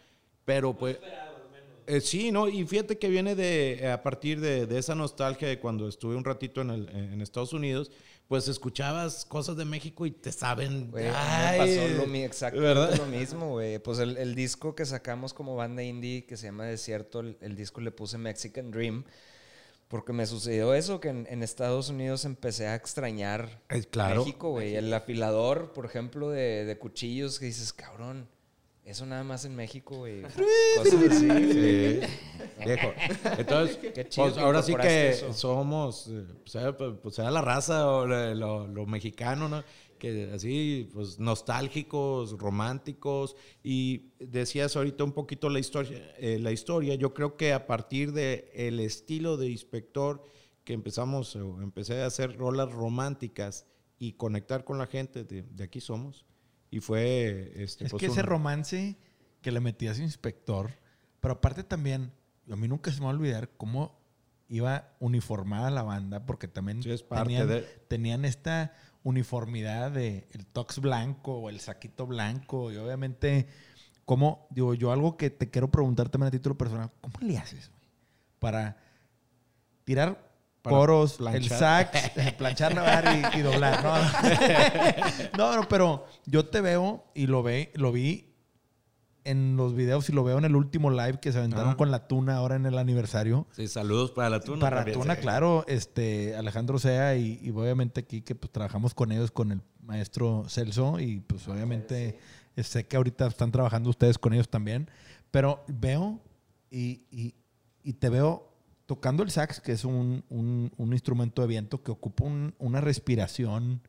Pero 0.45 0.77
pues... 0.77 0.99
Eh, 1.87 2.01
sí, 2.01 2.33
¿no? 2.33 2.49
Y 2.49 2.65
fíjate 2.67 2.99
que 2.99 3.09
viene 3.09 3.35
de, 3.35 3.91
a 3.93 4.03
partir 4.03 4.41
de, 4.41 4.67
de 4.67 4.79
esa 4.79 4.95
nostalgia 4.95 5.47
de 5.49 5.59
cuando 5.59 5.89
estuve 5.89 6.17
un 6.17 6.25
ratito 6.25 6.61
en, 6.63 6.71
el- 6.71 6.89
en 6.89 7.21
Estados 7.21 7.53
Unidos, 7.53 7.91
pues 8.29 8.49
escuchabas 8.49 9.25
cosas 9.27 9.57
de 9.59 9.67
México 9.67 10.07
y 10.07 10.11
te 10.11 10.33
saben. 10.33 10.91
Mí 10.93 11.03
ay, 11.15 11.59
me 11.61 11.77
pasó 11.77 11.89
lo, 11.99 12.07
mi- 12.07 12.23
exactamente 12.23 12.69
¿verdad? 12.81 12.97
lo 12.97 13.07
mismo, 13.07 13.51
güey. 13.51 13.79
Pues 13.79 13.99
el, 13.99 14.17
el 14.17 14.35
disco 14.35 14.75
que 14.75 14.87
sacamos 14.87 15.35
como 15.35 15.57
banda 15.57 15.83
indie, 15.83 16.25
que 16.25 16.37
se 16.39 16.47
llama 16.47 16.65
Desierto, 16.65 17.21
el, 17.21 17.37
el 17.43 17.55
disco 17.55 17.81
le 17.83 17.91
puse 17.91 18.17
Mexican 18.17 18.71
Dream, 18.71 19.05
porque 19.89 20.15
me 20.15 20.25
sucedió 20.27 20.73
eso, 20.73 21.01
que 21.01 21.09
en, 21.11 21.27
en 21.29 21.43
Estados 21.43 21.91
Unidos 21.91 22.25
empecé 22.25 22.67
a 22.67 22.75
extrañar 22.75 23.61
Eh, 23.69 23.83
claro. 23.91 24.21
México, 24.25 24.51
güey. 24.53 24.75
El 24.75 24.93
afilador, 24.95 25.73
por 25.75 25.85
ejemplo, 25.85 26.31
de, 26.31 26.65
de 26.65 26.79
cuchillos, 26.79 27.39
que 27.39 27.45
dices, 27.47 27.75
cabrón, 27.75 28.27
eso 28.85 29.07
nada 29.07 29.25
más 29.25 29.45
en 29.45 29.57
México, 29.57 29.97
güey. 29.99 30.23
Cosas 30.77 30.95
así. 31.11 31.29
Sí, 31.53 32.01
viejo. 32.65 32.93
Entonces, 33.39 33.77
Qué 33.95 34.09
chido 34.09 34.27
pues 34.27 34.35
que 34.35 34.41
ahora 34.41 34.63
sí 34.63 34.75
que 34.75 35.09
eso. 35.11 35.33
somos, 35.33 36.09
eh, 36.09 36.25
pues, 36.43 36.55
era, 36.55 36.77
pues, 36.77 37.19
era 37.19 37.31
la 37.31 37.41
raza 37.41 37.89
o 37.91 38.07
lo, 38.07 38.67
lo- 38.67 38.87
mexicano, 38.87 39.49
¿no? 39.49 39.63
Que 39.99 40.31
así, 40.35 40.91
pues 40.93 41.19
nostálgicos, 41.19 42.33
románticos. 42.39 43.37
Y 43.63 44.11
decías 44.19 44.77
ahorita 44.77 45.03
un 45.05 45.13
poquito 45.13 45.49
la 45.49 45.61
historia, 45.61 46.15
eh, 46.19 46.39
la 46.41 46.53
historia. 46.53 46.95
Yo 46.95 47.15
creo 47.15 47.37
que 47.37 47.53
a 47.55 47.67
partir 47.67 48.13
del 48.13 48.45
el 48.53 48.81
estilo 48.81 49.37
de 49.39 49.49
inspector 49.49 50.23
que 50.65 50.73
empezamos, 50.75 51.37
empecé 51.37 52.03
a 52.03 52.07
hacer 52.07 52.37
rolas 52.37 52.71
románticas 52.73 53.67
y 53.99 54.13
conectar 54.13 54.65
con 54.65 54.77
la 54.79 54.87
gente, 54.87 55.25
de, 55.25 55.43
de 55.43 55.65
aquí 55.65 55.81
somos. 55.81 56.27
Y 56.75 56.81
fue, 56.81 57.53
este, 57.55 57.85
Es 57.85 57.91
pues, 57.93 58.01
que 58.01 58.07
ese 58.07 58.21
un- 58.21 58.27
romance 58.27 58.97
que 59.43 59.53
le 59.53 59.61
metías 59.61 60.01
inspector, 60.01 60.73
pero 61.21 61.35
aparte 61.35 61.63
también, 61.63 62.11
a 62.51 62.57
mí 62.57 62.67
nunca 62.67 62.91
se 62.91 62.99
me 62.99 63.07
va 63.07 63.13
a 63.13 63.15
olvidar 63.15 63.51
cómo 63.57 63.97
iba 64.49 64.89
uniformada 64.99 65.71
la 65.71 65.83
banda, 65.83 66.27
porque 66.27 66.49
también 66.49 66.83
Sí, 66.83 66.91
es 66.91 67.05
parte 67.05 67.25
tenían, 67.27 67.49
de- 67.49 67.63
tenían 67.87 68.25
esta 68.25 68.73
uniformidad 69.05 69.93
de 69.93 70.27
el 70.33 70.47
tox 70.47 70.81
blanco 70.81 71.39
o 71.39 71.49
el 71.49 71.61
saquito 71.61 72.09
blanco, 72.09 72.73
y 72.73 72.77
obviamente, 72.77 73.47
¿cómo, 74.05 74.49
digo 74.51 74.75
yo, 74.75 74.91
algo 74.91 75.17
que 75.17 75.31
te 75.31 75.51
quiero 75.51 75.71
preguntar 75.71 76.09
también 76.09 76.29
a 76.29 76.31
título 76.33 76.59
personal, 76.59 76.91
¿cómo 77.01 77.15
le 77.21 77.39
haces, 77.39 77.69
güey? 77.71 77.83
Para 78.41 78.79
tirar 79.85 80.34
Coros, 80.71 81.13
el 81.13 81.17
planchar. 81.19 81.59
sax, 81.59 82.17
eh, 82.17 82.35
planchar, 82.39 82.75
lavar 82.75 83.05
y, 83.35 83.39
y 83.39 83.43
doblar, 83.43 83.83
¿no? 83.85 83.95
no, 85.39 85.57
no, 85.57 85.69
pero 85.69 86.07
yo 86.27 86.47
te 86.47 86.61
veo 86.61 87.05
y 87.15 87.27
lo 87.27 87.43
ve, 87.43 87.71
lo 87.75 87.93
vi 87.93 88.31
en 89.25 89.57
los 89.57 89.75
videos 89.75 90.09
y 90.11 90.13
lo 90.13 90.23
veo 90.23 90.37
en 90.39 90.45
el 90.45 90.55
último 90.55 90.91
live 90.91 91.19
que 91.21 91.33
se 91.33 91.39
aventaron 91.39 91.69
Ajá. 91.69 91.77
con 91.77 91.91
la 91.91 92.07
tuna 92.09 92.37
ahora 92.37 92.57
en 92.57 92.67
el 92.67 92.77
aniversario. 92.77 93.47
Sí, 93.53 93.69
saludos 93.69 94.11
para 94.11 94.29
la 94.29 94.41
tuna. 94.41 94.61
Para 94.61 94.77
también, 94.79 94.99
Tuna, 95.01 95.15
sí. 95.15 95.21
claro, 95.23 95.65
este 95.67 96.37
Alejandro 96.37 96.79
Sea 96.79 97.17
y, 97.17 97.41
y 97.43 97.51
obviamente 97.51 98.01
aquí 98.01 98.21
que 98.21 98.35
pues 98.35 98.53
trabajamos 98.53 98.93
con 98.93 99.13
ellos 99.13 99.31
con 99.31 99.51
el 99.53 99.63
maestro 99.81 100.45
Celso 100.49 101.01
y 101.01 101.21
pues 101.21 101.49
obviamente 101.49 102.19
eh, 102.57 102.63
sé 102.63 102.87
que 102.87 102.97
ahorita 102.97 103.27
están 103.27 103.51
trabajando 103.51 103.89
ustedes 103.89 104.19
con 104.19 104.35
ellos 104.35 104.49
también, 104.51 104.91
pero 105.31 105.65
veo 105.69 106.21
y, 106.71 107.03
y- 107.11 107.35
y 107.83 107.93
te 107.95 108.09
veo 108.11 108.51
tocando 108.87 109.23
el 109.23 109.31
sax, 109.31 109.61
que 109.61 109.73
es 109.73 109.85
un, 109.85 110.25
un- 110.29 110.73
un 110.77 110.93
instrumento 110.93 111.43
de 111.43 111.49
viento 111.49 111.83
que 111.83 111.91
ocupa 111.91 112.25
un- 112.25 112.55
una 112.59 112.81
respiración 112.81 113.81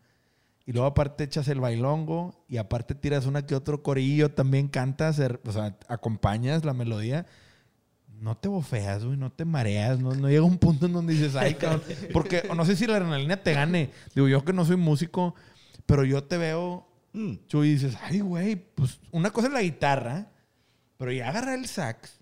y 0.66 0.72
luego 0.72 0.88
aparte 0.88 1.24
echas 1.26 1.48
el 1.48 1.60
bailongo 1.60 2.44
y 2.48 2.58
aparte 2.58 2.96
tiras 2.96 3.26
una 3.26 3.46
que 3.46 3.56
otro 3.56 3.84
corillo, 3.84 4.32
también 4.32 4.68
cantas, 4.68 5.20
er- 5.20 5.40
o 5.46 5.52
sea, 5.52 5.78
acompañas 5.88 6.66
la 6.66 6.74
melodía. 6.74 7.26
No 8.22 8.38
te 8.38 8.48
bofeas, 8.48 9.04
güey, 9.04 9.18
no 9.18 9.32
te 9.32 9.44
mareas, 9.44 10.00
no, 10.00 10.16
no 10.16 10.30
llega 10.30 10.44
un 10.44 10.58
punto 10.58 10.86
en 10.86 10.94
donde 10.94 11.14
dices, 11.14 11.36
ay, 11.36 11.56
cabrón. 11.56 11.84
Porque 12.14 12.44
no 12.56 12.64
sé 12.66 12.78
si 12.78 12.88
la 12.88 12.96
adrenalina 12.96 13.36
te 13.44 13.54
gane. 13.54 13.92
Digo, 14.16 14.30
yo 14.30 14.46
que 14.46 14.54
no 14.54 14.64
soy 14.64 14.78
músico, 14.78 15.36
pero 15.86 16.04
yo 16.06 16.24
te 16.24 16.38
veo, 16.38 16.88
Mm. 17.14 17.36
Y 17.54 17.62
dices, 17.62 17.96
ay, 18.02 18.20
güey, 18.20 18.58
pues 18.58 19.00
una 19.12 19.30
cosa 19.32 19.48
es 19.48 19.54
la 19.54 19.62
guitarra, 19.62 20.28
pero 20.98 21.14
ya 21.14 21.30
agarrar 21.30 21.58
el 21.58 21.66
sax. 21.66 22.20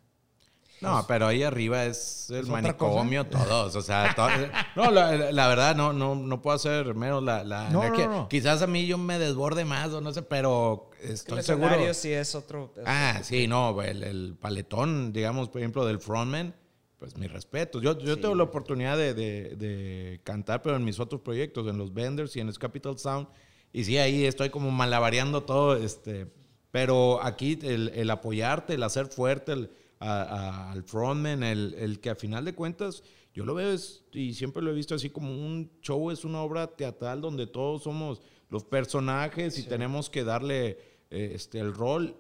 No, 0.84 1.06
pero 1.08 1.28
ahí 1.28 1.42
arriba 1.44 1.86
es 1.86 2.30
el 2.30 2.36
¿Es 2.38 2.42
otra 2.44 2.54
manicomio, 2.54 3.26
todos. 3.26 3.76
O 3.76 3.82
sea, 3.82 4.16
no, 4.76 4.92
la, 4.92 5.32
la 5.32 5.48
verdad, 5.48 5.76
no, 5.76 5.94
no, 5.94 6.16
no 6.16 6.42
puedo 6.42 6.56
hacer 6.56 6.94
menos 6.96 7.24
la, 7.24 7.44
la 7.44 7.70
No, 7.70 7.80
no, 7.80 7.84
energía. 7.86 8.08
no. 8.08 8.30
Quizás 8.30 8.62
a 8.62 8.68
mí 8.68 8.86
yo 8.86 8.98
me 8.98 9.18
desborde 9.20 9.66
más 9.66 9.90
o 9.92 10.02
no 10.02 10.12
sé, 10.14 10.22
pero 10.22 10.90
El 11.02 11.12
estoy 11.12 11.42
seguro. 11.44 11.68
escenario 11.68 11.94
sí 11.94 12.12
es 12.12 12.36
otro... 12.36 12.72
es 12.78 12.84
Ah, 12.86 13.20
sí, 13.24 13.48
no, 13.48 13.82
el, 13.82 14.04
el 14.04 14.36
paletón, 14.40 15.12
digamos, 15.14 15.50
por 15.50 15.62
ejemplo, 15.62 15.86
del 15.86 16.00
frontman, 16.00 16.54
pues 17.00 17.18
mi 17.18 17.28
respeto. 17.28 17.82
Yo, 17.82 17.98
yo 18.00 18.20
tengo 18.20 18.36
la 18.36 18.44
oportunidad 18.44 18.98
de, 18.98 19.14
de- 19.14 19.56
de 19.58 20.22
cantar, 20.24 20.62
pero 20.62 20.76
en 20.78 20.86
mis 20.86 21.00
otros 21.00 21.22
proyectos, 21.22 21.68
en 21.68 21.78
los 21.78 21.94
Vendors 21.94 22.36
y 22.36 22.40
en 22.40 22.48
el 22.48 22.58
Capital 22.58 22.98
Sound. 22.98 23.28
Y 23.74 23.84
sí, 23.84 23.98
ahí 23.98 24.26
estoy 24.26 24.50
como 24.52 24.72
malabareando 24.72 25.44
todo, 25.44 25.76
este. 25.76 26.28
Pero 26.72 27.22
aquí 27.22 27.60
el, 27.62 27.90
el 27.94 28.10
apoyarte, 28.10 28.76
el 28.76 28.84
hacer 28.84 29.08
fuerte 29.08 29.52
el- 29.52 29.72
a- 30.04 30.24
a- 30.24 30.72
al 30.72 30.84
frontman, 30.84 31.44
el, 31.44 31.74
el 31.78 32.00
que 32.00 32.10
a 32.10 32.16
final 32.16 32.46
de 32.46 32.54
cuentas, 32.54 33.04
yo 33.34 33.46
lo 33.46 33.54
veo 33.56 33.72
es- 33.72 34.04
y 34.12 34.34
siempre 34.34 34.62
lo 34.62 34.72
he 34.72 34.74
visto 34.76 34.96
así 34.96 35.10
como 35.10 35.32
un 35.32 35.72
show, 35.82 36.12
es 36.12 36.24
una 36.26 36.42
obra 36.42 36.68
teatral 36.76 37.22
donde 37.22 37.48
todos 37.48 37.84
somos 37.84 38.22
los 38.50 38.64
personajes 38.64 39.58
y 39.58 39.64
tenemos 39.64 40.10
que 40.10 40.24
darle 40.24 40.78
eh, 41.10 41.32
este, 41.36 41.60
el 41.60 41.74
rol 41.74 42.16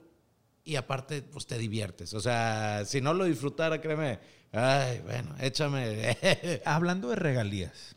y 0.63 0.75
aparte, 0.77 1.21
pues 1.21 1.45
te 1.45 1.57
diviertes. 1.57 2.13
O 2.13 2.19
sea, 2.21 2.83
si 2.85 3.01
no 3.01 3.13
lo 3.13 3.25
disfrutara, 3.25 3.81
créeme, 3.81 4.19
ay, 4.53 5.01
bueno, 5.03 5.35
échame. 5.41 6.17
Hablando 6.65 7.09
de 7.09 7.15
regalías, 7.17 7.95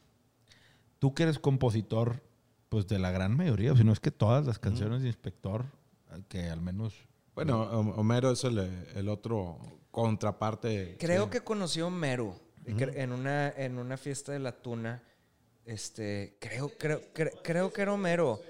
tú 0.98 1.14
que 1.14 1.22
eres 1.22 1.38
compositor, 1.38 2.22
pues 2.68 2.88
de 2.88 2.98
la 2.98 3.12
gran 3.12 3.36
mayoría, 3.36 3.74
si 3.76 3.84
no 3.84 3.92
es 3.92 4.00
que 4.00 4.10
todas 4.10 4.44
las 4.46 4.58
canciones 4.58 5.02
de 5.02 5.08
Inspector, 5.08 5.66
que 6.28 6.48
al 6.50 6.60
menos... 6.60 6.94
bueno, 7.36 7.70
Hom- 7.70 7.94
Homero 7.96 8.32
es 8.32 8.42
el, 8.42 8.58
el 8.96 9.08
otro 9.08 9.58
contraparte. 9.92 10.96
Creo 10.98 11.24
sí. 11.24 11.30
que 11.30 11.40
conoció 11.42 11.84
a 11.84 11.88
Homero 11.88 12.36
en, 12.66 13.12
una, 13.12 13.48
en 13.50 13.78
una 13.78 13.96
fiesta 13.96 14.32
de 14.32 14.40
la 14.40 14.52
tuna. 14.52 15.02
Este, 15.64 16.36
creo, 16.40 16.70
creo, 16.78 17.00
cre- 17.14 17.38
creo 17.42 17.72
que 17.72 17.82
era 17.82 17.92
Homero. 17.92 18.40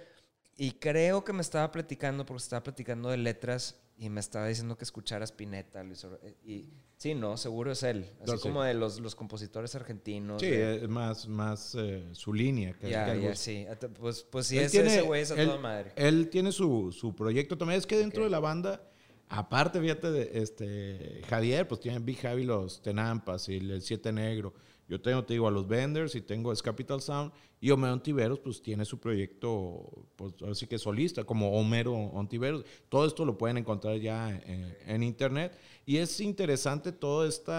Y 0.57 0.73
creo 0.73 1.23
que 1.23 1.33
me 1.35 1.43
estaba 1.43 1.71
platicando, 1.71 2.25
porque 2.25 2.43
estaba 2.43 2.63
platicando 2.63 3.11
de 3.11 3.19
letras 3.19 3.77
y 3.99 4.11
me 4.11 4.21
estaba 4.21 4.47
diciendo 4.47 4.77
que 4.77 4.85
escuchara 4.85 5.25
Spinetta. 5.25 5.83
Luis 5.83 6.05
Or- 6.05 6.21
Y 6.45 6.69
sí, 6.99 7.15
no, 7.15 7.37
seguro 7.37 7.73
es 7.73 7.83
él. 7.83 8.11
Así 8.23 8.31
No, 8.33 8.37
sí. 8.37 8.43
como 8.43 8.63
de 8.63 8.75
los, 8.75 9.01
los 9.01 9.15
compositores 9.15 9.75
argentinos. 9.75 10.41
Sí, 10.43 10.49
de- 10.49 10.77
es 10.85 10.89
más, 10.89 11.27
más 11.29 11.75
eh, 11.79 12.07
su 12.13 12.33
línea. 12.35 12.75
Que, 12.75 12.91
ya, 12.91 13.35
sí. 13.35 13.67
At- 13.67 13.87
Pues, 13.99 14.23
pues 14.25 14.47
sí, 14.49 14.59
Él 14.59 14.65
ese, 14.65 14.79
tiene- 14.83 14.95
ese 14.95 15.03
güey 15.03 15.23
es 15.23 15.31
a 15.31 15.41
él- 15.41 15.47
toda 15.49 15.59
madre. 15.61 15.93
Él 15.97 16.29
tiene 16.29 16.53
su, 16.53 16.93
su 16.93 17.15
proyecto 17.15 17.57
también. 17.57 17.79
Es 17.79 17.87
que 17.87 17.97
dentro 17.97 18.25
de 18.25 18.31
la 18.31 18.39
banda, 18.41 18.83
aparte, 19.29 19.81
fíjate, 19.81 20.11
de, 20.11 20.31
este, 20.43 21.23
Javier, 21.29 21.67
pues 21.67 21.81
tiene 21.81 21.99
Big 22.01 22.19
Javi 22.19 22.45
los 22.45 22.83
Tenampas 22.83 23.49
y 23.49 23.57
el 23.57 23.81
Siete 23.83 24.13
Negro. 24.13 24.53
Yo 24.89 25.01
tengo, 25.01 25.25
te 25.25 25.35
digo, 25.35 25.49
a 25.49 25.51
los 25.51 25.67
Vendors 25.67 26.15
y 26.15 26.21
tengo 26.21 26.53
es 26.53 26.63
Capital 26.63 27.01
Sound. 27.01 27.33
Y 27.61 27.71
Homero 27.71 27.95
Ontiveros, 27.95 28.39
pues 28.39 28.63
tiene 28.63 28.85
su 28.85 29.01
proyecto, 29.01 29.91
pues 30.15 30.35
así 30.49 30.67
que 30.67 30.79
solista, 30.79 31.25
como 31.25 31.59
Homero 31.59 31.95
Ontiveros. 31.95 32.65
Todo 32.89 33.07
esto 33.07 33.25
lo 33.25 33.37
pueden 33.39 33.57
encontrar 33.57 33.99
ya 33.99 34.31
en, 34.31 34.77
en 34.87 35.03
internet. 35.03 35.59
Y 35.87 35.97
es 35.97 36.21
interesante 36.21 36.93
todo 36.93 37.27
este 37.27 37.53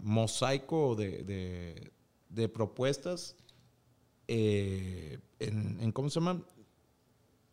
mosaico 0.00 0.94
de, 0.96 1.22
de- 1.22 1.92
de 2.28 2.48
propuestas 2.48 3.36
eh, 4.28 5.18
en, 5.38 5.78
en- 5.80 5.92
¿cómo 5.92 6.10
se 6.10 6.20
llama? 6.20 6.42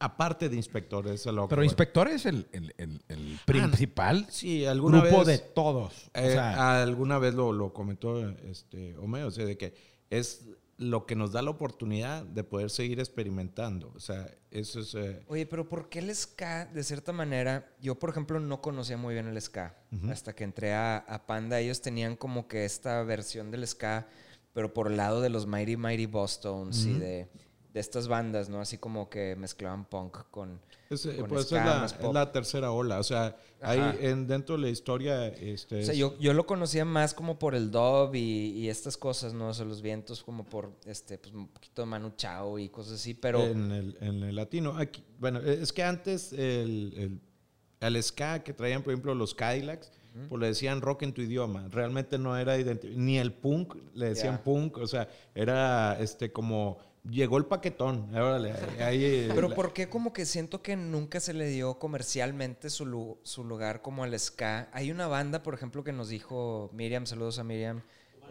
Aparte 0.03 0.49
de 0.49 0.55
inspectores. 0.55 1.13
eso 1.21 1.29
es 1.29 1.35
lo 1.35 1.43
que 1.47 1.49
Pero. 1.55 1.63
Inspector 1.63 2.07
es 2.09 2.25
el, 2.25 2.47
el- 2.51 2.73
el- 2.77 3.01
el 3.07 3.39
principal 3.45 4.27
Sí, 4.29 4.65
alguna 4.65 4.99
grupo 5.01 5.19
vez, 5.19 5.27
de 5.27 5.37
todos. 5.39 5.93
O 6.13 6.19
eh, 6.19 6.31
sea, 6.31 6.81
alguna 6.83 7.17
vez 7.19 7.33
lo, 7.33 7.51
lo 7.53 7.73
comentó 7.73 8.27
este, 8.29 8.97
Homero, 8.97 9.27
o 9.27 9.31
sea, 9.31 9.45
de 9.45 9.57
que 9.57 9.73
es 10.09 10.45
lo 10.77 11.05
que 11.05 11.15
nos 11.15 11.31
da 11.31 11.41
la 11.41 11.51
oportunidad 11.51 12.23
de 12.23 12.43
poder 12.43 12.69
seguir 12.69 12.99
experimentando. 12.99 13.93
O 13.95 13.99
sea, 13.99 14.29
eso 14.51 14.79
es... 14.81 14.93
eh, 14.95 15.23
Oye, 15.27 15.45
pero 15.45 15.69
¿por 15.69 15.87
qué 15.87 15.99
el 15.99 16.13
ska, 16.13 16.65
de 16.65 16.83
cierta 16.83 17.13
manera? 17.13 17.71
Yo, 17.79 17.95
por 17.95 18.09
ejemplo, 18.09 18.39
no 18.39 18.59
conocía 18.61 18.97
muy 18.97 19.13
bien 19.13 19.27
el 19.27 19.39
ska. 19.41 19.75
Hasta 20.09 20.33
que 20.35 20.43
entré 20.43 20.73
a, 20.73 20.97
a 20.97 21.25
Panda, 21.25 21.59
ellos 21.59 21.81
tenían 21.81 22.15
como 22.17 22.47
que 22.47 22.65
esta 22.65 23.01
versión 23.03 23.51
del 23.51 23.65
ska, 23.67 24.07
pero 24.51 24.73
por 24.73 24.87
el 24.87 24.97
lado 24.97 25.21
de 25.21 25.29
los 25.29 25.45
Mighty 25.47 25.77
Mighty 25.77 26.07
Boston's 26.07 26.85
y 26.85 26.93
de, 26.93 27.29
de 27.73 27.79
estas 27.79 28.07
bandas, 28.07 28.49
¿no? 28.49 28.61
Así 28.61 28.77
como 28.77 29.09
que 29.09 29.35
mezclaban 29.35 29.85
punk 29.85 30.17
con. 30.29 30.59
es, 30.91 31.07
eh, 31.07 31.17
con 31.17 31.27
pues, 31.29 31.47
ska, 31.47 31.59
es, 31.59 31.65
la, 31.65 31.79
más 31.79 31.91
es 31.93 31.97
pop. 31.97 32.13
la 32.13 32.31
tercera 32.31 32.71
ola. 32.71 32.99
O 32.99 33.03
sea, 33.03 33.35
ahí 33.61 33.81
en, 33.99 34.27
dentro 34.27 34.55
de 34.55 34.61
la 34.61 34.69
historia... 34.69 35.27
Este, 35.29 35.79
O 35.81 35.83
sea, 35.83 35.93
es- 35.93 35.97
yo, 35.99 36.15
yo 36.19 36.33
lo 36.33 36.45
conocía 36.45 36.85
más 36.85 37.15
como 37.15 37.39
por 37.39 37.55
el 37.55 37.71
dub 37.71 38.13
y, 38.13 38.51
y 38.51 38.69
estas 38.69 38.95
cosas, 38.95 39.33
¿no? 39.33 39.47
O 39.47 39.53
sea, 39.55 39.65
los 39.65 39.81
vientos 39.81 40.23
como 40.23 40.43
por 40.45 40.71
este, 40.85 41.17
pues 41.17 41.33
un 41.33 41.47
poquito 41.47 41.81
de 41.81 41.87
Manu 41.87 42.11
Chao 42.15 42.59
y 42.59 42.69
cosas 42.69 42.93
así, 42.93 43.15
pero. 43.15 43.41
en, 43.43 43.71
el, 43.71 43.97
en 44.01 44.21
el 44.21 44.35
latino. 44.35 44.77
Aquí, 44.77 45.03
bueno, 45.19 45.39
es 45.39 45.73
que 45.73 45.81
antes 45.83 46.31
el, 46.31 46.93
el, 46.95 47.19
el 47.95 48.03
ska 48.03 48.43
que 48.43 48.53
traían, 48.53 48.83
por 48.83 48.93
ejemplo, 48.93 49.15
los 49.15 49.33
Cadillacs, 49.33 49.91
pues 50.29 50.39
le 50.39 50.45
decían 50.45 50.79
rock 50.79 51.01
en 51.01 51.11
tu 51.13 51.21
idioma. 51.23 51.67
Realmente 51.71 52.19
no 52.19 52.37
era 52.37 52.55
ni 52.95 53.17
el 53.17 53.33
punk, 53.33 53.75
le 53.95 54.09
decían 54.09 54.43
punk, 54.43 54.77
o 54.77 54.85
sea, 54.85 55.09
era 55.33 55.99
este 55.99 56.31
como 56.31 56.77
llegó 57.09 57.37
el 57.37 57.45
paquetón. 57.45 58.13
Órale, 58.15 58.53
ahí, 58.79 59.03
eh, 59.03 59.31
Pero 59.33 59.49
la- 59.49 59.55
¿por 59.55 59.73
qué 59.73 59.89
como 59.89 60.13
que 60.13 60.25
siento 60.25 60.61
que 60.61 60.75
nunca 60.75 61.19
se 61.19 61.33
le 61.33 61.47
dio 61.47 61.77
comercialmente 61.79 62.69
su, 62.69 62.85
lu- 62.85 63.17
su 63.23 63.43
lugar 63.43 63.81
como 63.81 64.03
al 64.03 64.17
ska? 64.19 64.69
Hay 64.73 64.91
una 64.91 65.07
banda, 65.07 65.43
por 65.43 65.53
ejemplo, 65.53 65.83
que 65.83 65.91
nos 65.91 66.09
dijo 66.09 66.69
Miriam, 66.73 67.05
saludos 67.05 67.39
a 67.39 67.43
Miriam, 67.43 67.81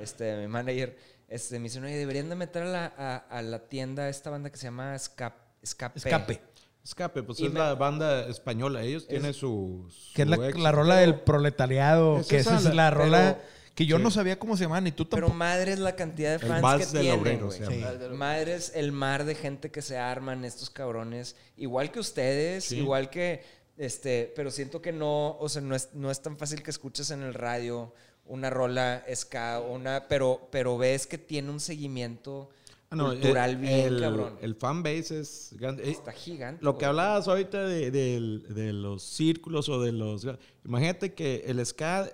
este, 0.00 0.36
mi 0.38 0.48
manager, 0.48 0.96
este, 1.28 1.58
me 1.58 1.64
dice, 1.64 1.80
oye, 1.80 1.96
deberían 1.96 2.28
de 2.28 2.34
meter 2.36 2.62
a 2.62 2.66
la, 2.66 2.92
a, 2.96 3.16
a 3.16 3.42
la 3.42 3.60
tienda 3.68 4.08
esta 4.08 4.30
banda 4.30 4.50
que 4.50 4.56
se 4.56 4.64
llama 4.64 4.94
Escape. 4.94 5.36
Escape. 5.62 5.98
Escape. 5.98 6.40
Escape, 6.84 7.22
pues 7.22 7.38
Y 7.38 7.46
es 7.46 7.52
me- 7.52 7.60
la 7.60 7.74
banda 7.74 8.26
española. 8.26 8.82
Ellos 8.82 9.06
tienen 9.06 9.32
su. 9.34 9.88
Que 10.14 10.22
es 10.22 10.28
la, 10.28 10.36
la 10.36 10.72
rola 10.72 10.96
del 10.96 11.20
proletariado. 11.20 12.18
Es 12.18 12.26
que 12.26 12.38
esa 12.38 12.58
esa 12.58 12.70
es 12.70 12.74
la- 12.74 12.84
la 12.84 12.90
rola 12.90 13.38
pero- 13.38 13.61
que 13.74 13.86
yo 13.86 13.96
sí. 13.96 14.02
no 14.02 14.10
sabía 14.10 14.38
cómo 14.38 14.56
se 14.56 14.64
llama, 14.64 14.80
ni 14.80 14.92
tú 14.92 15.08
Pero 15.08 15.22
tampoco. 15.28 15.38
madre 15.38 15.72
es 15.72 15.78
la 15.78 15.96
cantidad 15.96 16.38
de 16.38 16.46
El 16.46 16.60
fans 16.60 16.86
que 16.88 16.92
del 16.98 17.02
tienen, 17.02 17.42
obrero. 17.42 18.14
Madre 18.16 18.54
es 18.54 18.72
el 18.74 18.92
mar 18.92 19.24
de 19.24 19.34
gente 19.34 19.70
que 19.70 19.80
se 19.82 19.96
arman 19.96 20.44
estos 20.44 20.68
cabrones. 20.70 21.36
Igual 21.56 21.90
que 21.90 22.00
ustedes, 22.00 22.64
Sí. 22.64 22.78
igual 22.78 23.08
que... 23.10 23.42
Este, 23.78 24.30
pero 24.36 24.50
siento 24.50 24.82
que 24.82 24.92
no, 24.92 25.36
o 25.38 25.48
sea, 25.48 25.62
no 25.62 25.74
es, 25.74 25.88
no 25.94 26.10
es 26.10 26.20
tan 26.20 26.36
fácil 26.36 26.62
que 26.62 26.70
escuches 26.70 27.10
en 27.10 27.22
el 27.22 27.32
radio 27.34 27.92
una 28.26 28.50
rola 28.50 29.02
ska, 29.14 29.60
una, 29.60 30.06
pero, 30.08 30.46
pero 30.52 30.76
ves 30.76 31.06
que 31.06 31.16
tiene 31.18 31.50
un 31.50 31.58
seguimiento 31.58 32.50
Ah, 32.90 32.94
no, 32.96 33.06
cultural 33.08 33.50
el, 33.50 33.56
bien 33.56 33.80
el, 33.94 34.00
cabrón. 34.00 34.38
El 34.42 34.54
fanbase 34.54 35.20
es 35.20 35.54
grande. 35.58 35.84
Eh, 35.88 35.90
Está 35.92 36.12
gigante. 36.12 36.62
Lo 36.62 36.76
que 36.76 36.84
hablabas 36.84 37.26
ahorita 37.26 37.64
de, 37.64 37.90
del- 37.90 38.44
de 38.54 38.74
los 38.74 39.02
círculos 39.02 39.70
o 39.70 39.80
de 39.80 39.92
los... 39.92 40.26
Imagínate 40.66 41.14
que 41.14 41.42
el 41.46 41.64
ska 41.64 42.12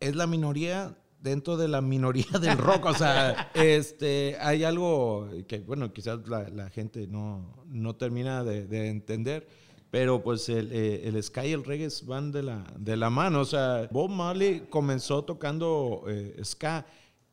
es 0.00 0.16
la 0.16 0.26
minoría 0.26 0.96
dentro 1.20 1.56
de 1.56 1.68
la 1.68 1.80
minoría 1.80 2.38
del 2.40 2.58
rock. 2.58 2.86
O 2.86 2.94
sea, 2.94 3.50
este, 3.54 4.36
hay 4.40 4.64
algo 4.64 5.28
que, 5.46 5.60
bueno, 5.60 5.92
quizás 5.92 6.26
la, 6.26 6.48
la 6.48 6.70
gente 6.70 7.06
no, 7.06 7.64
no 7.66 7.94
termina 7.94 8.42
de, 8.42 8.66
de 8.66 8.88
entender. 8.88 9.46
Pero 9.90 10.22
pues 10.22 10.48
el, 10.48 10.70
eh, 10.72 11.08
el 11.08 11.20
ska 11.22 11.44
y 11.44 11.52
el 11.52 11.64
reggae 11.64 11.88
van 12.04 12.30
de 12.30 12.44
la, 12.44 12.64
de 12.78 12.96
la 12.96 13.10
mano. 13.10 13.40
O 13.40 13.44
sea, 13.44 13.88
Bob 13.90 14.08
Marley 14.08 14.66
comenzó 14.70 15.24
tocando 15.24 16.04
eh, 16.08 16.40
ska. 16.44 16.86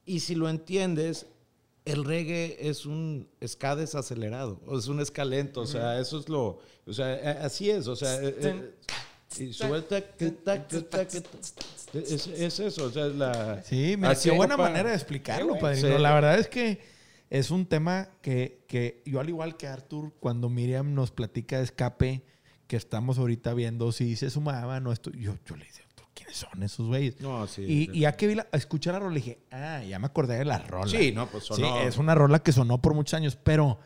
Y 0.05 0.21
si 0.21 0.33
lo 0.33 0.49
entiendes, 0.49 1.27
el 1.87 2.03
reggae 2.03 2.57
es 2.59 2.85
un 2.85 3.29
ska 3.45 3.75
desacelerado, 3.75 4.59
es 4.77 4.87
un 4.87 5.05
ska 5.05 5.23
lento, 5.23 5.61
o 5.61 5.65
sea, 5.65 5.99
eso 5.99 6.19
es 6.19 6.27
lo, 6.27 6.59
o 6.85 6.93
sea, 6.93 7.39
así 7.43 7.69
es, 7.69 7.87
o 7.87 7.95
sea, 7.95 8.21
eh, 8.21 8.35
eh, 8.41 8.73
y 9.37 9.53
sube 9.53 9.81
tac, 11.91 12.03
es, 12.03 12.27
es 12.27 12.59
eso, 12.59 12.85
o 12.85 12.89
sea, 12.91 13.07
es 13.07 13.15
la... 13.15 13.61
Sí, 13.63 13.95
mira, 13.97 14.15
qué 14.15 14.31
buena 14.31 14.57
manera 14.57 14.89
de 14.89 14.95
explicarlo, 14.95 15.53
Sí, 15.55 15.59
padrino. 15.61 15.87
Sí. 15.95 16.01
La 16.01 16.13
verdad 16.13 16.39
es 16.39 16.47
que 16.47 16.79
es 17.29 17.51
un 17.51 17.65
tema 17.65 18.09
que, 18.21 18.63
que 18.67 19.01
yo, 19.05 19.19
al 19.19 19.29
igual 19.29 19.57
que 19.57 19.67
Arthur, 19.67 20.13
cuando 20.19 20.49
Miriam 20.49 20.93
nos 20.93 21.11
platica 21.11 21.57
de 21.57 21.63
escape, 21.63 22.23
que 22.67 22.75
estamos 22.77 23.17
ahorita 23.17 23.53
viendo 23.53 23.91
si 23.91 24.15
se 24.15 24.29
sumaba, 24.29 24.79
no 24.79 24.91
esto, 24.91 25.11
yo, 25.11 25.35
yo 25.45 25.55
le 25.55 25.65
dije, 25.65 25.83
¿quiénes 26.13 26.35
son 26.37 26.63
esos 26.63 26.87
güeyes? 26.87 27.19
No, 27.21 27.47
sí. 27.47 27.61
Y, 27.63 27.97
y 27.97 27.99
ya 28.01 28.11
que 28.13 28.27
vi 28.27 28.35
la, 28.35 28.47
escuché 28.51 28.91
la 28.91 28.99
rola, 28.99 29.15
dije, 29.15 29.39
ah, 29.51 29.81
ya 29.83 29.99
me 29.99 30.07
acordé 30.07 30.37
de 30.37 30.45
la 30.45 30.59
rola. 30.59 30.89
Sí, 30.91 31.11
no, 31.11 31.27
pues 31.27 31.45
Sí, 31.45 31.53
sonó. 31.55 31.79
es 31.81 31.97
una 31.97 32.15
rola 32.15 32.39
que 32.39 32.51
sonó 32.51 32.81
por 32.81 32.93
muchos 32.93 33.13
años, 33.13 33.37
pero 33.41 33.79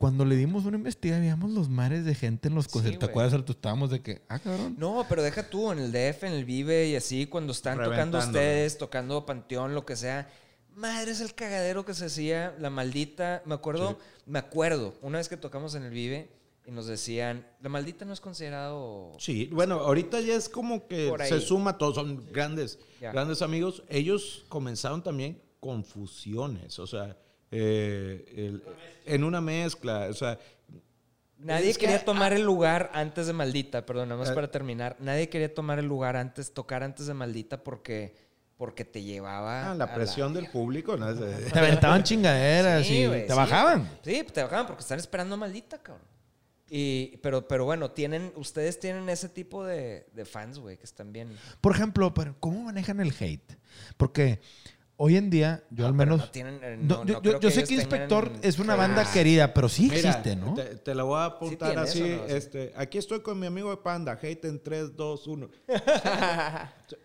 cuando 0.00 0.24
le 0.24 0.34
dimos 0.34 0.64
una 0.64 0.78
investigada, 0.78 1.20
veíamos 1.20 1.50
los 1.50 1.68
mares 1.68 2.06
de 2.06 2.14
gente 2.14 2.48
en 2.48 2.54
los 2.54 2.64
Sí, 2.64 2.70
conciertos. 2.70 3.00
¿Te 3.00 3.04
güey. 3.04 3.10
acuerdas, 3.12 3.34
Arthur? 3.34 3.54
Estábamos 3.56 3.90
de 3.90 4.00
que, 4.00 4.22
ah, 4.30 4.38
cabrón. 4.38 4.74
No, 4.78 5.04
pero 5.10 5.22
deja 5.22 5.50
tú, 5.50 5.70
en 5.72 5.78
el 5.78 5.92
DF, 5.92 6.24
en 6.24 6.32
el 6.32 6.46
Vive 6.46 6.88
y 6.88 6.96
así, 6.96 7.26
cuando 7.26 7.52
están 7.52 7.76
tocando 7.76 8.16
ustedes, 8.18 8.78
tocando 8.78 9.26
Panteón, 9.26 9.74
lo 9.74 9.84
que 9.84 9.96
sea. 9.96 10.26
Madre, 10.74 11.10
es 11.10 11.20
el 11.20 11.34
cagadero 11.34 11.84
que 11.84 11.92
se 11.92 12.06
hacía, 12.06 12.54
la 12.58 12.70
maldita. 12.70 13.42
Me 13.44 13.54
acuerdo, 13.54 13.98
me 14.24 14.38
acuerdo, 14.38 14.94
una 15.02 15.18
vez 15.18 15.28
que 15.28 15.36
tocamos 15.36 15.74
en 15.74 15.82
el 15.82 15.90
Vive 15.90 16.30
y 16.64 16.70
nos 16.70 16.86
decían, 16.86 17.46
la 17.60 17.68
maldita 17.68 18.06
no 18.06 18.14
es 18.14 18.20
considerado. 18.22 19.12
Sí, 19.18 19.50
bueno, 19.52 19.80
ahorita 19.80 20.18
ya 20.22 20.32
es 20.34 20.48
como 20.48 20.88
que 20.88 21.12
se 21.28 21.40
suma, 21.42 21.76
todos 21.76 21.96
son 21.96 22.24
grandes, 22.32 22.78
Ya. 23.02 23.12
grandes 23.12 23.42
amigos. 23.42 23.82
Ellos 23.90 24.46
comenzaron 24.48 25.02
también 25.02 25.42
con 25.60 25.84
fusiones, 25.84 26.78
o 26.78 26.86
sea, 26.86 27.18
eh, 27.50 28.24
el- 28.36 28.62
en 29.06 29.24
una 29.24 29.40
mezcla, 29.40 30.06
o 30.10 30.14
sea, 30.14 30.38
Nadie 31.38 31.72
que- 31.72 31.78
quería 31.80 32.04
tomar 32.04 32.32
el 32.32 32.42
lugar 32.42 32.90
antes 32.94 33.26
de 33.26 33.32
maldita, 33.32 33.86
perdón, 33.86 34.10
nada 34.10 34.20
más 34.20 34.30
Eh. 34.30 34.34
para 34.34 34.50
terminar. 34.50 34.96
Nadie 35.00 35.28
quería 35.28 35.52
tomar 35.52 35.78
el 35.78 35.86
lugar 35.86 36.16
antes, 36.16 36.52
tocar 36.52 36.82
antes 36.82 37.06
de 37.06 37.14
maldita 37.14 37.62
porque, 37.64 38.14
porque 38.58 38.84
te 38.84 39.02
llevaba. 39.02 39.70
ah, 39.70 39.74
la 39.74 39.94
presión 39.94 40.34
del 40.34 40.48
público, 40.50 40.96
Te 41.54 41.58
aventaban 41.58 42.02
chingaderas 42.04 42.86
Sí, 42.86 42.98
y 42.98 43.06
güey, 43.06 43.22
te 43.26 43.32
sí. 43.32 43.36
bajaban. 43.38 43.88
Sí, 44.04 44.22
te 44.32 44.42
bajaban 44.42 44.66
porque 44.66 44.82
están 44.82 44.98
esperando 44.98 45.34
a 45.34 45.38
maldita, 45.38 45.78
cabrón. 45.82 46.04
Y, 46.72 47.16
pero, 47.22 47.48
pero 47.48 47.64
bueno, 47.64 47.90
tienen, 47.90 48.32
ustedes 48.36 48.78
tienen 48.78 49.08
ese 49.08 49.28
tipo 49.28 49.64
de, 49.64 50.06
de 50.12 50.24
fans, 50.24 50.58
güey, 50.60 50.76
que 50.76 50.84
están 50.84 51.12
bien. 51.12 51.36
Por 51.60 51.74
ejemplo, 51.74 52.14
pero 52.14 52.36
¿cómo 52.38 52.62
manejan 52.64 53.00
el 53.00 53.12
hate? 53.18 53.56
Porque 53.96 54.40
hoy 55.02 55.16
en 55.16 55.30
día, 55.30 55.64
yo 55.70 55.86
al 55.86 55.92
No, 55.92 55.98
pero 55.98 56.10
menos... 56.10 56.26
no 56.26 56.30
tienen, 56.30 56.60
eh, 56.62 56.76
No, 56.78 57.04
no- 57.06 57.22
yo 57.40 57.50
sé 57.50 57.64
que 57.64 57.72
Inspector 57.74 58.30
es 58.42 58.58
una 58.58 58.74
banda 58.76 59.10
querida, 59.10 59.54
pero 59.54 59.66
sí 59.66 59.84
Mira, 59.84 59.96
existe, 59.96 60.36
¿no? 60.36 60.52
Te, 60.52 60.64
te 60.76 60.94
la 60.94 61.04
voy 61.04 61.18
a 61.18 61.24
apuntar 61.24 61.78
así. 61.78 62.02
este, 62.28 62.72
aquí 62.76 62.98
estoy 62.98 63.20
con 63.20 63.38
mi 63.40 63.46
amigo 63.46 63.70
de 63.70 63.78
Panda, 63.78 64.18
hate 64.20 64.44
en 64.44 64.62
3, 64.62 64.94
2, 64.96 65.26
1. 65.26 65.48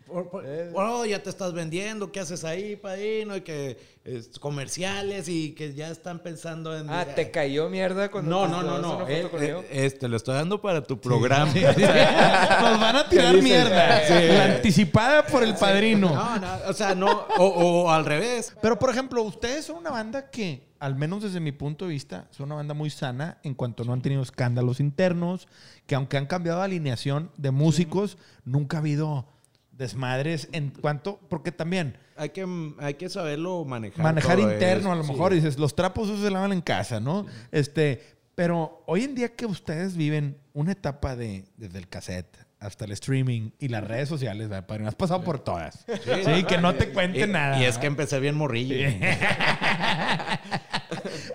Por- 0.08 0.30
por- 0.30 0.43
oh, 0.76 1.06
ya 1.06 1.22
te 1.24 1.30
estás 1.30 1.54
vendiendo, 1.54 2.12
¿qué 2.12 2.20
haces 2.20 2.43
ahí, 2.43 2.76
padrino? 2.76 3.36
Y 3.38 3.41
que 3.41 3.78
es, 4.06 4.38
comerciales 4.39 5.28
y 5.28 5.53
que 5.53 5.74
ya 5.74 5.89
están 5.89 6.20
pensando 6.20 6.78
en... 6.78 6.89
Ah, 6.89 7.06
¿te 7.06 7.32
cayó 7.32 7.70
mierda 7.70 8.10
cuando 8.12 8.30
No, 8.30 8.45
te 8.45 8.51
no, 8.51 8.62
no, 8.64 8.78
no. 8.80 8.89
una 8.97 8.99
foto 8.99 9.10
eh, 9.12 9.28
conmigo? 9.30 9.60
eh, 9.62 9.86
este, 9.86 10.08
lo 10.08 10.16
estoy 10.16 10.36
dando 10.36 10.62
para 10.62 10.84
tu 10.84 10.99
programa. 11.01 11.51
Nos 11.53 12.80
van 12.80 12.95
a 12.95 13.10
tirar 13.10 13.36
mierda. 13.41 14.08
Sí. 14.08 14.28
La 14.30 14.45
anticipada 14.56 15.26
por 15.26 15.43
el 15.43 15.56
padrino. 15.56 16.14
No, 16.14 16.38
no, 16.39 16.47
o 16.68 16.74
sea, 16.74 16.93
no, 16.93 17.10
o, 17.38 17.45
o 17.45 17.91
al 17.91 18.06
revés. 18.06 18.56
Pero, 18.62 18.78
por 18.78 18.91
ejemplo, 18.91 19.24
ustedes 19.24 19.66
son 19.66 19.78
una 19.78 19.89
banda 19.89 20.30
que, 20.30 20.68
al 20.80 20.95
menos 20.95 21.24
desde 21.24 21.39
mi 21.39 21.51
punto 21.51 21.86
de 21.86 21.91
vista, 21.91 22.28
son 22.30 22.45
una 22.45 22.56
banda 22.56 22.76
muy 22.76 22.91
sana 22.91 23.39
en 23.43 23.56
cuanto 23.56 23.84
no 23.84 23.93
han 23.93 24.01
tenido 24.03 24.22
escándalos 24.22 24.80
internos, 24.80 25.47
que 25.88 25.95
aunque 25.95 26.18
han 26.18 26.28
cambiado 26.28 26.60
de 26.60 26.66
alineación 26.66 27.32
de 27.38 27.49
músicos, 27.51 28.18
nunca 28.43 28.78
ha 28.78 28.80
habido 28.82 29.34
desmadres 29.78 30.47
en 30.51 30.69
cuanto, 30.71 31.19
porque 31.30 31.51
también 31.51 31.97
Hay 32.15 32.30
que, 32.30 32.45
hay 32.80 32.93
que 32.95 33.09
saberlo 33.09 33.63
manejar. 33.65 34.03
manejar 34.03 34.39
interno, 34.39 34.91
a 34.91 34.95
lo 34.95 35.03
mejor 35.03 35.32
sí. 35.32 35.38
dices, 35.39 35.57
los 35.59 35.76
trapos 35.76 36.07
se 36.19 36.30
lavan 36.32 36.51
en 36.53 36.61
casa, 36.61 36.99
¿no? 36.99 37.26
Este, 37.51 38.01
pero 38.36 38.84
hoy 38.88 39.03
en 39.03 39.15
día 39.15 39.36
que 39.36 39.45
ustedes 39.45 39.95
viven 39.97 40.38
una 40.53 40.71
etapa 40.73 41.15
de 41.15 41.45
desde 41.57 41.78
el 41.80 41.88
cassette 41.88 42.38
hasta 42.59 42.86
el 42.86 42.91
streaming 42.93 43.51
y 43.59 43.67
las 43.67 43.84
redes 43.86 44.09
sociales, 44.09 44.49
¿verdad, 44.49 44.65
padre? 44.65 44.88
Has 44.88 44.95
pasado 44.95 45.23
por 45.23 45.39
todas. 45.39 45.86
Sí, 46.23 46.43
que 46.45 46.57
no 46.57 46.73
te 46.76 46.89
cuente 46.91 47.21
Y, 47.21 47.28
nada. 47.28 47.61
y 47.61 47.65
es 47.65 47.78
que 47.78 47.86
empecé 47.88 48.19
bien 48.19 48.36
morrillo. 48.36 48.76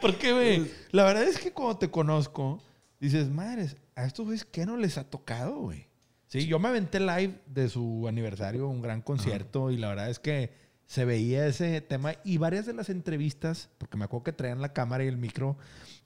Porque, 0.01 0.33
güey, 0.33 0.71
la 0.91 1.05
verdad 1.05 1.23
es 1.25 1.39
que 1.39 1.53
cuando 1.53 1.79
te 1.79 1.91
conozco, 1.91 2.61
dices, 2.99 3.29
madres, 3.31 3.77
a 3.95 4.05
estos 4.07 4.25
güeyes, 4.27 4.45
¿qué 4.45 4.67
no 4.67 4.77
les 4.77 4.99
ha 4.99 5.05
tocado, 5.05 5.57
güey? 5.59 5.87
Sí, 6.31 6.47
yo 6.47 6.59
me 6.61 6.69
aventé 6.69 7.01
live 7.01 7.41
de 7.47 7.69
su 7.69 8.07
aniversario, 8.07 8.69
un 8.69 8.81
gran 8.83 9.03
concierto, 9.03 9.71
y 9.73 9.77
la 9.77 9.89
verdad 9.89 10.11
es 10.11 10.21
que 10.21 10.53
se 10.87 11.05
veía 11.05 11.45
ese 11.47 11.81
tema 11.81 12.15
y 12.25 12.39
varias 12.39 12.67
de 12.67 12.73
las 12.73 12.89
entrevistas, 12.89 13.69
porque 13.79 13.97
me 13.97 14.05
acuerdo 14.05 14.23
que 14.25 14.33
traían 14.33 14.61
la 14.61 14.73
cámara 14.73 15.05
y 15.05 15.09
el 15.09 15.17
micro 15.17 15.57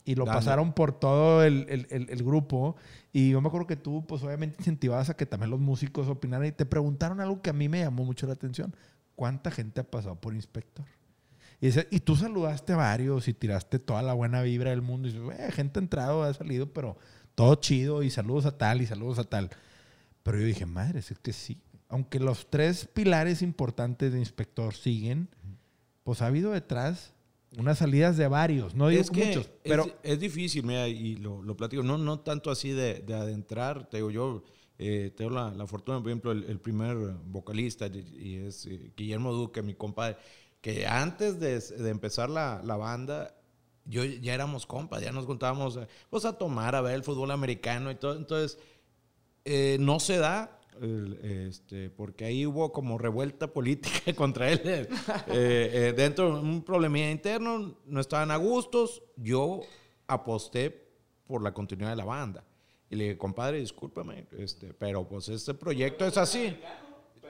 y 0.07 0.15
lo 0.15 0.25
Dando. 0.25 0.39
pasaron 0.41 0.73
por 0.73 0.99
todo 0.99 1.45
el, 1.45 1.67
el- 1.69 1.87
el- 1.91 2.09
el 2.11 2.23
grupo. 2.23 2.75
Y 3.13 3.31
yo 3.31 3.41
me 3.43 3.49
acuerdo 3.49 3.67
que 3.67 3.77
tú, 3.77 4.07
pues 4.07 4.23
obviamente 4.23 4.57
incentivabas 4.61 5.11
a 5.11 5.15
que 5.17 5.27
también 5.27 5.51
los 5.51 5.61
músicos 5.61 6.09
opinaran 6.09 6.47
y 6.47 6.53
te 6.53 6.65
preguntaron 6.67 7.21
algo 7.21 7.43
que 7.43 7.51
a 7.51 7.55
mí 7.55 7.69
me 7.69 7.81
llamó 7.81 8.05
mucho 8.05 8.27
la 8.27 8.33
atención. 8.33 8.75
¿Cuánta 9.17 9.51
gente 9.51 9.81
ha 9.83 9.85
pasado 9.91 10.17
por 10.17 10.35
inspector? 10.35 10.87
Y, 11.61 11.67
dice- 11.67 11.87
y 11.91 12.01
tú 12.01 12.17
saludaste 12.17 12.73
a 12.73 12.77
varios 12.77 13.29
y 13.29 13.35
tiraste 13.35 13.79
toda 13.79 14.03
la 14.03 14.13
buena 14.15 14.41
vibra 14.43 14.71
del 14.71 14.83
mundo. 14.83 15.07
Y 15.09 15.13
dices, 15.13 15.25
"Güey, 15.25 15.53
gente 15.53 15.79
ha 15.81 15.83
entrado, 15.83 16.23
ha 16.25 16.33
salido, 16.35 16.73
pero 16.73 16.97
todo 17.35 17.55
chido 17.57 18.03
y 18.03 18.11
saludos 18.11 18.45
a 18.47 18.57
tal 18.59 18.81
y 18.83 18.87
saludos 18.87 19.19
a 19.19 19.25
tal. 19.25 19.51
Pero 20.25 20.41
yo 20.41 20.47
dije, 20.47 20.67
madre, 20.67 20.99
es 20.99 21.15
que 21.23 21.33
sí. 21.33 21.59
Aunque 21.89 22.19
los 22.19 22.51
tres 22.51 22.89
pilares 22.93 23.41
importantes 23.43 24.13
de 24.13 24.19
inspector 24.19 24.75
siguen, 24.75 25.29
pues 26.03 26.21
ha 26.23 26.27
habido 26.27 26.51
detrás 26.51 27.13
unas 27.57 27.79
salidas 27.79 28.17
de 28.17 28.27
varios, 28.27 28.75
no 28.75 28.89
digo 28.89 29.01
es 29.03 29.11
que 29.13 29.27
muchos, 29.27 29.45
es- 29.47 29.53
pero 29.63 29.87
es, 30.03 30.19
difícil, 30.19 30.65
mira, 30.65 30.89
y 30.89 31.15
lo, 31.17 31.41
lo 31.41 31.57
platico, 31.57 31.85
no, 31.85 31.97
no 31.99 32.19
tanto 32.19 32.51
así 32.51 32.71
de, 32.71 32.95
de 33.01 33.15
adentrar, 33.15 33.89
te 33.89 33.99
digo 33.99 34.11
yo, 34.11 34.43
eh, 34.77 35.13
tengo 35.17 35.31
la, 35.31 35.53
la 35.53 35.65
fortuna, 35.69 36.01
por 36.01 36.09
ejemplo, 36.09 36.33
el, 36.33 36.43
el 36.45 36.59
primer 36.59 36.97
vocalista, 37.27 37.87
y, 37.87 37.99
y 38.19 38.35
es 38.47 38.67
eh, 38.67 38.91
Guillermo 38.97 39.33
Duque, 39.33 39.63
mi 39.63 39.75
compadre, 39.75 40.17
que 40.61 40.85
antes 40.85 41.39
de, 41.39 41.61
de 41.61 41.91
empezar 41.91 42.29
la, 42.29 42.61
la 42.65 42.77
banda, 42.77 43.37
yo 43.85 44.05
ya 44.05 44.35
éramos 44.35 44.67
compas, 44.67 45.01
ya 45.01 45.13
nos 45.13 45.27
juntábamos 45.27 45.77
eh, 45.77 45.87
pues, 46.11 46.25
a 46.25 46.33
tomar, 46.37 46.75
a 46.75 46.81
ver 46.81 46.95
el 46.97 47.05
fútbol 47.05 47.31
americano 47.31 47.89
y 47.93 47.95
todo, 47.95 48.17
entonces 48.17 48.59
eh, 49.45 49.77
no 49.81 50.01
se 50.01 50.19
da 50.19 50.55
este, 51.23 51.89
porque 51.91 52.25
ahí 52.25 52.47
hubo 52.47 52.73
como 52.73 52.99
revuelta 52.99 53.53
política 53.53 54.13
contra 54.17 54.51
él. 54.51 54.61
eh, 54.65 54.89
eh, 55.29 55.95
dentro 55.97 56.35
de 56.35 56.41
un 56.41 56.63
problemilla 56.63 57.11
interno, 57.11 57.77
no 57.87 58.01
estaban 58.01 58.31
a 58.31 58.37
gustos. 58.37 59.03
Yo 59.17 59.61
aposté 60.07 60.71
por 61.27 61.43
la 61.43 61.53
continuidad 61.53 61.91
de 61.91 61.97
la 61.97 62.05
banda. 62.05 62.45
Y 62.91 62.97
le 62.97 63.05
dije, 63.05 63.19
compadre, 63.19 63.59
discúlpame, 63.61 64.27
este, 64.39 64.75
pero 64.75 65.09
pues 65.09 65.29
este 65.29 65.55
proyecto 65.55 66.07
es 66.07 66.17
así. 66.17 66.57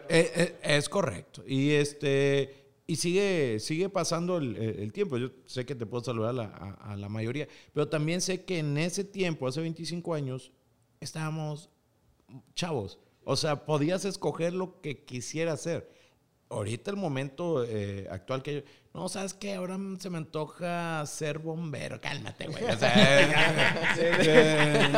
Es 0.08 0.88
correcto. 0.88 1.42
Y 1.46 1.70
este 1.70 2.64
y 2.86 2.96
sigue, 2.96 3.60
sigue 3.60 3.88
pasando 3.88 4.36
el, 4.36 4.92
tiempo. 4.92 5.16
Yo 5.16 5.30
sé 5.46 5.64
que 5.64 5.74
te 5.74 5.86
puedo 5.86 6.04
saludar 6.04 6.30
a 6.30 6.32
la, 6.34 6.44
a 6.80 6.96
la 6.96 7.08
mayoría, 7.08 7.48
pero 7.72 7.88
también 7.88 8.20
sé 8.20 8.44
que 8.44 8.58
en 8.58 8.76
ese 8.76 9.04
tiempo, 9.04 9.46
hace 9.46 9.60
25 9.62 10.12
años, 10.12 10.52
estábamos 11.00 11.70
chavos. 12.54 12.98
O 13.24 13.36
sea, 13.36 13.64
podías 13.64 14.04
escoger 14.04 14.52
lo 14.52 14.80
que 14.80 15.04
quisieras 15.04 15.60
hacer. 15.60 15.90
Ahorita 16.50 16.90
el 16.90 16.96
momento 16.98 17.64
eh, 17.66 18.06
actual 18.10 18.42
que 18.42 18.54
yo, 18.56 18.60
no, 18.92 19.08
¿sabes 19.08 19.34
qué? 19.34 19.54
Ahora 19.54 19.76
se 19.98 20.10
me 20.10 20.18
antoja 20.18 21.04
ser 21.06 21.38
bombero. 21.38 22.00
Cálmate, 22.00 22.46
güey. 22.46 22.62
O 22.64 22.76
sea, 22.78 22.92
eh, 23.98 24.92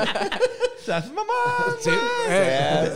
¡Sas 0.84 1.10
mamá! 1.12 1.32
sí, 1.80 1.90
eh, 2.28 2.92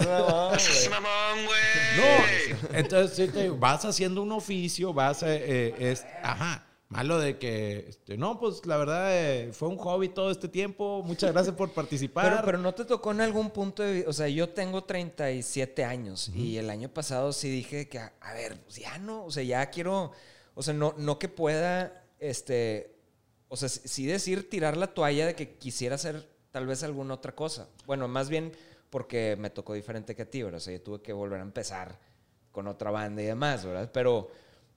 mamón, 0.91 1.47
güey. 1.47 1.61
No, 1.97 2.79
entonces 2.79 3.17
sí 3.17 3.29
te- 3.33 3.51
vas 3.51 3.85
haciendo 3.85 4.23
un 4.23 4.33
oficio, 4.33 4.93
vas 4.93 5.23
a, 5.23 5.35
eh, 5.35 5.75
es, 5.79 6.05
ajá, 6.23 6.65
malo 6.91 7.19
de 7.19 7.39
que, 7.39 7.87
este, 7.89 8.19
no, 8.19 8.39
pues 8.39 8.67
la 8.67 8.77
verdad 8.77 9.17
eh, 9.17 9.53
fue 9.53 9.69
un 9.69 9.79
hobby 9.79 10.09
todo 10.09 10.31
este 10.31 10.49
tiempo, 10.49 11.03
muchas 11.05 11.33
gracias 11.33 11.55
por 11.55 11.73
participar. 11.73 12.31
Pero, 12.31 12.45
pero 12.45 12.59
no 12.59 12.75
te 12.75 12.85
tocó 12.85 13.13
en 13.13 13.23
algún 13.23 13.51
punto 13.51 13.83
de... 13.83 14.05
O 14.07 14.13
sea, 14.13 14.29
yo 14.29 14.51
tengo 14.51 14.85
37 14.85 15.85
años 15.85 16.31
y 16.35 16.59
el 16.59 16.69
año 16.69 16.89
pasado 16.89 17.33
sí 17.33 17.49
dije 17.49 17.89
que, 17.89 18.01
a, 18.01 18.13
a 18.21 18.35
ver, 18.35 18.61
pues 18.63 18.77
ya 18.77 18.99
no, 18.99 19.25
o 19.25 19.31
sea, 19.31 19.43
ya 19.43 19.71
quiero... 19.71 20.13
O 20.55 20.63
sea, 20.63 20.75
no, 20.75 20.95
no 20.99 21.19
que 21.19 21.29
pueda, 21.29 22.05
este... 22.19 22.97
O 23.49 23.57
sea, 23.57 23.69
sí 23.69 23.81
sí 23.85 24.07
decir 24.07 24.51
tirar 24.51 24.77
la 24.77 24.89
toalla 24.89 25.27
de 25.27 25.35
que 25.35 25.57
quisiera 25.57 25.95
hacer 25.95 26.29
tal 26.51 26.67
vez 26.67 26.83
alguna 26.83 27.15
otra 27.15 27.35
cosa. 27.35 27.69
Bueno, 27.87 28.09
más 28.09 28.29
bien 28.29 28.53
porque 28.91 29.37
me 29.39 29.51
tocó 29.51 29.75
diferente 29.75 30.15
que 30.15 30.23
a 30.23 30.31
ti, 30.31 30.43
¿verdad? 30.43 30.59
O 30.59 30.61
sea, 30.61 30.73
yo 30.73 30.83
tuve 30.83 31.01
que 31.01 31.13
volver 31.13 31.39
a 31.39 31.43
empezar 31.43 31.99
con 32.51 32.67
otra 32.67 32.91
banda 32.91 33.23
y 33.23 33.27
demás, 33.27 33.65
¿verdad? 33.65 33.91
Pero, 33.93 34.31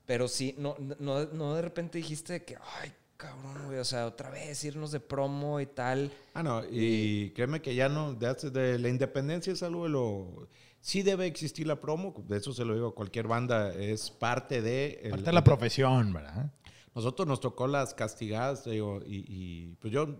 pero 0.05 0.27
sí, 0.27 0.55
no, 0.57 0.75
no, 0.99 1.25
no 1.25 1.55
de 1.55 1.61
repente 1.61 1.97
dijiste 1.97 2.43
que, 2.43 2.57
ay, 2.81 2.91
cabrón, 3.17 3.65
güey, 3.67 3.77
o 3.79 3.85
sea, 3.85 4.05
otra 4.05 4.29
vez 4.29 4.63
irnos 4.63 4.91
de 4.91 4.99
promo 4.99 5.59
y 5.61 5.65
tal. 5.65 6.11
Ah, 6.33 6.43
no, 6.43 6.61
y 6.69 7.31
créeme 7.31 7.61
que 7.61 7.73
ya 7.75 7.87
no, 7.89 8.13
de, 8.13 8.27
hace- 8.27 8.49
de 8.51 8.77
la 8.79 8.89
independencia 8.89 9.53
es 9.53 9.63
algo 9.63 9.83
de 9.83 9.89
lo... 9.89 10.47
Sí 10.81 11.01
debe 11.01 11.25
existir 11.27 11.65
la 11.65 11.79
promo, 11.79 12.13
de 12.27 12.37
eso 12.37 12.51
se 12.51 12.65
lo 12.65 12.73
digo 12.73 12.87
a 12.89 12.95
cualquier 12.95 13.27
banda, 13.27 13.73
es 13.73 14.11
parte 14.11 14.61
de... 14.61 14.99
el- 15.03 15.11
Parte 15.11 15.25
de 15.27 15.33
la 15.33 15.43
profesión, 15.43 16.11
¿verdad? 16.11 16.51
Nosotros 16.93 17.25
nos 17.27 17.39
tocó 17.39 17.67
las 17.67 17.93
castigadas, 17.93 18.65
digo, 18.65 18.99
y, 19.05 19.23
y, 19.27 19.75
pues 19.79 19.93
yo, 19.93 20.17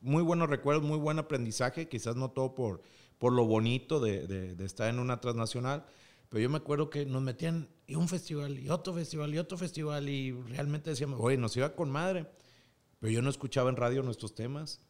muy 0.00 0.22
buenos 0.22 0.48
recuerdos, 0.48 0.82
muy 0.82 0.96
buen 0.96 1.18
aprendizaje, 1.18 1.88
quizás 1.88 2.16
no 2.16 2.30
todo 2.30 2.54
por, 2.54 2.80
por 3.18 3.32
lo 3.34 3.44
bonito 3.44 4.00
de, 4.00 4.26
de- 4.26 4.54
de 4.54 4.64
estar 4.64 4.88
en 4.88 4.98
una 4.98 5.20
transnacional, 5.20 5.84
pero 6.30 6.40
yo 6.42 6.48
me 6.48 6.56
acuerdo 6.56 6.88
que 6.88 7.04
nos 7.04 7.20
metían 7.20 7.68
y 7.86 7.96
un 7.96 8.08
festival, 8.08 8.58
y 8.58 8.70
otro 8.70 8.94
festival, 8.94 9.34
y 9.34 9.38
otro 9.38 9.58
festival, 9.58 10.08
y 10.08 10.32
realmente 10.32 10.88
decíamos, 10.90 11.18
oye, 11.20 11.36
nos 11.36 11.54
iba 11.56 11.74
con 11.74 11.90
madre, 11.90 12.24
pero 13.00 13.12
yo 13.12 13.20
no 13.20 13.28
escuchaba 13.28 13.68
en 13.68 13.76
radio 13.76 14.02
nuestros 14.02 14.34
temas, 14.34 14.80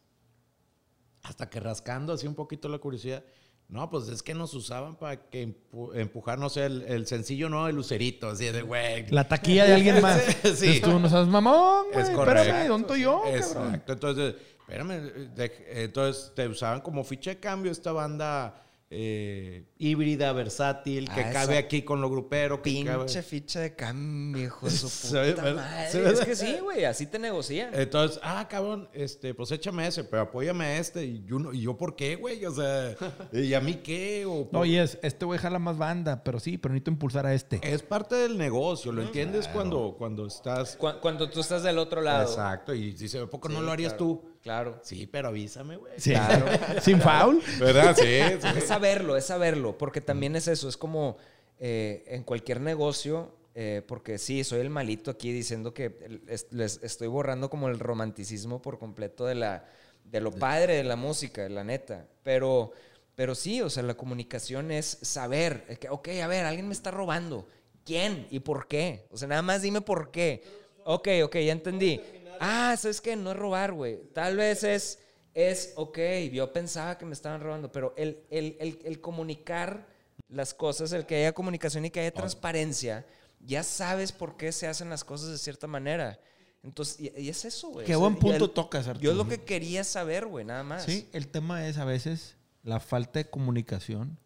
hasta 1.23 1.49
que 1.49 1.59
rascando 1.59 2.13
así 2.13 2.27
un 2.27 2.35
poquito 2.35 2.69
la 2.69 2.77
curiosidad, 2.79 3.23
no, 3.67 3.89
pues 3.89 4.09
es 4.09 4.21
que 4.21 4.33
nos 4.33 4.53
usaban 4.53 4.97
para 4.97 5.29
que 5.29 5.47
empu- 5.47 5.95
empujar, 5.95 6.37
no 6.37 6.49
sé, 6.49 6.65
el, 6.65 6.81
el 6.83 7.07
sencillo, 7.07 7.47
no, 7.47 7.67
el 7.69 7.75
lucerito, 7.75 8.27
así 8.29 8.45
de, 8.45 8.61
güey, 8.63 9.07
La 9.09 9.27
taquilla 9.27 9.65
de 9.65 9.73
alguien 9.75 10.01
más. 10.01 10.21
Sí. 10.43 10.47
Entonces 10.75 10.81
tú 10.81 10.99
no 10.99 11.07
sabes, 11.09 11.27
mamón, 11.29 11.85
güey. 11.93 12.03
es 12.03 12.09
correcto. 12.09 12.41
Espérame, 12.41 12.67
¿dónde 12.67 12.99
yo, 12.99 13.21
cabrón? 13.21 13.35
Exacto. 13.37 13.93
Entonces, 13.93 14.35
espérame, 14.59 15.33
de- 15.35 15.83
entonces 15.85 16.33
te 16.35 16.47
usaban 16.49 16.81
como 16.81 17.03
ficha 17.05 17.29
de 17.31 17.39
cambio 17.39 17.71
esta 17.71 17.93
banda 17.93 18.61
eh, 18.93 19.63
híbrida, 19.77 20.33
versátil, 20.33 21.09
que 21.09 21.21
Ah, 21.21 21.29
cabe 21.31 21.57
aquí 21.57 21.81
con 21.83 22.01
lo 22.01 22.09
grupero. 22.09 22.61
Que 22.61 22.83
cabe- 22.83 23.05
Pinche 23.05 23.23
ficha 23.23 23.61
de 23.61 23.73
cambio, 23.73 24.43
hijo 24.43 24.65
de 24.65 24.71
su 24.73 24.89
Se 24.89 25.17
ve, 25.17 25.31
puta 25.31 25.53
madre. 25.53 25.89
Se 25.91 26.01
ve, 26.01 26.11
Es 26.11 26.19
que 26.19 26.35
sí, 26.35 26.57
güey, 26.61 26.83
así 26.83 27.05
te 27.07 27.17
negocian. 27.17 27.73
Entonces, 27.73 28.19
ah, 28.21 28.45
cabrón, 28.49 28.89
este, 28.93 29.33
pues 29.33 29.49
échame 29.51 29.87
ese, 29.87 30.03
pero 30.03 30.23
apóyame 30.23 30.65
a 30.65 30.77
este. 30.77 31.05
Y 31.05 31.23
yo, 31.25 31.39
no- 31.39 31.53
¿y 31.53 31.61
yo 31.61 31.77
por 31.77 31.95
qué, 31.95 32.17
güey? 32.17 32.45
O 32.45 32.51
sea, 32.53 32.93
¿y 33.31 33.53
a 33.53 33.61
mí 33.61 33.75
qué? 33.75 34.25
O, 34.27 34.49
No, 34.51 34.65
y 34.65 34.75
es, 34.77 34.99
este 35.01 35.23
güey 35.23 35.39
jala 35.39 35.57
más 35.57 35.77
banda, 35.77 36.21
pero 36.23 36.41
sí, 36.41 36.57
pero 36.57 36.73
necesito 36.73 36.91
impulsar 36.91 37.25
a 37.25 37.33
este. 37.33 37.61
Es 37.63 37.83
parte 37.83 38.15
del 38.15 38.37
negocio, 38.37 38.91
¿lo 38.91 39.01
entiendes? 39.03 39.47
Cuando, 39.47 39.95
cuando 39.97 40.27
estás... 40.27 40.75
Cu- 40.75 40.99
Cuando 41.01 41.29
tú 41.29 41.39
estás 41.39 41.63
del 41.63 41.77
otro 41.77 42.01
lado. 42.01 42.23
Exacto, 42.29 42.73
y 42.73 42.91
dice, 42.91 43.19
¿a 43.19 43.27
poco 43.27 43.47
no 43.47 43.61
lo 43.61 43.71
harías 43.71 43.93
claro, 43.93 44.05
tú? 44.05 44.30
Claro. 44.41 44.79
Sí, 44.83 45.07
pero 45.07 45.27
avísame, 45.27 45.77
güey. 45.77 45.93
Sí. 45.97 46.13
Sin 46.81 46.99
foul. 46.99 47.41
¿Verdad? 47.59 47.95
Sí, 47.95 48.03
sí. 48.03 48.57
Es 48.57 48.63
saberlo, 48.65 49.15
es 49.15 49.25
saberlo, 49.25 49.77
porque 49.77 50.01
también 50.01 50.35
es 50.35 50.47
eso, 50.47 50.67
es 50.67 50.77
como 50.77 51.17
eh, 51.59 52.03
en 52.07 52.23
cualquier 52.23 52.59
negocio, 52.59 53.35
eh, 53.53 53.83
porque 53.87 54.17
sí, 54.17 54.43
soy 54.43 54.61
el 54.61 54.69
malito 54.69 55.11
aquí 55.11 55.31
diciendo 55.31 55.73
que 55.73 56.21
les 56.49 56.81
estoy 56.81 57.07
borrando 57.07 57.49
como 57.49 57.67
el 57.67 57.79
romanticismo 57.79 58.61
por 58.61 58.79
completo 58.79 59.25
de, 59.25 59.35
la, 59.35 59.65
de 60.05 60.21
lo 60.21 60.31
padre 60.31 60.75
de 60.75 60.83
la 60.83 60.95
música, 60.95 61.47
la 61.49 61.63
neta, 61.63 62.07
pero, 62.23 62.71
pero 63.13 63.35
sí, 63.35 63.61
o 63.61 63.69
sea, 63.69 63.83
la 63.83 63.93
comunicación 63.93 64.71
es 64.71 64.97
saber, 65.01 65.65
es 65.67 65.77
que, 65.77 65.89
ok, 65.89 66.07
a 66.23 66.27
ver, 66.27 66.45
alguien 66.45 66.67
me 66.67 66.73
está 66.73 66.89
robando, 66.89 67.47
¿quién 67.85 68.25
y 68.31 68.39
por 68.39 68.67
qué? 68.67 69.05
O 69.11 69.17
sea, 69.17 69.27
nada 69.27 69.41
más 69.41 69.61
dime 69.61 69.81
por 69.81 70.09
qué. 70.09 70.43
Ok, 70.83 71.09
ok, 71.23 71.35
ya 71.37 71.51
entendí. 71.51 72.01
Ah, 72.43 72.75
¿sabes 72.77 73.01
qué? 73.01 73.15
No 73.15 73.31
es 73.31 73.37
robar, 73.37 73.71
güey. 73.71 73.99
Tal 74.13 74.35
vez 74.35 74.63
es, 74.63 74.99
es, 75.35 75.73
ok, 75.75 75.97
yo 76.33 76.51
pensaba 76.51 76.97
que 76.97 77.05
me 77.05 77.13
estaban 77.13 77.39
robando, 77.41 77.71
pero 77.71 77.93
el, 77.97 78.23
el, 78.31 78.57
el, 78.59 78.79
el 78.83 78.99
comunicar 78.99 79.87
las 80.27 80.53
cosas, 80.53 80.91
el 80.93 81.05
que 81.05 81.17
haya 81.17 81.33
comunicación 81.33 81.85
y 81.85 81.91
que 81.91 81.99
haya 81.99 82.11
transparencia, 82.13 83.05
ya 83.39 83.63
sabes 83.63 84.11
por 84.11 84.37
qué 84.37 84.51
se 84.51 84.67
hacen 84.67 84.89
las 84.89 85.03
cosas 85.03 85.29
de 85.29 85.37
cierta 85.37 85.67
manera. 85.67 86.19
Entonces, 86.63 86.99
y, 86.99 87.11
y 87.19 87.29
es 87.29 87.45
eso, 87.45 87.69
güey. 87.69 87.85
Qué 87.85 87.95
buen 87.95 88.15
punto 88.15 88.45
el- 88.45 88.51
tocas, 88.51 88.87
Arturo. 88.87 89.03
Yo 89.03 89.11
es 89.11 89.17
lo 89.17 89.27
que 89.27 89.43
quería 89.43 89.83
saber, 89.83 90.25
güey, 90.25 90.43
nada 90.45 90.63
más. 90.63 90.83
Sí, 90.83 91.07
el 91.13 91.27
tema 91.27 91.67
es 91.67 91.77
a 91.77 91.85
veces 91.85 92.37
la 92.63 92.79
falta 92.79 93.19
de 93.19 93.29
comunicación 93.29 94.17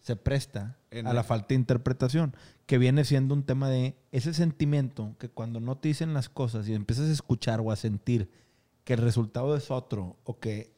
se 0.00 0.16
presta 0.16 0.76
En 0.90 1.06
a 1.06 1.10
el- 1.10 1.16
la 1.16 1.22
falta 1.24 1.48
de 1.48 1.54
interpretación, 1.56 2.34
que 2.66 2.78
viene 2.78 3.04
siendo 3.04 3.34
un 3.34 3.42
tema 3.44 3.68
de 3.68 3.94
ese 4.12 4.32
sentimiento 4.34 5.14
que 5.18 5.28
cuando 5.28 5.60
no 5.60 5.76
te 5.76 5.88
dicen 5.88 6.14
las 6.14 6.28
cosas 6.28 6.66
y 6.68 6.74
empiezas 6.74 7.08
a 7.08 7.12
escuchar 7.12 7.60
o 7.60 7.70
a 7.70 7.76
sentir 7.76 8.30
que 8.84 8.94
el 8.94 9.00
resultado 9.00 9.56
es 9.56 9.70
otro 9.70 10.16
o 10.24 10.38
que 10.38 10.72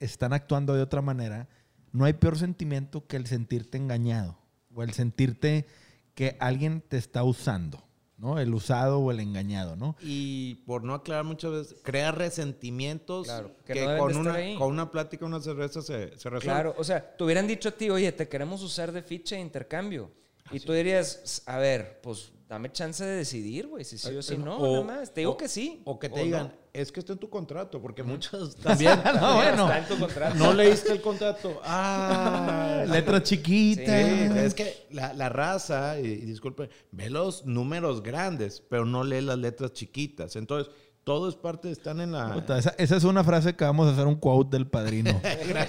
están 0.00 0.32
actuando 0.32 0.74
de 0.74 0.82
otra 0.82 1.02
manera, 1.02 1.48
no 1.92 2.04
hay 2.04 2.12
peor 2.14 2.38
sentimiento 2.38 3.06
que 3.06 3.16
el 3.16 3.26
sentirte 3.26 3.78
engañado 3.78 4.36
o 4.74 4.82
el 4.82 4.92
sentirte 4.92 5.66
que 6.14 6.36
alguien 6.40 6.80
te 6.80 6.96
está 6.96 7.22
usando, 7.24 7.84
¿no? 8.16 8.38
El 8.38 8.54
usado 8.54 8.98
o 9.00 9.10
el 9.10 9.20
engañado, 9.20 9.76
¿no? 9.76 9.96
Y 10.00 10.56
por 10.66 10.84
no 10.84 10.94
aclarar 10.94 11.24
muchas 11.24 11.50
veces, 11.50 11.76
crea 11.82 12.12
resentimientos 12.12 13.26
Claro, 13.26 13.50
que 13.64 13.72
que, 13.72 13.80
no 13.80 13.90
deben 13.90 13.98
con, 13.98 14.08
de 14.08 14.18
estar 14.18 14.32
una, 14.32 14.34
ahí. 14.34 14.56
con 14.56 14.68
una 14.72 14.90
plática, 14.90 15.24
una 15.26 15.40
cerveza 15.40 15.82
se, 15.82 16.18
se 16.18 16.30
resuelve. 16.30 16.40
Claro, 16.40 16.74
o 16.78 16.84
sea, 16.84 17.16
te 17.16 17.24
hubieran 17.24 17.46
dicho 17.46 17.68
a 17.68 17.72
ti, 17.72 17.90
oye, 17.90 18.12
te 18.12 18.28
queremos 18.28 18.62
usar 18.62 18.92
de 18.92 19.02
ficha 19.02 19.36
de 19.36 19.42
intercambio. 19.42 20.10
Y 20.50 20.60
tú 20.60 20.72
dirías, 20.74 21.42
a 21.46 21.56
ver, 21.56 22.00
pues 22.02 22.30
dame 22.54 22.72
chance 22.72 23.04
de 23.04 23.16
decidir, 23.16 23.66
güey, 23.68 23.84
si 23.84 23.98
sí 23.98 24.14
o 24.16 24.22
si 24.22 24.36
no, 24.38 24.56
O- 24.56 24.84
nada 24.84 24.98
más. 25.00 25.12
Te 25.12 25.20
digo 25.20 25.32
o- 25.32 25.36
que 25.36 25.48
sí. 25.48 25.82
O 25.84 25.98
que 25.98 26.08
te 26.08 26.22
digan, 26.24 26.52
es 26.72 26.90
que 26.90 27.00
está 27.00 27.12
en 27.12 27.18
tu 27.18 27.28
contrato, 27.30 27.80
porque 27.80 28.02
muchos 28.02 28.56
también 28.62 28.98
no, 29.20 29.34
bueno. 29.36 29.64
Está 29.70 29.78
en 29.78 29.84
tu 29.88 29.98
contrato. 29.98 30.34
no 30.36 30.52
leíste 30.52 30.92
el 30.92 31.00
contrato. 31.00 31.60
Ah, 31.64 32.84
Letras 32.88 33.22
chiquitas. 33.24 33.86
Sí, 33.86 34.38
es 34.38 34.54
que 34.54 34.86
la, 34.90 35.12
la 35.12 35.28
raza, 35.28 36.00
y, 36.00 36.06
y 36.06 36.16
disculpe, 36.24 36.68
ve 36.92 37.10
los 37.10 37.44
números 37.46 38.02
grandes, 38.02 38.62
pero 38.68 38.84
no 38.84 39.04
lee 39.04 39.20
las 39.20 39.38
letras 39.38 39.72
chiquitas. 39.72 40.36
Entonces, 40.36 40.72
todo 41.04 41.28
es 41.28 41.34
parte, 41.34 41.70
están 41.70 42.00
en 42.00 42.12
la... 42.12 42.32
Puta, 42.32 42.58
esa, 42.58 42.74
esa 42.78 42.96
es 42.96 43.04
una 43.04 43.22
frase 43.24 43.54
que 43.54 43.64
vamos 43.64 43.86
a 43.88 43.92
hacer 43.92 44.06
un 44.06 44.14
quote 44.16 44.56
del 44.56 44.66
padrino. 44.66 45.10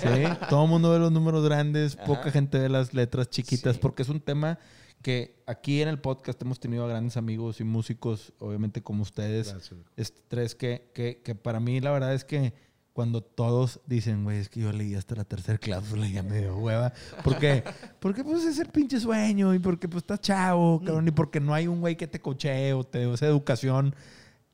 ¿Sí? 0.02 0.24
Todo 0.50 0.64
el 0.64 0.70
mundo 0.70 0.92
ve 0.92 1.00
los 1.00 1.12
números 1.12 1.44
grandes, 1.44 1.96
poca 1.98 2.32
gente 2.32 2.58
ve 2.60 2.70
las 2.70 2.94
letras 2.94 3.30
chiquitas, 3.30 3.76
Sí. 3.76 3.80
porque 3.82 4.04
es 4.04 4.10
un 4.10 4.22
tema 4.22 4.60
que 5.06 5.36
aquí 5.46 5.84
en 5.84 5.88
el 5.88 6.00
podcast 6.00 6.42
hemos 6.42 6.60
tenido 6.60 6.84
a 6.84 6.88
grandes 6.88 7.16
amigos 7.16 7.60
y 7.62 7.64
músicos, 7.64 8.34
obviamente 8.40 8.82
como 8.82 9.04
ustedes, 9.04 9.52
Gracias. 9.52 9.80
este, 9.96 10.22
tres, 10.28 10.56
que, 10.56 10.90
que, 10.96 11.22
que 11.24 11.36
para 11.36 11.60
mí 11.60 11.80
la 11.80 11.92
verdad 11.92 12.16
es 12.16 12.26
que 12.26 12.54
cuando 12.92 13.22
todos 13.22 13.82
dicen, 13.86 14.24
güey, 14.24 14.40
es 14.40 14.50
que 14.50 14.62
yo 14.62 14.72
leí 14.72 14.96
hasta 14.96 15.14
la 15.14 15.24
tercera 15.24 15.60
cláusula 15.60 16.08
y 16.10 16.14
ya 16.14 16.24
me 16.24 16.40
dio 16.40 16.58
hueva. 16.58 16.92
Porque, 17.24 17.64
porque 18.00 18.24
pues 18.24 18.46
es 18.46 18.58
el 18.58 18.70
pinche 18.70 19.00
sueño 19.00 19.54
y 19.54 19.60
porque 19.60 19.88
pues 19.88 20.02
estás 20.02 20.22
chavo, 20.22 20.82
cabrón, 20.84 21.08
y 21.08 21.12
porque 21.12 21.40
no 21.40 21.54
hay 21.54 21.68
un 21.68 21.82
güey 21.82 21.96
que 21.98 22.08
te 22.08 22.20
cochee 22.20 22.74
o 22.74 22.84
te 22.84 22.98
dé 23.06 23.14
esa 23.14 23.28
educación 23.28 23.94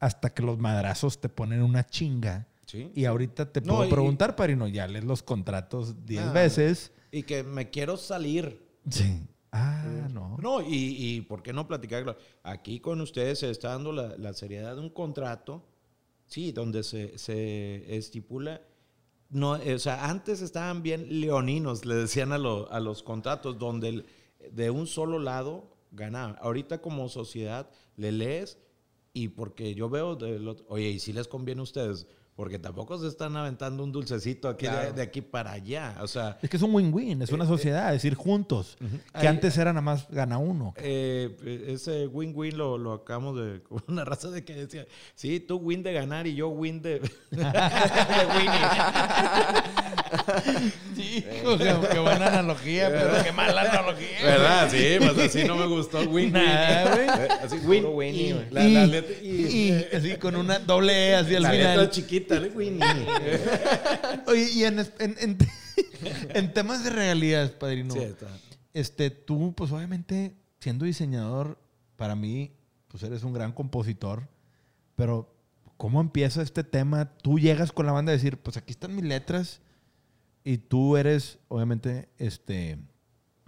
hasta 0.01 0.33
que 0.33 0.43
los 0.43 0.59
madrazos 0.59 1.21
te 1.21 1.29
ponen 1.29 1.61
una 1.63 1.85
chinga. 1.85 2.45
Sí. 2.65 2.91
Y 2.93 3.05
ahorita 3.05 3.53
te 3.53 3.61
No, 3.61 3.75
puedo 3.75 3.87
y- 3.87 3.89
preguntar, 3.89 4.35
Parino, 4.35 4.67
ya 4.67 4.85
lees 4.85 5.05
los 5.05 5.23
contratos 5.23 6.05
10 6.05 6.23
Ah. 6.25 6.31
veces 6.33 6.91
y 7.09 7.23
que 7.23 7.43
me 7.43 7.69
quiero 7.69 7.95
salir. 7.95 8.67
Sí. 8.89 9.21
Ah, 9.51 10.07
no. 10.11 10.37
No, 10.41 10.61
y, 10.61 10.67
y 11.17 11.21
¿por 11.21 11.43
qué 11.43 11.51
no 11.51 11.67
platicarlo? 11.67 12.15
Aquí 12.43 12.79
con 12.79 13.01
ustedes 13.01 13.39
se 13.39 13.49
está 13.49 13.69
dando 13.69 13.91
la, 13.91 14.15
la 14.17 14.33
seriedad 14.33 14.75
de 14.75 14.81
un 14.81 14.89
contrato, 14.89 15.63
sí, 16.25 16.51
donde 16.53 16.83
se, 16.83 17.17
se 17.17 17.97
estipula, 17.97 18.61
no, 19.29 19.57
eh, 19.57 19.75
o 19.75 19.79
sea, 19.79 20.09
antes 20.09 20.41
estaban 20.41 20.83
bien 20.83 21.21
leoninos, 21.21 21.85
le 21.85 21.95
decían 21.95 22.31
a, 22.33 22.37
lo- 22.37 22.71
a 22.71 22.79
los 22.79 23.03
contratos, 23.03 23.59
donde 23.59 23.89
el- 23.89 24.05
de 24.51 24.69
un 24.71 24.87
solo 24.87 25.19
lado 25.19 25.75
ganaban. 25.91 26.37
Ahorita 26.41 26.81
como 26.81 27.09
sociedad 27.09 27.69
le 27.97 28.11
lees 28.13 28.57
y 29.13 29.29
porque 29.29 29.75
yo 29.75 29.89
veo, 29.89 30.15
del 30.15 30.47
otro- 30.47 30.65
oye, 30.69 30.89
¿y 30.91 30.99
si 30.99 31.13
les 31.13 31.27
conviene 31.27 31.61
a 31.61 31.63
ustedes? 31.63 32.07
Porque 32.35 32.57
tampoco 32.57 32.97
se 32.97 33.07
están 33.07 33.35
aventando 33.35 33.83
un 33.83 33.91
dulcecito 33.91 34.47
aquí 34.49 34.65
de- 34.65 34.71
Claro. 34.71 34.93
de, 34.93 35.01
aquí 35.01 35.21
para 35.21 35.51
allá, 35.51 35.97
o 36.01 36.07
sea... 36.07 36.39
Es 36.41 36.49
que 36.49 36.57
es 36.57 36.63
un 36.63 36.73
win-win, 36.73 37.21
es 37.21 37.31
una 37.31 37.45
sociedad, 37.45 37.93
es 37.93 38.03
ir 38.05 38.15
juntos. 38.15 38.77
Que 38.79 39.19
Ahí- 39.19 39.27
antes 39.27 39.57
era 39.57 39.71
nada 39.73 39.81
más 39.81 40.07
gana 40.09 40.37
uno. 40.37 40.73
Eh, 40.77 41.65
ese 41.67 42.07
win-win 42.07 42.57
lo, 42.57 42.77
lo 42.77 42.93
acabamos 42.93 43.35
de. 43.37 43.61
Con 43.69 43.83
una 43.87 44.05
raza 44.05 44.29
de 44.31 44.43
que 44.45 44.53
decía: 44.55 44.87
Sí, 45.13 45.39
tú 45.41 45.57
win 45.57 45.83
de 45.83 45.93
ganar 45.93 46.25
y 46.25 46.33
yo 46.35 46.47
win 46.49 46.81
de. 46.81 46.99
de 47.31 47.31
Sí, 50.95 51.23
qué 51.91 51.99
buena 51.99 52.27
analogía, 52.27 52.89
pero 52.89 53.23
qué 53.23 53.31
mala 53.31 53.61
analogía. 53.61 54.07
¿Verdad? 54.23 54.69
Sí, 54.69 54.97
pues 54.99 55.17
así 55.29 55.43
no 55.45 55.55
me 55.55 55.65
gustó 55.67 55.99
win-win. 56.01 56.33
Eh, 56.35 57.27
Así, 57.43 57.55
win. 57.65 57.85
Güey. 57.85 58.33
la, 58.51 58.63
y, 58.67 58.73
la 58.73 58.85
letra, 58.85 59.15
y- 59.21 59.71
y- 59.71 59.85
así 59.95 60.15
con 60.17 60.35
una 60.35 60.59
doble 60.59 61.09
E 61.09 61.15
así 61.15 61.35
al 61.35 61.45
final. 61.47 61.89
chiquita, 61.89 62.20
Oye, 64.27 64.49
y 64.53 64.63
en, 64.63 64.79
en, 64.79 65.15
en- 65.19 65.37
en 66.33 66.53
temas 66.53 66.83
de 66.83 66.89
regalías, 66.89 67.51
padrino, 67.51 67.93
Sí, 67.93 67.99
está. 67.99 68.27
este, 68.73 69.09
tú, 69.09 69.53
pues 69.55 69.71
obviamente, 69.71 70.35
siendo 70.59 70.85
diseñador, 70.85 71.57
para 71.95 72.15
mí, 72.15 72.51
pues 72.87 73.03
eres 73.03 73.23
un 73.23 73.33
gran 73.33 73.51
compositor, 73.53 74.27
pero 74.95 75.33
¿cómo 75.77 76.01
empieza 76.01 76.41
este 76.41 76.63
tema? 76.63 77.13
Tú 77.17 77.39
llegas 77.39 77.71
con 77.71 77.85
la 77.85 77.91
banda 77.91 78.11
a 78.11 78.15
decir, 78.15 78.37
pues 78.37 78.57
aquí 78.57 78.71
están 78.71 78.95
mis 78.95 79.05
letras, 79.05 79.61
y 80.43 80.57
tú 80.57 80.97
eres, 80.97 81.37
obviamente, 81.47 82.09
este, 82.17 82.79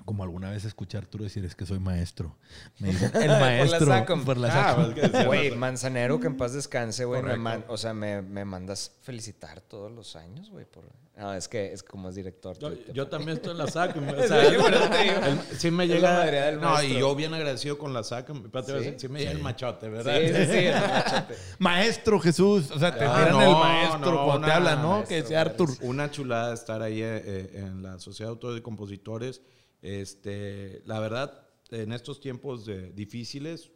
como 0.06 0.24
alguna 0.24 0.50
vez 0.52 0.66
escuché 0.66 0.98
a 0.98 1.02
Arturo 1.02 1.24
decir, 1.24 1.44
es 1.46 1.56
que 1.56 1.66
soy 1.66 1.80
maestro. 1.80 2.36
Me 2.80 2.88
dicen, 2.92 3.12
el 3.16 3.30
maestro. 3.30 3.80
Por 3.80 3.88
la 3.88 3.98
SACOM. 4.00 4.26
por 4.26 4.38
la 4.38 4.48
Ah, 4.48 4.76
SACOM. 4.76 4.94
pues, 5.12 5.26
Güey, 5.26 5.50
no, 5.52 5.56
Manzanero, 5.58 6.20
que 6.20 6.28
en 6.28 6.38
paz 6.38 6.54
descanse, 6.54 7.06
güey. 7.06 7.22
o 7.68 7.78
sea, 7.78 7.94
me, 7.94 8.22
me 8.22 8.46
mandas 8.46 8.92
felicitar 9.02 9.62
todos 9.62 9.92
los 9.92 10.16
años, 10.16 10.50
güey. 10.50 10.66
Por... 10.66 10.84
No, 11.16 11.32
es 11.32 11.48
que 11.48 11.72
es 11.72 11.84
como 11.84 12.10
es 12.10 12.16
director. 12.16 12.58
Yo, 12.58 12.72
tú 12.72 12.76
te- 12.86 12.94
yo 12.94 13.08
también 13.08 13.38
estoy 13.38 13.52
en 13.52 13.60
la 13.60 13.68
SAC. 13.68 13.96
O 13.98 14.22
Sí, 14.24 14.28
sea, 14.28 14.42
te 14.42 14.50
digo. 14.52 14.68
el- 14.68 15.40
sí 15.60 15.70
me 15.70 15.86
la 15.86 15.94
llega. 15.96 16.12
madre 16.14 16.42
del 16.42 16.56
no, 16.56 16.70
y 16.70 16.74
maestro. 16.74 17.00
yo 17.00 17.16
bien 17.16 17.34
agradecido 17.36 17.78
con 17.78 17.94
la 17.94 18.04
SAC. 18.04 18.30
Espérate, 18.32 18.84
¿Sí? 18.84 18.94
sí, 18.98 19.08
me 19.10 19.20
llega 19.20 19.32
el 19.32 19.40
machote, 19.40 19.90
¿verdad? 19.90 20.16
Sí, 20.20 20.28
sí, 20.28 20.46
sí. 20.52 20.58
el 20.66 20.74
machote. 20.82 21.36
Maestro 21.60 22.20
Jesús. 22.20 22.72
O 22.72 22.80
sea, 22.80 22.98
te 22.98 23.06
Ah, 23.06 23.14
tiran 23.16 23.32
no, 23.32 23.42
el 23.44 23.52
maestro 23.56 24.12
no, 24.12 24.26
cuando 24.26 24.40
te 24.40 24.46
una- 24.48 24.56
hablan, 24.56 24.82
¿no? 24.82 24.92
maestro, 24.94 25.16
que 25.18 25.24
sea 25.24 25.42
Artur. 25.42 25.70
Una 25.82 26.10
chulada 26.10 26.52
estar 26.54 26.82
ahí 26.82 27.02
eh, 27.04 27.22
eh, 27.24 27.52
en 27.58 27.84
la 27.84 28.00
Sociedad 28.00 28.30
de 28.30 28.34
Autores 28.34 28.58
y 28.58 28.62
Compositores. 28.64 29.42
Este, 29.84 30.82
la 30.86 31.00
verdad, 31.00 31.48
en 31.70 31.92
estos 31.94 32.20
tiempos 32.20 32.66
de- 32.66 32.92
difíciles, 32.94 33.72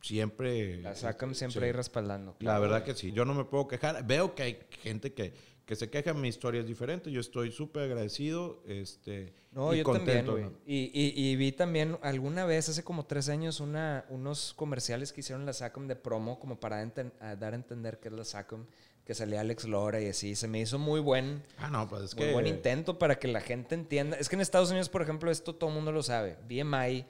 siempre... 0.00 0.82
La 0.82 0.94
SACAM 0.94 1.34
siempre 1.34 1.60
sí. 1.60 1.66
ahí 1.66 1.72
respaldando. 1.72 2.36
La 2.40 2.58
verdad 2.58 2.82
que 2.84 2.94
sí, 2.94 3.12
yo 3.12 3.24
no 3.24 3.32
me 3.34 3.44
puedo 3.44 3.68
quejar. 3.68 4.04
Veo 4.06 4.34
que 4.34 4.42
hay 4.42 4.58
gente 4.82 5.12
que, 5.14 5.32
que 5.64 5.76
se 5.76 5.88
queja, 5.88 6.12
mi 6.14 6.26
historia 6.28 6.60
es 6.60 6.66
diferente. 6.66 7.12
Yo 7.12 7.20
estoy 7.20 7.52
súper 7.52 7.84
agradecido 7.84 8.62
este, 8.66 9.32
No, 9.52 9.72
y 9.72 9.78
yo 9.78 9.84
contento. 9.84 10.32
también. 10.34 10.56
Y, 10.66 10.90
y- 10.92 11.12
y 11.30 11.36
vi 11.36 11.52
también 11.52 11.96
alguna 12.02 12.44
vez, 12.44 12.68
hace 12.68 12.82
como 12.82 13.06
tres 13.06 13.28
años, 13.28 13.60
una, 13.60 14.04
unos 14.08 14.54
comerciales 14.54 15.12
que 15.12 15.20
hicieron 15.20 15.46
la 15.46 15.52
SACOM 15.52 15.86
de 15.86 15.94
promo, 15.94 16.40
como 16.40 16.58
para 16.58 16.82
enten- 16.82 17.12
a 17.20 17.36
dar 17.36 17.52
a 17.52 17.56
entender 17.56 18.00
qué 18.00 18.08
es 18.08 18.14
la 18.14 18.24
SACOM, 18.24 18.66
que 19.04 19.14
salía 19.14 19.40
Alex 19.40 19.64
Lora 19.64 20.00
y 20.00 20.08
así. 20.08 20.34
Se 20.36 20.46
me 20.48 20.60
hizo 20.60 20.78
muy 20.78 21.00
buen, 21.00 21.42
Ah, 21.58 21.68
no, 21.70 21.88
pues 21.88 22.02
es 22.04 22.16
muy 22.16 22.26
que... 22.26 22.32
buen 22.32 22.46
intento 22.46 22.98
para 22.98 23.18
que 23.18 23.28
la 23.28 23.40
gente 23.40 23.74
entienda. 23.74 24.16
Es 24.16 24.28
que 24.28 24.36
en 24.36 24.40
Estados 24.42 24.70
Unidos, 24.70 24.88
por 24.88 25.02
ejemplo, 25.02 25.30
esto 25.30 25.54
todo 25.54 25.70
el 25.70 25.76
mundo 25.76 25.90
lo 25.92 26.02
sabe. 26.02 26.36
BMI, 26.48 27.04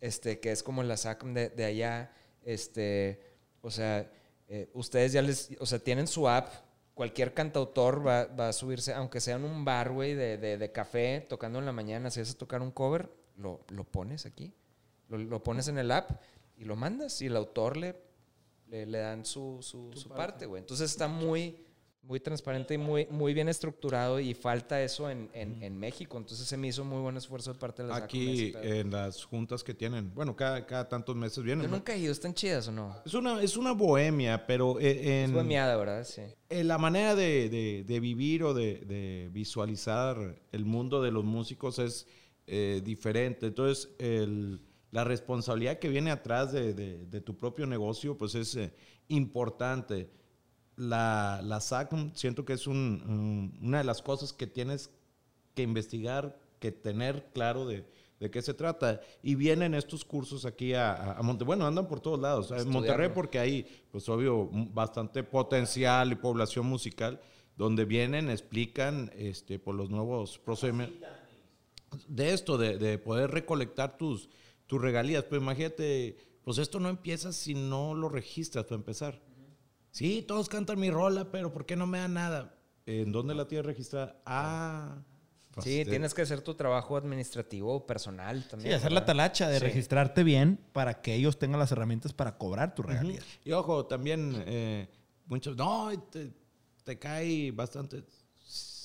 este, 0.00 0.38
que 0.40 0.52
es 0.52 0.62
como 0.62 0.82
la 0.82 0.96
SACOM 0.96 1.32
de, 1.34 1.48
de 1.50 1.64
allá, 1.64 2.12
este, 2.44 3.20
o 3.62 3.70
sea, 3.70 4.10
eh, 4.48 4.68
ustedes 4.74 5.12
ya 5.12 5.22
les, 5.22 5.50
o 5.60 5.66
sea, 5.66 5.78
tienen 5.78 6.06
su 6.06 6.28
app. 6.28 6.48
Cualquier 6.94 7.32
cantautor 7.32 8.06
va, 8.06 8.26
va 8.26 8.48
a 8.48 8.52
subirse, 8.52 8.92
aunque 8.92 9.20
sea 9.20 9.36
en 9.36 9.44
un 9.44 9.64
bar, 9.64 9.90
güey, 9.90 10.14
de, 10.14 10.36
de- 10.36 10.58
de 10.58 10.72
café, 10.72 11.24
tocando 11.28 11.58
en 11.58 11.64
la 11.64 11.72
mañana, 11.72 12.10
si 12.10 12.20
vas 12.20 12.30
a 12.32 12.36
tocar 12.38 12.60
un 12.60 12.70
cover, 12.70 13.08
lo, 13.36 13.60
lo 13.70 13.84
pones 13.84 14.26
aquí. 14.26 14.52
Lo, 15.08 15.16
lo 15.16 15.42
pones 15.42 15.68
en 15.68 15.78
el 15.78 15.90
app 15.92 16.10
y 16.58 16.64
lo 16.64 16.76
mandas 16.76 17.22
y 17.22 17.26
el 17.26 17.36
autor 17.36 17.76
le, 17.78 17.96
le, 18.70 18.86
le 18.86 18.98
dan 18.98 19.24
su, 19.24 19.58
su, 19.60 19.90
su 19.94 20.08
parte, 20.08 20.46
güey. 20.46 20.60
Entonces 20.60 20.90
está 20.90 21.08
muy, 21.08 21.56
muy 22.02 22.18
transparente 22.18 22.74
y 22.74 22.78
muy, 22.78 23.06
muy 23.10 23.34
bien 23.34 23.48
estructurado 23.48 24.18
y 24.20 24.32
falta 24.34 24.82
eso 24.82 25.10
en, 25.10 25.28
en, 25.34 25.62
en 25.62 25.78
México. 25.78 26.16
Entonces 26.18 26.46
se 26.46 26.56
me 26.56 26.68
hizo 26.68 26.84
muy 26.84 27.00
buen 27.00 27.16
esfuerzo 27.16 27.52
de 27.52 27.58
parte 27.58 27.82
de 27.82 27.88
la 27.90 27.96
Aquí 27.96 28.52
en 28.62 28.90
las 28.90 29.24
juntas 29.24 29.62
que 29.62 29.74
tienen, 29.74 30.12
bueno, 30.14 30.34
cada, 30.34 30.64
cada 30.66 30.88
tantos 30.88 31.14
meses 31.14 31.42
vienen. 31.44 31.66
Yo 31.66 31.70
nunca 31.70 31.94
he 31.94 31.98
ido, 31.98 32.10
¿están 32.12 32.32
chidas 32.34 32.68
o 32.68 32.72
no? 32.72 32.96
Es 33.04 33.14
una, 33.14 33.42
es 33.42 33.56
una 33.56 33.72
bohemia, 33.72 34.46
pero 34.46 34.80
eh, 34.80 35.22
Es 35.22 35.28
en, 35.28 35.34
bohemiada, 35.34 35.76
¿verdad? 35.76 36.04
Sí. 36.04 36.22
en 36.48 36.68
la 36.68 36.78
manera 36.78 37.14
de, 37.14 37.48
de- 37.48 37.84
de 37.86 38.00
vivir 38.00 38.44
o 38.44 38.54
de, 38.54 38.78
de 38.78 39.28
visualizar 39.32 40.40
el 40.52 40.64
mundo 40.64 41.02
de 41.02 41.10
los 41.12 41.24
músicos 41.24 41.78
es 41.78 42.06
eh, 42.46 42.80
diferente. 42.84 43.46
Entonces, 43.46 43.90
el- 43.98 44.60
la 44.90 45.04
responsabilidad 45.04 45.78
que 45.78 45.88
viene 45.88 46.10
atrás 46.10 46.52
de, 46.52 46.74
de- 46.74 47.06
de 47.06 47.20
tu 47.20 47.36
propio 47.36 47.66
negocio, 47.66 48.16
pues 48.18 48.34
es 48.34 48.56
eh, 48.56 48.72
importante. 49.08 50.10
La, 50.76 51.40
la 51.44 51.60
SACM 51.60 52.12
siento 52.14 52.44
que 52.44 52.54
es 52.54 52.66
un- 52.66 53.02
un- 53.06 53.58
una 53.66 53.78
de 53.78 53.84
las 53.84 54.00
cosas 54.02 54.32
que 54.32 54.46
tienes 54.46 54.90
que 55.54 55.62
investigar, 55.62 56.38
que 56.58 56.72
tener 56.72 57.26
claro 57.34 57.66
de, 57.66 57.84
de 58.18 58.30
qué 58.30 58.40
se 58.42 58.54
trata. 58.54 59.00
Y 59.22 59.34
vienen 59.34 59.74
estos 59.74 60.04
cursos 60.04 60.44
aquí 60.46 60.72
a, 60.74 60.92
a, 60.92 61.18
a 61.18 61.22
Monte. 61.22 61.44
Bueno, 61.44 61.66
andan 61.66 61.86
por 61.86 62.00
todos 62.00 62.18
lados. 62.18 62.50
En 62.50 62.56
Estudiarlo. 62.58 62.72
Monterrey 62.80 63.10
porque 63.14 63.38
hay, 63.38 63.66
pues 63.90 64.08
obvio, 64.08 64.48
bastante 64.72 65.22
potencial 65.22 66.12
y 66.12 66.14
población 66.16 66.66
musical, 66.66 67.20
donde 67.56 67.84
vienen, 67.84 68.30
explican 68.30 69.10
este, 69.14 69.58
por 69.58 69.74
los 69.74 69.90
nuevos 69.90 70.38
procedimientos 70.38 70.98
de 72.08 72.32
esto, 72.32 72.56
de, 72.56 72.78
de 72.78 72.98
poder 72.98 73.30
recolectar 73.32 73.98
tus, 73.98 74.28
tus 74.70 74.80
regalías. 74.80 75.24
Pues 75.24 75.42
imagínate, 75.42 76.16
pues 76.44 76.58
esto 76.58 76.78
no 76.78 76.88
empieza 76.88 77.32
si 77.32 77.54
no 77.54 77.92
lo 77.92 78.08
registras 78.08 78.64
para 78.66 78.76
empezar. 78.76 79.20
Sí, 79.90 80.22
todos 80.22 80.48
cantan 80.48 80.78
mi 80.78 80.90
rola, 80.92 81.32
pero 81.32 81.52
¿por 81.52 81.66
qué 81.66 81.74
no 81.74 81.88
me 81.88 81.98
dan 81.98 82.14
nada? 82.14 82.54
¿En 82.86 83.10
dónde 83.10 83.34
la 83.34 83.48
tienes 83.48 83.66
registrada? 83.66 84.22
Ah. 84.24 85.02
pues, 85.50 85.64
Sí, 85.64 85.84
tienes 85.84 86.14
que 86.14 86.22
hacer 86.22 86.40
tu 86.42 86.54
trabajo 86.54 86.96
administrativo 86.96 87.84
personal 87.84 88.46
también. 88.46 88.70
Sí, 88.70 88.74
hacer 88.76 88.92
la 88.92 89.04
talacha 89.04 89.48
de 89.48 89.58
Sí. 89.58 89.64
registrarte 89.64 90.22
bien 90.22 90.60
para 90.72 91.02
que 91.02 91.16
ellos 91.16 91.36
tengan 91.40 91.58
las 91.58 91.72
herramientas 91.72 92.12
para 92.12 92.38
cobrar 92.38 92.72
tu 92.76 92.84
regalías. 92.84 93.24
Y 93.44 93.50
ojo, 93.50 93.86
también 93.86 94.40
eh, 94.46 94.88
muchos, 95.26 95.56
no, 95.56 95.90
te, 96.10 96.32
te 96.84 96.96
cae 96.96 97.50
bastante. 97.50 98.04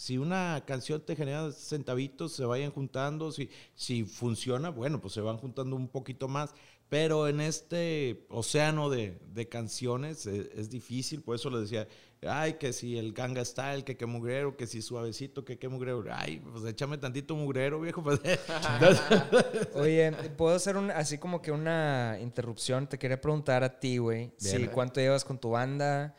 Si 0.05 0.19
una 0.19 0.63
canción 0.67 1.01
te 1.01 1.15
genera 1.15 1.51
centavitos, 1.51 2.33
se 2.33 2.45
vayan 2.45 2.69
juntando. 2.69 3.31
Si, 3.31 3.49
si 3.73 4.03
funciona, 4.03 4.69
bueno, 4.69 5.01
pues 5.01 5.15
se 5.15 5.21
van 5.21 5.39
juntando 5.39 5.75
un 5.75 5.87
poquito 5.87 6.27
más. 6.27 6.53
Pero 6.89 7.27
en 7.27 7.41
este 7.41 8.23
océano 8.29 8.91
de, 8.91 9.17
de 9.33 9.49
canciones 9.49 10.27
eh, 10.27 10.51
es, 10.53 10.69
difícil, 10.69 11.23
por 11.23 11.35
eso 11.35 11.49
le 11.49 11.57
decía, 11.57 11.87
ay, 12.21 12.53
que 12.59 12.71
si 12.71 12.99
el 12.99 13.13
ganga 13.13 13.43
style, 13.43 13.83
que 13.83 13.97
qué 13.97 14.05
mugrero, 14.05 14.55
que 14.55 14.67
si 14.67 14.83
suavecito, 14.83 15.43
que 15.43 15.57
qué 15.57 15.69
mugrero. 15.69 16.03
Ay, 16.11 16.39
pues 16.39 16.63
échame 16.65 16.99
tantito 16.99 17.35
mugrero, 17.35 17.81
viejo. 17.81 18.03
Pues. 18.03 18.19
Oye, 19.73 20.11
¿puedo 20.37 20.55
hacer 20.55 20.77
un, 20.77 20.91
así 20.91 21.17
como 21.17 21.41
que 21.41 21.51
una 21.51 22.19
interrupción? 22.21 22.85
Te 22.85 22.99
quería 22.99 23.19
preguntar 23.19 23.63
a 23.63 23.79
ti, 23.79 23.97
güey. 23.97 24.33
Sí, 24.37 24.57
Bien. 24.57 24.69
¿Cuánto 24.71 24.99
llevas 24.99 25.25
con 25.25 25.39
tu 25.39 25.49
banda? 25.49 26.15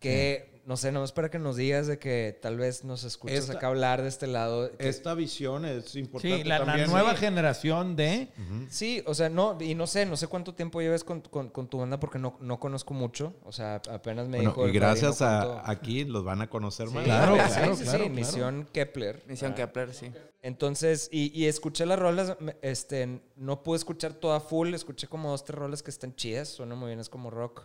Que, 0.00 0.55
no 0.66 0.76
sé, 0.76 0.90
nomás 0.92 1.12
para 1.12 1.30
que 1.30 1.38
nos 1.38 1.56
digas 1.56 1.86
de 1.86 1.98
que 1.98 2.36
tal 2.42 2.58
vez 2.58 2.84
nos 2.84 3.04
escuches 3.04 3.38
Esta- 3.38 3.52
acá 3.54 3.68
hablar 3.68 4.02
de 4.02 4.08
este 4.08 4.26
lado. 4.26 4.70
que- 4.76 4.88
Esta 4.88 5.14
visión 5.14 5.64
es 5.64 5.94
importante 5.96 6.38
Sí, 6.42 6.44
la, 6.44 6.58
nueva 6.86 7.12
Sí. 7.12 7.18
generación 7.18 7.94
de... 7.96 8.28
Sí, 8.68 9.02
o 9.06 9.14
sea, 9.14 9.28
no, 9.28 9.56
y 9.60 9.74
no 9.76 9.86
sé, 9.86 10.04
no 10.06 10.16
sé 10.16 10.26
cuánto 10.26 10.54
tiempo 10.54 10.80
lleves 10.82 11.04
con, 11.04 11.20
con- 11.20 11.48
con 11.50 11.68
tu 11.68 11.78
banda 11.78 11.98
porque 12.00 12.18
no, 12.18 12.36
no 12.40 12.58
conozco 12.58 12.92
mucho. 12.94 13.32
O 13.44 13.52
sea, 13.52 13.80
apenas 13.90 14.26
me 14.28 14.38
Bueno, 14.38 14.50
dijo. 14.50 14.68
y 14.68 14.72
gracias 14.72 15.22
a 15.22 15.70
aquí 15.70 16.04
los 16.04 16.24
van 16.24 16.42
a 16.42 16.50
conocer 16.50 16.90
más. 16.90 17.04
Claro, 17.04 17.34
sí, 17.36 17.38
claro, 17.38 17.52
sí, 17.52 17.58
claro, 17.58 17.76
sí, 17.76 17.84
claro. 17.84 18.08
Misión 18.10 18.68
Kepler. 18.72 19.22
Misión 19.28 19.54
Kepler, 19.54 19.94
sí. 19.94 20.10
Entonces, 20.42 21.08
y, 21.12 21.32
y 21.38 21.46
escuché 21.46 21.86
las 21.86 21.98
rolas, 21.98 22.36
este, 22.62 23.20
no 23.36 23.62
pude 23.62 23.78
escuchar 23.78 24.14
toda 24.14 24.40
full, 24.40 24.74
escuché 24.74 25.08
como 25.08 25.30
dos, 25.30 25.44
tres 25.44 25.58
rolas 25.58 25.82
que 25.82 25.90
están 25.90 26.14
chidas, 26.14 26.48
suenan 26.48 26.78
muy 26.78 26.88
bien, 26.88 27.00
es 27.00 27.08
como 27.08 27.30
rock. 27.30 27.62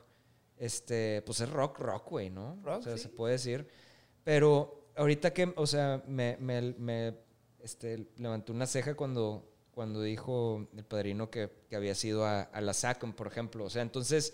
Este, 0.61 1.23
pues 1.23 1.41
es 1.41 1.49
rock, 1.49 1.79
rock, 1.79 2.09
güey, 2.11 2.29
¿no? 2.29 2.59
Rock, 2.63 2.79
o 2.79 2.83
sea, 2.83 2.97
sí. 2.97 3.03
se 3.03 3.09
puede 3.09 3.33
decir. 3.33 3.67
Pero 4.23 4.91
ahorita 4.95 5.33
que, 5.33 5.53
o 5.55 5.65
sea, 5.67 6.03
me, 6.07 6.37
me- 6.39 6.73
me 6.77 7.17
este, 7.59 8.07
levantó 8.17 8.53
una 8.53 8.67
ceja 8.67 8.95
cuando, 8.95 9.49
cuando 9.73 10.01
dijo 10.03 10.67
el 10.77 10.85
padrino 10.85 11.29
que, 11.31 11.49
que 11.69 11.75
había 11.75 11.95
sido 11.95 12.25
a, 12.25 12.41
a 12.43 12.61
la 12.61 12.73
SACM, 12.73 13.13
por 13.13 13.27
ejemplo. 13.27 13.65
O 13.65 13.69
sea, 13.71 13.81
entonces, 13.81 14.33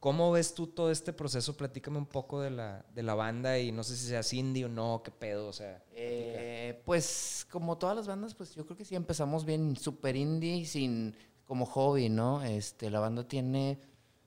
¿cómo 0.00 0.30
ves 0.32 0.54
tú 0.54 0.66
todo 0.66 0.90
este 0.90 1.12
proceso? 1.14 1.56
Platícame 1.56 1.98
un 1.98 2.06
poco 2.06 2.42
de 2.42 2.50
la, 2.50 2.84
de 2.94 3.02
la 3.02 3.14
banda 3.14 3.58
y 3.58 3.72
no 3.72 3.82
sé 3.84 3.96
si 3.96 4.06
seas 4.08 4.32
indie 4.34 4.66
o 4.66 4.68
no, 4.68 5.02
qué 5.04 5.10
pedo, 5.10 5.48
o 5.48 5.52
sea. 5.54 5.82
Eh, 5.92 6.82
pues 6.84 7.46
como 7.50 7.78
todas 7.78 7.96
las 7.96 8.06
bandas, 8.06 8.34
pues 8.34 8.54
yo 8.54 8.66
creo 8.66 8.76
que 8.76 8.84
sí 8.84 8.94
empezamos 8.96 9.44
bien 9.46 9.76
super 9.76 10.16
indie, 10.16 10.66
sin 10.66 11.16
como 11.46 11.64
hobby, 11.66 12.08
¿no? 12.10 12.42
Este, 12.42 12.90
la 12.90 13.00
banda 13.00 13.26
tiene 13.26 13.78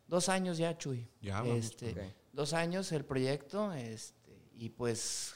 dos 0.07 0.29
años 0.29 0.57
ya, 0.57 0.77
Chuy. 0.77 1.07
Ya, 1.21 1.41
vamos. 1.41 1.57
Este, 1.57 1.91
Ok. 1.91 1.99
Dos 2.33 2.53
años 2.53 2.91
el 2.91 3.05
proyecto, 3.05 3.71
este, 3.71 4.33
y 4.57 4.69
pues 4.69 5.35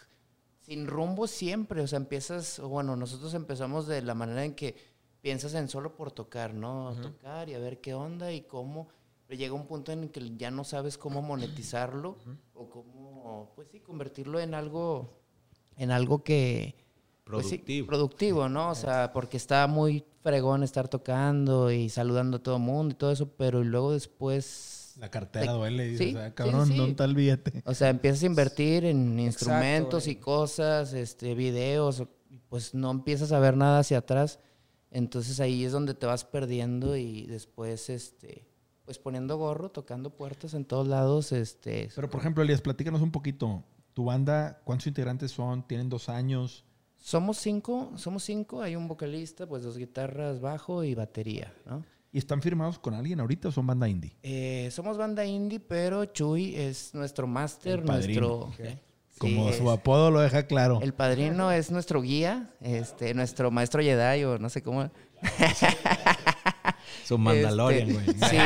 sin 0.61 0.86
rumbo 0.86 1.28
siempre, 1.28 1.82
o 1.82 1.88
sea, 1.88 1.97
empiezas, 1.97 2.59
bueno, 2.59 2.95
nosotros 2.97 3.34
empezamos 3.34 3.88
de 3.88 4.01
la 4.01 4.13
manera 4.15 4.43
en 4.43 4.53
que 4.53 4.76
piensas 5.22 5.53
en 5.53 5.70
solo 5.70 5.95
por 5.95 6.11
tocar, 6.11 6.53
¿no? 6.53 6.93
Tocar 7.01 7.47
y 7.49 7.53
a 7.53 7.59
ver 7.59 7.80
qué 7.80 7.93
onda 7.93 8.34
y 8.34 8.41
cómo, 8.41 8.89
pero 9.26 9.39
llega 9.39 9.53
un 9.53 9.65
punto 9.65 9.91
en 9.93 10.03
el 10.03 10.11
que 10.11 10.36
ya 10.36 10.51
no 10.51 10.63
sabes 10.65 10.97
cómo 10.97 11.22
monetizarlo 11.22 12.17
o 12.53 12.70
cómo, 12.70 13.51
pues 13.55 13.70
sí, 13.72 13.80
convertirlo 13.80 14.39
en 14.41 14.53
algo, 14.53 15.09
en 15.78 15.91
algo 15.91 16.22
que... 16.24 16.76
pues 17.24 17.47
sí, 17.47 17.57
Productivo. 17.59 17.88
productivo, 17.88 18.49
¿no? 18.49 18.72
O 18.72 18.76
sea, 18.76 19.13
porque 19.13 19.38
está 19.38 19.65
muy 19.67 20.03
fregón 20.22 20.63
estar 20.63 20.88
tocando 20.88 21.72
y 21.72 21.89
saludando 21.89 22.38
a 22.38 22.43
todo 22.43 22.57
el 22.57 22.61
mundo 22.61 22.93
y 22.93 22.97
todo 22.97 23.11
eso, 23.11 23.30
pero 23.38 23.63
luego 23.63 23.91
después... 23.93 24.93
La 24.99 25.09
cartera 25.09 25.45
Te- 25.45 25.51
duele 25.51 25.86
y 25.88 25.89
dices, 25.91 26.09
sí, 26.11 26.15
"Ah, 26.17 26.28
sí, 26.28 26.34
cabrón, 26.36 26.67
sí. 26.67 26.76
¿dónde 26.76 26.91
está 26.91 27.05
el 27.05 27.15
billete? 27.15 27.63
O 27.65 27.74
sea, 27.74 27.89
empiezas 27.89 28.24
a 28.24 28.26
invertir 28.26 28.84
en 28.86 29.17
instrumentos 29.20 30.03
güey. 30.05 30.17
y 30.17 30.20
cosas, 30.20 30.93
este, 30.93 31.36
videos, 31.36 32.01
o- 32.01 32.09
pues 32.49 32.74
no 32.74 32.91
empiezas 32.91 33.32
a 33.32 33.39
ver 33.39 33.55
nada 33.55 33.80
hacia 33.80 33.99
atrás. 33.99 34.39
Entonces 34.91 35.39
ahí 35.39 35.63
es 35.63 35.72
donde 35.72 35.93
te 35.93 36.05
vas 36.05 36.26
perdiendo 36.26 36.97
y 36.97 37.26
después, 37.28 37.89
este, 37.89 38.45
pues 38.86 38.97
poniendo 38.99 39.38
gorro, 39.38 39.70
tocando 39.70 40.09
puertas 40.09 40.53
en 40.53 40.65
todos 40.65 40.88
lados, 40.88 41.32
este. 41.32 41.89
Pero, 41.95 42.09
por 42.09 42.20
ejemplo, 42.20 42.43
Elías, 42.43 42.59
platícanos 42.61 43.01
un 43.01 43.11
poquito. 43.11 43.63
¿Tu 43.93 44.03
banda, 44.03 44.61
cuántos 44.65 44.88
integrantes 44.88 45.32
son? 45.32 45.65
¿Tienen 45.67 45.89
dos 45.89 46.09
años? 46.09 46.65
Somos 47.02 47.38
cinco, 47.38 47.91
somos 47.95 48.24
cinco, 48.24 48.62
hay 48.62 48.76
un 48.76 48.88
vocalista, 48.88 49.47
pues 49.47 49.64
dos 49.64 49.78
guitarras, 49.78 50.39
bajo 50.41 50.84
y 50.84 50.93
batería, 50.95 51.54
¿no? 51.66 51.84
¿Y 52.12 52.18
están 52.18 52.41
firmados 52.41 52.78
con 52.80 52.93
alguien 52.93 53.20
ahorita 53.20 53.47
o 53.50 53.52
son 53.52 53.68
banda 53.68 53.88
indie? 53.88 54.18
Eh, 54.24 54.70
somos 54.72 54.97
banda 54.97 55.24
indie, 55.26 55.60
pero 55.60 56.06
Chuy 56.06 56.56
es 56.56 56.93
nuestro 56.93 57.28
máster, 57.28 57.84
nuestro... 57.86 58.52
Sí, 58.58 59.18
Como 59.20 59.50
es- 59.50 59.58
su 59.58 59.70
apodo 59.70 60.12
lo 60.12 60.20
deja 60.22 60.43
claro. 60.47 60.80
El 60.82 60.93
padrino 60.93 61.52
es 61.52 61.72
nuestro 61.72 62.02
guía, 62.02 62.50
este, 62.62 63.14
nuestro 63.14 63.52
maestro 63.52 63.82
Jedi 63.82 64.24
o 64.24 64.38
no 64.39 64.50
sé 64.50 64.62
cómo. 64.64 64.89
Su 67.06 67.18
Mandalorian, 67.18 67.89
Este, 67.89 67.93
güey. 67.93 68.30
Sí, 68.30 68.38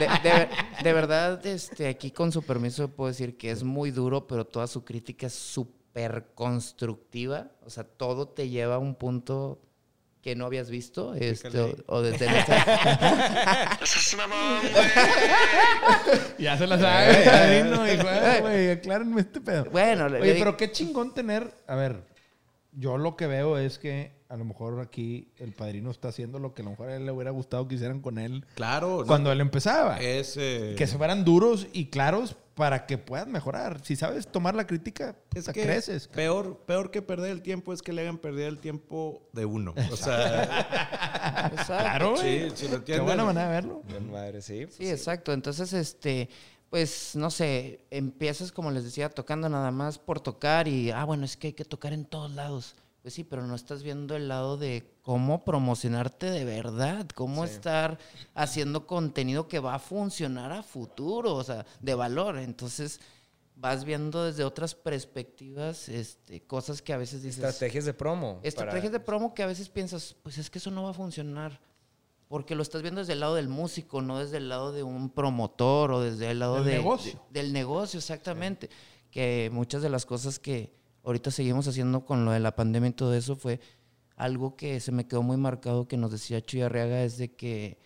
de, 0.00 0.28
de- 0.30 0.48
de 0.82 0.92
verdad, 0.92 1.44
este, 1.46 1.88
aquí 1.88 2.10
con 2.10 2.32
su 2.32 2.42
permiso 2.42 2.88
puedo 2.88 3.08
decir 3.08 3.36
que 3.36 3.50
es 3.50 3.62
muy 3.64 3.90
duro, 3.90 4.26
pero 4.26 4.44
toda 4.46 4.66
su 4.66 4.84
crítica 4.84 5.26
es 5.26 5.34
súper 5.34 5.81
constructiva. 6.34 7.48
O 7.64 7.70
sea, 7.70 7.84
todo 7.84 8.28
te 8.28 8.48
lleva 8.48 8.76
a 8.76 8.78
un 8.78 8.94
punto 8.94 9.60
que 10.22 10.36
no 10.36 10.46
habías 10.46 10.70
visto. 10.70 11.14
Este, 11.14 11.58
o, 11.60 11.74
o 11.86 12.02
desde 12.02 12.26
güey. 12.30 12.36
Ya 16.38 16.56
se 16.58 16.66
la 16.66 16.78
sabe, 16.78 17.14
padrino. 17.24 17.86
y, 17.86 17.96
güey, 17.96 18.40
güey, 18.40 18.70
aclárenme 18.70 19.20
este 19.20 19.40
pedo. 19.40 19.64
Bueno, 19.70 20.06
Oye, 20.06 20.20
le- 20.20 20.34
pero 20.38 20.56
qué 20.56 20.70
chingón 20.72 21.14
tener. 21.14 21.54
A 21.66 21.74
ver, 21.74 22.04
yo 22.72 22.98
lo 22.98 23.16
que 23.16 23.26
veo 23.26 23.58
es 23.58 23.78
que 23.78 24.12
a 24.28 24.36
lo 24.36 24.44
mejor 24.44 24.80
aquí 24.80 25.28
el 25.38 25.52
padrino 25.52 25.90
está 25.90 26.08
haciendo 26.08 26.38
lo 26.38 26.54
que 26.54 26.62
a 26.62 26.64
lo 26.64 26.70
mejor 26.70 26.88
a 26.88 26.96
él 26.96 27.04
le 27.04 27.12
hubiera 27.12 27.30
gustado 27.30 27.68
que 27.68 27.74
hicieran 27.74 28.00
con 28.00 28.18
él 28.18 28.46
Claro. 28.54 29.00
no, 29.00 29.06
cuando 29.06 29.30
él 29.30 29.40
empezaba. 29.40 29.98
es, 30.00 30.36
eh, 30.38 30.74
Que 30.78 30.86
se 30.86 30.96
fueran 30.96 31.24
duros 31.24 31.66
y 31.72 31.86
claros 31.90 32.36
para 32.54 32.86
que 32.86 32.98
puedas 32.98 33.26
mejorar. 33.26 33.80
Si 33.84 33.96
sabes 33.96 34.26
tomar 34.26 34.54
la 34.54 34.66
crítica, 34.66 35.16
Es 35.34 35.46
que 35.48 35.62
creces. 35.62 36.08
peor, 36.08 36.58
peor 36.66 36.90
que 36.90 37.00
perder 37.02 37.30
el 37.30 37.42
tiempo 37.42 37.72
es 37.72 37.80
que 37.82 37.92
le 37.92 38.02
hagan 38.02 38.18
perder 38.18 38.48
el 38.48 38.58
tiempo 38.58 39.28
de 39.32 39.44
uno. 39.46 39.74
O 39.90 39.96
sea, 39.96 41.50
Exacto. 41.52 41.64
Claro, 41.66 42.16
sí, 42.16 42.48
si 42.54 42.68
lo 42.68 42.84
Qué 42.84 43.00
buena 43.00 43.24
manera 43.24 43.46
de 43.48 43.52
verlo. 43.54 43.82
Bien 43.86 44.10
madre, 44.10 44.42
sí. 44.42 44.66
Sí, 44.70 44.88
exacto. 44.90 45.32
Entonces, 45.32 45.72
este, 45.72 46.28
pues, 46.70 47.16
no 47.16 47.30
sé, 47.30 47.84
empiezas, 47.90 48.52
como 48.52 48.70
les 48.70 48.84
decía, 48.84 49.08
tocando 49.08 49.48
nada 49.48 49.70
más 49.70 49.98
por 49.98 50.20
tocar 50.20 50.68
y, 50.68 50.90
ah, 50.90 51.04
bueno, 51.04 51.24
es 51.24 51.36
que 51.36 51.48
hay 51.48 51.52
que 51.54 51.64
tocar 51.64 51.92
en 51.92 52.04
todos 52.04 52.30
lados. 52.32 52.74
Pues 53.02 53.14
sí, 53.14 53.24
pero 53.24 53.44
no 53.46 53.56
estás 53.56 53.82
viendo 53.82 54.14
el 54.14 54.28
lado 54.28 54.56
de 54.56 54.94
cómo 55.02 55.44
promocionarte 55.44 56.30
de 56.30 56.44
verdad, 56.44 57.06
cómo 57.16 57.44
Sí. 57.46 57.54
estar 57.54 57.98
haciendo 58.34 58.86
contenido 58.86 59.48
que 59.48 59.58
va 59.58 59.74
a 59.74 59.78
funcionar 59.80 60.52
a 60.52 60.62
futuro, 60.62 61.34
o 61.34 61.42
sea, 61.42 61.66
de 61.80 61.94
valor. 61.96 62.38
Entonces, 62.38 63.00
vas 63.56 63.84
viendo 63.84 64.24
desde 64.24 64.44
otras 64.44 64.76
perspectivas, 64.76 65.88
este, 65.88 66.42
cosas 66.46 66.80
que 66.80 66.92
a 66.92 66.96
veces 66.96 67.22
dices... 67.24 67.42
Estrategias 67.42 67.84
de 67.84 67.92
promo. 67.94 68.38
Estrategias 68.44 68.90
para- 68.90 68.98
de 68.98 69.04
promo 69.04 69.34
que 69.34 69.42
a 69.42 69.46
veces 69.46 69.68
piensas, 69.68 70.14
pues 70.22 70.38
es 70.38 70.48
que 70.48 70.58
eso 70.58 70.70
no 70.70 70.84
va 70.84 70.90
a 70.90 70.94
funcionar. 70.94 71.60
Porque 72.28 72.54
lo 72.54 72.62
estás 72.62 72.82
viendo 72.82 73.00
desde 73.00 73.12
el 73.14 73.20
lado 73.20 73.34
del 73.34 73.48
músico, 73.48 74.00
no 74.00 74.18
desde 74.20 74.36
el 74.38 74.48
lado 74.48 74.72
de 74.72 74.82
un 74.84 75.10
promotor 75.10 75.90
o 75.92 76.00
desde 76.00 76.30
el 76.30 76.38
lado 76.38 76.56
Del 76.56 76.64
de- 76.66 76.72
negocio. 76.74 77.20
de- 77.32 77.42
del 77.42 77.52
negocio, 77.52 77.98
exactamente. 77.98 78.70
Que 79.10 79.50
muchas 79.52 79.82
de 79.82 79.90
las 79.90 80.06
cosas 80.06 80.38
que 80.38 80.72
ahorita 81.04 81.30
seguimos 81.30 81.66
haciendo 81.68 82.04
con 82.04 82.24
lo 82.24 82.32
de 82.32 82.40
la 82.40 82.54
pandemia 82.54 82.90
y 82.90 82.92
todo 82.92 83.14
eso 83.14 83.36
fue 83.36 83.60
algo 84.16 84.56
que 84.56 84.80
se 84.80 84.92
me 84.92 85.06
quedó 85.06 85.22
muy 85.22 85.36
marcado 85.36 85.88
que 85.88 85.96
nos 85.96 86.12
decía 86.12 86.40
Chuy 86.40 86.62
Arriaga, 86.62 87.02
es 87.02 87.18
de 87.18 87.34
que 87.34 87.78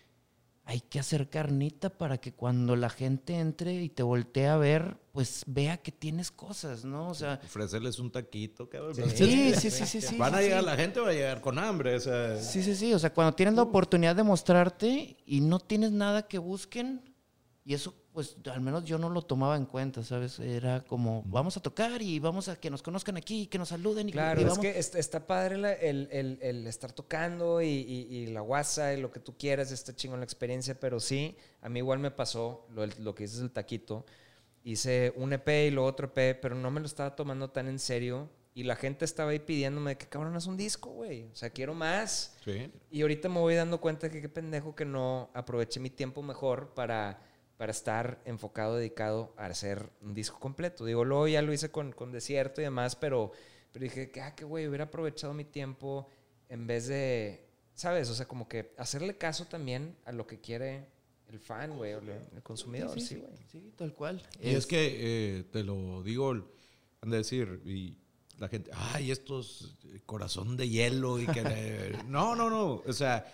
hay 0.68 0.80
que 0.80 0.98
hacer 0.98 1.30
carnita 1.30 1.90
para 1.90 2.18
que 2.18 2.32
cuando 2.32 2.74
la 2.74 2.90
gente 2.90 3.38
entre 3.38 3.74
y 3.74 3.88
te 3.88 4.02
voltee 4.02 4.48
a 4.48 4.56
ver, 4.56 4.98
pues 5.12 5.44
vea 5.46 5.76
que 5.76 5.92
tienes 5.92 6.32
cosas, 6.32 6.84
¿no? 6.84 7.08
O 7.08 7.14
sea, 7.14 7.40
Ofrecerles 7.44 8.00
un 8.00 8.10
taquito, 8.10 8.68
cabrón. 8.68 8.96
sí, 9.14 9.54
sí, 9.54 9.70
sí, 9.70 9.86
sí. 9.86 10.00
sí 10.00 10.16
Van 10.16 10.34
a 10.34 10.40
llegar, 10.40 10.60
sí. 10.60 10.66
la 10.66 10.76
gente 10.76 10.98
va 10.98 11.10
a 11.10 11.12
llegar 11.12 11.40
con 11.40 11.60
hambre. 11.60 11.94
O 11.94 12.00
sea, 12.00 12.36
Sí, 12.42 12.64
sí, 12.64 12.74
sí. 12.74 12.92
O 12.92 12.98
sea, 12.98 13.14
cuando 13.14 13.36
tienes 13.36 13.54
la 13.54 13.62
oportunidad 13.62 14.16
de 14.16 14.24
mostrarte 14.24 15.16
y 15.24 15.40
no 15.40 15.60
tienes 15.60 15.92
nada 15.92 16.26
que 16.26 16.38
busquen, 16.38 17.14
y 17.64 17.74
eso, 17.74 17.94
pues, 18.16 18.34
al 18.50 18.62
menos 18.62 18.84
yo 18.86 18.96
no 18.96 19.10
lo 19.10 19.20
tomaba 19.20 19.56
en 19.56 19.66
cuenta, 19.66 20.02
¿sabes? 20.02 20.38
Era 20.38 20.80
como, 20.82 21.22
vamos 21.26 21.56
a 21.58 21.60
tocar 21.60 22.00
y 22.00 22.18
vamos 22.18 22.48
a 22.48 22.56
que 22.58 22.70
nos 22.70 22.82
conozcan 22.82 23.18
aquí, 23.18 23.46
que 23.46 23.58
nos 23.58 23.68
saluden. 23.68 24.08
Y, 24.08 24.12
Claro, 24.12 24.40
y 24.40 24.44
es 24.44 24.48
vamos- 24.48 24.62
que 24.64 24.78
está, 24.78 25.26
padre 25.26 25.58
la- 25.58 25.74
el, 25.74 26.08
el- 26.10 26.38
el 26.40 26.66
estar 26.66 26.92
tocando 26.92 27.60
y, 27.60 27.66
y- 27.68 28.06
y 28.16 28.26
la 28.28 28.40
guasa 28.40 28.94
y 28.94 29.00
lo 29.02 29.12
que 29.12 29.20
tú 29.20 29.36
quieras, 29.36 29.70
está 29.70 29.94
chingón 29.94 30.20
la 30.20 30.24
experiencia, 30.24 30.80
pero 30.80 30.98
sí, 30.98 31.36
a 31.60 31.68
mí 31.68 31.78
igual 31.80 31.98
me 31.98 32.10
pasó 32.10 32.66
lo, 32.72 32.86
lo 32.86 33.14
que 33.14 33.24
dices 33.24 33.40
del 33.40 33.50
taquito. 33.50 34.06
Hice 34.64 35.12
un 35.16 35.32
EP 35.32 35.66
y 35.68 35.70
lo 35.70 35.84
otro 35.84 36.06
EP, 36.12 36.34
pero 36.40 36.54
no 36.54 36.70
me 36.70 36.80
lo 36.80 36.86
estaba 36.86 37.14
tomando 37.14 37.50
tan 37.50 37.68
en 37.68 37.78
serio. 37.78 38.28
Y 38.54 38.62
la 38.64 38.74
gente 38.74 39.04
estaba 39.04 39.32
ahí 39.32 39.38
pidiéndome 39.38 39.90
de 39.90 39.98
que 39.98 40.06
cabrón 40.06 40.34
es 40.34 40.46
un 40.46 40.56
disco, 40.56 40.88
güey. 40.88 41.24
O 41.30 41.36
sea, 41.36 41.50
quiero 41.50 41.74
más. 41.74 42.34
sí. 42.42 42.72
Y 42.90 43.02
ahorita 43.02 43.28
me 43.28 43.38
voy 43.40 43.54
dando 43.54 43.78
cuenta 43.78 44.08
que 44.10 44.22
qué 44.22 44.30
pendejo 44.30 44.74
que 44.74 44.86
no 44.86 45.28
aproveché 45.34 45.78
mi 45.80 45.90
tiempo 45.90 46.22
mejor 46.22 46.72
para, 46.72 47.20
para 47.56 47.72
estar 47.72 48.20
enfocado, 48.24 48.76
dedicado 48.76 49.34
a 49.36 49.46
hacer 49.46 49.90
un 50.02 50.14
disco 50.14 50.38
completo. 50.38 50.84
Digo, 50.84 51.04
luego 51.04 51.28
ya 51.28 51.42
lo 51.42 51.52
hice 51.52 51.70
con, 51.70 51.92
con 51.92 52.12
Desierto 52.12 52.60
y 52.60 52.64
demás, 52.64 52.96
pero, 52.96 53.32
pero 53.72 53.82
dije 53.82 54.10
que, 54.10 54.20
ah, 54.20 54.34
que 54.34 54.44
güey, 54.44 54.66
hubiera 54.66 54.84
aprovechado 54.84 55.32
mi 55.32 55.44
tiempo 55.44 56.08
en 56.48 56.66
vez 56.66 56.86
de, 56.86 57.46
¿sabes? 57.74 58.10
O 58.10 58.14
sea, 58.14 58.28
como 58.28 58.48
que 58.48 58.72
hacerle 58.76 59.16
caso 59.16 59.46
también 59.46 59.96
a 60.04 60.12
lo 60.12 60.26
que 60.26 60.40
quiere 60.40 60.88
el 61.28 61.40
fan, 61.40 61.76
güey, 61.76 61.94
o 61.94 61.98
el, 61.98 62.42
consumidor, 62.42 63.00
sí, 63.00 63.16
güey. 63.16 63.32
Sí, 63.50 63.72
tal 63.76 63.94
cual. 63.94 64.22
Y 64.40 64.50
es 64.50 64.66
que 64.66 65.38
eh, 65.38 65.44
te 65.44 65.64
lo 65.64 66.02
digo, 66.02 66.30
han 67.00 67.10
de 67.10 67.16
decir, 67.16 67.62
y 67.64 67.96
la 68.38 68.48
gente, 68.48 68.70
ay, 68.74 69.10
estos 69.10 69.76
eh, 69.84 70.00
corazón 70.04 70.56
de 70.56 70.68
hielo 70.68 71.18
y 71.18 71.26
que... 71.26 71.42
le-". 71.42 72.04
no, 72.06 72.36
no, 72.36 72.50
no, 72.50 72.82
o 72.86 72.92
sea, 72.92 73.26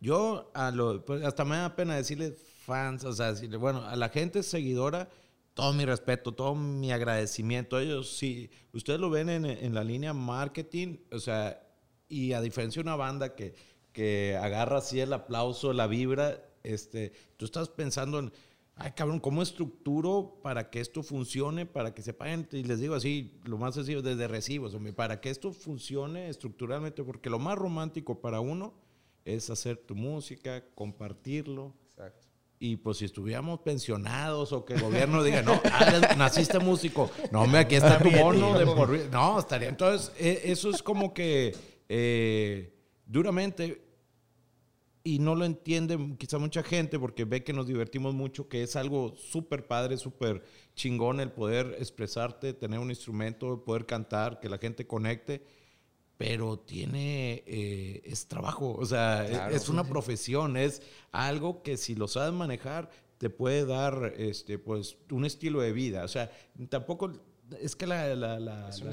yo 0.00 0.50
a 0.54 0.70
lo, 0.70 1.04
pues, 1.04 1.24
hasta 1.24 1.44
me 1.44 1.56
da 1.56 1.74
pena 1.74 1.96
decirle 1.96 2.36
fans, 2.64 3.04
o 3.04 3.12
sea, 3.12 3.34
bueno, 3.58 3.84
a 3.84 3.96
la 3.96 4.08
gente 4.08 4.42
seguidora, 4.42 5.08
todo 5.54 5.72
mi 5.72 5.84
respeto, 5.84 6.32
todo 6.32 6.54
mi 6.54 6.90
agradecimiento. 6.90 7.78
Ellos, 7.78 8.16
sí, 8.16 8.50
ustedes 8.72 8.98
lo 8.98 9.10
ven 9.10 9.28
en, 9.28 9.44
en 9.44 9.74
la 9.74 9.84
línea 9.84 10.12
marketing, 10.12 10.96
o 11.12 11.18
sea, 11.18 11.60
y 12.08 12.32
a 12.32 12.40
diferencia 12.40 12.82
de 12.82 12.88
una 12.88 12.96
banda 12.96 13.34
que, 13.34 13.54
que 13.92 14.36
agarra 14.40 14.78
así 14.78 15.00
el 15.00 15.12
aplauso, 15.12 15.72
la 15.72 15.86
vibra, 15.86 16.42
este, 16.62 17.12
tú 17.36 17.44
estás 17.44 17.68
pensando 17.68 18.18
en, 18.18 18.32
ay 18.76 18.92
cabrón, 18.92 19.20
¿cómo 19.20 19.42
estructuro 19.42 20.40
para 20.42 20.70
que 20.70 20.80
esto 20.80 21.02
funcione, 21.02 21.66
para 21.66 21.94
que 21.94 22.02
se 22.02 22.12
paguen? 22.12 22.48
Y 22.52 22.64
les 22.64 22.80
digo 22.80 22.94
así, 22.94 23.38
lo 23.44 23.56
más 23.56 23.74
sencillo, 23.74 24.02
desde 24.02 24.26
recibos, 24.26 24.74
hombre, 24.74 24.92
para 24.92 25.20
que 25.20 25.30
esto 25.30 25.52
funcione 25.52 26.28
estructuralmente, 26.28 27.04
porque 27.04 27.30
lo 27.30 27.38
más 27.38 27.56
romántico 27.56 28.20
para 28.20 28.40
uno 28.40 28.74
es 29.24 29.48
hacer 29.50 29.76
tu 29.76 29.94
música, 29.94 30.64
compartirlo. 30.74 31.72
Y 32.58 32.76
pues 32.76 32.98
si 32.98 33.04
estuviéramos 33.04 33.60
pensionados 33.60 34.52
o 34.52 34.64
que 34.64 34.74
el 34.74 34.82
gobierno 34.82 35.22
diga, 35.22 35.42
no, 35.42 35.60
ah, 35.64 36.14
naciste 36.16 36.58
músico, 36.58 37.10
no, 37.30 37.42
hombre, 37.42 37.60
aquí 37.60 37.74
está 37.74 37.98
tu 37.98 38.10
bono 38.10 38.58
de 38.58 38.64
por. 38.64 38.90
No, 39.10 39.38
estaría. 39.38 39.68
Entonces, 39.68 40.12
e- 40.18 40.42
eso 40.44 40.70
es 40.70 40.82
como 40.82 41.12
que 41.12 41.54
eh, 41.88 42.72
duramente 43.06 43.82
y 45.06 45.18
no 45.18 45.34
lo 45.34 45.44
entiende 45.44 45.98
quizá 46.18 46.38
mucha 46.38 46.62
gente 46.62 46.98
porque 46.98 47.26
ve 47.26 47.44
que 47.44 47.52
nos 47.52 47.66
divertimos 47.66 48.14
mucho, 48.14 48.48
que 48.48 48.62
es 48.62 48.74
algo 48.74 49.14
súper 49.16 49.66
padre, 49.66 49.98
súper 49.98 50.42
chingón 50.74 51.20
el 51.20 51.30
poder 51.30 51.76
expresarte, 51.78 52.54
tener 52.54 52.78
un 52.80 52.88
instrumento, 52.88 53.62
poder 53.64 53.84
cantar, 53.84 54.40
que 54.40 54.48
la 54.48 54.56
gente 54.56 54.86
conecte, 54.86 55.44
pero 56.16 56.58
tiene, 56.58 57.42
eh, 57.46 58.02
es 58.04 58.26
trabajo, 58.28 58.72
o 58.74 58.84
sea, 58.86 59.26
Claro, 59.28 59.54
es 59.56 59.68
una 59.68 59.84
profesión, 59.84 60.56
es 60.56 60.80
algo 61.12 61.62
que 61.62 61.76
si 61.76 61.94
lo 61.94 62.08
sabes 62.08 62.32
manejar 62.32 62.90
te 63.18 63.30
puede 63.30 63.64
dar, 63.64 64.14
este, 64.16 64.58
pues, 64.58 64.96
un 65.10 65.24
estilo 65.24 65.60
de 65.60 65.72
vida, 65.72 66.04
o 66.04 66.08
sea, 66.08 66.30
tampoco, 66.68 67.12
es 67.60 67.74
que 67.76 67.86
la, 67.86 68.14
la- 68.14 68.38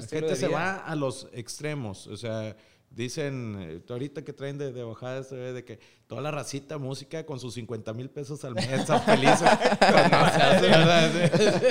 gente 0.08 0.36
se 0.36 0.48
va 0.48 0.76
a 0.76 0.96
los 0.96 1.28
extremos, 1.32 2.06
o 2.06 2.16
sea, 2.16 2.56
Dicen, 2.94 3.56
eh, 3.58 3.80
ahorita 3.88 4.22
que 4.22 4.34
traen 4.34 4.58
de, 4.58 4.70
de 4.70 4.82
bajada 4.82 5.22
se 5.22 5.34
ve 5.34 5.54
de 5.54 5.64
que 5.64 5.80
toda 6.12 6.20
la 6.20 6.30
racita 6.30 6.76
música 6.76 7.24
con 7.24 7.40
sus 7.40 7.54
50 7.54 7.94
mil 7.94 8.10
pesos 8.10 8.44
al 8.44 8.54
mes 8.54 8.68
de 8.68 8.76
verdad. 10.68 11.10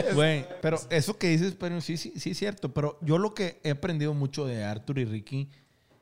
Güey, 0.15 0.47
pero 0.63 0.79
eso 0.89 1.15
que 1.15 1.27
dices, 1.27 1.53
pero 1.53 1.79
sí, 1.79 1.95
sí, 1.95 2.13
sí 2.15 2.31
es 2.31 2.39
cierto. 2.39 2.73
Pero 2.73 2.97
yo 3.01 3.19
lo 3.19 3.35
que 3.35 3.61
he 3.63 3.69
aprendido 3.69 4.15
mucho 4.15 4.47
de 4.47 4.63
Arthur 4.63 4.97
y 4.97 5.05
Ricky 5.05 5.51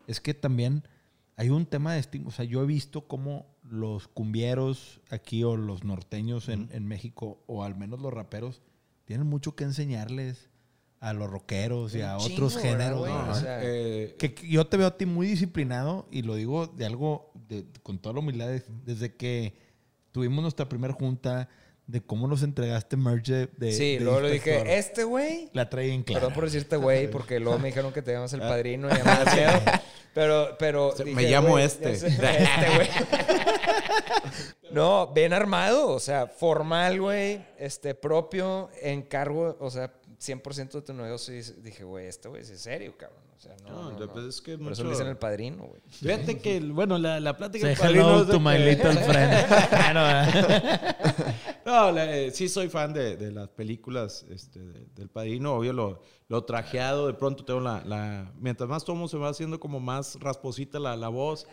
es 0.08 0.22
que 0.22 0.34
también 0.34 0.88
hay 1.36 1.50
un 1.50 1.66
tema 1.66 1.92
de 1.92 2.00
estigma. 2.00 2.30
O 2.30 2.32
sea, 2.32 2.46
yo 2.46 2.64
he 2.64 2.66
visto 2.66 3.10
cómo 3.10 3.46
los 3.62 4.08
cumbieros 4.08 5.02
aquí 5.10 5.44
o 5.44 5.58
los 5.58 5.84
norteños 5.84 6.48
en, 6.48 6.70
en 6.72 6.88
México, 6.88 7.44
o 7.46 7.66
al 7.66 7.76
menos 7.76 8.00
los 8.00 8.14
raperos, 8.14 8.62
tienen 9.04 9.28
mucho 9.28 9.58
que 9.58 9.66
enseñarles 9.66 10.49
a 11.02 11.14
los 11.14 11.30
rockeros 11.30 11.96
y 11.96 12.00
Un 12.00 12.04
a 12.06 12.18
chingo, 12.18 12.34
otros 12.34 12.56
¿verdad, 12.56 12.70
géneros. 12.72 13.00
güey? 13.00 13.12
¿no? 13.14 13.32
O 13.32 13.36
sea, 13.36 13.60
Eh, 13.64 14.16
Que 14.20 14.34
que 14.34 14.48
yo 14.50 14.68
te 14.68 14.78
veo 14.78 14.88
a 14.88 14.98
ti 14.98 15.06
muy 15.06 15.28
disciplinado 15.28 16.08
y 16.12 16.22
lo 16.24 16.36
digo 16.36 16.68
de 16.68 16.86
algo, 16.86 17.32
de- 17.48 17.66
con 17.84 18.00
toda 18.00 18.14
la 18.14 18.20
humildad, 18.20 18.48
de- 18.48 18.64
desde 18.86 19.16
que 19.16 19.54
tuvimos 20.12 20.42
nuestra 20.42 20.68
primera 20.68 20.94
junta, 20.94 21.48
de 21.88 22.02
cómo 22.02 22.28
nos 22.28 22.44
entregaste 22.44 22.98
merch 22.98 23.28
de, 23.30 23.48
de- 23.58 23.72
sí, 23.72 23.94
de 23.98 24.02
luego 24.02 24.20
le 24.22 24.32
dije, 24.32 24.78
este 24.78 25.04
güey. 25.06 25.50
La 25.54 25.70
trae 25.72 25.92
en 25.92 26.04
claro. 26.04 26.20
Perdón 26.22 26.36
por 26.36 26.44
decirte 26.46 26.76
güey, 26.76 27.10
porque 27.10 27.40
luego 27.40 27.58
me 27.58 27.70
dijeron 27.70 27.92
que 27.94 28.02
te 28.04 28.12
llamas 28.12 28.32
el 28.34 28.44
Ah. 28.44 28.50
padrino 28.50 28.90
y 28.90 28.94
miedo. 28.94 29.04
Pero, 30.14 30.56
pero. 30.58 30.92
Dije, 30.98 31.14
me 31.16 31.24
llamo 31.30 31.60
este. 31.60 31.96
sé, 31.96 32.08
este, 32.08 32.20
güey. 32.76 32.88
no, 34.72 35.14
bien 35.14 35.34
armado, 35.34 35.90
o 35.90 36.00
sea, 36.00 36.28
formal, 36.28 37.00
güey, 37.00 37.46
este, 37.58 37.94
propio, 37.96 38.70
encargo, 38.82 39.56
o 39.60 39.70
sea, 39.70 39.94
100% 40.20 40.72
de 40.72 40.82
tu 40.82 40.94
negocio. 40.94 41.36
Y 41.36 41.42
dije, 41.62 41.84
güey, 41.84 42.08
este 42.08 42.28
güey 42.30 42.42
es 42.42 42.48
serio, 42.60 42.96
cabrón. 42.98 43.20
O 43.38 43.42
sea, 43.42 43.56
no. 43.64 43.70
No, 43.70 43.92
no, 44.00 44.06
no. 44.16 44.28
es 44.28 44.42
que 44.42 44.58
Por 44.58 44.74
eso 44.74 44.82
mucho- 44.82 44.84
le 44.84 44.90
dicen 44.92 45.08
el 45.08 45.18
padrino, 45.18 45.64
güey. 45.66 45.82
Fíjate 45.90 46.40
que, 46.40 46.60
bueno, 46.74 46.98
la, 46.98 47.20
la 47.22 47.38
plática 47.38 47.68
Say 47.68 47.76
del 47.94 48.04
padrino 48.04 48.26
to 48.28 48.40
my 48.40 48.58
que- 48.58 48.66
little 48.76 48.94
friend. 49.06 49.34
No, 51.66 51.92
la- 51.92 52.18
eh, 52.18 52.32
sí 52.32 52.50
soy 52.50 52.68
fan 52.68 52.94
de, 52.94 53.16
de 53.16 53.32
las 53.32 53.50
películas 53.50 54.26
este, 54.30 54.60
de- 54.60 54.86
del 54.96 55.10
Padrino. 55.10 55.54
Obvio, 55.56 55.74
lo, 55.74 56.02
lo 56.28 56.44
trajeado. 56.44 57.08
De 57.08 57.14
pronto 57.14 57.46
tengo 57.46 57.60
la, 57.60 57.84
la- 57.86 58.32
Mientras 58.40 58.70
más 58.70 58.84
tomo, 58.84 59.08
se 59.08 59.18
va 59.18 59.30
haciendo 59.30 59.60
como 59.60 59.80
más 59.80 60.18
rasposita 60.20 60.80
la, 60.80 60.96
la 60.98 61.10
voz. 61.10 61.48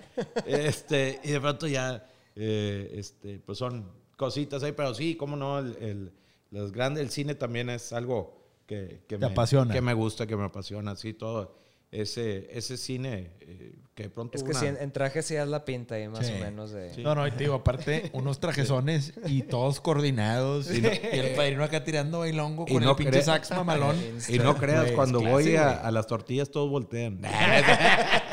este, 0.47 1.21
y 1.23 1.33
de 1.33 1.41
pronto 1.41 1.67
ya... 1.67 2.07
eh, 2.35 2.91
este, 2.95 3.39
pues 3.41 3.59
son 3.59 3.91
cositas 4.17 4.62
ahí. 4.62 4.73
Pero 4.73 4.95
sí, 4.95 5.17
cómo 5.17 5.37
no, 5.37 5.59
el, 5.59 5.77
el- 5.81 6.12
los 6.51 6.73
grandes... 6.73 7.03
El 7.05 7.11
cine 7.11 7.35
también 7.35 7.69
es 7.71 7.93
algo 7.93 8.36
que, 8.67 9.03
que 9.09 9.17
Te 9.17 9.19
me... 9.19 9.27
apasiona. 9.33 9.73
Que 9.73 9.81
me 9.81 9.95
gusta, 9.95 10.27
que 10.27 10.37
me 10.37 10.45
apasiona. 10.45 10.97
Sí, 10.97 11.14
todo 11.14 11.57
ese, 11.93 12.49
ese 12.51 12.77
cine 12.77 13.31
eh, 13.41 13.73
que 13.95 14.03
de 14.05 14.11
pronto... 14.11 14.37
Es 14.37 14.43
que 14.43 14.51
una- 14.51 14.59
sí, 14.61 14.67
en, 14.67 14.77
en 14.79 14.91
traje 14.93 15.23
sí 15.23 15.35
das 15.37 15.49
la 15.49 15.64
pinta 15.64 15.95
ahí, 15.95 16.09
más 16.09 16.27
Sí. 16.27 16.33
o 16.37 16.39
menos 16.45 16.73
de. 16.73 16.93
Sí. 16.93 17.03
No, 17.03 17.14
no, 17.14 17.27
y 17.27 17.31
te 17.31 17.45
digo, 17.45 17.55
aparte, 17.55 18.11
unos 18.12 18.41
trajezones 18.41 19.14
y 19.27 19.43
todos 19.43 19.81
coordinados. 19.81 20.69
Y, 20.71 20.85
el 20.85 21.35
padrino 21.37 21.62
acá 21.64 21.85
tirando 21.85 22.19
bailongo 22.19 22.64
Y 22.69 22.73
con 22.75 22.83
no 22.83 22.91
el 22.91 22.97
pinche 22.97 23.23
sax 23.23 23.51
mamalón. 23.53 23.97
Y 24.29 24.39
no 24.39 24.57
creas, 24.57 24.91
cuando 24.93 25.21
clase, 25.21 25.33
voy 25.33 25.57
a, 25.57 25.71
a 25.79 25.91
las 25.93 26.07
tortillas 26.07 26.51
todos 26.51 26.69
voltean. 26.69 27.21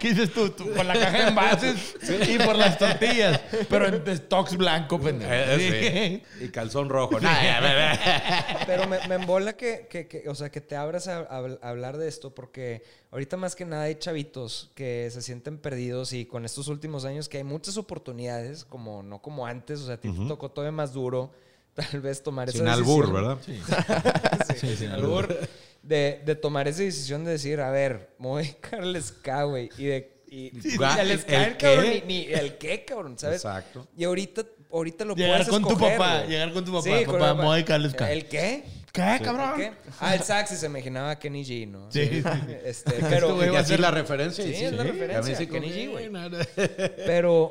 ¿Qué 0.00 0.08
dices 0.10 0.32
tú? 0.32 0.48
Tú 0.50 0.72
Con 0.72 0.86
la 0.88 0.94
caja 0.94 1.18
de 1.18 1.28
envases 1.28 1.94
y 2.28 2.38
por 2.38 2.56
las 2.56 2.78
tortillas. 2.78 3.40
Pero 3.68 3.86
en 3.86 4.16
stocks 4.16 4.56
blanco, 4.56 4.98
pendejo. 5.00 5.30
Eh, 5.32 6.22
Y 6.40 6.48
calzón 6.48 6.88
rojo. 6.88 7.18
Pero 8.66 8.86
me, 8.88 9.06
me 9.08 9.14
embola 9.16 9.52
que, 9.54 9.86
que- 9.90 10.06
que- 10.08 10.28
o 10.28 10.34
sea, 10.34 10.50
que 10.50 10.60
te 10.60 10.76
abras 10.76 11.08
a, 11.08 11.18
a- 11.18 11.58
a 11.62 11.68
hablar 11.68 11.98
de 11.98 12.08
esto 12.08 12.34
porque 12.34 12.82
ahorita 13.10 13.36
más 13.36 13.54
que 13.54 13.64
nada 13.64 13.84
hay 13.84 13.96
chavitos 13.96 14.70
que 14.74 15.08
se 15.12 15.22
sienten 15.22 15.58
perdidos 15.58 16.12
y 16.12 16.26
con 16.26 16.44
estos 16.44 16.68
últimos 16.68 17.04
años 17.04 17.28
que 17.28 17.38
hay 17.38 17.44
muchas 17.44 17.76
oportunidades, 17.76 18.64
como 18.64 19.02
no 19.02 19.20
como 19.20 19.46
antes, 19.46 19.80
o 19.80 19.86
sea, 19.86 19.94
a 19.96 20.00
ti 20.00 20.10
te 20.10 20.26
tocó 20.26 20.50
todavía 20.50 20.72
más 20.72 20.92
duro 20.92 21.30
tal 21.74 22.00
vez 22.00 22.22
tomar 22.22 22.48
esa 22.48 22.58
Sin 22.58 22.66
decisión. 22.66 22.88
albur, 22.88 23.12
¿verdad? 23.12 23.38
Sí, 23.44 23.60
Sí, 24.54 24.66
sin 24.66 24.76
sin 24.76 24.90
albur. 24.90 25.28
De, 25.82 26.20
de 26.26 26.34
tomar 26.34 26.68
esa 26.68 26.82
decisión 26.82 27.24
de 27.24 27.32
decir, 27.32 27.60
a 27.60 27.70
ver, 27.70 28.10
me 28.18 28.26
voy 28.28 28.42
a 28.42 28.46
dedicar 28.46 28.80
al 28.80 29.02
ska, 29.02 29.44
güey. 29.44 29.70
Y 29.78 29.84
de... 29.86 30.20
Y, 30.28 30.44
y 30.54 30.76
Ga- 30.78 30.98
al 31.00 31.10
¿el 31.10 31.18
ska, 31.20 31.56
qué? 31.56 31.66
cabrón, 31.74 31.90
ni, 31.90 32.00
ni 32.02 32.24
el 32.32 32.56
qué, 32.58 32.84
cabrón, 32.84 33.18
¿sabes? 33.18 33.36
Exacto. 33.44 33.88
Y 33.96 34.04
ahorita, 34.04 34.44
ahorita 34.70 35.04
lo 35.04 35.14
Llegar 35.16 35.38
puedes 35.38 35.48
con 35.48 35.62
tu 35.62 35.76
papá, 35.78 36.24
llegar 36.26 36.52
con 36.52 36.64
tu 36.64 36.70
papá, 36.72 36.82
Sí, 36.84 37.04
con 37.04 37.14
papá, 37.18 37.30
el 37.30 37.36
me 37.38 37.42
voy 37.44 37.52
a 37.52 37.54
dedicar 37.56 37.74
al 37.80 37.90
ska. 37.90 38.12
¿El 38.12 38.28
qué? 38.28 38.62
¿Qué, 38.92 39.20
cabrón? 39.24 39.60
¿El 39.60 39.70
qué? 39.70 39.72
Ah, 39.98 40.14
el 40.14 40.20
sax 40.22 40.52
y 40.52 40.56
se 40.56 40.66
imaginaba 40.66 41.18
Kenny 41.18 41.44
G, 41.44 41.66
¿no? 41.66 41.90
Sí, 41.90 42.06
sí. 42.08 42.22
Este, 42.64 42.90
Este 42.94 43.06
pero, 43.10 43.34
güey 43.34 43.48
Y 43.48 43.50
va 43.52 43.58
a 43.58 43.60
así 43.62 43.70
ser- 43.70 43.80
la 43.80 43.90
referencia. 43.90 44.44
y 44.44 44.54
Sí, 44.54 44.64
es 44.66 44.72
la 44.72 44.84
referencia, 44.84 45.34
A 45.34 45.36
sí 45.38 45.46
Kenny 45.48 45.68
G, 45.70 45.90
güey. 45.90 46.08
No, 46.10 46.28
no. 46.28 46.38
pero, 47.06 47.50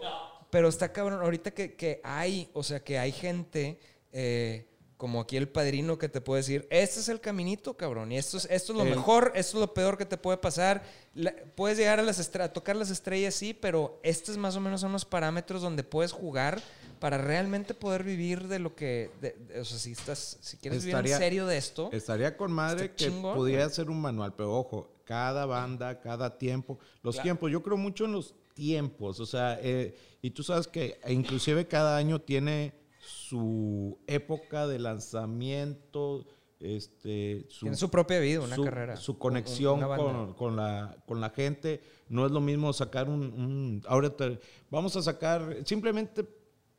pero 0.50 0.70
está 0.70 0.92
cabrón. 0.94 1.22
Ahorita 1.22 1.52
que, 1.52 1.74
que 1.76 2.00
hay, 2.04 2.50
o 2.54 2.64
sea, 2.64 2.80
que 2.82 2.98
hay 3.00 3.12
gente 3.12 3.80
eh, 4.14 4.66
como 5.00 5.22
aquí 5.22 5.38
el 5.38 5.48
padrino 5.48 5.98
que 5.98 6.10
te 6.10 6.20
puede 6.20 6.42
decir, 6.42 6.68
este 6.70 7.00
es 7.00 7.08
el 7.08 7.22
caminito, 7.22 7.78
cabrón. 7.78 8.12
Y 8.12 8.18
esto 8.18 8.36
es, 8.36 8.44
esto 8.52 8.74
es 8.74 8.78
lo 8.78 8.84
El- 8.84 8.90
mejor, 8.90 9.32
esto 9.34 9.56
es 9.56 9.62
lo 9.62 9.74
peor 9.74 9.98
que 9.98 10.06
te 10.06 10.18
puede 10.18 10.38
pasar. 10.38 10.84
La- 11.16 11.34
puedes 11.56 11.78
llegar 11.78 12.00
a, 12.00 12.04
las 12.04 12.20
a 12.36 12.52
tocar 12.52 12.76
las 12.76 12.90
estrellas, 12.90 13.34
sí, 13.34 13.54
pero 13.54 13.98
estos 14.04 14.36
más 14.36 14.58
o 14.58 14.60
menos 14.60 14.82
son 14.82 14.92
los 14.92 15.06
parámetros 15.06 15.62
donde 15.62 15.86
puedes 15.86 16.12
jugar 16.12 16.62
para 17.00 17.18
realmente 17.18 17.74
poder 17.74 18.04
vivir 18.04 18.50
de 18.50 18.60
lo 18.60 18.76
que... 18.76 19.10
de- 19.22 19.38
de- 19.48 19.62
o 19.62 19.64
sea, 19.64 19.80
si, 19.80 19.94
estás, 19.94 20.38
si 20.42 20.58
quieres 20.58 20.84
vivir 20.84 20.98
en 21.14 21.18
serio 21.18 21.48
de 21.48 21.56
esto... 21.58 21.90
Estaría 21.94 22.36
con 22.36 22.52
madre 22.52 22.90
que 22.92 23.06
chingón, 23.06 23.38
pudiera 23.38 23.70
ser 23.70 23.90
un 23.90 24.02
manual, 24.02 24.34
pero 24.36 24.54
ojo, 24.54 24.92
cada 25.06 25.46
banda, 25.46 26.02
cada 26.02 26.38
tiempo, 26.38 26.78
los 27.04 27.16
Claro. 27.16 27.24
tiempos, 27.24 27.52
yo 27.54 27.64
creo 27.64 27.78
mucho 27.78 28.04
en 28.04 28.12
los 28.12 28.36
tiempos, 28.54 29.22
o 29.22 29.26
sea, 29.26 29.58
eh, 29.64 29.96
y 30.22 30.32
tú 30.32 30.44
sabes 30.44 30.68
que 30.68 31.00
inclusive 31.08 31.66
cada 31.70 31.96
año 31.96 32.20
tiene 32.20 32.74
su 33.10 34.00
época 34.08 34.68
de 34.68 34.80
lanzamiento, 34.80 36.26
este, 36.60 37.46
su, 37.50 37.62
Tiene 37.62 37.78
su 37.78 37.90
propia 37.90 38.20
vida, 38.20 38.42
una 38.42 38.56
su- 38.56 38.64
carrera. 38.64 38.96
Su 38.98 39.18
conexión 39.18 39.80
con, 39.82 40.34
con 40.34 40.56
la, 40.56 40.98
con 41.06 41.22
la 41.22 41.30
gente. 41.30 41.82
No 42.10 42.26
es 42.26 42.32
lo 42.32 42.42
mismo 42.42 42.74
sacar 42.74 43.10
un... 43.10 43.22
un- 43.22 43.84
ahora 43.88 44.10
te- 44.16 44.40
vamos 44.70 44.96
a 44.96 45.02
sacar, 45.02 45.58
simplemente 45.66 46.26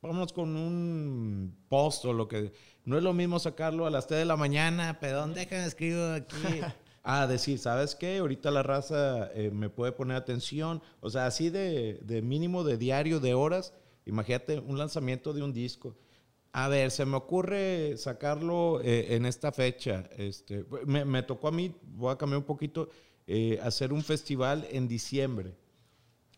vamos 0.03 0.33
con 0.33 0.57
un 0.57 1.57
post 1.68 2.05
o 2.05 2.12
lo 2.12 2.28
que... 2.28 2.53
No 2.85 2.97
es 2.97 3.03
lo 3.03 3.12
mismo 3.12 3.39
sacarlo 3.39 3.87
a 3.87 3.91
las 3.91 4.07
3 4.07 4.20
de 4.20 4.24
la 4.24 4.37
mañana, 4.37 4.99
pedón, 5.01 5.35
déjame 5.35 5.66
escribo 5.66 6.12
aquí. 6.14 6.37
A 7.03 7.26
decir, 7.26 7.59
¿sabes 7.59 7.95
qué? 7.95 8.18
Ahorita 8.18 8.51
la 8.51 8.62
raza 8.62 9.31
eh, 9.33 9.51
me 9.51 9.70
puede 9.70 9.91
poner 9.93 10.18
atención. 10.18 10.83
O 11.01 11.09
sea, 11.09 11.24
así 11.24 11.49
de, 11.49 11.95
de 12.03 12.20
mínimo 12.20 12.62
de 12.62 12.76
diario, 12.76 13.20
de 13.20 13.33
horas. 13.33 13.72
Imagínate 14.05 14.59
un 14.59 14.76
lanzamiento 14.76 15.32
de 15.32 15.43
un 15.43 15.55
disco. 15.55 15.97
A 16.52 16.68
ver, 16.68 16.90
se 16.90 17.05
me 17.05 17.16
ocurre 17.16 17.97
sacarlo 17.97 18.81
eh, 18.82 19.14
en 19.14 19.24
esta 19.24 19.52
fecha. 19.52 20.05
Este, 20.16 20.64
me, 20.85 21.05
me 21.05 21.22
tocó 21.22 21.48
a 21.48 21.52
mí, 21.52 21.72
voy 21.82 22.12
a 22.12 22.16
cambiar 22.16 22.39
un 22.39 22.44
poquito, 22.44 22.89
eh, 23.27 23.59
hacer 23.62 23.93
un 23.93 24.02
festival 24.02 24.66
en 24.70 24.89
diciembre. 24.89 25.55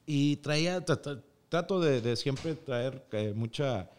Y 0.04 0.36
traía, 0.36 0.84
tra- 0.84 1.00
tra- 1.00 1.22
trato 1.48 1.80
de, 1.80 2.00
de 2.02 2.16
siempre 2.16 2.54
traer 2.56 3.06
eh, 3.12 3.32
mucha 3.34 3.90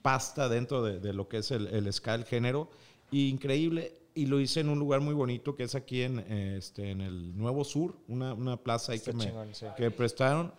pasta 0.00 0.48
dentro 0.48 0.82
de, 0.82 1.00
de 1.00 1.12
lo 1.12 1.28
que 1.28 1.38
es 1.38 1.50
el, 1.50 1.66
el 1.66 1.92
ska, 1.92 2.14
el 2.14 2.24
género. 2.24 2.70
Y 3.10 3.28
increíble. 3.28 3.92
Y 4.14 4.26
lo 4.26 4.40
hice 4.40 4.60
en 4.60 4.68
un 4.70 4.78
lugar 4.78 5.00
muy 5.00 5.14
bonito 5.14 5.54
que 5.54 5.64
es 5.64 5.74
aquí 5.74 6.02
en, 6.02 6.18
este, 6.20 6.90
en 6.90 7.02
el 7.02 7.36
Nuevo 7.36 7.62
Sur, 7.62 7.94
una, 8.08 8.34
una 8.34 8.56
plaza 8.56 8.92
ahí 8.92 9.00
que 9.00 9.12
me, 9.12 9.26
chingón, 9.26 9.54
sí. 9.54 9.66
que 9.76 9.90
prestaron. 9.90 10.52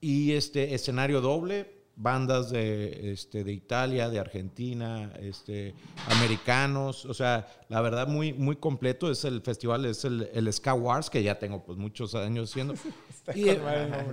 Y 0.00 0.32
este 0.32 0.74
escenario 0.74 1.20
doble, 1.20 1.70
bandas 1.96 2.50
de, 2.50 3.12
este, 3.12 3.42
de 3.42 3.52
Italia, 3.52 4.10
de 4.10 4.18
Argentina, 4.18 5.12
este, 5.18 5.74
americanos. 6.08 7.06
O 7.06 7.14
sea, 7.14 7.48
la 7.68 7.80
verdad, 7.80 8.06
muy, 8.06 8.34
muy 8.34 8.56
completo. 8.56 9.10
Es 9.10 9.24
el 9.24 9.40
festival, 9.40 9.86
es 9.86 10.04
el, 10.04 10.28
el 10.32 10.52
Ska 10.52 10.74
Wars, 10.74 11.10
que 11.10 11.22
ya 11.22 11.38
tengo 11.38 11.64
pues 11.64 11.78
muchos 11.78 12.14
años 12.14 12.50
haciendo. 12.50 12.74
y, 13.34 13.44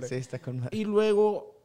Sí, 0.08 0.14
está 0.16 0.38
con 0.40 0.60
madre. 0.60 0.76
y 0.76 0.84
luego, 0.84 1.60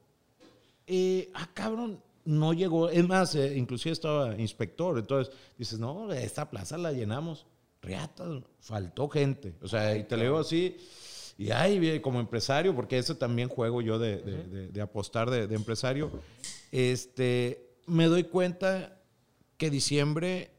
eh, 0.86 1.32
ah, 1.34 1.50
cabrón, 1.54 2.02
no 2.26 2.54
llegó. 2.54 2.90
Es 2.90 3.08
más, 3.08 3.34
eh, 3.36 3.58
inclusive 3.58 3.94
estaba 3.94 4.36
inspector. 4.38 5.00
Entonces 5.00 5.34
dices, 5.58 5.80
no, 5.80 6.12
esta 6.12 6.50
plaza 6.50 6.78
la 6.78 6.92
llenamos. 6.92 7.46
Riata, 7.82 8.26
faltó 8.60 9.08
gente. 9.08 9.56
O 9.62 9.68
sea, 9.70 9.96
y 9.96 10.04
te 10.04 10.18
lo 10.18 10.24
digo 10.24 10.40
así. 10.40 10.76
Y 11.40 11.52
ay, 11.52 12.02
como 12.02 12.20
empresario, 12.20 12.76
porque 12.76 12.98
ese 12.98 13.16
también 13.16 13.48
juego 13.48 13.82
yo 13.82 13.98
de, 13.98 14.18
de, 14.18 14.68
de, 14.68 14.82
apostar 14.82 15.30
de, 15.30 15.56
empresario, 15.56 16.12
este, 16.70 17.78
me 17.88 18.08
doy 18.08 18.26
cuenta 18.26 19.02
que 19.56 19.70
diciembre 19.70 20.52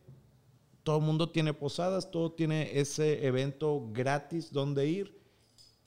todo 0.82 0.97
el 0.97 1.05
mundo 1.05 1.28
tiene 1.28 1.52
posadas, 1.52 2.11
todo 2.11 2.32
tiene 2.32 2.81
ese 2.81 3.27
evento 3.27 3.90
gratis 3.93 4.52
donde 4.55 4.89
ir 4.89 5.20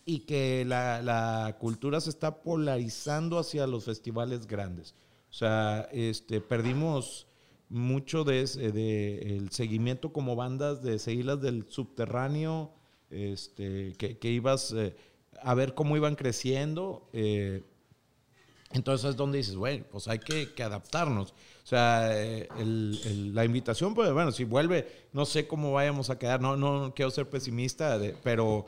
y 0.05 0.19
que 0.27 0.63
la, 0.63 1.01
la, 1.01 1.57
cultura 1.59 1.99
se 1.99 2.11
está 2.11 2.43
polarizando 2.43 3.39
hacia 3.39 3.65
los 3.65 3.85
festivales 3.85 4.45
grandes. 4.45 4.93
O 5.31 5.33
sea, 5.33 5.89
este, 5.91 6.39
perdimos 6.39 7.25
mucho 7.67 8.23
de, 8.23 8.45
de, 8.45 9.37
el 9.37 9.49
seguimiento 9.49 10.13
como 10.13 10.35
bandas, 10.35 10.83
de 10.83 10.99
seguirlas 10.99 11.41
del 11.41 11.65
subterráneo, 11.67 12.75
este, 13.13 13.93
que, 13.97 14.17
que 14.17 14.29
ibas 14.29 14.71
eh, 14.71 14.95
a 15.41 15.53
ver 15.53 15.73
cómo 15.73 15.95
iban 15.97 16.15
creciendo. 16.15 17.09
Eh, 17.13 17.63
entonces 18.71 19.11
es 19.11 19.15
donde 19.15 19.37
dices, 19.37 19.55
bueno, 19.55 19.85
pues 19.91 20.07
hay 20.07 20.19
que, 20.19 20.53
que 20.53 20.63
adaptarnos. 20.63 21.31
O 21.31 21.67
sea, 21.67 22.09
eh, 22.19 22.49
el, 22.57 23.33
la 23.33 23.45
invitación, 23.45 23.93
pues 23.93 24.11
bueno, 24.11 24.31
si 24.31 24.43
vuelve, 24.43 24.87
no 25.13 25.25
sé 25.25 25.47
cómo 25.47 25.71
vayamos 25.73 26.09
a 26.09 26.17
quedar, 26.17 26.41
no, 26.41 26.57
no 26.57 26.93
quiero 26.95 27.11
ser 27.11 27.29
pesimista, 27.29 27.99
pero 28.23 28.65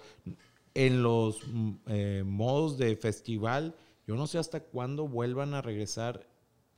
en 0.75 1.01
los 1.01 1.39
eh, 1.87 2.23
modos 2.25 2.77
de 2.77 2.95
festival, 2.95 3.73
yo 4.07 4.15
no 4.15 4.27
sé 4.27 4.37
hasta 4.37 4.59
cuándo 4.59 5.07
vuelvan 5.07 5.53
a 5.55 5.61
regresar 5.61 6.27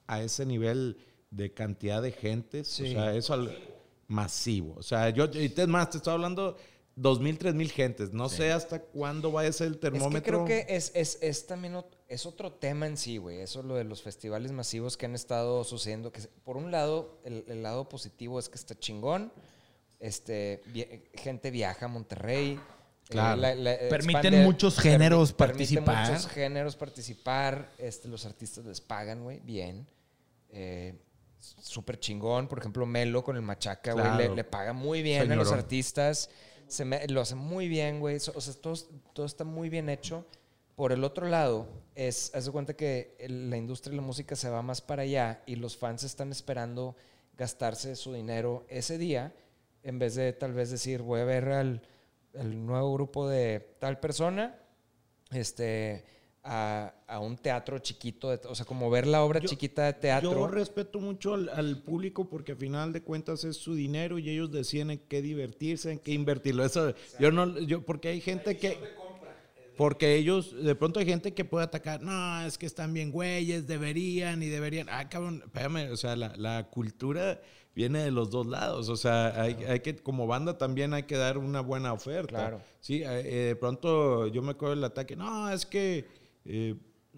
a 0.06 0.22
ese 0.22 0.45
nivel 0.45 0.98
de 1.30 1.53
cantidad 1.53 2.02
de 2.02 2.14
gente. 2.14 2.61
O 2.61 2.64
sea, 2.64 3.14
eso 3.14 3.48
masivo. 4.07 4.76
O 4.77 4.84
sea, 4.84 5.10
yo, 5.10 5.26
y 5.34 5.53
es 5.56 5.68
más, 5.68 5.89
te 5.89 5.98
estoy 5.98 6.14
hablando 6.14 6.56
dos 6.98 7.22
mil, 7.22 7.38
tres 7.38 7.53
mil 7.53 7.72
gentes. 7.72 8.11
No 8.11 8.28
sé 8.28 8.52
hasta 8.52 8.82
cuándo 8.82 9.32
va 9.32 9.44
a 9.44 9.52
ser 9.53 9.68
el 9.68 9.80
termómetro. 9.80 10.18
Es 10.18 10.24
que 10.24 10.30
creo 10.30 10.45
que 10.45 10.76
es, 10.76 10.91
es, 10.94 11.18
es 11.22 11.48
también 11.48 11.82
es 12.10 12.26
otro 12.26 12.52
tema 12.52 12.88
en 12.88 12.98
sí, 12.98 13.18
güey. 13.18 13.40
Eso 13.40 13.64
lo 13.64 13.76
de 13.76 13.86
los 13.86 14.02
festivales 14.02 14.52
masivos 14.52 14.98
que 14.98 15.06
han 15.06 15.15
estado 15.15 15.64
sucediendo. 15.64 16.11
Que 16.11 16.22
por 16.44 16.57
un 16.57 16.72
lado, 16.72 17.22
el, 17.24 17.45
el 17.48 17.64
lado 17.64 17.88
positivo 17.88 18.40
es 18.40 18.49
que 18.49 18.56
está 18.56 18.78
chingón. 18.78 19.32
Este, 19.99 20.61
gente 21.14 21.52
viaja 21.52 21.86
a 21.86 21.90
Monterrey 21.90 22.60
Claro. 23.10 23.41
permiten 23.90 24.44
muchos 24.44 24.78
géneros 24.80 25.32
participar. 25.32 25.86
Permiten 25.86 26.14
muchos 26.14 26.28
géneros 26.28 26.76
participar. 26.76 27.72
Este, 27.78 28.07
los 28.07 28.26
artistas 28.26 28.65
les 28.65 28.82
pagan, 28.82 29.24
güey, 29.24 29.40
bien. 29.40 29.88
Eh, 30.49 30.95
Súper 31.40 31.99
chingón. 31.99 32.48
Por 32.48 32.60
ejemplo, 32.60 32.86
Melo 32.86 33.24
con 33.24 33.36
el 33.36 33.41
Machaca, 33.41 33.94
güey, 33.94 34.36
le, 34.36 34.44
paga 34.44 34.74
muy 34.74 35.02
bien 35.02 35.32
a 35.32 35.36
los 35.36 35.52
artistas. 35.52 36.30
Se 36.68 36.85
lo 37.07 37.22
hace 37.22 37.35
muy 37.35 37.68
bien, 37.68 37.99
güey. 37.99 38.18
O 38.18 38.19
sea, 38.19 38.53
todo, 38.61 38.76
todo, 39.14 39.26
está 39.26 39.44
muy 39.44 39.69
bien 39.69 39.89
hecho. 39.89 40.26
Por 40.76 40.91
el 40.91 41.03
otro 41.03 41.27
lado, 41.27 41.68
es, 41.95 42.31
haz 42.35 42.45
de 42.45 42.52
cuenta 42.52 42.76
que 42.76 43.15
la 43.27 43.57
industria 43.57 43.91
de 43.91 43.98
la 43.98 44.03
música 44.03 44.35
se 44.35 44.49
va 44.49 44.61
más 44.61 44.81
para 44.81 45.03
allá 45.03 45.41
y 45.45 45.56
los 45.56 45.76
fans 45.76 46.03
están 46.03 46.31
esperando 46.31 46.95
gastarse 47.35 47.95
su 47.95 48.14
dinero 48.14 48.65
ese 48.69 48.98
día 48.98 49.34
en 49.84 49.99
vez 49.99 50.15
de 50.15 50.34
tal 50.34 50.53
vez 50.53 50.69
decir, 50.69 51.02
voy 51.02 51.22
a 51.22 51.26
ver 51.26 51.49
al 51.49 51.81
el 52.39 52.65
nuevo 52.65 52.94
grupo 52.94 53.27
de 53.27 53.76
tal 53.80 53.99
persona, 53.99 54.56
este, 55.31 56.06
a, 56.48 57.19
un 57.19 57.38
teatro 57.38 57.80
chiquito, 57.80 58.40
o 58.48 58.56
sea, 58.56 58.65
como 58.65 58.90
ver 58.90 59.06
la 59.06 59.24
obra 59.24 59.41
chiquita 59.41 59.86
de 59.86 59.94
teatro. 59.94 60.32
Yo 60.32 60.48
respeto 60.48 60.99
mucho 60.99 61.34
al, 61.34 61.82
público 61.82 62.30
porque 62.30 62.53
al 62.53 62.57
final 62.57 62.94
de 62.94 63.02
cuentas 63.02 63.44
es 63.44 63.57
su 63.57 63.76
dinero 63.76 64.18
y 64.18 64.30
ellos 64.30 64.52
deciden 64.52 64.91
en 64.91 64.99
qué 65.07 65.22
divertirse, 65.22 65.91
en 65.91 65.99
qué 65.99 66.14
invertirlo. 66.14 66.65
Eso, 66.65 66.94
yo 67.19 67.32
no, 67.32 67.60
yo, 67.60 67.84
porque 67.86 68.10
hay 68.10 68.22
gente 68.22 68.57
que... 68.57 68.78
Porque 69.76 70.15
ellos, 70.15 70.56
de 70.64 70.74
pronto 70.74 70.99
hay 70.99 71.06
gente 71.06 71.36
que 71.36 71.45
puede 71.45 71.65
atacar, 71.65 72.02
no, 72.02 72.41
es 72.41 72.57
que 72.57 72.65
están 72.65 72.95
bien 72.95 73.11
güeyes, 73.11 73.68
deberían 73.68 74.41
y 74.41 74.48
deberían. 74.48 74.88
Ah, 74.90 75.07
cabrón, 75.07 75.44
espérame, 75.45 75.91
o 75.91 75.98
sea, 75.98 76.15
la, 76.15 76.34
la 76.36 76.68
cultura 76.72 77.40
viene 77.78 77.99
de 77.99 78.10
los 78.10 78.32
dos 78.32 78.48
lados. 78.48 78.90
O 78.90 78.95
sea, 78.95 79.40
hay, 79.40 79.53
hay, 79.68 79.82
que, 79.82 79.95
como 79.98 80.26
banda 80.26 80.57
también 80.57 80.95
hay 80.95 81.03
que 81.03 81.15
dar 81.15 81.38
una 81.38 81.61
buena 81.61 81.94
oferta. 81.94 82.38
Claro. 82.38 82.61
Sí, 82.80 83.03
eh, 83.03 83.22
eh, 83.24 83.45
de 83.49 83.56
pronto 83.56 84.26
yo 84.26 84.41
me 84.41 84.52
acuerdo 84.52 84.74
del 84.74 84.84
ataque, 84.84 85.15
no, 85.15 85.48
es 85.52 85.64
que 85.64 86.07
eh, 86.48 86.76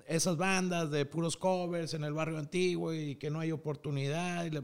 esas 0.08 0.38
bandas 0.38 0.90
de 0.92 1.06
puros 1.06 1.38
covers 1.38 1.94
en 1.94 2.04
el 2.04 2.14
barrio 2.14 2.38
antiguo 2.38 2.94
y 2.94 3.16
que 3.16 3.30
no 3.30 3.40
hay 3.40 3.52
oportunidad. 3.52 4.46
Y 4.46 4.60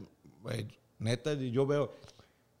neta, 0.98 1.34
yo 1.34 1.66
veo, 1.66 1.94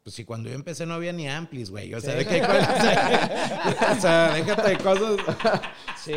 pues 0.06 0.14
si 0.14 0.24
cuando 0.24 0.48
yo 0.48 0.54
empecé 0.54 0.86
no 0.86 0.94
había 0.94 1.12
ni 1.12 1.28
amplis, 1.28 1.68
güey. 1.68 1.92
O 1.92 2.00
sea, 2.00 2.14
de 2.14 2.24
qué 2.24 2.40
o 3.96 4.00
sea, 4.00 4.34
déjate 4.34 4.68
de 4.68 4.78
cosas. 4.78 5.16
Sí. 6.00 6.12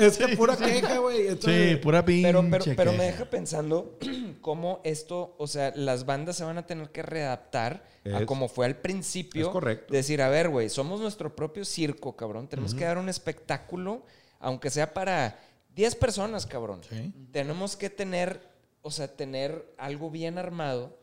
Es 0.00 0.16
que 0.16 0.34
pura 0.34 0.56
queja, 0.56 0.96
güey. 0.96 1.36
Sí, 1.38 1.76
pura 1.82 2.02
pinche 2.02 2.32
pero, 2.32 2.42
pero, 2.50 2.64
pero, 2.74 2.92
me 2.94 3.04
deja 3.04 3.26
pensando 3.26 3.98
cómo 4.40 4.80
esto, 4.82 5.34
o 5.36 5.46
sea, 5.46 5.74
las 5.76 6.06
bandas 6.06 6.36
se 6.36 6.44
van 6.44 6.56
a 6.56 6.66
tener 6.66 6.88
que 6.88 7.02
readaptar 7.02 7.84
a 8.14 8.24
como 8.24 8.48
fue 8.48 8.64
al 8.64 8.76
principio. 8.76 9.44
Es 9.44 9.52
correcto. 9.52 9.92
Decir, 9.92 10.22
a 10.22 10.30
ver, 10.30 10.48
güey, 10.48 10.70
somos 10.70 11.02
nuestro 11.02 11.36
propio 11.36 11.66
circo, 11.66 12.16
cabrón. 12.16 12.48
Tenemos 12.48 12.74
que 12.74 12.84
dar 12.84 12.96
un 12.96 13.10
espectáculo, 13.10 14.06
aunque 14.44 14.70
sea 14.70 14.92
para 14.92 15.38
10 15.74 15.96
personas, 15.96 16.46
cabrón. 16.46 16.82
Sí. 16.88 17.12
Tenemos 17.32 17.76
que 17.76 17.90
tener, 17.90 18.40
o 18.82 18.90
sea, 18.90 19.08
tener 19.08 19.74
algo 19.78 20.10
bien 20.10 20.38
armado 20.38 20.96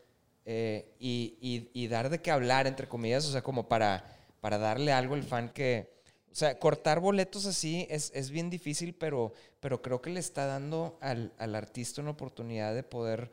eh, 0.46 0.96
y, 1.00 1.88
dar 1.88 2.10
de 2.10 2.22
qué 2.22 2.32
hablar, 2.32 2.68
entre 2.68 2.88
comillas, 2.88 3.28
o 3.28 3.32
sea, 3.32 3.42
como 3.42 3.68
para, 3.68 4.06
para 4.40 4.58
darle 4.58 4.94
algo 4.94 5.16
al 5.16 5.24
fan 5.24 5.50
que... 5.50 5.92
O 6.32 6.36
sea, 6.36 6.58
cortar 6.60 7.02
boletos 7.02 7.46
así 7.46 7.86
es, 7.90 8.30
bien 8.30 8.50
difícil, 8.50 8.94
pero, 8.94 9.34
pero 9.60 9.82
creo 9.82 10.02
que 10.02 10.12
le 10.12 10.22
está 10.22 10.46
dando 10.46 10.98
al, 11.02 11.34
artista 11.38 12.02
una 12.02 12.12
oportunidad 12.12 12.74
de 12.74 12.84
poder 12.84 13.30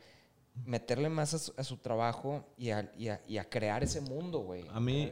meterle 0.67 1.09
más 1.09 1.53
a 1.57 1.63
su, 1.63 1.77
trabajo 1.77 2.45
y 2.57 2.71
a, 2.71 3.45
crear 3.49 3.85
ese 3.85 4.01
mundo, 4.01 4.41
güey. 4.41 4.65
A 4.71 4.81
mí, 4.81 5.09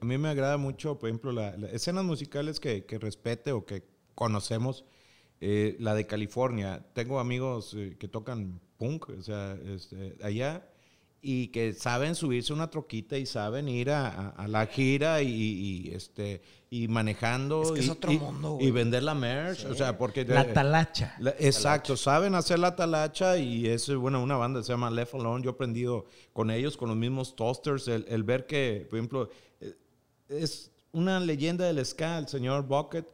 a 0.00 0.04
mí 0.04 0.16
me 0.16 0.28
agrada 0.28 0.58
mucho, 0.58 0.96
por 0.96 1.08
ejemplo, 1.08 1.32
las 1.32 1.56
escenas 1.72 2.04
musicales 2.04 2.60
que, 2.60 2.84
respete 3.00 3.50
o 3.50 3.66
que 3.66 3.97
conocemos. 4.18 4.84
Eh, 5.40 5.76
la 5.78 5.94
de 5.94 6.04
California. 6.04 6.84
Tengo 6.94 7.20
amigos 7.20 7.72
eh, 7.76 7.96
que 7.96 8.08
tocan 8.08 8.60
punk, 8.76 9.08
o 9.10 9.22
sea, 9.22 9.56
este, 9.72 10.16
allá 10.20 10.68
y 11.20 11.48
que 11.48 11.74
saben 11.74 12.16
subirse 12.16 12.52
una 12.52 12.70
troquita 12.70 13.16
y 13.16 13.24
saben 13.24 13.68
ir 13.68 13.90
a, 13.90 14.34
la 14.48 14.66
gira 14.66 15.22
y, 15.22 15.90
este 15.92 16.42
y 16.70 16.86
manejando 16.86 17.62
es 17.62 17.70
que 17.72 17.80
y, 17.80 17.84
es 17.84 17.90
otro 17.90 18.12
mundo, 18.12 18.58
y 18.60 18.70
vender 18.70 19.02
la 19.02 19.14
merch, 19.14 19.64
o 19.64 19.74
sea, 19.74 19.96
porque 19.98 20.24
la 20.24 20.52
talacha. 20.52 21.16
exacto, 21.38 21.96
saben 21.96 22.34
hacer 22.34 22.58
la 22.58 22.76
talacha 22.76 23.36
y 23.36 23.66
es 23.66 23.92
bueno, 23.94 24.22
una 24.22 24.36
banda 24.36 24.62
se 24.62 24.72
llama 24.72 24.90
Left 24.90 25.14
Alone, 25.14 25.44
yo 25.44 25.50
he 25.50 25.54
aprendido 25.54 26.06
con 26.32 26.50
ellos 26.50 26.76
con 26.76 26.88
los 26.88 26.96
mismos 26.96 27.34
toasters 27.34 27.88
el, 27.88 28.22
ver 28.22 28.46
que, 28.46 28.86
por 28.88 28.98
ejemplo, 28.98 29.30
eh, 29.60 29.74
es 30.28 30.70
una 30.92 31.18
leyenda 31.18 31.64
del 31.64 31.84
ska, 31.84 32.18
el 32.18 32.28
señor 32.28 32.64
Bucket 32.64 33.06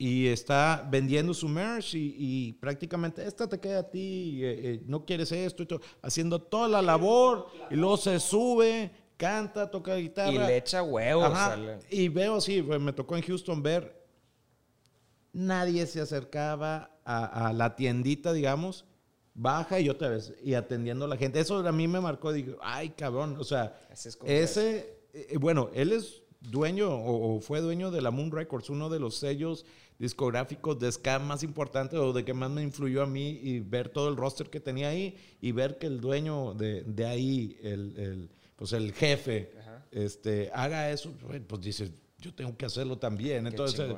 y 0.00 0.28
está 0.28 0.86
vendiendo 0.88 1.34
su 1.34 1.48
merch 1.48 1.94
y, 1.94 2.52
prácticamente 2.60 3.26
esta 3.26 3.48
te 3.48 3.58
queda 3.58 3.80
a 3.80 3.90
ti, 3.90 4.40
eh, 4.44 4.60
eh, 4.62 4.82
no 4.86 5.04
quieres 5.04 5.32
esto, 5.32 5.64
y 5.64 5.68
haciendo 6.02 6.40
toda 6.40 6.68
la 6.68 6.80
labor 6.80 7.48
y 7.68 7.74
luego 7.74 7.96
se 7.96 8.20
sube, 8.20 8.92
canta, 9.16 9.68
toca 9.68 9.96
guitarra. 9.96 10.32
Y 10.32 10.38
le 10.38 10.56
echa 10.56 10.84
huevos. 10.84 11.36
Y 11.90 12.08
veo 12.08 12.38
pues, 12.38 12.80
me 12.80 12.92
tocó 12.92 13.16
en 13.16 13.22
Houston 13.22 13.60
ver, 13.60 14.06
nadie 15.32 15.84
se 15.86 16.00
acercaba 16.00 16.92
a, 17.04 17.52
la 17.52 17.74
tiendita, 17.74 18.32
digamos, 18.32 18.84
baja 19.34 19.80
y 19.80 19.88
otra 19.88 20.10
vez, 20.10 20.32
y 20.44 20.54
atendiendo 20.54 21.06
a 21.06 21.08
la 21.08 21.16
gente. 21.16 21.40
Eso 21.40 21.66
a 21.66 21.72
mí 21.72 21.88
me 21.88 22.00
marcó, 22.00 22.32
digo, 22.32 22.56
ay 22.62 22.90
cabrón, 22.90 23.36
o 23.36 23.44
sea, 23.44 23.80
ese, 24.24 25.00
eh, 25.12 25.36
bueno, 25.38 25.70
él 25.74 25.90
es 25.90 26.22
dueño 26.40 26.88
o, 26.90 27.40
fue 27.40 27.60
dueño 27.60 27.90
de 27.90 28.00
la 28.00 28.10
Moon 28.10 28.30
Records, 28.30 28.70
uno 28.70 28.88
de 28.88 29.00
los 29.00 29.16
sellos 29.16 29.64
discográficos 29.98 30.78
de 30.78 30.90
ska 30.92 31.18
más 31.18 31.42
importantes 31.42 31.98
o 31.98 32.12
de 32.12 32.24
que 32.24 32.32
más 32.32 32.50
me 32.50 32.62
influyó 32.62 33.02
a 33.02 33.06
mí 33.06 33.40
y 33.42 33.60
ver 33.60 33.88
todo 33.88 34.08
el 34.08 34.16
roster 34.16 34.48
que 34.48 34.60
tenía 34.60 34.88
ahí 34.88 35.16
y 35.40 35.52
ver 35.52 35.78
que 35.78 35.86
el 35.86 36.00
dueño 36.00 36.54
de, 36.54 36.84
de 36.84 37.04
ahí, 37.04 37.58
el, 37.62 37.98
el, 37.98 38.30
pues 38.54 38.72
el 38.72 38.92
jefe, 38.92 39.50
este, 39.90 40.50
haga 40.54 40.90
eso, 40.90 41.12
pues 41.46 41.60
dices, 41.60 41.90
yo 42.20 42.34
tengo 42.34 42.56
que 42.56 42.66
hacerlo 42.66 42.98
también. 42.98 43.46
Entonces, 43.46 43.96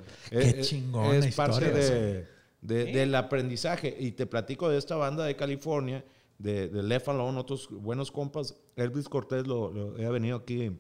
chingón. 0.62 1.16
es, 1.16 1.34
parte 1.34 1.70
de, 1.70 2.26
del 2.62 3.14
aprendizaje. 3.14 3.94
Y 3.98 4.12
te 4.12 4.26
platico 4.26 4.68
de 4.68 4.78
esta 4.78 4.96
banda 4.96 5.24
de 5.24 5.36
California, 5.36 6.04
de, 6.38 6.68
de 6.68 6.82
Left 6.82 7.08
Alone, 7.08 7.38
otros 7.38 7.68
buenos 7.70 8.10
compas. 8.10 8.54
Elvis 8.76 9.08
Cortés 9.08 9.46
lo, 9.46 9.70
lo 9.70 10.06
ha 10.06 10.10
venido 10.10 10.36
aquí 10.38 10.70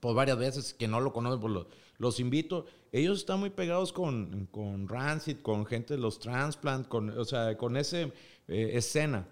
pues 0.00 0.14
varias 0.14 0.38
veces, 0.38 0.74
que 0.74 0.88
no 0.88 1.00
lo 1.00 1.12
conocen, 1.12 1.40
pues 1.40 1.66
los 1.98 2.20
invito. 2.20 2.66
Ellos 2.92 3.18
están 3.18 3.40
muy 3.40 3.50
pegados 3.50 3.92
con, 3.92 4.46
con 4.50 4.88
Rancid, 4.88 5.38
con 5.38 5.66
gente 5.66 5.94
de 5.94 6.00
los 6.00 6.18
Transplant, 6.18 6.88
con, 6.88 7.10
o 7.10 7.24
sea, 7.24 7.56
con 7.56 7.76
esa 7.76 8.02
eh, 8.02 8.10
escena. 8.48 9.26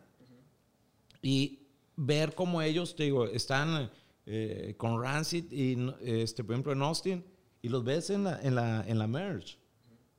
Y 1.23 1.61
ver 1.97 2.35
cómo 2.35 2.61
ellos, 2.63 2.97
te 2.97 3.05
digo, 3.05 3.27
están 3.27 3.91
eh, 4.27 4.75
con 4.77 5.03
Rancid 5.03 5.51
y, 5.53 5.77
este, 6.03 6.45
por 6.45 6.55
ejemplo, 6.55 6.73
en 6.73 6.83
Austin, 6.83 7.25
y 7.63 7.69
los 7.69 7.85
ves 7.85 8.11
en 8.11 8.25
la, 8.25 8.41
en 8.43 8.55
la, 8.55 8.85
en 8.87 8.99
la 8.99 9.07
merch. 9.07 9.59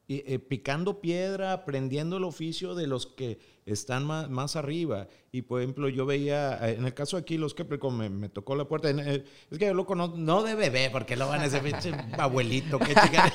y, 0.07 0.23
eh, 0.31 0.39
picando 0.39 1.01
piedra, 1.01 1.53
aprendiendo 1.53 2.17
el 2.17 2.23
oficio 2.23 2.75
de 2.75 2.87
los 2.87 3.07
que 3.07 3.39
están 3.65 4.05
más, 4.05 4.29
más 4.29 4.55
arriba. 4.55 5.07
Y 5.31 5.41
por 5.43 5.61
ejemplo, 5.61 5.89
yo 5.89 6.05
veía, 6.05 6.57
eh, 6.69 6.75
en 6.77 6.85
el 6.85 6.93
caso 6.93 7.17
aquí, 7.17 7.37
los 7.37 7.53
que 7.53 7.63
me, 7.91 8.09
me 8.09 8.29
tocó 8.29 8.55
la 8.55 8.65
puerta. 8.65 8.89
eh, 8.89 9.23
es 9.49 9.57
que 9.57 9.65
yo 9.65 9.73
lo 9.73 9.85
conozco, 9.85 10.17
no 10.17 10.43
de 10.43 10.55
bebé, 10.55 10.89
porque 10.91 11.15
lo 11.15 11.27
van 11.27 11.41
a 11.41 11.45
ese 11.45 11.61
abuelito, 12.17 12.79
qué 12.79 12.93
chica. 12.95 13.33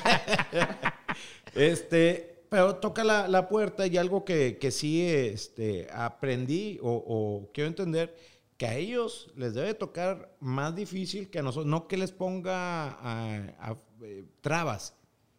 este, 1.55 2.43
pero 2.49 2.75
toca 2.75 3.03
la, 3.03 3.27
la 3.27 3.47
puerta 3.47 3.87
y 3.87 3.97
algo 3.97 4.25
que, 4.25 4.57
que 4.59 4.71
sí 4.71 5.01
este, 5.05 5.87
aprendí 5.93 6.79
o, 6.81 6.91
o 6.91 7.51
quiero 7.53 7.67
entender 7.69 8.15
que 8.57 8.67
a 8.67 8.75
ellos 8.77 9.31
les 9.35 9.53
debe 9.53 9.73
tocar 9.73 10.35
más 10.39 10.75
difícil 10.75 11.29
que 11.29 11.39
a 11.39 11.43
nosotros, 11.43 11.65
no 11.69 11.87
que 11.87 11.97
les 11.97 12.11
ponga 12.11 12.89
a- 12.91 13.55
a- 13.59 13.77
eh, 14.03 14.25
trabas, 14.41 14.95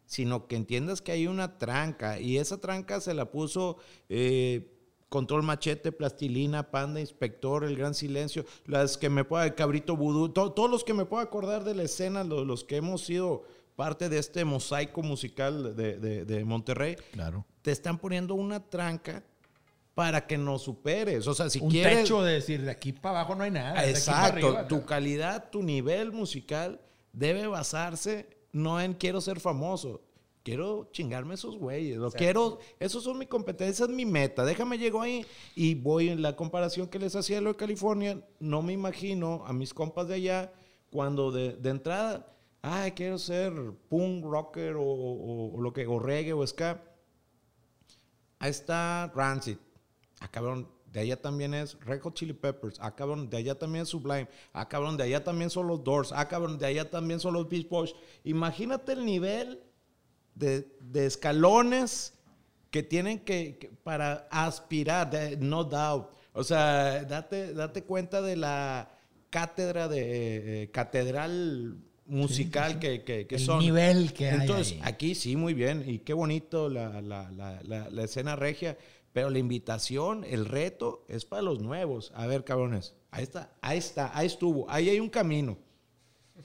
sino 0.07 0.47
que 0.49 0.57
entiendas 0.57 1.01
que 1.03 1.13
hay 1.13 1.27
una 1.27 1.59
tranca 1.59 2.19
y 2.21 2.39
esa 2.39 2.61
tranca 2.61 3.01
se 3.01 3.15
la 3.15 3.31
puso 3.31 3.77
eh, 4.09 4.72
Control 5.13 5.43
Machete, 5.43 5.93
Plastilina, 5.93 6.71
Panda, 6.71 6.99
Inspector, 6.99 7.65
El 7.65 7.77
Gran 7.77 7.93
Silencio, 7.95 8.47
las 8.65 8.97
que 8.97 9.11
me 9.11 9.25
pueda, 9.25 9.55
Cabrito 9.55 9.95
Vudú, 9.95 10.31
to- 10.31 10.53
todos 10.53 10.71
los 10.71 10.85
que 10.85 10.95
me 10.95 11.05
puedo 11.05 11.23
acordar 11.23 11.65
de 11.65 11.75
la 11.75 11.83
escena, 11.83 12.25
lo- 12.25 12.47
los, 12.47 12.65
que 12.65 12.77
hemos 12.77 13.03
sido 13.05 13.45
parte 13.77 14.09
de 14.09 14.17
este 14.19 14.47
mosaico 14.47 15.03
musical 15.03 15.77
de, 15.77 15.99
de- 15.99 16.25
de 16.25 16.45
Monterrey, 16.47 16.97
Claro. 17.13 17.45
te 17.61 17.73
están 17.73 17.99
poniendo 17.99 18.35
una 18.35 18.61
tranca 18.71 19.23
para 19.95 20.27
que 20.27 20.39
nos 20.39 20.63
superes. 20.63 21.27
O 21.27 21.35
sea, 21.35 21.51
si 21.51 21.61
un 21.61 21.71
quieres... 21.71 21.99
techo 22.05 22.23
de 22.23 22.33
decir, 22.33 22.63
de 22.63 22.71
aquí 22.71 22.93
para 22.93 23.21
abajo 23.21 23.35
no 23.35 23.45
hay 23.45 23.51
nada. 23.51 23.87
Exacto, 23.87 24.47
arriba, 24.49 24.67
tu 24.67 24.87
calidad, 24.87 25.51
tu 25.51 25.63
nivel 25.63 26.11
musical 26.13 26.81
debe 27.13 27.47
basarse 27.47 28.27
no 28.53 28.81
en 28.81 28.95
quiero 28.95 29.21
ser 29.21 29.41
famoso, 29.41 30.01
quiero 30.43 30.89
chingarme 30.93 31.35
esos 31.35 31.57
güeyes, 31.57 31.97
lo 31.99 32.11
quiero, 32.11 32.59
esos 32.81 33.05
son 33.05 33.19
mi 33.19 33.27
competencia, 33.27 33.71
esa 33.73 33.85
es 33.85 33.91
mi 33.97 34.05
meta, 34.07 34.45
déjame 34.45 34.79
llego 34.79 35.01
ahí 35.01 35.25
y 35.55 35.75
voy 35.75 36.09
en 36.09 36.21
la 36.23 36.35
comparación 36.37 36.89
que 36.89 36.99
les 36.99 37.15
hacía 37.17 37.37
de 37.37 37.43
lo 37.43 37.51
de 37.51 37.57
California, 37.57 38.21
no 38.41 38.63
me 38.63 38.73
imagino 38.73 39.45
a 39.47 39.53
mis 39.53 39.73
compas 39.73 40.09
de 40.09 40.15
allá 40.15 40.53
cuando 40.91 41.31
de, 41.31 41.53
de 41.55 41.71
entrada, 41.71 42.35
ay, 42.61 42.93
quiero 42.93 43.19
ser 43.19 43.53
punk 43.89 44.25
rocker 44.25 44.77
o, 44.77 44.83
o- 44.83 45.55
o 45.57 45.61
lo 45.61 45.73
que, 45.73 45.87
o 45.87 45.99
reggae 45.99 46.33
o 46.33 46.47
ska, 46.47 46.83
Ahí 48.39 48.51
está 48.51 49.13
Rancid. 49.15 49.57
Ah, 50.21 50.29
cabrón, 50.29 50.69
de 50.87 50.99
allá 50.99 51.21
también 51.23 51.55
es 51.55 51.79
Red 51.85 52.01
Hot 52.03 52.15
Chili 52.15 52.33
Peppers. 52.33 52.77
Ah, 52.81 52.95
cabrón, 52.95 53.31
de 53.31 53.37
allá 53.37 53.57
también 53.57 53.85
es 53.85 53.91
Sublime. 53.91 54.29
Ah, 54.53 54.69
cabrón, 54.69 54.97
de 54.97 55.05
allá 55.05 55.23
también 55.23 55.49
son 55.49 55.69
los 55.69 55.85
Doors. 55.85 56.11
Ah, 56.13 56.27
cabrón, 56.27 56.59
de 56.59 56.67
allá 56.67 56.91
también 56.91 57.21
son 57.21 57.35
los 57.35 57.49
Beach 57.49 57.69
Boys. 57.69 57.95
Imagínate 58.25 58.95
el 58.95 59.05
nivel 59.05 59.63
de, 60.35 60.67
de 60.81 61.07
escalones 61.07 62.15
que 62.71 62.83
tienen 62.83 63.21
que, 63.21 63.59
que- 63.59 63.69
para 63.83 64.27
aspirar, 64.31 65.11
de- 65.11 65.37
no 65.37 65.65
doubt. 65.65 66.11
O 66.33 66.43
sea, 66.45 67.05
date, 67.05 67.53
date 67.53 67.83
cuenta 67.85 68.23
de 68.23 68.37
la 68.37 68.91
cátedra 69.31 69.89
de 69.89 70.63
eh, 70.65 70.71
catedral 70.71 71.77
musical 72.07 72.79
que, 72.79 73.03
que, 73.05 73.27
que 73.27 73.37
El 73.37 73.41
son. 73.41 73.59
nivel 73.61 74.13
que 74.13 74.31
hay 74.31 74.41
Entonces, 74.41 74.73
ahí. 74.75 74.81
aquí 74.85 75.15
sí, 75.15 75.37
muy 75.37 75.55
bien. 75.55 75.85
Y 75.87 76.01
qué 76.01 76.13
bonito 76.15 76.69
la, 76.69 77.01
la- 77.03 77.31
la- 77.31 77.61
la- 77.63 77.91
la 77.91 78.03
escena 78.05 78.37
regia. 78.37 78.77
Pero 79.13 79.29
la 79.29 79.39
invitación, 79.39 80.25
el 80.25 80.47
reto, 80.47 81.05
es 81.07 81.27
para 81.27 81.43
los 81.43 81.61
nuevos. 81.61 82.13
A 82.15 82.27
ver, 82.27 82.45
cabrones. 82.45 82.95
Ahí 83.11 83.25
está, 83.25 83.53
ahí 83.61 83.77
está, 83.77 84.11
ahí 84.17 84.27
estuvo. 84.27 84.65
Ahí 84.71 84.89
hay 84.89 85.01
un 85.01 85.11
camino. 85.11 85.59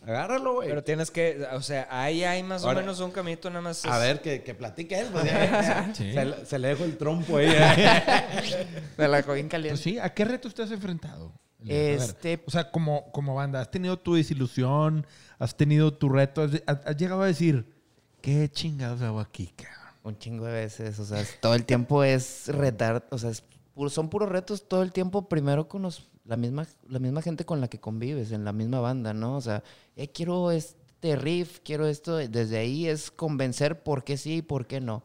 Agárralo, 0.05 0.53
güey. 0.55 0.69
Pero 0.69 0.83
tienes 0.83 1.11
que, 1.11 1.45
o 1.53 1.61
sea, 1.61 1.87
ahí 1.89 2.23
hay 2.23 2.43
más 2.43 2.63
o 2.63 2.73
menos 2.73 2.99
un 2.99 3.11
caminito 3.11 3.49
nada 3.49 3.61
más. 3.61 3.85
A 3.85 3.95
es- 3.97 3.99
ver, 4.03 4.21
que, 4.21 4.43
que 4.43 4.53
platique 4.55 4.99
él. 4.99 5.07
pues, 5.11 5.23
ya. 5.25 5.91
Sí. 5.93 6.13
se, 6.13 6.25
le- 6.25 6.45
se 6.45 6.59
le 6.59 6.67
dejo 6.69 6.83
el 6.85 6.97
trompo 6.97 7.37
ahí. 7.37 7.47
Me 8.97 9.07
la 9.07 9.17
dejó 9.17 9.33
bien 9.33 9.47
caliente. 9.49 9.73
Pues 9.73 9.83
sí, 9.83 9.99
¿a 9.99 10.13
qué 10.13 10.25
reto 10.25 10.49
te 10.49 10.63
has 10.63 10.71
enfrentado? 10.71 11.33
Ver, 11.59 11.97
Este- 11.99 12.41
o 12.45 12.51
sea, 12.51 12.71
como, 12.71 13.11
como 13.11 13.35
banda, 13.35 13.59
¿has 13.61 13.71
tenido 13.71 13.97
tu 13.97 14.15
desilusión? 14.15 15.05
¿Has 15.39 15.55
tenido 15.55 15.93
tu 15.93 16.09
reto? 16.09 16.47
¿Has, 16.65 16.97
llegado 16.97 17.21
a 17.23 17.27
decir, 17.27 17.73
qué 18.21 18.49
chingados 18.49 19.01
hago 19.01 19.19
aquí, 19.19 19.47
cabrón? 19.55 19.73
Un 20.03 20.17
chingo 20.17 20.45
de 20.45 20.53
veces, 20.53 20.99
o 20.99 21.05
sea, 21.05 21.21
todo 21.41 21.53
el 21.55 21.65
tiempo 21.65 22.03
es 22.03 22.47
retar, 22.47 23.05
o 23.11 23.17
sea, 23.17 23.29
es 23.29 23.43
puro- 23.75 23.89
son 23.89 24.09
puros 24.09 24.29
retos 24.29 24.67
todo 24.67 24.81
el 24.83 24.93
tiempo, 24.93 25.27
primero 25.27 25.67
con 25.67 25.81
los, 25.81 26.07
la, 26.27 26.37
misma, 26.37 26.67
la 26.87 26.99
misma 26.99 27.21
gente 27.21 27.45
con 27.45 27.61
la 27.61 27.69
que 27.69 27.79
convives, 27.79 28.31
en 28.31 28.43
la 28.43 28.53
misma 28.53 28.79
banda, 28.79 29.13
¿no? 29.13 29.37
O 29.37 29.41
sea, 29.41 29.63
eh, 29.95 30.09
quiero 30.09 30.51
este 30.51 31.15
riff, 31.15 31.59
quiero 31.63 31.87
esto, 31.87 32.17
desde 32.17 32.57
ahí 32.57 32.87
es 32.87 33.11
convencer 33.11 33.81
por 33.81 34.03
qué 34.03 34.17
sí 34.17 34.37
y 34.37 34.41
por 34.41 34.67
qué 34.67 34.81
no. 34.81 35.03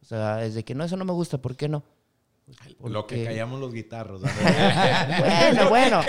O 0.00 0.04
sea, 0.04 0.36
desde 0.36 0.64
que 0.64 0.74
no, 0.74 0.84
eso 0.84 0.96
no 0.96 1.04
me 1.04 1.12
gusta, 1.12 1.38
¿por 1.38 1.56
qué 1.56 1.68
no? 1.68 1.82
Lo 2.84 3.06
que 3.06 3.24
callamos 3.24 3.60
los 3.60 3.72
guitarros. 3.72 4.22
Bueno, 4.22 5.68
bueno, 5.68 6.00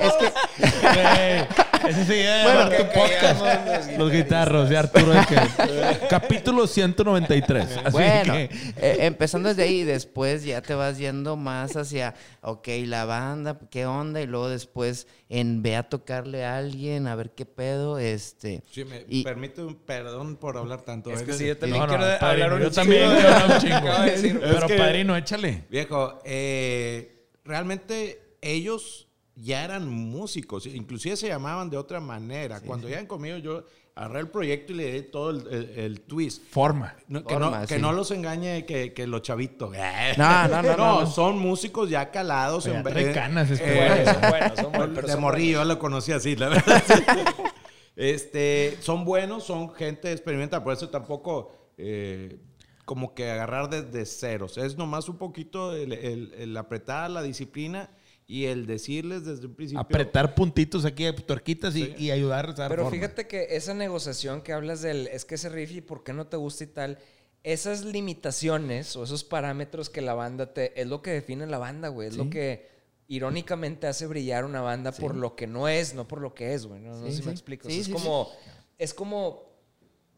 es 0.00 0.12
que 0.14 1.69
Ese 1.88 2.04
sí 2.04 2.12
es 2.14 2.44
Bueno, 2.44 2.70
tu 2.70 2.84
podcast. 2.92 3.98
Los 3.98 4.12
guitarros 4.12 4.68
de 4.68 4.76
Arturo 4.76 5.14
Ecker. 5.14 5.48
Capítulo 6.10 6.66
193. 6.66 7.64
Así 7.64 7.90
Bueno, 7.90 8.32
que, 8.34 8.44
eh, 8.76 8.96
empezando 9.00 9.48
desde 9.48 9.62
ahí, 9.62 9.82
después 9.84 10.44
ya 10.44 10.60
te 10.62 10.74
vas 10.74 10.98
yendo 10.98 11.36
más 11.36 11.76
hacia, 11.76 12.14
ok, 12.42 12.68
la 12.86 13.04
banda, 13.04 13.58
qué 13.70 13.86
onda, 13.86 14.20
y 14.20 14.26
luego 14.26 14.48
después 14.48 15.06
en 15.28 15.62
ve 15.62 15.76
a 15.76 15.82
tocarle 15.84 16.44
a 16.44 16.56
alguien, 16.58 17.06
a 17.06 17.14
ver 17.14 17.30
qué 17.30 17.46
pedo, 17.46 17.98
este. 17.98 18.62
Sí, 18.70 18.84
me 18.84 19.04
Y- 19.08 19.24
permite 19.24 19.62
un 19.62 19.74
perdón 19.76 20.36
por 20.36 20.56
hablar 20.58 20.82
tanto. 20.82 21.10
Es 21.10 21.22
que 21.22 21.32
¿eh? 21.32 21.34
sí, 21.34 21.46
yo 21.46 21.56
también 21.58 21.80
No, 21.80 21.86
no, 21.86 21.96
quiero 21.98 22.18
padrino, 22.18 22.44
hablar 22.44 22.52
un 22.54 22.60
yo 22.62 22.70
chingo 22.70 22.74
también 22.74 23.08
de- 23.10 23.16
quiero 23.16 23.28
hablar 23.36 23.50
un 23.56 23.60
chingo. 23.62 23.76
Acaba 23.76 24.04
de 24.04 24.10
decir, 24.12 24.40
Pero 24.40 24.66
que- 24.66 24.76
padrino, 24.76 25.16
échale. 25.16 25.64
Viejo, 25.70 26.20
eh, 26.24 27.26
realmente 27.44 28.36
ellos 28.42 29.06
ya 29.36 29.64
eran 29.64 29.88
músicos, 29.88 30.66
inclusive 30.66 31.16
se 31.16 31.28
llamaban 31.28 31.70
de 31.70 31.76
otra 31.76 32.00
manera. 32.00 32.60
Cuando 32.60 32.88
llegan 32.88 33.06
conmigo 33.06 33.38
yo 33.38 33.64
agarré 33.94 34.20
el 34.20 34.28
proyecto 34.28 34.72
y 34.72 34.76
le 34.76 34.92
di 34.92 35.02
todo 35.10 35.30
el, 35.30 35.46
el- 35.52 35.78
el 35.78 36.00
twist. 36.02 36.42
Forma. 36.50 36.94
No, 37.08 37.24
que, 37.24 37.34
Forma, 37.34 37.60
no, 37.60 37.66
que 37.66 37.74
sí. 37.76 37.80
no 37.80 37.92
los 37.92 38.10
engañe 38.10 38.64
que, 38.64 38.92
que 38.94 39.06
los 39.06 39.22
chavitos. 39.22 39.70
No, 40.16 40.48
no, 40.48 40.62
no, 40.62 40.76
no, 40.76 41.00
no. 41.02 41.06
son 41.06 41.38
músicos 41.38 41.90
ya 41.90 42.10
calados. 42.10 42.66
Oye, 42.66 42.76
en 42.76 42.82
trae 42.82 43.10
eh, 43.10 43.14
canas 43.14 43.50
este 43.50 44.02
eh. 44.02 44.04
Son 44.06 44.20
buenos, 44.30 44.56
son 44.60 44.72
buenos, 44.72 44.90
pero 44.94 45.08
de 45.08 45.16
morrillo, 45.16 45.58
yo 45.60 45.64
lo 45.64 45.78
conocí 45.78 46.12
así, 46.12 46.36
la 46.36 46.48
verdad. 46.50 46.82
este, 47.96 48.76
son 48.80 49.04
buenos, 49.04 49.44
son 49.44 49.72
gente 49.74 50.12
experimental, 50.12 50.62
por 50.62 50.72
eso 50.72 50.88
tampoco 50.88 51.52
eh, 51.78 52.38
como 52.84 53.14
que 53.14 53.30
agarrar 53.30 53.68
desde 53.70 54.04
ceros. 54.06 54.56
Es 54.58 54.76
nomás 54.76 55.08
un 55.08 55.18
poquito 55.18 55.74
el, 55.74 55.92
el- 55.92 56.34
el 56.38 56.56
apretar 56.56 57.10
la 57.10 57.22
disciplina 57.22 57.90
y 58.30 58.46
el 58.46 58.66
decirles 58.66 59.24
desde 59.24 59.46
un 59.46 59.54
principio. 59.54 59.80
Apretar 59.80 60.34
puntitos 60.36 60.84
aquí, 60.84 61.04
tuerquitas 61.26 61.74
y, 61.74 61.86
Sí. 61.86 61.94
y 61.98 62.10
ayudar 62.12 62.50
a 62.50 62.52
dar 62.52 62.70
Pero 62.70 62.84
forma. 62.84 62.96
fíjate 62.96 63.26
que 63.26 63.48
esa 63.56 63.74
negociación 63.74 64.40
que 64.42 64.52
hablas 64.52 64.82
del 64.82 65.08
es 65.08 65.24
que 65.24 65.34
ese 65.34 65.48
riff 65.48 65.72
y 65.72 65.80
por 65.80 66.04
qué 66.04 66.12
no 66.12 66.28
te 66.28 66.36
gusta 66.36 66.62
y 66.64 66.68
tal, 66.68 66.98
esas 67.42 67.84
limitaciones 67.84 68.94
o 68.96 69.02
esos 69.02 69.24
parámetros 69.24 69.90
que 69.90 70.00
la 70.00 70.14
banda 70.14 70.52
te. 70.54 70.80
es 70.80 70.86
lo 70.86 71.02
que 71.02 71.10
define 71.10 71.46
la 71.46 71.58
banda, 71.58 71.88
güey. 71.88 72.06
Es 72.08 72.16
lo 72.16 72.30
que 72.30 72.68
irónicamente 73.08 73.86
hace 73.88 74.06
brillar 74.06 74.44
una 74.44 74.60
banda 74.60 74.92
por 74.92 75.16
lo 75.16 75.34
que 75.34 75.46
no 75.48 75.66
es, 75.66 75.94
no 75.94 76.06
por 76.06 76.20
lo 76.20 76.32
que 76.34 76.54
es, 76.54 76.66
güey. 76.66 76.80
No, 76.80 76.90
no 76.90 77.06
sé 77.06 77.12
si 77.12 77.18
me 77.18 77.24
sí. 77.24 77.30
explico. 77.30 77.66
O 77.66 77.70
Sí, 77.70 77.78
sea, 77.78 77.84
sí, 77.86 77.90
es 77.90 77.96
como. 77.96 78.30
Es 78.78 78.94
como. 78.94 79.50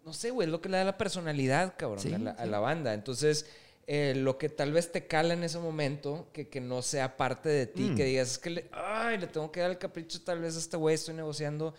No 0.05 0.13
sé, 0.13 0.31
güey, 0.31 0.47
es 0.49 0.53
lo 0.53 0.61
que 0.61 0.69
le 0.69 0.77
da 0.79 0.85
la 0.85 0.99
personalidad, 0.99 1.75
cabrón, 1.79 2.01
Sí, 2.01 2.13
a, 2.13 2.19
la, 2.19 2.31
a 2.33 2.45
sí. 2.45 2.51
la 2.51 2.59
banda. 2.59 2.93
Entonces. 2.93 3.47
Eh, 3.87 4.15
lo 4.17 4.39
que 4.39 4.49
tal 4.49 4.73
vez 4.73 4.93
te 4.93 5.07
cala 5.07 5.35
en 5.35 5.43
ese 5.43 5.59
momento, 5.59 6.29
que, 6.33 6.49
que 6.49 6.61
no 6.61 6.83
sea 6.83 7.17
parte 7.17 7.49
de 7.49 7.67
ti, 7.67 7.91
Mm. 7.91 7.97
que 7.97 8.05
digas, 8.05 8.31
es 8.33 8.39
que 8.39 8.51
le, 8.51 8.69
ay, 8.73 9.19
le 9.19 9.27
tengo 9.27 9.51
que 9.51 9.61
dar 9.61 9.71
el 9.71 9.79
capricho 9.79 10.23
tal 10.23 10.41
vez 10.41 10.55
a 10.57 10.59
este 10.61 10.77
güey, 10.77 10.95
estoy 10.95 11.15
negociando, 11.15 11.75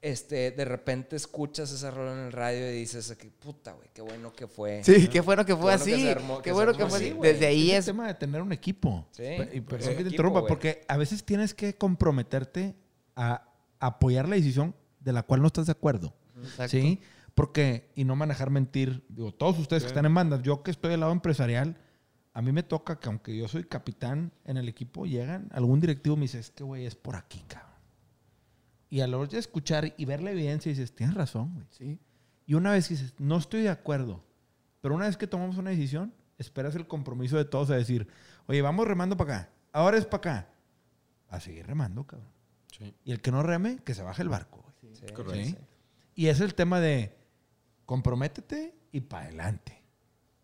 este, 0.00 0.50
de 0.50 0.64
repente 0.66 1.16
escuchas 1.16 1.70
esa 1.72 1.90
rola 1.90 2.12
en 2.12 2.18
el 2.26 2.32
radio 2.32 2.70
y 2.70 2.74
dices, 2.74 3.14
que 3.18 3.28
puta, 3.30 3.72
güey, 3.72 3.88
qué 3.94 4.02
bueno 4.02 4.32
que 4.34 4.46
fue. 4.46 4.82
Sí, 4.84 5.08
qué 5.08 5.20
bueno 5.22 5.46
que 5.46 5.54
fue 5.54 5.62
bueno 5.76 5.84
que 5.84 5.94
así. 5.94 6.08
armó- 6.08 6.36
que 6.38 6.42
qué 6.44 6.50
se 6.50 6.54
bueno 6.54 6.70
armó 6.72 6.84
que 6.84 6.90
fue 6.90 6.98
así. 6.98 7.16
Desde 7.22 7.46
ahí 7.46 7.70
es 7.70 7.78
es. 7.78 7.88
el 7.88 7.94
tema 7.94 8.06
de 8.08 8.14
tener 8.14 8.42
un 8.42 8.52
equipo. 8.52 9.06
Sí. 9.12 9.22
Y 9.52 9.60
perdón 9.62 9.78
que 9.80 9.84
te 9.86 9.92
equipo, 9.92 10.08
interrumpa, 10.10 10.40
güey. 10.40 10.48
porque 10.48 10.84
a 10.88 10.96
veces 10.98 11.24
tienes 11.24 11.54
que 11.54 11.74
comprometerte 11.74 12.74
a 13.16 13.48
apoyar 13.80 14.28
la 14.28 14.36
decisión 14.36 14.74
de 15.00 15.12
la 15.12 15.22
cual 15.22 15.40
no 15.40 15.46
estás 15.46 15.66
de 15.66 15.72
acuerdo. 15.72 16.14
Exacto. 16.42 16.70
¿Sí? 16.70 17.00
Porque, 17.34 17.90
y 17.94 18.04
no 18.04 18.14
manejar 18.14 18.50
mentir, 18.50 19.04
digo, 19.08 19.32
todos 19.32 19.58
ustedes 19.58 19.82
que 19.82 19.88
están 19.88 20.06
en 20.06 20.14
bandas, 20.14 20.42
yo 20.42 20.62
que 20.62 20.70
estoy 20.70 20.92
del 20.92 21.00
lado 21.00 21.12
empresarial, 21.12 21.76
a 22.32 22.42
mí 22.42 22.52
me 22.52 22.62
toca 22.62 22.98
que 22.98 23.08
aunque 23.08 23.36
yo 23.36 23.48
soy 23.48 23.64
capitán 23.64 24.32
en 24.44 24.56
el 24.56 24.68
equipo, 24.68 25.06
llegan, 25.06 25.48
algún 25.52 25.80
directivo 25.80 26.16
me 26.16 26.22
dice, 26.22 26.38
es 26.38 26.50
que 26.50 26.64
güey, 26.64 26.86
es 26.86 26.94
por 26.94 27.16
aquí, 27.16 27.42
cabrón. 27.46 27.72
Y 28.90 29.00
a 29.00 29.08
la 29.08 29.18
hora 29.18 29.28
de 29.28 29.38
escuchar 29.38 29.94
y 29.96 30.04
ver 30.04 30.22
la 30.22 30.30
evidencia, 30.30 30.70
dices, 30.70 30.94
tienes 30.94 31.16
razón, 31.16 31.54
güey. 31.54 31.66
Sí. 31.70 31.98
Y 32.46 32.54
una 32.54 32.72
vez 32.72 32.88
dices, 32.88 33.14
no 33.18 33.38
estoy 33.38 33.62
de 33.62 33.70
acuerdo, 33.70 34.22
pero 34.80 34.94
una 34.94 35.06
vez 35.06 35.16
que 35.16 35.26
tomamos 35.26 35.56
una 35.56 35.70
decisión, 35.70 36.14
esperas 36.38 36.76
el 36.76 36.86
compromiso 36.86 37.36
de 37.36 37.44
todos 37.44 37.70
a 37.70 37.76
decir, 37.76 38.06
oye, 38.46 38.62
vamos 38.62 38.86
remando 38.86 39.16
para 39.16 39.36
acá, 39.36 39.50
ahora 39.72 39.96
es 39.96 40.04
para 40.04 40.18
acá. 40.18 40.48
A 41.28 41.40
seguir 41.40 41.66
remando, 41.66 42.04
cabrón. 42.06 42.28
Sí, 42.70 42.94
Y 43.04 43.10
el 43.10 43.20
que 43.20 43.32
no 43.32 43.42
reme, 43.42 43.78
que 43.84 43.94
se 43.94 44.02
baje 44.02 44.22
el 44.22 44.28
barco, 44.28 44.62
güey. 44.62 44.94
Sí, 44.94 45.06
correcto. 45.12 45.34
¿Sí? 45.34 45.56
Y 46.14 46.26
es 46.28 46.40
el 46.40 46.54
tema 46.54 46.78
de 46.80 47.16
comprométete 47.86 48.74
y 48.92 49.00
para 49.00 49.26
adelante. 49.26 49.80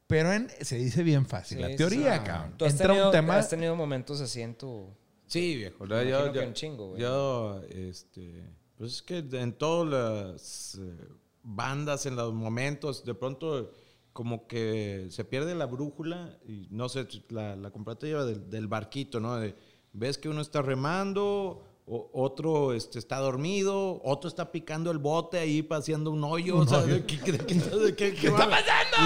Pero 0.06 0.32
en- 0.32 0.50
se 0.60 0.76
dice 0.76 1.02
bien 1.02 1.26
fácil. 1.26 1.58
Sí, 1.58 1.62
la 1.62 1.76
teoría, 1.76 2.18
sí. 2.18 2.24
cabrón. 2.24 2.54
¿Tú 2.56 2.64
has 2.64 2.72
Entra 2.72 2.88
tenido, 2.88 3.06
un 3.06 3.12
tema. 3.12 3.36
has 3.38 3.48
tenido 3.48 3.76
momentos 3.76 4.20
así 4.20 4.40
en 4.42 4.54
tu... 4.56 4.88
Sí, 5.26 5.56
viejo. 5.56 5.86
Me 5.86 6.08
Yo, 6.10 6.32
que 6.32 6.40
yo, 6.40 6.46
un 6.48 6.54
chingo, 6.54 6.88
güey. 6.88 7.00
yo, 7.02 7.62
este, 7.70 8.44
pues 8.76 8.94
es 8.94 9.02
que 9.02 9.18
en 9.18 9.52
todas 9.52 9.88
las 9.88 10.74
eh, 10.80 11.08
bandas, 11.44 12.06
en 12.06 12.16
los 12.16 12.34
momentos, 12.34 13.04
de 13.04 13.14
pronto 13.14 13.70
como 14.12 14.48
que 14.48 15.06
se 15.10 15.24
pierde 15.24 15.54
la 15.54 15.66
brújula 15.66 16.36
y 16.44 16.66
no 16.70 16.88
sé, 16.88 17.06
la, 17.28 17.54
la 17.54 17.70
comparativa 17.70 18.24
del, 18.24 18.50
del 18.50 18.66
barquito, 18.66 19.20
¿no? 19.20 19.36
De- 19.36 19.54
ves 19.92 20.18
que 20.18 20.28
uno 20.28 20.40
está 20.40 20.62
remando, 20.62 21.62
o- 21.90 22.08
otro 22.14 22.72
este, 22.72 22.98
está 22.98 23.18
dormido, 23.18 24.00
otro 24.04 24.28
está 24.28 24.50
picando 24.52 24.90
el 24.90 24.98
bote 24.98 25.38
ahí 25.38 25.62
paseando 25.62 26.10
un 26.12 26.22
hoyo. 26.24 26.58
o 26.58 26.66
sea, 26.66 26.82
¿de 26.82 27.04
¿qué, 27.04 27.18
qué- 27.18 27.38
qué- 27.38 27.94
qué- 27.96 28.14
qué 28.14 28.30
va? 28.30 28.48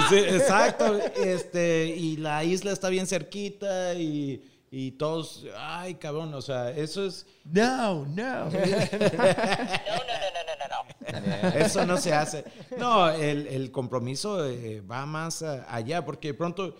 Sí, 0.09 0.15
exacto. 0.17 0.97
Este, 1.17 1.87
y 1.87 2.17
la 2.17 2.43
isla 2.43 2.71
está 2.71 2.89
bien 2.89 3.07
cerquita 3.07 3.93
y, 3.95 4.43
y 4.71 4.91
todos, 4.91 5.45
ay, 5.57 5.95
cabrón, 5.95 6.33
o 6.33 6.41
sea, 6.41 6.71
eso 6.71 7.05
es, 7.05 7.25
No, 7.45 8.05
no. 8.05 8.49
eso 11.55 11.85
no 11.85 11.97
se 11.97 12.13
hace. 12.13 12.43
No, 12.77 13.09
el, 13.09 13.47
el 13.47 13.71
compromiso 13.71 14.45
eh, 14.45 14.81
va 14.81 15.05
más 15.05 15.41
allá, 15.43 16.03
porque 16.05 16.29
de 16.29 16.33
pronto 16.33 16.75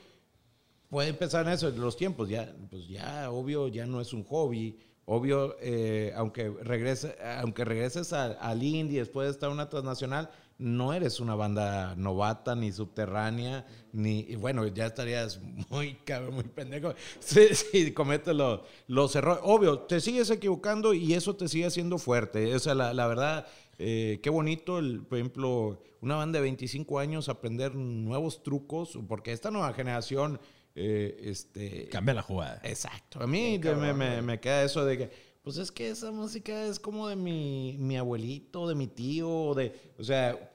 puede 0.90 1.10
empezar 1.10 1.46
en 1.48 1.54
eso, 1.54 1.70
en 1.70 1.80
los 1.80 1.96
tiempos, 1.98 2.30
ya, 2.30 2.54
pues 2.70 2.88
ya, 2.88 3.30
obvio, 3.32 3.68
ya 3.68 3.86
no 3.86 4.02
es 4.02 4.14
un 4.14 4.24
hobby. 4.26 4.78
Obvio, 5.08 5.56
eh, 5.62 6.14
aunque, 6.16 6.50
regrese, 6.50 7.16
aunque 7.40 7.64
regreses 7.64 8.12
a- 8.12 8.32
al 8.34 8.64
indie 8.64 9.00
después 9.00 9.28
de 9.28 9.32
estar 9.32 9.50
una 9.52 9.70
transnacional, 9.70 10.32
no 10.58 10.94
eres 10.94 11.20
una 11.20 11.36
banda 11.36 11.96
novata 11.96 12.56
ni 12.56 12.72
subterránea, 12.72 13.66
ni, 13.94 14.36
bueno, 14.36 14.66
ya 14.68 14.88
estarías 14.88 15.40
muy 15.70 15.96
cabrón, 16.06 16.34
muy 16.36 16.44
pendejo 16.46 16.94
si, 17.20 17.54
si 17.54 17.92
cometes 17.92 18.36
lo- 18.36 18.64
los 18.88 19.16
errores. 19.16 19.42
Obvio, 19.44 19.80
te 19.82 20.00
sigues 20.00 20.30
equivocando 20.32 20.94
y 20.94 21.14
eso 21.14 21.36
te 21.36 21.48
sigue 21.50 21.68
haciendo 21.68 22.00
fuerte. 22.00 22.56
O 22.56 22.60
sea, 22.60 22.74
la, 22.74 22.92
la 22.94 23.06
verdad, 23.06 23.46
eh, 23.78 24.20
qué 24.24 24.32
bonito, 24.32 24.80
el, 24.80 25.04
por 25.04 25.20
ejemplo, 25.20 25.80
una 26.02 26.16
banda 26.16 26.40
de 26.40 26.44
25 26.44 26.98
años 26.98 27.30
aprender 27.30 27.76
nuevos 27.76 28.42
trucos, 28.42 28.98
porque 29.08 29.34
esta 29.34 29.52
nueva 29.52 29.72
generación, 29.74 30.40
eh, 30.76 31.18
este... 31.24 31.88
Cambia 31.90 32.14
la 32.14 32.22
jugada. 32.22 32.62
Exacto. 32.64 33.20
A 33.22 33.28
mí 33.28 33.60
me, 33.60 33.94
me- 33.94 34.22
me 34.22 34.40
queda 34.40 34.64
eso 34.64 34.86
de 34.86 34.98
que, 34.98 35.10
pues 35.42 35.58
es 35.58 35.72
que 35.72 35.90
esa 35.90 36.12
música 36.12 36.66
es 36.68 36.80
como 36.80 37.08
de 37.08 37.16
mi, 37.16 37.76
mi 37.80 37.98
abuelito, 37.98 38.68
de 38.68 38.76
mi 38.76 38.88
tío, 38.88 39.54
de, 39.56 39.74
o 39.98 40.04
sea, 40.04 40.52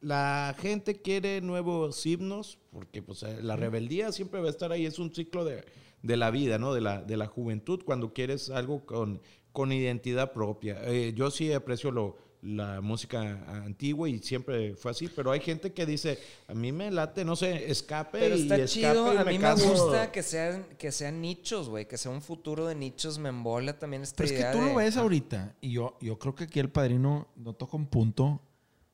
la 0.00 0.54
gente 0.58 1.00
quiere 1.00 1.40
nuevos 1.40 2.04
himnos 2.04 2.58
porque 2.72 3.02
pues 3.02 3.22
eh, 3.22 3.38
la 3.42 3.54
rebeldía 3.56 4.10
siempre 4.10 4.40
va 4.40 4.48
a 4.48 4.50
estar 4.50 4.72
ahí, 4.72 4.84
es 4.86 4.98
un 4.98 5.14
ciclo 5.14 5.44
de, 5.44 5.64
de 6.02 6.16
la 6.16 6.30
vida, 6.30 6.58
¿no? 6.58 6.74
De 6.74 6.80
la, 6.80 7.02
de 7.02 7.16
la 7.16 7.26
juventud 7.26 7.82
cuando 7.84 8.12
quieres 8.12 8.50
algo 8.50 8.84
con, 8.84 9.20
con 9.52 9.70
identidad 9.70 10.32
propia. 10.32 10.80
Eh, 10.86 11.12
yo 11.14 11.30
sí 11.30 11.52
aprecio 11.52 11.92
lo, 11.92 12.16
la 12.42 12.80
música 12.80 13.20
antigua 13.64 14.08
y 14.08 14.18
siempre 14.18 14.74
fue 14.74 14.90
así, 14.90 15.06
pero 15.08 15.30
hay 15.30 15.38
gente 15.38 15.72
que 15.72 15.86
dice, 15.86 16.18
a 16.48 16.54
mí 16.54 16.72
me 16.72 16.90
late, 16.90 17.24
no 17.24 17.36
sé, 17.36 17.70
escape 17.70 18.18
Pero 18.18 18.36
y 18.36 18.42
está 18.42 18.56
escape 18.56 18.68
chido, 18.68 19.14
y 19.14 19.16
a 19.16 19.24
mí 19.24 19.38
me 19.38 19.54
gusta 19.54 20.10
que 20.10 20.24
sean, 20.24 20.64
que 20.76 20.90
sean 20.90 21.20
nichos, 21.20 21.68
güey, 21.68 21.86
que 21.86 21.96
sea 21.96 22.10
un 22.10 22.20
futuro 22.20 22.66
de 22.66 22.74
nichos, 22.74 23.16
me 23.18 23.28
embola 23.28 23.78
también 23.78 24.02
esta 24.02 24.16
Pero 24.16 24.26
es 24.26 24.32
que 24.32 24.38
idea 24.40 24.52
tú 24.52 24.58
de- 24.58 24.66
lo 24.70 24.74
ves 24.74 24.96
ahorita 24.96 25.54
y 25.60 25.70
yo, 25.70 25.96
yo 26.00 26.18
creo 26.18 26.34
que 26.34 26.44
aquí 26.44 26.58
el 26.58 26.68
padrino 26.68 27.28
no 27.36 27.52
toca 27.52 27.76
un 27.76 27.86
punto 27.86 28.40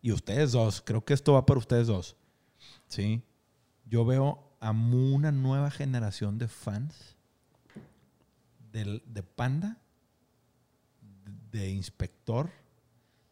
y 0.03 0.13
ustedes 0.13 0.53
dos, 0.53 0.83
creo 0.83 1.03
que 1.03 1.15
esto 1.15 1.33
va 1.33 1.47
para 1.47 1.59
ustedes 1.59 1.87
dos. 1.87 2.17
Sí. 2.87 3.23
Yo 3.87 4.05
veo 4.05 4.45
a 4.61 4.73
una 4.73 5.33
nueva 5.33 5.71
generación 5.71 6.37
de 6.39 6.49
fans 6.49 7.17
del- 8.73 9.03
de 9.07 9.23
Panda, 9.23 9.79
de 11.51 11.71
Inspector. 11.71 12.51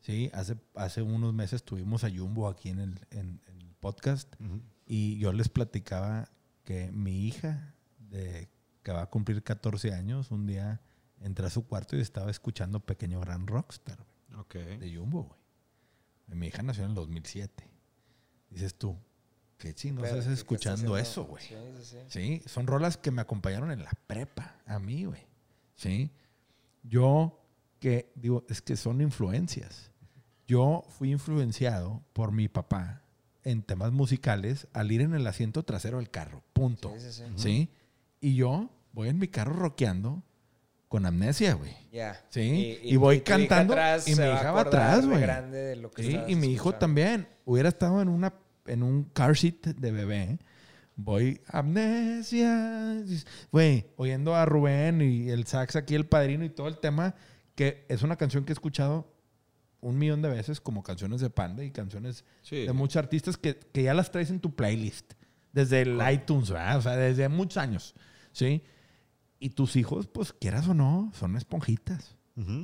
Sí, 0.07 0.31
hace, 0.35 0.57
hace 0.77 1.03
unos 1.03 1.35
meses 1.35 1.65
tuvimos 1.65 2.05
a 2.05 2.11
Jumbo 2.11 2.47
aquí 2.49 2.69
en 2.69 2.79
el, 2.79 3.01
en- 3.11 3.41
en 3.49 3.61
el 3.61 3.75
podcast 3.81 4.33
y 4.87 5.19
yo 5.19 5.33
les 5.33 5.49
platicaba 5.49 6.31
que 6.63 6.93
mi 6.93 7.27
hija, 7.27 7.75
de, 7.99 8.49
que 8.85 8.93
va 8.93 9.03
a 9.03 9.11
cumplir 9.11 9.43
14 9.43 9.93
años, 9.95 10.31
un 10.31 10.47
día 10.47 10.81
entré 11.21 11.47
a 11.47 11.51
su 11.51 11.67
cuarto 11.67 11.97
y 11.97 12.01
estaba 12.03 12.31
escuchando 12.31 12.79
Pequeño 12.79 13.19
Gran 13.21 13.49
Rockstar 13.49 13.99
güey, 14.29 14.41
Ok. 14.41 14.55
de 14.79 14.97
Jumbo, 14.97 15.25
güey. 15.25 16.39
Mi 16.39 16.47
hija 16.49 16.63
nació 16.63 16.85
en 16.85 16.91
el 16.91 16.95
2007. 16.95 17.69
Dices 18.51 18.77
tú, 18.79 18.97
qué 19.59 19.75
chingos 19.75 20.03
Pero, 20.05 20.21
haces 20.21 20.25
¿qué- 20.25 20.29
qué 20.47 20.55
está 20.55 20.71
escuchando 20.71 20.97
eso, 20.99 21.25
güey. 21.25 21.43
Sí, 21.45 21.55
sí, 21.83 21.85
sí. 21.85 21.99
Sí, 22.09 22.43
son 22.49 22.69
rolas 22.69 22.97
que 22.97 23.11
me 23.11 23.23
acompañaron 23.23 23.73
en 23.73 23.83
la 23.83 23.91
prepa, 24.07 24.55
a 24.67 24.79
mí, 24.79 25.05
güey. 25.05 25.27
Sí. 25.75 26.13
Yo, 26.85 27.43
que 27.81 28.13
digo, 28.15 28.45
es 28.49 28.63
que 28.63 28.77
son 28.77 29.01
influencias. 29.01 29.91
Yo 30.47 30.85
fui 30.89 31.11
influenciado 31.11 32.03
por 32.13 32.33
mi 32.33 32.49
papá 32.49 33.03
en 33.43 33.63
temas 33.63 33.93
musicales 33.93 34.69
al 34.73 34.91
ir 34.93 35.01
en 35.01 35.15
el 35.15 35.27
asiento 35.27 35.63
trasero 35.65 35.99
del 35.99 36.11
carro, 36.11 36.43
punto. 36.53 36.93
Sí, 36.99 37.11
sí, 37.11 37.13
sí. 37.13 37.25
¿Sí? 37.37 37.71
Y 38.21 38.35
yo 38.37 38.71
voy 38.93 39.09
en 39.09 39.19
mi 39.19 39.29
carro 39.29 39.55
rockeando 39.55 40.23
con 40.89 41.05
amnesia, 41.07 41.55
güey. 41.55 41.73
Ya. 41.93 42.25
Sí, 42.31 42.79
y 42.83 42.97
voy 42.97 43.21
tu 43.21 43.33
hija 43.33 43.39
cantando, 43.39 43.73
atrás 43.73 44.07
y 44.09 44.15
mi 44.15 44.25
hija 44.25 44.53
va 44.53 44.61
atrás, 44.63 45.07
güey. 45.07 45.21
grande 45.21 45.59
de 45.59 45.77
lo 45.77 45.91
que 45.91 46.03
Sí, 46.03 46.19
y 46.29 46.35
mi 46.37 46.49
hijo 46.49 46.71
escuchando. 46.71 46.79
también. 46.79 47.29
Hubiera 47.45 47.69
estado 47.69 48.01
en 48.01 48.09
una 48.09 48.35
en 48.67 48.83
un 48.83 49.05
car 49.05 49.37
seat 49.37 49.67
de 49.67 49.91
bebé. 49.93 50.39
Voy 50.97 51.41
amnesia. 51.49 53.05
Güey, 53.53 53.87
oyendo 53.97 54.35
a 54.35 54.45
Rubén 54.45 55.03
y 55.03 55.29
el 55.31 55.47
sax 55.47 55.77
aquí, 55.77 55.95
el 55.95 56.07
padrino 56.07 56.45
y 56.45 56.51
todo 56.51 56.69
el 56.69 56.79
tema, 56.79 57.15
que 57.55 57.85
es 57.89 58.03
una 58.03 58.17
canción 58.17 58.45
que 58.45 58.53
he 58.53 58.55
escuchado 58.55 59.13
un 59.81 59.99
millón 59.99 60.23
de 60.23 60.29
veces 60.29 60.61
como 60.61 60.83
canciones 60.83 61.21
de 61.21 61.31
Panda 61.31 61.63
y 61.65 61.71
canciones 61.71 62.25
Sí. 62.43 62.65
de 62.67 62.73
muchos 62.73 62.97
artistas 62.97 63.37
que, 63.37 63.59
que 63.59 63.83
ya 63.85 63.95
las 63.95 64.11
traes 64.11 64.31
en 64.31 64.41
tu 64.41 64.55
playlist. 64.55 65.13
Desde 65.53 65.83
el 65.83 65.99
iTunes, 66.13 66.51
¿verdad? 66.51 66.79
O 66.79 66.83
sea, 66.83 66.97
desde 66.97 67.29
muchos 67.29 67.57
años. 67.57 67.95
¿Sí? 68.33 68.63
Y 69.39 69.51
tus 69.51 69.77
hijos, 69.77 70.07
pues 70.07 70.33
quieras 70.33 70.67
o 70.69 70.75
no, 70.75 71.11
son 71.15 71.37
esponjitas. 71.37 72.17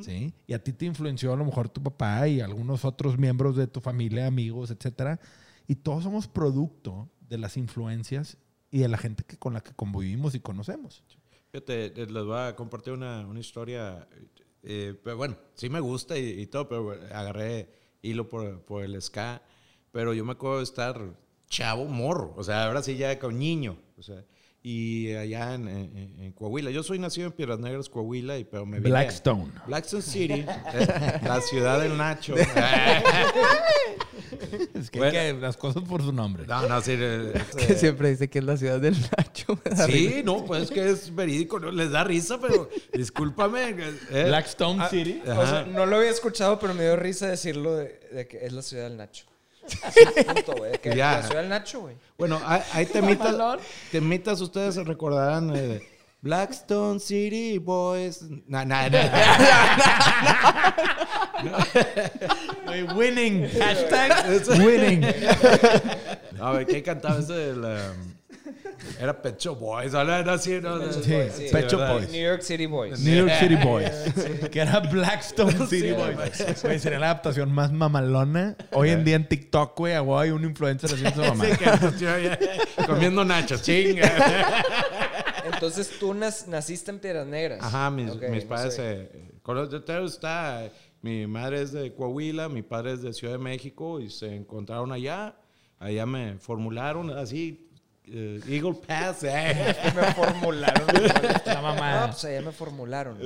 ¿sí? 0.03 0.35
Y 0.47 0.53
a 0.53 0.63
ti 0.63 0.73
te 0.75 0.85
influenció 0.85 1.33
a 1.33 1.37
lo 1.37 1.47
mejor 1.47 1.71
tu 1.71 1.83
papá 1.83 2.29
y 2.29 2.41
algunos 2.43 2.85
otros 2.85 3.17
miembros 3.19 3.57
de 3.57 3.67
tu 3.67 3.81
familia, 3.81 4.27
amigos, 4.27 4.71
etcétera. 4.71 5.19
Y 5.67 5.77
todos 5.77 6.05
somos 6.05 6.29
producto 6.29 7.09
de 7.21 7.39
las 7.39 7.57
influencias 7.57 8.37
y 8.71 8.81
de 8.81 8.89
la 8.89 8.99
gente 8.99 9.25
que, 9.25 9.39
con 9.39 9.55
la 9.55 9.63
que 9.63 9.73
convivimos 9.73 10.35
y 10.35 10.41
conocemos. 10.41 11.03
Fíjate, 11.53 11.87
eh, 12.03 12.07
les 12.07 12.25
voy 12.25 12.39
a 12.39 12.55
compartir 12.57 12.93
una, 12.93 13.27
una 13.27 13.41
historia. 13.41 14.07
Eh, 14.63 14.95
pero 15.03 15.17
bueno, 15.17 15.37
sí 15.55 15.69
me 15.69 15.81
gusta 15.81 16.19
y, 16.19 16.41
y 16.41 16.47
todo, 16.47 16.69
pero 16.69 16.93
agarré 17.13 17.69
hilo 18.03 18.29
por, 18.29 18.63
por 18.65 18.85
el 18.85 19.01
ska. 19.01 19.43
Pero 19.91 20.15
yo 20.15 20.25
me 20.25 20.33
acuerdo 20.33 20.59
de 20.59 20.65
estar 20.65 21.01
chavo 21.49 21.85
morro, 21.85 22.35
o 22.37 22.45
sea, 22.45 22.67
ahora 22.67 22.83
sí 22.83 22.97
ya 22.97 23.19
con 23.19 23.39
niño. 23.39 23.79
O 23.99 24.03
sea, 24.03 24.25
y 24.65 25.13
allá 25.15 25.55
en, 25.55 25.67
en- 25.69 26.15
en 26.21 26.33
Coahuila. 26.33 26.71
Yo 26.71 26.83
soy 26.83 26.99
nacido 26.99 27.27
en 27.27 27.33
Piedras 27.33 27.59
Negras, 27.59 27.89
Coahuila, 27.89 28.39
y, 28.39 28.45
pero 28.45 28.65
me 28.65 28.79
vine- 28.79 28.91
Blackstone. 28.91 29.51
Blackstone 29.67 30.03
City, 30.03 30.45
eh, 30.75 31.21
la 31.25 31.41
ciudad 31.41 31.81
del 31.81 31.97
Nacho. 31.97 32.35
Es 34.75 34.91
que, 34.91 34.99
Bueno. 34.99 35.19
hay 35.19 35.33
que 35.35 35.41
las 35.41 35.57
cosas 35.57 35.83
por 35.85 36.03
su 36.03 36.13
nombre. 36.13 36.47
no, 36.47 36.67
no, 36.69 36.81
sí. 36.81 36.93
eh, 36.97 37.33
Que 37.57 37.75
siempre 37.75 38.11
dice 38.11 38.29
que 38.29 38.39
es 38.41 38.45
la 38.45 38.57
ciudad 38.57 38.81
del 38.81 38.95
Nacho. 39.17 39.59
risa. 39.65 39.87
Sí, 39.87 40.23
no, 40.25 40.45
pues 40.45 40.65
es 40.65 40.71
que 40.71 40.91
es 40.91 41.15
verídico, 41.15 41.59
no 41.61 41.71
les 41.71 41.91
da 41.91 42.05
risa, 42.05 42.39
pero 42.41 42.69
discúlpame. 42.93 43.71
eh, 44.11 44.25
Blackstone 44.27 44.89
City. 44.91 45.21
O 45.27 45.47
sea, 45.47 45.65
no 45.65 45.87
lo 45.87 45.97
había 45.97 46.11
escuchado, 46.11 46.59
pero 46.59 46.75
me 46.75 46.83
dio 46.85 46.97
risa 46.97 47.29
decirlo 47.29 47.77
de, 47.77 47.99
de 48.13 48.27
que 48.27 48.45
es 48.45 48.53
la 48.53 48.63
ciudad 48.63 48.85
del 48.89 48.97
Nacho. 48.97 49.25
Así, 49.83 50.01
punto, 50.25 50.55
güey. 50.57 50.73
Que 50.79 50.97
Ya. 50.97 51.13
La 51.13 51.23
ciudad 51.23 51.41
del 51.41 51.51
Nacho, 51.51 51.81
güey. 51.81 51.97
Bueno, 52.19 52.41
hay, 52.45 52.63
hay 52.73 52.87
temitas, 52.87 53.37
temitas 53.93 54.41
ustedes 54.41 54.75
se 54.75 54.85
recordarán 54.85 55.55
eh, 55.55 55.61
de 55.61 55.89
Blackstone 56.21 57.01
City 57.01 57.59
Boys. 57.59 58.23
No, 58.47 58.65
no, 58.65 58.77
no. 58.89 58.99
Güey, 62.67 62.83
winning. 62.95 63.49
Hashtag 63.59 64.59
winning. 64.61 65.05
A 66.41 66.53
ver, 66.53 66.67
¿qué 66.67 66.83
cantaba 66.83 67.19
ese 67.19 67.33
del, 67.33 67.65
um, 67.65 68.15
Era 69.01 69.21
Pecho 69.23 69.55
Boys, 69.55 69.93
¿vale? 69.93 70.19
Era 70.21 70.35
así, 70.35 70.61
¿no? 70.61 70.81
Sí, 70.93 71.03
Sí, 71.03 71.47
Shop 71.47 71.53
¿verdad? 71.53 71.93
Boys. 71.95 72.11
New 72.11 72.23
York 72.23 72.43
City 72.43 72.67
Boys. 72.67 73.01
New 73.01 73.27
York 73.27 73.33
City 73.41 73.55
Boys. 73.65 73.91
que 74.51 74.61
era 74.61 74.81
Blackstone 74.81 75.67
City 75.69 75.93
Boys. 75.93 76.63
Güey, 76.63 76.79
sería 76.79 76.99
la 76.99 77.07
adaptación 77.07 77.53
más 77.53 77.73
mamalona. 77.73 78.57
Hoy 78.73 78.91
en 78.91 79.05
día 79.05 79.17
en 79.17 79.29
TikTok, 79.29 79.77
güey, 79.79 79.99
güey, 80.01 80.31
un 80.31 80.45
influencer 80.45 80.91
haciendo 80.93 81.23
su 81.25 81.29
mamá. 81.31 81.45
Sí, 81.45 81.57
que 81.57 81.65
yo 82.05 82.19
ya- 82.19 82.39
comiendo 82.87 83.25
nachos, 83.25 83.63
chinga. 83.63 84.11
Entonces 85.45 85.91
tú 85.99 86.15
nas- 86.15 86.47
naciste 86.47 86.91
en 86.91 86.99
Piedras 86.99 87.27
Negras. 87.27 87.59
Ajá, 87.63 87.91
mis, 87.91 88.11
Ok, 88.11 88.23
mis 88.31 88.45
no 88.45 88.49
padres, 88.49 88.75
sé. 88.75 88.93
eh, 89.13 89.31
con 89.43 89.57
los 89.57 89.71
detalles 89.71 90.13
está, 90.13 90.69
mi 91.01 91.27
madre 91.27 91.63
es 91.63 91.73
de 91.73 91.93
Coahuila, 91.95 92.49
mi 92.49 92.63
padre 92.63 92.93
es 92.93 93.03
de 93.03 93.13
Ciudad 93.13 93.35
de 93.35 93.39
México 93.39 94.01
y 94.01 94.09
se 94.11 94.35
encontraron 94.35 94.93
allá, 94.93 95.35
allá 95.79 96.07
me 96.07 96.39
formularon 96.39 97.11
así, 97.11 97.69
eh, 98.15 98.41
Eagle 98.49 98.75
Pass. 98.87 99.25
eh. 99.25 99.75
me 99.97 100.03
formularon. 100.15 100.87
La 101.47 101.55
No, 101.57 101.63
mamá. 101.63 102.07
pues 102.11 102.25
allá 102.25 102.43
me 102.43 102.53
formularon. 102.53 103.19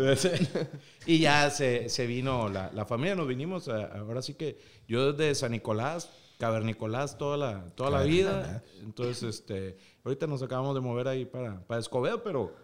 y 1.06 1.18
ya 1.18 1.50
se, 1.50 1.88
se 1.88 2.06
vino 2.06 2.48
la, 2.48 2.70
la 2.72 2.86
familia, 2.86 3.14
nos 3.16 3.26
vinimos. 3.26 3.68
a- 3.68 3.86
ahora 3.98 4.22
sí 4.22 4.34
que 4.34 4.58
yo 4.88 5.12
desde 5.12 5.34
San 5.34 5.52
Nicolás, 5.52 6.08
Cavernicolás, 6.38 7.16
toda 7.18 7.36
la, 7.36 7.64
toda 7.74 7.90
la 7.90 8.02
vida. 8.02 8.62
Entonces, 8.82 9.22
este, 9.22 9.76
ahorita 10.04 10.26
nos 10.26 10.42
acabamos 10.42 10.74
de 10.74 10.80
mover 10.82 11.08
ahí 11.08 11.24
para, 11.24 11.60
para 11.66 11.80
Escobedo, 11.80 12.22
pero 12.22 12.54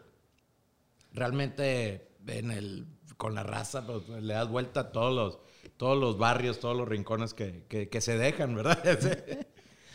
realmente 1.12 2.08
en 2.26 2.50
el, 2.50 2.86
con 3.16 3.34
la 3.34 3.42
raza 3.42 3.86
pues, 3.86 4.08
le 4.08 4.34
das 4.34 4.48
vuelta 4.48 4.80
a 4.80 4.92
todos 4.92 5.14
los, 5.14 5.38
todos 5.76 5.98
los 5.98 6.18
barrios, 6.18 6.60
todos 6.60 6.76
los 6.76 6.88
rincones 6.88 7.34
que, 7.34 7.64
que, 7.68 7.88
que 7.88 8.00
se 8.00 8.16
dejan, 8.18 8.54
¿verdad? 8.54 8.78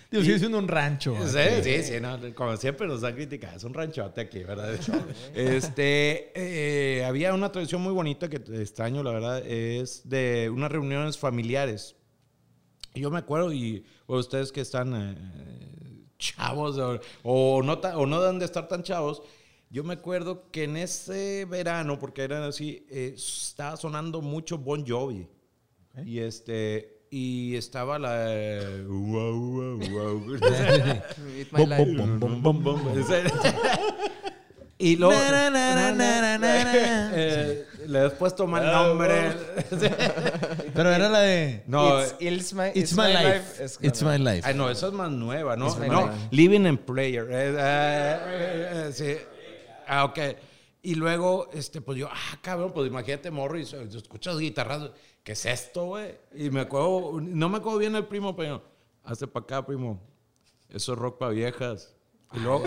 Digo, 0.10 0.24
sigue 0.24 0.40
siendo 0.40 0.58
un 0.60 0.68
rancho. 0.68 1.16
Sí, 1.28 1.40
sí, 1.64 1.84
sí, 1.84 1.94
no, 2.00 2.18
como 2.34 2.56
siempre 2.58 2.88
nos 2.88 3.04
han 3.04 3.14
criticado, 3.16 3.58
es 3.58 3.64
un 3.66 3.74
ranchote 3.74 4.22
aquí, 4.22 4.40
¿verdad? 4.44 4.74
Este, 5.36 6.32
eh, 6.34 7.04
había 7.06 7.34
una 7.34 7.52
tradición 7.52 7.82
muy 7.82 7.92
bonita 7.94 8.30
que 8.30 8.38
extraño, 8.38 9.04
la 9.04 9.12
verdad, 9.12 9.46
es 9.46 10.08
de 10.08 10.50
unas 10.54 10.72
reuniones 10.72 11.18
familiares. 11.18 11.96
Y 12.94 13.02
Yo 13.02 13.12
me 13.12 13.20
acuerdo, 13.20 13.52
y 13.54 13.86
bueno, 14.08 14.22
ustedes 14.22 14.52
que 14.52 14.62
están 14.62 14.94
eh, 14.96 16.06
chavos 16.18 16.78
o, 16.78 17.00
o 17.24 17.62
no 17.62 17.80
ta- 17.80 17.98
o 17.98 18.06
no 18.06 18.22
deben 18.22 18.40
de 18.40 18.46
estar 18.46 18.68
tan 18.68 18.84
chavos, 18.84 19.22
yo 19.70 19.84
me 19.84 19.94
acuerdo 19.96 20.50
que 20.52 20.64
en 20.64 20.78
ese 20.78 21.46
verano, 21.46 22.00
porque 22.00 22.24
eran 22.24 22.44
así, 22.44 22.86
eh, 22.90 23.14
estaba 23.18 23.76
sonando 23.76 24.22
mucho 24.22 24.58
Bon 24.58 24.86
Jovi. 24.88 25.28
Y 26.06 26.20
este... 26.20 26.97
Y 27.10 27.56
estaba 27.56 27.98
la... 27.98 28.26
eh, 28.28 28.80
y 34.78 34.98
luego... 34.98 35.14
Na, 35.14 35.32
na, 35.32 35.50
na, 35.50 35.76
na, 35.76 35.92
na, 35.94 36.38
na, 36.38 36.40
na. 36.64 37.12
Eh, 37.20 37.66
le 37.88 38.00
has 38.00 38.14
puesto 38.14 38.46
mal 38.46 38.66
nombre. 38.66 39.34
Pero 40.74 40.94
era 40.94 41.10
la 41.10 41.22
de 41.22 41.64
no, 41.68 42.02
It's, 42.02 42.16
it's 42.20 42.54
my, 42.54 42.72
It's 42.76 42.94
My 42.94 43.14
Life. 43.14 43.64
It's 43.82 44.04
My 44.04 44.18
Life. 44.18 44.46
ay, 44.46 44.54
no, 44.54 44.70
esa 44.70 44.88
es 44.88 44.94
más 44.94 45.10
nueva, 45.10 45.56
¿no? 45.56 45.74
No, 45.80 46.08
life. 46.08 46.28
Living 46.32 46.66
in 46.66 46.78
Prayer. 46.78 47.28
Eh, 47.32 47.56
eh, 47.58 48.70
eh, 48.74 48.90
sí. 48.94 49.16
Ah, 49.88 50.06
ok. 50.06 50.20
Y 50.84 50.96
luego, 50.96 51.50
este, 51.54 51.82
pues 51.82 51.98
yo, 51.98 52.10
ah, 52.12 52.38
cabrón, 52.42 52.72
pues 52.74 52.88
imagínate, 52.88 53.32
morro, 53.32 53.58
y 53.58 53.64
escuchas 53.64 54.38
guitarras. 54.38 54.92
¿Qué 55.28 55.34
es 55.34 55.46
esto, 55.46 55.88
güey? 55.88 56.16
Y 56.34 56.50
me 56.52 56.62
acuerdo, 56.62 57.20
no 57.20 57.50
me 57.50 57.58
acuerdo 57.58 57.80
bien 57.80 57.94
el 57.98 58.06
primo, 58.06 58.34
pero 58.34 58.64
hazte 59.04 59.28
para 59.28 59.44
acá, 59.44 59.66
primo. 59.66 60.00
Eso 60.70 60.94
es 60.94 60.98
rock 61.00 61.18
para 61.18 61.32
viejas. 61.34 61.94
Y 62.32 62.40
luego, 62.40 62.64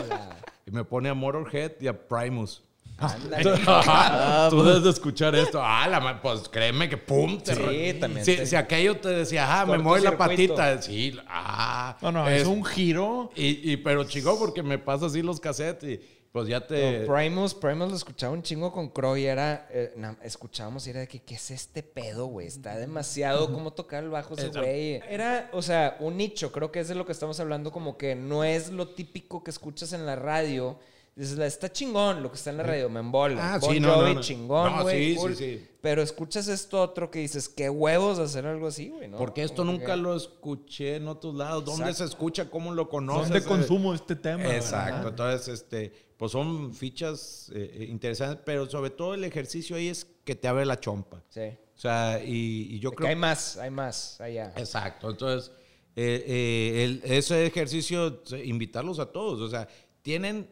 y 0.66 0.70
me 0.70 0.84
pone 0.84 1.08
a 1.08 1.14
Motorhead 1.14 1.72
y 1.80 1.86
a 1.86 2.06
Primus. 2.06 2.62
Ándale. 2.98 3.44
Tú 4.50 4.62
debes 4.62 4.84
de 4.84 4.90
escuchar 4.90 5.34
esto. 5.36 5.58
Ah, 5.64 5.88
la 5.88 6.20
pues 6.20 6.50
créeme 6.50 6.86
que 6.90 6.98
pum. 6.98 7.38
te 7.40 7.54
Sí, 7.54 7.62
re- 7.62 7.94
también 7.94 8.26
Si, 8.26 8.36
te- 8.36 8.44
si 8.44 8.54
aquello 8.56 8.98
te 8.98 9.08
decía, 9.08 9.62
ah, 9.62 9.64
me 9.64 9.78
mueve 9.78 10.04
la 10.04 10.18
patita. 10.18 10.82
Sí, 10.82 11.18
ah. 11.28 11.96
No, 12.02 12.12
no, 12.12 12.28
es 12.28 12.46
un 12.46 12.62
giro. 12.62 13.30
Y, 13.36 13.72
y- 13.72 13.76
pero 13.78 14.04
chingón 14.04 14.38
porque 14.38 14.62
me 14.62 14.76
pasa 14.76 15.06
así 15.06 15.22
los 15.22 15.40
cassettes 15.40 15.88
y 15.98 16.19
pues 16.32 16.46
ya 16.48 16.64
te... 16.66 17.00
No, 17.06 17.12
Primus, 17.14 17.54
Primus 17.54 17.90
lo 17.90 17.96
escuchaba 17.96 18.32
un 18.32 18.42
chingo 18.42 18.70
con 18.72 18.88
Crow 18.90 19.16
y 19.16 19.26
era, 19.26 19.66
eh, 19.72 19.92
na- 19.96 20.16
escuchábamos 20.22 20.86
y 20.86 20.90
era 20.90 21.00
de 21.00 21.08
que, 21.08 21.20
¿qué 21.22 21.34
es 21.34 21.50
este 21.50 21.82
pedo, 21.82 22.26
güey? 22.26 22.46
Está 22.46 22.76
demasiado, 22.76 23.52
¿cómo 23.52 23.72
tocar 23.72 24.04
el 24.04 24.10
bajo 24.10 24.34
ese 24.34 24.48
güey? 24.48 25.00
Era, 25.08 25.50
o 25.52 25.60
sea, 25.62 25.96
un 26.00 26.16
nicho, 26.16 26.52
creo 26.52 26.70
que 26.70 26.80
es 26.80 26.88
de 26.88 26.94
lo 26.94 27.04
que 27.04 27.12
estamos 27.12 27.40
hablando, 27.40 27.72
como 27.72 27.98
que 27.98 28.14
no 28.14 28.44
es 28.44 28.70
lo 28.70 28.88
típico 28.90 29.42
que 29.42 29.50
escuchas 29.50 29.92
en 29.92 30.06
la 30.06 30.14
radio. 30.16 30.78
Dices, 31.16 31.36
"La- 31.36 31.46
está 31.46 31.70
chingón 31.70 32.22
lo 32.22 32.30
que 32.30 32.36
está 32.36 32.50
en 32.50 32.58
la 32.58 32.62
radio, 32.62 32.88
me 32.88 33.00
embola. 33.00 33.54
Ah, 33.54 33.58
Bon 33.58 33.72
sí, 33.74 33.80
no, 33.80 33.92
Jovi, 33.94 34.08
no, 34.10 34.14
no. 34.14 34.20
chingón, 34.20 34.76
No, 34.76 34.82
güey. 34.84 35.10
sí, 35.14 35.16
cool". 35.16 35.34
sí, 35.36 35.44
sí. 35.58 35.66
Pero 35.82 36.00
escuchas 36.02 36.46
esto 36.46 36.80
otro 36.80 37.10
que 37.10 37.18
dices, 37.18 37.48
qué 37.48 37.68
huevos 37.68 38.20
hacer 38.20 38.46
algo 38.46 38.68
así, 38.68 38.90
güey, 38.90 39.08
¿no? 39.08 39.18
Porque 39.18 39.42
esto 39.42 39.64
nunca 39.64 39.86
que- 39.94 39.96
lo 39.96 40.14
escuché 40.14 40.94
en 40.96 41.08
otros 41.08 41.34
lados. 41.34 41.64
¿Dónde 41.64 41.82
Exacto. 41.90 41.98
se 42.04 42.10
escucha? 42.10 42.48
¿Cómo 42.48 42.72
lo 42.72 42.88
conoces? 42.88 43.24
¿Dónde 43.28 43.38
Eh, 43.40 43.48
consumo 43.48 43.92
este 43.92 44.14
tema? 44.14 44.54
Exacto. 44.54 44.94
verdad? 44.94 45.08
Entonces, 45.08 45.48
este, 45.48 46.09
pues 46.20 46.32
son 46.32 46.74
fichas 46.74 47.50
eh, 47.54 47.78
eh, 47.80 47.84
interesantes, 47.88 48.42
pero 48.44 48.68
sobre 48.68 48.90
todo 48.90 49.14
el 49.14 49.24
ejercicio 49.24 49.74
ahí 49.76 49.88
es 49.88 50.06
que 50.22 50.34
te 50.34 50.48
abre 50.48 50.66
la 50.66 50.78
chompa. 50.78 51.24
Sí. 51.30 51.40
O 51.74 51.78
sea, 51.80 52.22
y, 52.22 52.74
y 52.74 52.78
yo 52.78 52.90
De 52.90 52.96
que 52.96 52.98
creo 52.98 53.08
hay 53.08 53.16
más, 53.16 53.56
hay 53.56 53.70
más 53.70 54.20
allá. 54.20 54.52
Exacto. 54.58 55.08
Entonces, 55.08 55.50
eh, 55.96 56.22
eh, 56.26 56.84
el- 56.84 57.00
ese 57.04 57.46
ejercicio, 57.46 58.22
invitarlos 58.44 58.98
a 58.98 59.06
todos. 59.06 59.40
O 59.40 59.48
sea, 59.48 59.66
tienen 60.02 60.50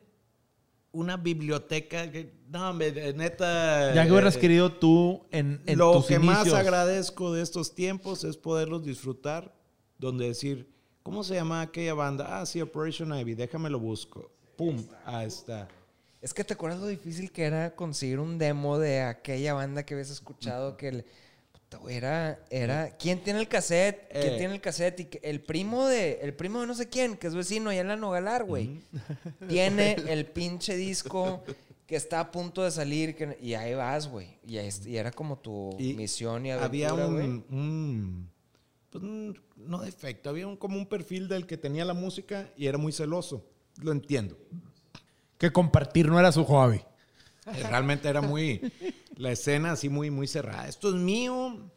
una 0.90 1.18
biblioteca 1.18 2.10
que, 2.10 2.32
no, 2.48 2.72
neta. 2.72 3.92
Ya 3.94 4.06
que 4.06 4.10
hubieras 4.12 4.36
eh, 4.36 4.40
querido 4.40 4.72
tú 4.72 5.26
en, 5.30 5.60
en 5.66 5.78
Lo 5.78 5.92
tus 5.92 6.06
que 6.06 6.18
más 6.18 6.38
inicios. 6.46 6.58
agradezco 6.58 7.30
de 7.34 7.42
estos 7.42 7.74
tiempos 7.74 8.24
es 8.24 8.38
poderlos 8.38 8.82
disfrutar, 8.84 9.54
donde 9.98 10.28
decir, 10.28 10.72
¿cómo 11.02 11.22
se 11.24 11.34
llama 11.34 11.60
aquella 11.60 11.92
banda? 11.92 12.40
Ah, 12.40 12.46
sí, 12.46 12.58
Operation 12.62 13.12
Ivy, 13.18 13.34
déjame 13.34 13.68
lo 13.68 13.78
busco. 13.78 14.32
Pum, 14.58 14.84
ahí 15.06 15.26
está. 15.28 15.66
Es 16.20 16.34
que 16.34 16.44
te 16.44 16.52
acuerdas 16.54 16.80
lo 16.80 16.86
difícil 16.88 17.30
que 17.32 17.44
era 17.44 17.74
conseguir 17.76 18.18
un 18.18 18.36
demo 18.38 18.78
de 18.78 19.00
aquella 19.02 19.54
banda 19.54 19.84
que 19.86 19.94
habías 19.94 20.10
escuchado 20.10 20.76
que 20.76 20.88
el, 20.88 21.04
puta, 21.52 21.78
era, 21.88 22.40
era 22.50 22.90
¿quién 22.98 23.22
tiene 23.22 23.38
el 23.38 23.46
cassette? 23.48 24.08
¿Quién 24.10 24.34
Eh. 24.34 24.36
tiene 24.36 24.54
el 24.54 24.60
cassette? 24.60 24.98
Y 25.00 25.04
que 25.04 25.20
el 25.22 25.40
primo 25.40 25.86
de 25.86 26.18
el 26.22 26.34
primo 26.34 26.60
de 26.60 26.66
no 26.66 26.74
sé 26.74 26.88
quién, 26.88 27.16
que 27.16 27.28
es 27.28 27.34
vecino 27.36 27.70
allá 27.70 27.82
en 27.82 27.88
la 27.88 27.96
Nogalar, 27.96 28.44
güey. 28.44 28.80
Tiene 29.48 29.92
el 30.08 30.26
pinche 30.26 30.74
disco 30.76 31.44
que 31.86 31.94
está 31.96 32.18
a 32.20 32.30
punto 32.32 32.64
de 32.64 32.70
salir 32.72 33.14
que- 33.14 33.38
y 33.40 33.54
ahí 33.54 33.74
vas, 33.74 34.08
güey. 34.08 34.38
Y, 34.44 34.58
ahí- 34.58 34.68
y 34.86 34.96
era 34.96 35.12
como 35.12 35.38
tu 35.38 35.74
Y 35.78 35.94
misión 35.94 36.44
y 36.46 36.50
había 36.50 36.90
aventura, 36.90 37.24
un, 37.24 37.44
un- 37.50 38.30
pues, 38.90 39.02
un- 39.04 39.40
no 39.56 39.80
defecto, 39.82 40.30
había 40.30 40.46
un, 40.48 40.56
como 40.56 40.76
un 40.76 40.86
perfil 40.86 41.28
del 41.28 41.46
que 41.46 41.56
tenía 41.56 41.84
la 41.84 41.94
música 41.94 42.50
y 42.56 42.66
era 42.66 42.76
muy 42.76 42.92
celoso. 42.92 43.44
Lo 43.80 43.92
entiendo. 43.92 44.36
Que 45.38 45.52
compartir 45.52 46.08
no 46.08 46.18
era 46.18 46.32
su 46.32 46.44
hobby. 46.44 46.78
Eh, 47.46 47.62
Realmente 47.68 48.08
era 48.08 48.20
muy, 48.20 48.72
la 49.16 49.32
escena 49.32 49.72
así 49.72 49.88
muy, 49.88 50.10
muy 50.10 50.26
cerrada. 50.26 50.68
Esto 50.68 50.88
es 50.88 50.94
mío 50.96 51.70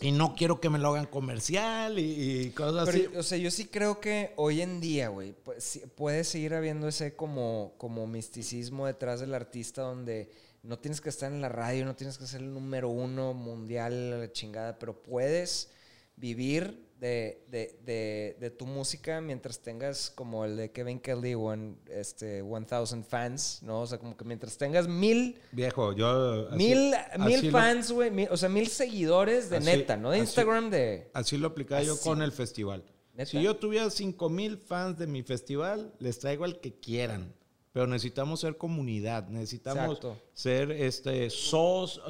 y 0.00 0.12
no 0.12 0.34
quiero 0.34 0.60
que 0.60 0.70
me 0.70 0.78
lo 0.78 0.88
hagan 0.90 1.06
comercial 1.06 1.98
y, 1.98 2.42
y 2.42 2.50
cosas 2.50 2.88
así. 2.88 3.06
O 3.16 3.22
sea, 3.22 3.38
yo 3.38 3.50
sí 3.50 3.66
creo 3.66 4.00
que 4.00 4.32
hoy 4.36 4.62
en 4.62 4.80
día, 4.80 5.08
güey, 5.08 5.32
pues, 5.32 5.80
puede 5.94 6.24
seguir 6.24 6.54
habiendo 6.54 6.88
ese 6.88 7.14
como, 7.14 7.74
como 7.76 8.06
misticismo 8.06 8.86
detrás 8.86 9.20
del 9.20 9.34
artista 9.34 9.82
donde 9.82 10.30
no 10.62 10.78
tienes 10.78 11.00
que 11.00 11.10
estar 11.10 11.30
en 11.30 11.42
la 11.42 11.50
radio, 11.50 11.84
no 11.84 11.94
tienes 11.94 12.16
que 12.16 12.26
ser 12.26 12.40
el 12.40 12.52
número 12.52 12.88
uno 12.88 13.34
mundial, 13.34 14.20
la 14.20 14.32
chingada, 14.32 14.78
pero 14.78 15.02
puedes 15.02 15.70
vivir 16.16 16.83
de, 17.04 17.44
de, 17.48 17.78
de, 17.84 18.36
de 18.40 18.50
tu 18.50 18.64
música 18.64 19.20
mientras 19.20 19.58
tengas 19.60 20.08
como 20.10 20.46
el 20.46 20.56
de 20.56 20.72
Kevin 20.72 20.98
Kelly, 20.98 21.34
one, 21.34 21.74
este, 21.90 22.42
1000 22.42 23.04
fans, 23.06 23.58
¿no? 23.62 23.82
O 23.82 23.86
sea, 23.86 23.98
como 23.98 24.16
que 24.16 24.24
mientras 24.24 24.56
tengas 24.56 24.88
mil... 24.88 25.38
Viejo, 25.52 25.92
yo... 25.92 26.48
así- 26.48 26.56
Mil, 26.56 26.94
mil 27.18 27.50
fans, 27.50 27.92
güey. 27.92 28.26
O 28.30 28.38
sea, 28.38 28.48
mil 28.48 28.68
seguidores 28.68 29.50
de 29.50 29.58
Así- 29.58 29.66
neta, 29.66 29.98
¿no? 29.98 30.12
De 30.12 30.18
Instagram 30.18 30.70
de... 30.70 31.10
Así 31.12 31.36
lo 31.36 31.48
aplicaba 31.48 31.82
yo 31.82 32.00
con 32.00 32.22
el 32.22 32.32
festival. 32.32 32.82
¿Neta? 33.12 33.30
Si 33.30 33.42
yo 33.42 33.54
tuviera 33.56 33.90
5 33.90 34.30
mil 34.30 34.56
fans 34.56 34.98
de 34.98 35.06
mi 35.06 35.22
festival, 35.22 35.92
les 35.98 36.18
traigo 36.18 36.44
al 36.44 36.58
que 36.60 36.72
quieran. 36.80 37.34
Pero 37.72 37.86
necesitamos 37.86 38.40
ser 38.40 38.56
comunidad, 38.56 39.28
necesitamos 39.28 39.84
Exacto. 39.98 40.16
ser 40.32 40.70
este 40.70 41.28
sos, 41.28 42.00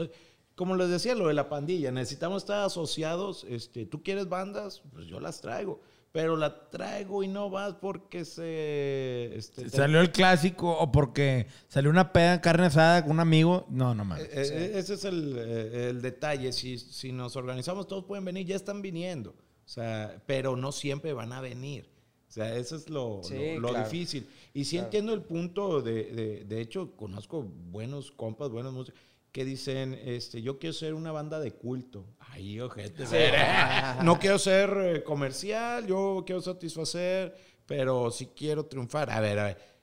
como 0.54 0.76
les 0.76 0.88
decía 0.88 1.14
lo 1.14 1.28
de 1.28 1.34
la 1.34 1.48
pandilla, 1.48 1.90
necesitamos 1.90 2.42
estar 2.42 2.64
asociados. 2.64 3.44
Este, 3.48 3.86
tú 3.86 4.02
quieres 4.02 4.28
bandas, 4.28 4.82
pues 4.92 5.06
yo 5.06 5.18
las 5.20 5.40
traigo, 5.40 5.80
pero 6.12 6.36
la 6.36 6.70
traigo 6.70 7.22
y 7.24 7.28
no 7.28 7.50
vas 7.50 7.74
porque 7.74 8.24
se 8.24 9.34
este, 9.36 9.64
te- 9.64 9.70
Salió 9.70 10.00
el 10.00 10.12
clásico 10.12 10.70
o 10.70 10.92
porque 10.92 11.46
salió 11.68 11.90
una 11.90 12.12
peda 12.12 12.34
en 12.34 12.40
carne 12.40 12.66
asada 12.66 13.02
con 13.02 13.12
un 13.12 13.20
amigo. 13.20 13.66
No, 13.68 13.94
no 13.94 14.04
mames. 14.04 14.24
Eh, 14.26 14.30
eh, 14.34 14.72
Ese 14.76 14.94
es 14.94 15.04
el, 15.04 15.34
eh, 15.38 15.88
el 15.90 16.02
detalle. 16.02 16.52
Si, 16.52 16.78
si 16.78 17.10
nos 17.12 17.36
organizamos, 17.36 17.86
todos 17.88 18.04
pueden 18.04 18.24
venir, 18.24 18.46
ya 18.46 18.56
están 18.56 18.80
viniendo. 18.82 19.30
O 19.30 19.68
sea, 19.68 20.22
pero 20.26 20.56
no 20.56 20.72
siempre 20.72 21.12
van 21.14 21.32
a 21.32 21.40
venir. 21.40 21.88
O 22.28 22.32
sea, 22.34 22.54
eso 22.56 22.76
es 22.76 22.90
lo, 22.90 23.20
Sí, 23.22 23.54
lo- 23.54 23.60
lo 23.60 23.68
claro. 23.70 23.88
difícil. 23.88 24.26
Y 24.52 24.64
sí 24.64 24.76
Claro. 24.76 24.86
entiendo 24.86 25.14
el 25.14 25.22
punto 25.22 25.80
de, 25.82 26.04
de, 26.12 26.44
de 26.44 26.60
hecho, 26.60 26.92
conozco 26.96 27.42
buenos 27.42 28.10
compas, 28.12 28.50
buenos 28.50 28.72
músicos, 28.72 29.00
que 29.34 29.44
dicen, 29.44 30.00
este, 30.04 30.42
yo 30.42 30.60
quiero 30.60 30.72
ser 30.72 30.94
una 30.94 31.10
banda 31.10 31.40
de 31.40 31.50
culto. 31.50 32.06
Ay, 32.20 32.60
ojete. 32.60 33.02
no 34.04 34.20
quiero 34.20 34.38
ser 34.38 34.70
eh, 34.80 35.02
comercial, 35.02 35.84
yo 35.88 36.22
quiero 36.24 36.40
satisfacer, 36.40 37.36
pero 37.66 38.12
sí 38.12 38.28
quiero 38.36 38.66
triunfar. 38.66 39.10
A 39.10 39.18
ver, 39.18 39.38
a 39.40 39.44
ver. 39.46 39.74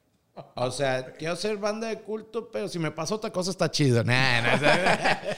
O 0.55 0.71
sea, 0.71 1.11
quiero 1.15 1.35
ser 1.35 1.57
banda 1.57 1.89
de 1.89 1.99
culto, 1.99 2.49
pero 2.49 2.69
si 2.69 2.79
me 2.79 2.91
pasa 2.91 3.13
otra 3.15 3.29
cosa 3.29 3.51
está 3.51 3.69
chido. 3.69 4.01
Nah, 4.05 4.41
nah, 4.41 4.55
o 4.55 4.59
sea, 4.59 5.37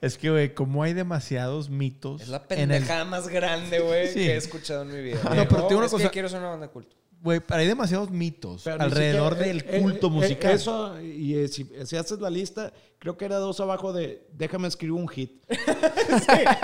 Es 0.00 0.16
que, 0.16 0.30
güey, 0.30 0.54
como 0.54 0.82
hay 0.82 0.94
demasiados 0.94 1.68
mitos. 1.68 2.22
Es 2.22 2.28
la 2.28 2.38
el- 2.38 2.42
pendejada 2.44 3.04
más 3.04 3.28
grande, 3.28 3.80
güey, 3.80 4.08
Sí. 4.08 4.14
que 4.20 4.32
he 4.32 4.36
escuchado 4.36 4.80
en 4.80 4.94
mi 4.94 5.02
vida. 5.02 5.20
No, 5.24 5.46
pero 5.46 5.62
te 5.64 5.68
digo 5.68 5.76
una 5.76 5.84
es 5.86 5.92
que 5.92 5.98
cosa- 5.98 6.10
quiero 6.10 6.30
ser 6.30 6.38
una 6.40 6.48
banda 6.48 6.68
de 6.68 6.72
culto. 6.72 6.96
Güey, 7.22 7.40
pero 7.40 7.60
hay 7.60 7.66
demasiados 7.66 8.10
mitos 8.10 8.62
Pero 8.62 8.80
alrededor 8.82 9.36
siquiera- 9.36 9.62
del 9.64 9.74
eh, 9.74 9.82
culto 9.82 10.06
eh, 10.06 10.10
musical. 10.10 10.52
Eso, 10.52 11.00
y 11.00 11.34
eh, 11.34 11.48
si, 11.48 11.68
si 11.84 11.96
haces 11.96 12.20
la 12.20 12.30
lista, 12.30 12.72
creo 12.98 13.16
que 13.16 13.24
era 13.24 13.38
dos 13.38 13.58
abajo 13.58 13.92
de 13.92 14.28
déjame 14.32 14.68
escribir 14.68 14.92
un 14.92 15.08
hit. 15.08 15.42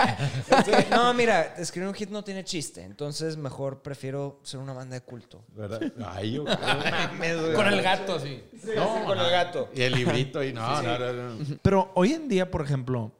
No, 0.89 1.13
mira, 1.13 1.55
escribir 1.57 1.87
un 1.89 1.95
hit 1.95 2.09
no 2.09 2.23
tiene 2.23 2.43
chiste. 2.43 2.83
Entonces, 2.83 3.37
mejor 3.37 3.81
prefiero 3.81 4.39
ser 4.43 4.59
una 4.59 4.73
banda 4.73 4.95
de 4.95 5.01
culto. 5.01 5.43
¿Verdad? 5.49 5.81
Ay, 6.05 6.33
yo. 6.33 6.45
Con 7.55 7.67
el 7.67 7.81
gato, 7.81 8.19
sí. 8.19 8.43
No, 8.75 9.05
con 9.05 9.19
el 9.19 9.29
gato. 9.29 9.69
Y 9.75 9.81
el 9.81 9.93
librito 9.93 10.43
y 10.43 10.53
no, 10.53 10.81
no, 10.81 10.99
no, 10.99 11.13
no. 11.35 11.57
Pero 11.61 11.91
hoy 11.95 12.13
en 12.13 12.27
día, 12.29 12.49
por 12.49 12.63
ejemplo, 12.63 13.11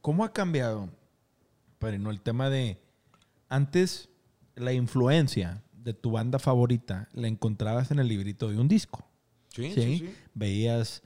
¿cómo 0.00 0.24
ha 0.24 0.32
cambiado? 0.32 0.88
Pero 1.78 1.98
no 1.98 2.10
el 2.10 2.20
tema 2.20 2.50
de 2.50 2.78
antes 3.48 4.08
la 4.54 4.72
influencia 4.72 5.62
de 5.82 5.94
tu 5.94 6.10
banda 6.12 6.38
favorita 6.38 7.08
la 7.12 7.28
encontrabas 7.28 7.90
en 7.90 7.98
el 7.98 8.08
librito 8.08 8.48
de 8.48 8.58
un 8.58 8.68
disco. 8.68 9.06
Sí, 9.48 9.72
¿sí? 9.72 9.82
sí, 9.82 9.98
sí. 9.98 10.14
Veías 10.34 11.02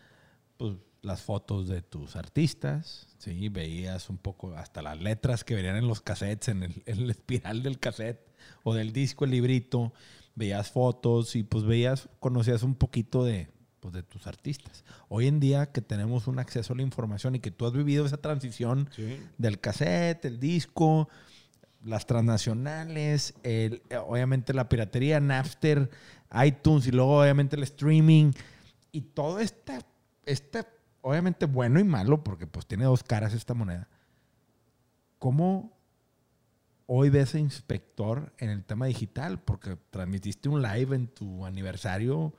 pues, 0.57 0.75
las 1.03 1.23
fotos 1.23 1.69
de 1.69 1.83
tus 1.83 2.17
artistas, 2.17 3.07
¿sí? 3.19 3.49
Veías 3.49 4.09
un 4.11 4.19
poco 4.19 4.55
hasta 4.55 4.83
las 4.83 5.01
letras 5.01 5.45
que 5.45 5.55
venían 5.55 5.77
en 5.77 5.87
los 5.89 6.01
cassettes, 6.01 6.49
en 6.49 6.63
el, 6.63 6.83
en 6.87 6.99
el 6.99 7.11
espiral 7.11 7.63
del 7.63 7.79
cassette 7.79 8.27
o 8.63 8.75
del 8.75 8.93
disco, 8.93 9.25
el 9.25 9.31
librito. 9.33 9.93
Veías 10.35 10.71
fotos 10.71 11.37
y 11.37 11.43
pues 11.45 11.65
veías, 11.65 12.09
conocías 12.21 12.63
un 12.65 12.75
poquito 12.75 13.25
de, 13.25 13.49
pues, 13.81 13.95
de 13.95 14.03
tus 14.03 14.27
artistas. 14.27 14.85
Hoy 15.09 15.27
en 15.29 15.39
día 15.41 15.71
que 15.71 15.81
tenemos 15.81 16.27
un 16.27 16.39
acceso 16.39 16.73
a 16.73 16.77
la 16.77 16.83
información 16.83 17.35
y 17.37 17.41
que 17.41 17.51
tú 17.53 17.67
has 17.67 17.73
vivido 17.73 18.05
esa 18.05 18.17
transición 18.17 18.89
Sí. 18.97 19.19
del 19.39 19.61
cassette, 19.61 20.25
el 20.25 20.41
disco, 20.41 21.09
las 21.85 22.07
transnacionales, 22.07 23.35
el- 23.43 23.83
obviamente 24.07 24.53
la 24.55 24.69
piratería, 24.69 25.21
Napster, 25.21 25.91
iTunes 26.45 26.87
y 26.87 26.91
luego 26.91 27.21
obviamente 27.21 27.57
el 27.57 27.63
streaming 27.63 28.33
y 28.93 29.01
todo 29.03 29.39
este, 29.39 29.79
este, 30.25 30.65
obviamente 31.03 31.47
bueno 31.47 31.79
y 31.81 31.85
malo, 31.85 32.25
porque 32.25 32.47
pues 32.47 32.67
tiene 32.67 32.85
dos 32.85 33.03
caras 33.03 33.35
esta 33.35 33.55
moneda. 33.55 33.89
¿Cómo 35.19 35.77
hoy 36.87 37.11
ves 37.11 37.35
a 37.35 37.39
Inspector 37.39 38.33
en 38.39 38.51
el 38.51 38.65
tema 38.65 38.87
digital? 38.87 39.41
Porque 39.43 39.77
transmitiste 39.91 40.49
un 40.49 40.63
live 40.63 40.95
en 40.97 41.09
tu 41.09 41.45
aniversario 41.47 42.35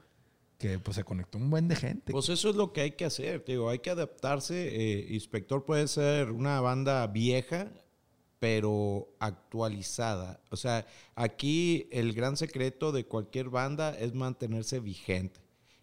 que 0.58 0.80
pues 0.80 0.96
se 0.96 1.04
conectó 1.04 1.38
un 1.38 1.50
buen 1.50 1.68
de 1.68 1.76
gente. 1.76 2.12
Pues 2.14 2.30
eso 2.30 2.50
es 2.50 2.56
lo 2.56 2.72
que 2.72 2.82
hay 2.82 2.92
que 2.92 3.06
hacer, 3.06 3.44
digo, 3.46 3.70
hay 3.70 3.80
que 3.80 3.90
adaptarse. 3.90 4.70
eh, 4.74 5.14
Inspector 5.14 5.66
puede 5.66 5.88
ser 5.88 6.32
una 6.32 6.62
banda 6.62 7.06
vieja, 7.08 7.68
pero 8.46 9.10
actualizada. 9.18 10.40
O 10.52 10.56
sea, 10.56 10.86
aquí 11.16 11.90
el 11.92 12.14
gran 12.14 12.38
secreto 12.38 12.92
de 12.92 13.08
cualquier 13.08 13.50
banda 13.50 13.98
es 13.98 14.14
mantenerse 14.14 14.80
vigente. 14.80 15.40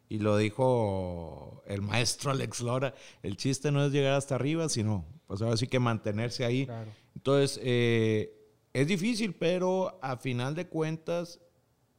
Y 0.08 0.20
lo 0.20 0.36
dijo 0.36 1.64
el 1.66 1.82
maestro 1.82 2.30
Alex 2.30 2.60
Lora, 2.60 2.94
el 3.24 3.36
chiste 3.36 3.72
no 3.72 3.84
es 3.84 3.90
llegar 3.90 4.12
hasta 4.12 4.36
arriba, 4.36 4.68
sino, 4.68 5.04
pues 5.26 5.42
ahora 5.42 5.56
sí 5.56 5.66
que 5.66 5.80
mantenerse 5.80 6.44
ahí. 6.44 6.68
Entonces, 7.16 7.58
eh, 7.64 8.32
es 8.72 8.86
difícil, 8.86 9.34
pero 9.34 9.98
a 10.00 10.16
final 10.16 10.54
de 10.54 10.68
cuentas, 10.68 11.40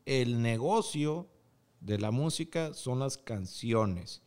el 0.05 0.41
negocio 0.41 1.27
de 1.81 1.99
la 1.99 2.11
música 2.11 2.73
son 2.73 2.99
las 2.99 3.17
canciones. 3.17 4.22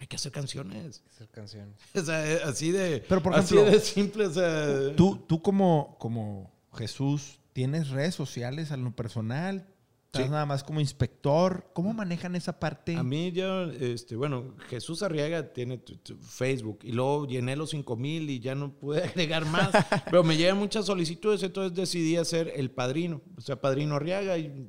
Hay 0.00 0.06
que 0.06 0.16
hacer 0.16 0.30
canciones. 0.32 1.02
Hacer 1.10 1.28
canciones. 1.28 1.74
O 1.94 2.00
sea, 2.02 2.30
eh, 2.30 2.40
así 2.44 2.70
de, 2.70 3.04
Pero, 3.08 3.22
por 3.22 3.34
así 3.34 3.54
ejemplo, 3.54 3.72
de 3.78 3.80
simple. 3.84 4.26
o 4.26 4.32
sea, 4.32 4.94
Tú, 4.96 5.16
tú 5.26 5.42
como, 5.42 5.96
como 5.98 6.52
Jesús, 6.74 7.40
¿tienes 7.52 7.88
redes 7.90 8.14
sociales 8.14 8.70
a 8.72 8.76
lo 8.76 8.94
personal? 8.94 9.66
¿Estás 10.06 10.24
Sí. 10.24 10.30
nada 10.30 10.46
más 10.46 10.64
como 10.64 10.80
inspector? 10.80 11.68
¿Cómo 11.74 11.92
manejan 11.92 12.34
esa 12.34 12.58
parte? 12.58 12.96
A 12.96 13.02
mí 13.02 13.30
ya, 13.32 13.64
este, 13.64 14.16
bueno, 14.16 14.54
Jesús 14.70 15.02
Arriaga 15.02 15.52
tiene 15.52 15.76
tu- 15.76 15.96
tu 15.96 16.16
Facebook 16.16 16.78
y 16.82 16.92
luego 16.92 17.26
llené 17.26 17.56
los 17.56 17.70
5000 17.70 18.30
y 18.30 18.40
ya 18.40 18.54
no 18.54 18.72
pude 18.72 19.02
agregar 19.04 19.44
más, 19.44 19.68
pero 20.06 20.24
me 20.24 20.36
llegan 20.38 20.56
muchas 20.56 20.86
solicitudes, 20.86 21.42
entonces 21.42 21.76
decidí 21.76 22.16
hacer 22.16 22.50
el 22.56 22.70
padrino, 22.70 23.20
o 23.36 23.40
sea, 23.42 23.60
padrino 23.60 23.96
Arriaga 23.96 24.38
y 24.38 24.66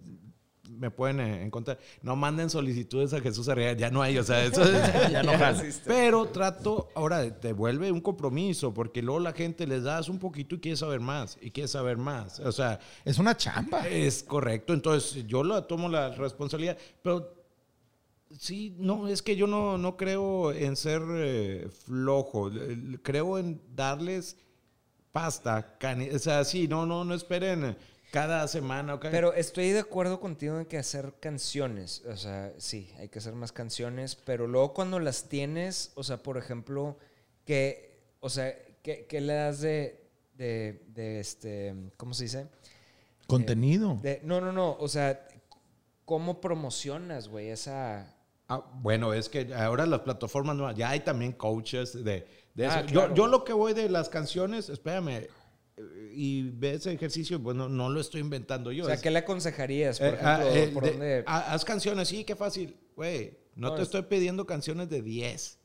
me 0.79 0.89
pueden 0.91 1.19
eh, 1.19 1.43
encontrar. 1.43 1.77
No 2.01 2.15
manden 2.15 2.49
solicitudes 2.49 3.13
a 3.13 3.19
Jesús 3.21 3.49
Arriaga, 3.49 3.77
ya 3.77 3.89
no 3.91 4.01
hay, 4.01 4.17
o 4.17 4.23
sea, 4.23 4.43
eso 4.43 4.63
es- 4.63 5.11
Ya 5.11 5.21
no. 5.23 5.33
Pero 5.85 6.25
trato, 6.27 6.89
ahora 6.95 7.39
te 7.39 7.53
vuelve 7.53 7.91
un 7.91 8.01
compromiso, 8.01 8.73
porque 8.73 9.01
luego 9.01 9.19
la 9.19 9.33
gente 9.33 9.67
les 9.67 9.83
das 9.83 10.09
un 10.09 10.17
poquito 10.19 10.55
y 10.55 10.59
quiere 10.59 10.77
saber 10.77 10.99
más, 11.01 11.37
y 11.41 11.51
quiere 11.51 11.67
saber 11.67 11.97
más, 11.97 12.39
o 12.39 12.51
sea, 12.51 12.79
Es 13.05 13.19
una 13.19 13.35
chamba. 13.35 13.87
es 13.87 14.23
correcto, 14.23 14.73
entonces 14.73 15.27
yo 15.27 15.43
la 15.43 15.61
tomo 15.67 15.89
la 15.89 16.09
responsabilidad, 16.15 16.77
pero 17.03 17.35
sí, 18.37 18.75
no, 18.77 19.07
es 19.07 19.21
que 19.21 19.35
yo 19.35 19.47
no, 19.47 19.77
no 19.77 19.97
creo 19.97 20.51
en 20.51 20.75
ser 20.75 21.01
eh, 21.09 21.67
flojo, 21.85 22.51
creo 23.01 23.37
en 23.37 23.61
darles 23.75 24.37
pasta, 25.11 25.77
o 26.15 26.19
sea, 26.19 26.43
sí, 26.45 26.67
no, 26.67 26.85
no, 26.85 27.03
no 27.03 27.13
esperen 27.15 27.75
cada 28.11 28.47
semana. 28.47 28.95
o 28.95 28.99
cada- 28.99 29.11
Pero 29.11 29.33
estoy 29.33 29.69
de 29.71 29.79
acuerdo 29.79 30.19
contigo 30.19 30.59
en 30.59 30.65
que 30.65 30.77
hacer 30.77 31.13
canciones, 31.19 32.03
o 32.05 32.17
sea, 32.17 32.53
sí, 32.57 32.91
hay 32.97 33.09
que 33.09 33.19
hacer 33.19 33.33
más 33.35 33.51
canciones, 33.51 34.15
pero 34.15 34.47
luego 34.47 34.73
cuando 34.73 34.99
las 34.99 35.29
tienes, 35.29 35.91
o 35.95 36.03
sea, 36.03 36.17
por 36.17 36.37
ejemplo, 36.37 36.97
que, 37.45 37.99
o 38.19 38.29
sea, 38.29 38.53
¿qué, 38.81 39.05
qué 39.07 39.21
le 39.21 39.33
das 39.33 39.61
de, 39.61 40.03
de, 40.35 40.83
de 40.87 41.19
este, 41.19 41.75
¿cómo 41.97 42.13
se 42.13 42.23
dice? 42.23 42.47
Contenido. 43.27 43.97
De- 44.01 44.21
no, 44.23 44.41
no, 44.41 44.51
no, 44.51 44.75
o 44.79 44.87
sea, 44.87 45.27
¿cómo 46.05 46.41
promocionas, 46.41 47.27
güey, 47.27 47.49
esa... 47.49 48.15
Ah, 48.51 48.65
bueno, 48.81 49.13
es 49.13 49.29
que 49.29 49.53
ahora 49.53 49.85
las 49.85 49.99
plataformas 49.99 50.55
nuevas, 50.55 50.75
ya 50.75 50.89
hay 50.89 51.01
también 51.01 51.33
coaches 51.33 51.93
de, 52.03 52.25
de 52.55 52.65
eso. 52.65 52.75
Ah, 52.77 52.81
yo, 52.81 52.87
claro. 53.01 53.13
yo 53.13 53.27
lo 53.27 53.43
que 53.43 53.53
voy 53.53 53.73
de 53.73 53.87
las 53.89 54.09
canciones, 54.09 54.69
espérame, 54.69 55.09
eh, 55.09 55.29
y 56.13 56.49
ve 56.51 56.73
ese 56.73 56.91
ejercicio, 56.91 57.39
bueno, 57.39 57.69
no 57.69 57.89
lo 57.89 57.99
estoy 57.99 58.21
inventando 58.21 58.71
yo. 58.71 58.83
O 58.83 58.85
sea, 58.87 58.95
es- 58.95 59.01
¿qué 59.01 59.11
le 59.11 59.19
aconsejarías, 59.19 59.99
por 59.99 60.07
Eh, 60.07 60.13
ejemplo? 60.13 60.47
eh, 60.49 60.71
por 60.73 60.83
de- 60.83 60.91
dónde... 60.91 61.23
haz 61.25 61.63
canciones, 61.65 62.07
sí, 62.07 62.23
qué 62.23 62.35
fácil. 62.35 62.75
Güey, 62.95 63.37
no, 63.55 63.69
No, 63.69 63.75
te 63.75 63.81
es- 63.81 63.87
estoy 63.87 64.03
pidiendo 64.03 64.45
canciones 64.45 64.89
de 64.89 65.01
10. 65.01 65.57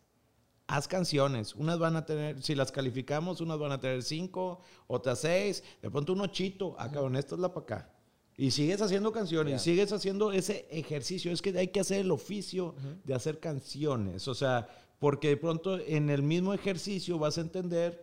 Haz 0.67 0.89
canciones. 0.89 1.55
Unas 1.55 1.79
van 1.79 1.95
a 1.97 2.07
tener, 2.07 2.43
si 2.43 2.55
las 2.55 2.73
calificamos, 2.73 3.41
unas 3.41 3.59
van 3.59 3.73
a 3.73 3.81
tener 3.81 4.03
5, 4.03 4.61
otras 4.87 5.21
6. 5.21 5.63
De 5.83 5.91
pronto 5.91 6.13
uno 6.15 6.27
chito. 6.29 6.75
Ah, 6.79 6.91
cabrón, 6.91 7.17
esto 7.17 7.35
es 7.35 7.41
la 7.43 7.53
para 7.53 7.65
acá. 7.65 7.91
Y 8.37 8.51
sigues 8.51 8.81
haciendo 8.81 9.13
canciones, 9.13 9.51
Ya. 9.51 9.57
y 9.57 9.59
sigues 9.61 9.93
haciendo 9.93 10.33
ese 10.33 10.67
ejercicio. 10.71 11.31
Es 11.31 11.43
que 11.43 11.51
hay 11.59 11.69
que 11.69 11.81
hacer 11.81 12.01
el 12.01 12.11
oficio 12.11 12.75
de 13.05 13.15
hacer 13.15 13.41
canciones. 13.41 14.27
O 14.27 14.35
sea, 14.35 14.67
porque 14.99 15.29
de 15.29 15.37
pronto 15.37 15.79
en 15.79 16.09
el 16.09 16.23
mismo 16.23 16.55
ejercicio 16.55 17.19
vas 17.19 17.37
a 17.39 17.43
entender 17.43 18.03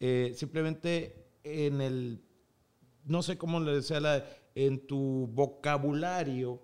eh, 0.00 0.32
simplemente 0.36 1.26
en 1.48 1.80
el 1.80 2.22
no 3.08 3.22
sé 3.22 3.38
cómo 3.38 3.58
le 3.58 3.72
decía, 3.72 4.00
la, 4.00 4.24
en 4.54 4.86
tu 4.86 5.28
vocabulario 5.32 6.62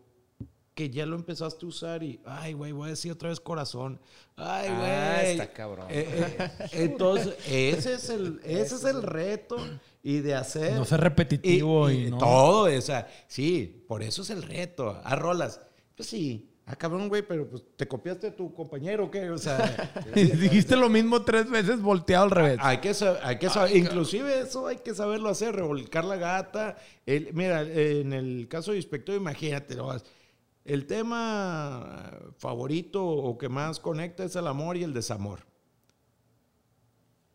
que 0.74 0.90
ya 0.90 1.06
lo 1.06 1.14
empezaste 1.14 1.64
a 1.64 1.68
usar 1.68 2.02
y, 2.02 2.20
ay, 2.24 2.52
güey, 2.52 2.72
voy 2.72 2.88
a 2.88 2.90
decir 2.90 3.12
otra 3.12 3.28
vez 3.28 3.38
corazón. 3.38 4.00
Ay, 4.36 4.68
güey. 4.68 4.90
Ah, 4.90 5.22
está 5.22 5.52
cabrón. 5.52 5.86
Eh, 5.88 6.36
eh, 6.38 6.50
entonces, 6.72 7.36
ese 7.48 7.94
es 7.94 8.08
el, 8.10 8.40
ese 8.44 8.74
es 8.74 8.84
el 8.84 9.02
reto 9.02 9.56
y 10.02 10.18
de 10.18 10.34
hacer. 10.34 10.74
No 10.74 10.84
ser 10.84 11.00
repetitivo 11.00 11.90
y, 11.90 12.10
no. 12.10 12.18
Todo, 12.18 12.76
o 12.76 12.80
sea, 12.80 13.06
sí, 13.28 13.84
por 13.86 14.02
eso 14.02 14.22
es 14.22 14.30
el 14.30 14.42
reto. 14.42 15.00
A 15.04 15.14
rolas. 15.14 15.60
Pues 15.96 16.08
sí. 16.08 16.50
Ah, 16.66 16.76
cabrón, 16.76 17.08
güey, 17.10 17.20
pero 17.20 17.46
pues 17.46 17.62
te 17.76 17.86
copiaste 17.86 18.28
a 18.28 18.34
tu 18.34 18.54
compañero, 18.54 19.10
¿qué? 19.10 19.28
O 19.30 19.36
sea, 19.36 19.58
Dijiste 20.14 20.76
lo 20.76 20.88
mismo 20.88 21.22
tres 21.22 21.50
veces 21.50 21.82
volteado 21.82 22.24
al 22.24 22.30
revés. 22.30 22.58
hay 22.62 22.78
que, 22.78 22.94
sa- 22.94 23.18
hay 23.22 23.38
que 23.38 23.50
saber, 23.50 23.76
inclusive 23.76 24.40
eso 24.40 24.66
hay 24.66 24.76
que 24.78 24.94
saberlo 24.94 25.28
hacer, 25.28 25.54
revolcar 25.54 26.06
la 26.06 26.16
gata. 26.16 26.76
El, 27.04 27.34
mira, 27.34 27.60
en 27.62 28.14
el 28.14 28.48
caso 28.48 28.70
de 28.70 28.78
inspector, 28.78 29.14
imagínate, 29.14 29.74
¿no? 29.76 29.90
el 30.64 30.86
tema 30.86 32.10
favorito 32.38 33.04
o 33.06 33.36
que 33.36 33.50
más 33.50 33.78
conecta 33.78 34.24
es 34.24 34.34
el 34.34 34.46
amor 34.46 34.78
y 34.78 34.84
el 34.84 34.94
desamor. 34.94 35.40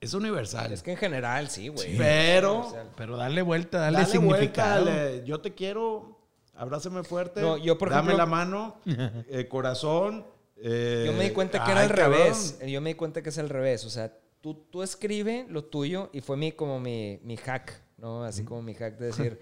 Es 0.02 0.14
universal. 0.16 0.72
Es 0.72 0.82
que 0.82 0.92
en 0.92 0.98
general, 0.98 1.50
sí, 1.50 1.68
güey. 1.68 1.98
Pero, 1.98 2.72
Pero 2.96 3.18
dale 3.18 3.42
vuelta, 3.42 3.80
dale, 3.80 4.00
dale 4.00 4.18
vuelta, 4.18 4.38
significado. 4.40 4.86
dale, 4.86 5.24
yo 5.26 5.42
te 5.42 5.54
quiero, 5.54 6.19
abrázame 6.60 7.04
fuerte, 7.04 7.42
No, 7.42 7.58
yo, 7.58 7.78
por 7.78 7.90
dame 7.90 8.14
ejemplo- 8.14 8.18
la 8.18 8.26
mano, 8.26 8.82
eh, 9.30 9.48
corazón. 9.48 10.26
eh, 10.58 11.04
Yo 11.08 11.14
me 11.14 11.24
di 11.26 11.30
cuenta 11.32 11.64
que 11.64 11.72
ay, 11.72 11.78
era 11.78 11.82
al 11.82 11.90
cabrón. 11.96 12.12
revés. 12.20 12.60
Yo 12.68 12.82
me 12.82 12.90
di 12.92 12.96
cuenta 12.96 13.22
que 13.22 13.30
es 13.30 13.38
al 13.38 13.50
revés. 13.50 13.86
O 13.86 13.90
sea, 13.90 14.14
tú, 14.42 14.54
tú 14.70 14.84
escribe 14.84 15.46
lo 15.50 15.64
tuyo 15.66 16.10
y 16.14 16.22
fue 16.22 16.38
mi, 16.38 16.52
como 16.52 16.80
mi, 16.80 17.20
mi 17.24 17.38
hack, 17.38 17.82
¿no? 17.98 18.24
Así 18.24 18.44
como 18.44 18.62
mi 18.62 18.74
hack 18.74 18.98
de 18.98 19.06
decir... 19.08 19.40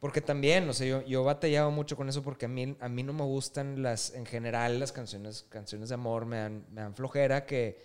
Porque 0.00 0.20
también, 0.20 0.68
o 0.68 0.72
sea, 0.72 0.86
yo, 0.86 1.02
yo 1.06 1.24
batallaba 1.24 1.70
mucho 1.70 1.96
con 1.96 2.08
eso 2.08 2.22
porque 2.22 2.46
a 2.46 2.48
mí, 2.48 2.76
a 2.78 2.88
mí 2.88 3.02
no 3.02 3.12
me 3.12 3.24
gustan 3.24 3.82
las, 3.82 4.14
en 4.14 4.26
general, 4.26 4.78
las 4.78 4.92
canciones, 4.92 5.44
canciones 5.48 5.88
de 5.88 5.96
amor, 5.96 6.24
me 6.24 6.36
dan, 6.36 6.64
me 6.70 6.82
dan 6.82 6.94
flojera 6.94 7.46
que, 7.46 7.80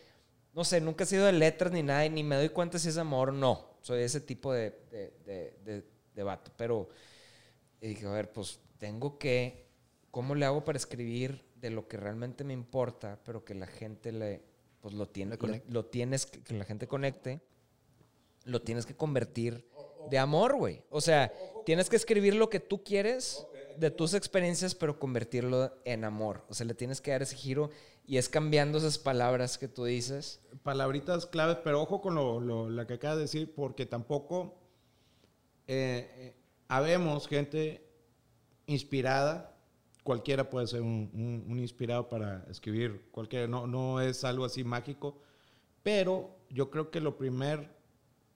no 0.53 0.63
sé, 0.63 0.79
nunca 0.79 1.05
he 1.05 1.07
sido 1.07 1.25
de 1.25 1.31
letras 1.31 1.73
ni 1.73 1.81
nada 1.81 2.05
y 2.05 2.11
ni 2.11 2.21
me 2.23 2.35
doy 2.35 2.49
cuenta 2.49 2.77
si 2.77 2.89
es 2.89 2.97
amor 2.99 3.29
o 3.29 3.31
no. 3.31 3.77
Soy 3.81 4.03
ese 4.03 4.21
tipo 4.21 4.53
de, 4.53 4.79
de, 4.91 5.11
de, 5.25 5.57
de- 5.65 5.85
de 6.13 6.21
vato. 6.23 6.51
Pero 6.55 6.87
y 7.83 7.89
dije, 7.89 8.07
a 8.07 8.11
ver, 8.11 8.31
pues 8.31 8.59
tengo 8.77 9.17
que, 9.19 9.65
¿cómo 10.09 10.35
le 10.35 10.45
hago 10.45 10.63
para 10.63 10.77
escribir 10.77 11.43
de 11.57 11.69
lo 11.69 11.87
que 11.87 11.97
realmente 11.97 12.43
me 12.43 12.53
importa, 12.53 13.19
pero 13.25 13.43
que 13.45 13.53
la 13.55 13.67
gente 13.67 14.11
le, 14.11 14.41
pues 14.81 14.93
lo 14.93 15.07
tiene, 15.09 15.37
le- 15.51 15.63
lo 15.69 15.85
tienes, 15.85 16.25
que, 16.25 16.41
que 16.41 16.53
la 16.53 16.65
gente 16.65 16.87
conecte, 16.87 17.41
lo 18.45 18.61
tienes 18.61 18.85
que 18.85 18.95
convertir 18.95 19.65
de 20.09 20.17
amor, 20.17 20.55
güey. 20.55 20.81
O 20.89 20.99
sea, 21.01 21.31
tienes 21.65 21.89
que 21.89 21.95
escribir 21.95 22.35
lo 22.35 22.49
que 22.49 22.59
tú 22.59 22.83
quieres 22.83 23.45
de 23.77 23.89
tus 23.91 24.13
experiencias, 24.13 24.75
pero 24.75 24.99
convertirlo 24.99 25.73
en 25.85 26.03
amor. 26.03 26.43
O 26.49 26.53
sea, 26.53 26.65
le 26.65 26.73
tienes 26.75 27.01
que 27.01 27.11
dar 27.11 27.21
ese 27.21 27.35
giro 27.35 27.69
y 28.05 28.17
es 28.17 28.27
cambiando 28.29 28.77
esas 28.77 28.97
palabras 28.99 29.57
que 29.57 29.67
tú 29.69 29.85
dices. 29.85 30.41
palabritas 30.63 31.25
claves, 31.25 31.57
pero 31.63 31.81
ojo 31.81 32.01
con 32.01 32.15
lo, 32.15 32.39
lo- 32.39 32.69
la 32.69 32.85
que 32.87 32.93
acaba 32.95 33.15
de 33.15 33.21
decir, 33.23 33.53
porque 33.55 33.85
tampoco 33.85 34.55
eh, 35.67 36.09
eh, 36.17 36.33
habemos 36.75 37.27
gente 37.27 37.85
inspirada, 38.67 39.55
cualquiera 40.03 40.49
puede 40.49 40.67
ser 40.67 40.81
un, 40.81 41.09
un- 41.13 41.45
un 41.51 41.59
inspirado 41.59 42.07
para 42.09 42.45
escribir, 42.49 43.07
cualquiera, 43.11 43.47
no, 43.47 43.67
no 43.67 44.01
es 44.01 44.23
algo 44.23 44.45
así 44.45 44.63
mágico, 44.63 45.19
pero 45.81 46.37
yo 46.49 46.69
creo 46.69 46.91
que 46.91 46.99
lo 47.01 47.17
primer 47.17 47.71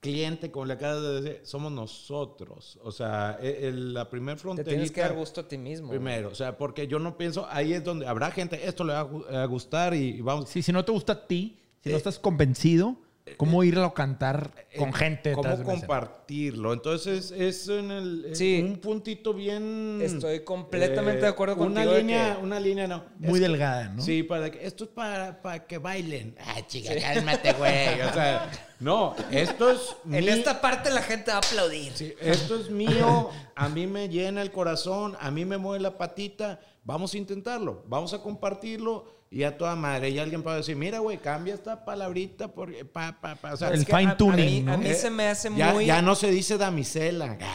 cliente, 0.00 0.50
como 0.52 0.66
le 0.66 0.74
acabas 0.74 1.02
de 1.02 1.20
decir, 1.20 1.40
somos 1.44 1.72
nosotros, 1.72 2.78
o 2.82 2.92
sea, 2.92 3.38
e- 3.40 3.66
el- 3.68 3.94
la 3.94 4.08
primer 4.08 4.36
Te 4.36 4.42
fronterita... 4.42 4.70
tienes 4.70 4.92
que 4.92 5.00
dar 5.00 5.14
gusto 5.14 5.40
a 5.40 5.48
ti 5.48 5.58
mismo. 5.58 5.90
Primero, 5.90 6.28
o 6.30 6.34
sea, 6.34 6.56
porque 6.56 6.86
yo 6.86 6.98
no 6.98 7.16
pienso, 7.16 7.46
ahí 7.50 7.72
es 7.72 7.82
donde 7.82 8.06
habrá 8.06 8.30
gente, 8.30 8.66
esto 8.66 8.84
le 8.84 8.92
va 8.92 9.00
a 9.00 9.10
gu- 9.10 9.26
a 9.34 9.44
gustar 9.46 9.94
y, 9.94 10.10
y 10.16 10.20
vamos, 10.20 10.48
Sí, 10.48 10.62
si 10.62 10.72
no 10.72 10.84
te 10.84 10.92
gusta 10.92 11.14
a 11.14 11.26
ti, 11.26 11.58
si 11.82 11.88
no 11.90 11.94
Eh, 11.96 11.98
estás 11.98 12.18
convencido, 12.18 12.96
¿cómo 13.36 13.62
irlo 13.64 13.84
a 13.84 13.94
cantar 13.94 14.50
con 14.76 14.88
eh, 14.88 14.92
gente? 14.94 15.32
¿Cómo 15.32 15.42
detrás 15.42 15.58
de 15.58 15.64
una 15.64 15.74
escena? 15.74 15.86
compartirlo? 15.88 16.72
Entonces, 16.72 17.30
es 17.30 17.68
en 17.68 17.90
el, 17.90 18.24
en 18.28 18.36
Sí. 18.36 18.60
un 18.64 18.78
puntito 18.78 19.34
bien... 19.34 19.98
eh, 20.00 20.06
Estoy 20.06 20.40
completamente 20.44 21.22
de 21.22 21.28
acuerdo 21.28 21.54
una 21.56 21.64
contigo 21.82 21.92
de 21.92 21.98
Línea, 22.00 22.36
que- 22.36 22.42
Una 22.44 22.60
línea, 22.60 22.86
no. 22.86 23.04
Muy 23.18 23.28
Es 23.28 23.34
que- 23.34 23.40
delgada, 23.40 23.88
¿no? 23.90 24.02
Sí, 24.02 24.22
para 24.22 24.50
que, 24.50 24.66
esto 24.66 24.84
es 24.84 24.90
para, 24.90 25.42
para 25.42 25.66
que 25.66 25.78
bailen. 25.78 26.36
Ah, 26.40 26.60
chica, 26.66 26.92
cálmate, 27.00 27.52
güey. 27.54 28.00
O 28.02 28.12
sea, 28.12 28.50
no, 28.80 29.14
esto 29.30 29.70
es... 29.70 29.96
En 30.04 30.10
mi- 30.24 30.28
esta 30.28 30.60
parte 30.60 30.90
la 30.90 31.02
gente 31.02 31.30
va 31.30 31.36
a 31.36 31.40
aplaudir. 31.40 31.92
Sí, 31.94 32.14
esto 32.20 32.56
es 32.60 32.70
mío, 32.70 33.30
a 33.54 33.68
mí 33.68 33.86
me 33.86 34.08
llena 34.08 34.42
el 34.42 34.50
corazón, 34.52 35.16
a 35.20 35.30
mí 35.30 35.44
me 35.44 35.58
mueve 35.58 35.82
la 35.82 35.98
patita. 35.98 36.60
Vamos 36.84 37.12
a 37.12 37.18
intentarlo, 37.18 37.82
vamos 37.86 38.14
a 38.14 38.22
compartirlo 38.22 39.17
y 39.30 39.42
a 39.42 39.56
toda 39.58 39.76
madre. 39.76 40.10
Y 40.10 40.18
alguien 40.18 40.42
puede 40.42 40.56
decir, 40.58 40.74
mira, 40.76 41.00
güey, 41.00 41.18
cambia 41.18 41.54
esta 41.54 41.84
palabrita 41.84 42.48
porque 42.48 42.84
pa, 42.84 43.18
pa, 43.20 43.34
pa. 43.36 43.52
O 43.52 43.56
sea, 43.56 43.68
El 43.68 43.84
fine 43.84 44.12
a- 44.12 44.16
tuning, 44.16 44.38
a 44.40 44.44
mí, 44.46 44.60
¿no? 44.62 44.72
a 44.72 44.76
mí 44.78 44.88
eh, 44.88 44.94
se 44.94 45.10
me 45.10 45.28
hace 45.28 45.50
ya, 45.54 45.72
muy... 45.72 45.86
ya 45.86 46.00
no 46.02 46.14
se 46.14 46.30
dice 46.30 46.56
damisela. 46.56 47.36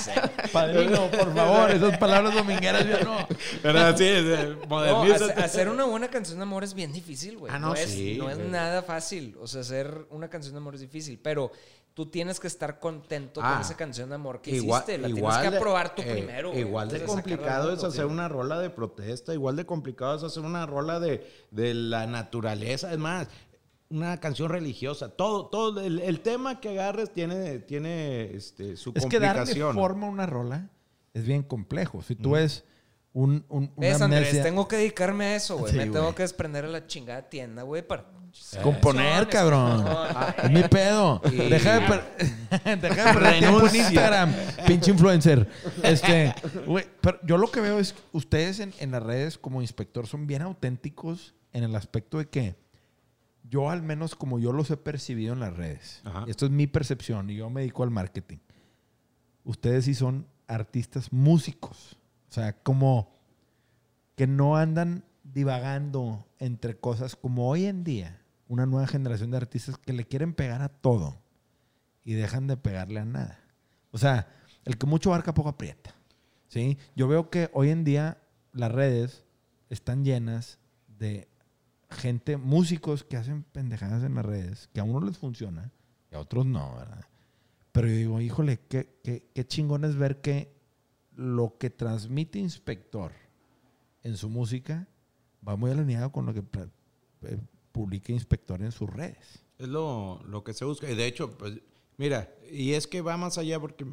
Padrino, 0.52 1.10
por 1.10 1.34
favor, 1.34 1.70
esas 1.70 1.98
palabras 1.98 2.34
domingueras 2.34 2.86
ya 2.86 3.00
no. 3.00 3.26
Pero 3.62 3.78
así 3.80 4.04
es, 4.04 4.24
eh, 4.24 4.56
No, 4.60 4.66
modernízate. 4.68 5.32
hace- 5.32 5.42
hacer 5.42 5.68
una 5.68 5.84
buena 5.84 6.08
canción 6.08 6.38
de 6.38 6.42
amor 6.42 6.64
es 6.64 6.74
bien 6.74 6.92
difícil, 6.92 7.36
güey. 7.38 7.52
Ah, 7.54 7.58
no, 7.58 7.68
no, 7.68 7.74
es, 7.74 7.90
sí, 7.90 8.16
no 8.18 8.34
nada 8.34 8.82
fácil. 8.82 9.36
O 9.40 9.46
sea, 9.46 9.60
hacer 9.60 10.06
una 10.10 10.28
canción 10.28 10.54
de 10.54 10.58
amor 10.58 10.74
es 10.74 10.80
difícil, 10.80 11.18
pero 11.22 11.52
tú 11.94 12.06
tienes 12.10 12.40
que 12.40 12.46
estar 12.46 12.78
contento 12.80 13.40
Ah, 13.42 13.52
con 13.54 13.60
esa 13.62 13.76
canción 13.76 14.08
de 14.08 14.14
amor 14.14 14.40
que 14.40 14.50
Igual, 14.52 14.82
hiciste. 14.82 14.98
La 14.98 15.08
igual 15.08 15.34
tienes 15.34 15.50
que 15.50 15.56
aprobar 15.56 15.94
tú 15.94 16.02
eh, 16.02 16.12
primero. 16.12 16.56
Igual 16.56 16.88
de 16.88 17.04
complicado 17.04 17.72
es 17.72 17.84
hacer 17.84 18.06
una 18.06 18.28
rola 18.28 18.58
de 18.58 18.70
protesta, 18.70 19.34
igual 19.34 19.56
de 19.56 19.66
complicado 19.66 20.16
es 20.16 20.22
hacer 20.22 20.42
una 20.44 20.66
rola 20.66 21.00
de, 21.00 21.26
de 21.50 21.74
la 21.74 22.06
naturaleza. 22.06 22.92
Es 22.92 22.98
más, 22.98 23.28
una 23.90 24.18
canción 24.20 24.48
religiosa. 24.50 25.08
Todo, 25.10 25.46
todo 25.48 25.80
el, 25.80 25.98
el 26.00 26.20
tema 26.20 26.60
que 26.60 26.68
agarres 26.70 27.12
tiene, 27.12 27.58
tiene 27.58 28.34
este, 28.34 28.76
su 28.76 28.92
Es 28.94 29.04
que 29.06 29.18
darle 29.18 29.40
complicación. 29.42 29.74
forma 29.74 30.06
a 30.06 30.10
una 30.10 30.26
rola 30.26 30.70
es 31.12 31.24
bien 31.26 31.42
complejo. 31.42 32.00
Si 32.02 32.14
tú 32.14 32.30
ves 32.32 32.64
un, 33.12 33.44
un, 33.48 33.72
una 33.74 33.88
¿Ves, 33.88 34.00
Andrés? 34.00 34.20
amnesia- 34.28 34.42
Tengo 34.44 34.68
que 34.68 34.76
dedicarme 34.76 35.24
a 35.24 35.34
eso, 35.36 35.58
güey. 35.58 35.72
Sí, 35.72 35.78
Me 35.78 35.86
tengo 35.88 36.14
que 36.14 36.22
desprender 36.22 36.64
a 36.66 36.68
la 36.68 36.86
chingada 36.86 37.28
tienda, 37.28 37.62
güey, 37.64 37.82
para... 37.86 38.06
Componer, 38.62 39.28
cabrón. 39.28 39.84
Es 40.42 40.50
mi 40.50 40.62
pedo. 40.64 41.20
Deja 41.24 41.80
de, 41.80 41.86
per- 41.86 42.80
Deja 42.80 43.04
de 43.06 43.12
perder 43.14 43.38
tiempo 43.38 43.66
en. 43.66 43.76
Instagram, 43.76 44.34
pinche 44.66 44.90
influencer. 44.90 45.48
Este, 45.82 46.34
güey, 46.66 46.84
pero 47.00 47.18
yo 47.24 47.38
lo 47.38 47.50
que 47.50 47.60
veo 47.60 47.78
es 47.78 47.92
que 47.92 48.00
ustedes 48.12 48.60
en, 48.60 48.72
en 48.78 48.90
las 48.90 49.02
redes 49.02 49.38
como 49.38 49.60
inspector 49.62 50.06
son 50.06 50.26
bien 50.26 50.42
auténticos 50.42 51.34
en 51.52 51.64
el 51.64 51.74
aspecto 51.74 52.18
de 52.18 52.28
que 52.28 52.56
yo 53.48 53.70
al 53.70 53.82
menos 53.82 54.14
como 54.14 54.38
yo 54.38 54.52
los 54.52 54.70
he 54.70 54.76
percibido 54.76 55.32
en 55.32 55.40
las 55.40 55.56
redes. 55.56 56.00
Ajá. 56.04 56.24
Esto 56.28 56.46
es 56.46 56.52
mi 56.52 56.66
percepción 56.66 57.30
y 57.30 57.36
yo 57.36 57.50
me 57.50 57.62
dedico 57.62 57.82
al 57.82 57.90
marketing. 57.90 58.38
Ustedes 59.44 59.86
sí 59.86 59.94
son 59.94 60.26
artistas 60.46 61.12
músicos. 61.12 61.96
O 62.28 62.32
sea, 62.32 62.52
como 62.62 63.12
que 64.14 64.26
no 64.28 64.56
andan 64.56 65.02
divagando 65.24 66.26
entre 66.38 66.76
cosas 66.78 67.16
como 67.16 67.48
hoy 67.48 67.66
en 67.66 67.82
día, 67.84 68.19
una 68.50 68.66
nueva 68.66 68.88
generación 68.88 69.30
de 69.30 69.36
artistas 69.36 69.78
que 69.78 69.92
le 69.92 70.04
quieren 70.04 70.34
pegar 70.34 70.60
a 70.60 70.68
todo 70.68 71.22
y 72.02 72.14
dejan 72.14 72.48
de 72.48 72.56
pegarle 72.56 72.98
a 72.98 73.04
nada. 73.04 73.38
O 73.92 73.98
sea, 73.98 74.26
el 74.64 74.76
que 74.76 74.86
mucho 74.86 75.10
abarca 75.10 75.32
poco 75.32 75.50
aprieta. 75.50 75.94
¿sí? 76.48 76.76
Yo 76.96 77.06
veo 77.06 77.30
que 77.30 77.48
hoy 77.54 77.70
en 77.70 77.84
día 77.84 78.20
las 78.52 78.72
redes 78.72 79.22
están 79.68 80.04
llenas 80.04 80.58
de 80.98 81.28
gente, 81.90 82.38
músicos 82.38 83.04
que 83.04 83.16
hacen 83.16 83.44
pendejadas 83.44 84.02
en 84.02 84.16
las 84.16 84.26
redes, 84.26 84.68
que 84.74 84.80
a 84.80 84.84
unos 84.84 85.04
les 85.04 85.16
funciona 85.16 85.70
y 86.10 86.16
a 86.16 86.18
otros 86.18 86.44
no, 86.44 86.74
¿verdad? 86.74 87.04
Pero 87.70 87.86
yo 87.86 87.94
digo, 87.94 88.20
híjole, 88.20 88.58
qué, 88.68 88.98
qué, 89.04 89.30
qué 89.32 89.46
chingón 89.46 89.84
es 89.84 89.94
ver 89.94 90.20
que 90.20 90.52
lo 91.14 91.56
que 91.56 91.70
transmite 91.70 92.40
Inspector 92.40 93.12
en 94.02 94.16
su 94.16 94.28
música 94.28 94.88
va 95.46 95.54
muy 95.54 95.70
alineado 95.70 96.10
con 96.10 96.26
lo 96.26 96.34
que 96.34 96.42
publica 97.72 98.12
Inspector 98.12 98.62
en 98.62 98.72
sus 98.72 98.88
redes. 98.90 99.42
Es 99.58 99.68
lo, 99.68 100.22
lo 100.26 100.42
que 100.44 100.54
se 100.54 100.64
busca. 100.64 100.90
Y 100.90 100.94
de 100.94 101.06
hecho, 101.06 101.36
pues, 101.36 101.54
mira, 101.96 102.32
y 102.50 102.72
es 102.72 102.86
que 102.86 103.00
va 103.02 103.16
más 103.16 103.38
allá 103.38 103.60
porque 103.60 103.86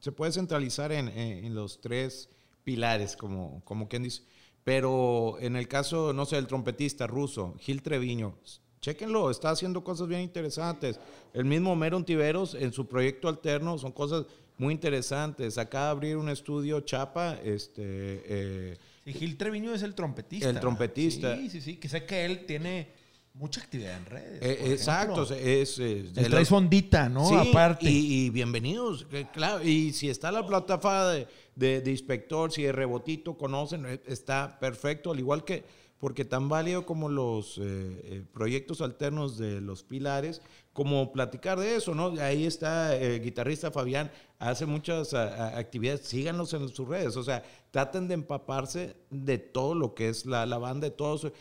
se 0.00 0.12
puede 0.12 0.32
centralizar 0.32 0.92
en, 0.92 1.08
en- 1.08 1.44
en 1.46 1.54
los 1.54 1.80
tres 1.80 2.28
pilares, 2.64 3.16
como, 3.16 3.62
como 3.64 3.88
quien 3.88 4.02
dice. 4.02 4.22
Pero 4.64 5.36
en 5.40 5.56
el 5.56 5.68
caso, 5.68 6.12
no 6.12 6.26
sé, 6.26 6.36
el 6.38 6.46
trompetista 6.46 7.06
ruso, 7.06 7.54
Gil 7.60 7.82
Treviño, 7.82 8.36
chéquenlo, 8.80 9.30
está 9.30 9.50
haciendo 9.50 9.82
cosas 9.84 10.08
bien 10.08 10.20
interesantes. 10.22 10.98
El 11.32 11.44
mismo 11.44 11.72
Homero 11.72 11.96
Ontiveros 11.96 12.54
en 12.54 12.72
su 12.72 12.86
proyecto 12.86 13.28
alterno 13.28 13.78
son 13.78 13.92
cosas 13.92 14.26
muy 14.58 14.74
interesantes. 14.74 15.56
Acaba 15.56 15.86
de 15.86 15.90
abrir 15.92 16.16
un 16.16 16.28
estudio 16.28 16.80
Chapa, 16.80 17.34
este... 17.44 17.82
eh, 17.82 18.78
Sí, 19.04 19.12
Gil 19.12 19.36
Treviño 19.36 19.72
es 19.72 19.82
el 19.82 19.94
trompetista. 19.94 20.50
El 20.50 20.58
trompetista. 20.58 21.36
Sí, 21.36 21.48
sí, 21.48 21.60
sí, 21.60 21.76
que 21.76 21.88
sé 21.88 22.04
que 22.04 22.24
él 22.24 22.44
tiene 22.44 22.88
mucha 23.36 23.60
actividad 23.60 23.96
en 23.96 24.06
redes. 24.06 24.42
eh, 24.42 24.72
exacto, 24.72 25.22
es... 25.24 25.30
es- 25.30 25.78
Él 25.78 26.12
trae 26.30 26.44
su 26.44 26.54
ondita, 26.56 27.08
¿no? 27.08 27.28
Sí, 27.28 27.34
Aparte. 27.50 27.90
Y, 27.90 28.26
y 28.26 28.30
bienvenidos, 28.30 29.06
claro. 29.32 29.62
Y 29.62 29.92
si 29.92 30.08
está 30.08 30.32
la 30.32 30.46
plataforma 30.46 31.06
de, 31.08 31.28
de- 31.54 31.80
de 31.82 31.90
inspector, 31.90 32.50
si 32.50 32.62
de 32.62 32.72
rebotito 32.72 33.36
conocen, 33.36 33.84
eh, 33.86 34.00
está 34.06 34.58
perfecto. 34.58 35.12
Al 35.12 35.18
igual 35.18 35.44
que, 35.44 35.64
porque 35.98 36.24
tan 36.24 36.48
válido 36.48 36.84
como 36.86 37.08
los 37.08 37.58
eh, 37.62 38.24
proyectos 38.32 38.80
alternos 38.80 39.36
de 39.38 39.60
los 39.60 39.82
pilares, 39.82 40.40
como 40.72 41.10
platicar 41.12 41.58
de 41.58 41.76
eso, 41.76 41.94
¿no? 41.94 42.08
Ahí 42.20 42.44
está 42.46 42.96
el 42.96 43.22
guitarrista 43.22 43.70
Fabián, 43.70 44.10
hace 44.38 44.66
muchas 44.66 45.14
a- 45.14 45.24
a- 45.54 45.58
actividades, 45.58 46.02
síganos 46.02 46.52
en 46.54 46.68
sus 46.68 46.86
redes, 46.88 47.16
o 47.16 47.22
sea, 47.22 47.42
traten 47.70 48.08
de 48.08 48.14
empaparse 48.14 48.96
de 49.10 49.38
todo 49.38 49.74
lo 49.74 49.94
que 49.94 50.08
es 50.10 50.26
la, 50.26 50.44
la 50.46 50.58
banda, 50.58 50.86
de 50.88 50.94
todos 50.94 51.32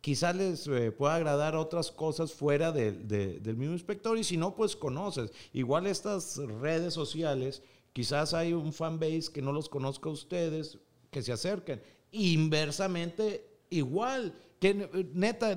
quizás 0.00 0.34
les 0.34 0.66
eh, 0.66 0.90
pueda 0.92 1.14
agradar 1.16 1.54
otras 1.56 1.90
cosas 1.90 2.32
fuera 2.32 2.72
de- 2.72 2.92
de- 2.92 3.38
del 3.40 3.56
mismo 3.56 3.74
inspector 3.74 4.16
y 4.18 4.24
si 4.24 4.36
no, 4.36 4.54
pues 4.54 4.76
conoces. 4.76 5.32
Igual 5.52 5.86
estas 5.86 6.36
redes 6.60 6.94
sociales, 6.94 7.62
quizás 7.92 8.32
hay 8.34 8.52
un 8.52 8.72
fanbase 8.72 9.30
que 9.32 9.42
no 9.42 9.52
los 9.52 9.68
conozca 9.68 10.08
a 10.08 10.12
ustedes, 10.12 10.78
que 11.10 11.22
se 11.22 11.32
acerquen. 11.32 11.82
Inversamente, 12.12 13.46
igual, 13.70 14.34
que 14.60 14.70
eh, 14.70 15.10
neta, 15.14 15.56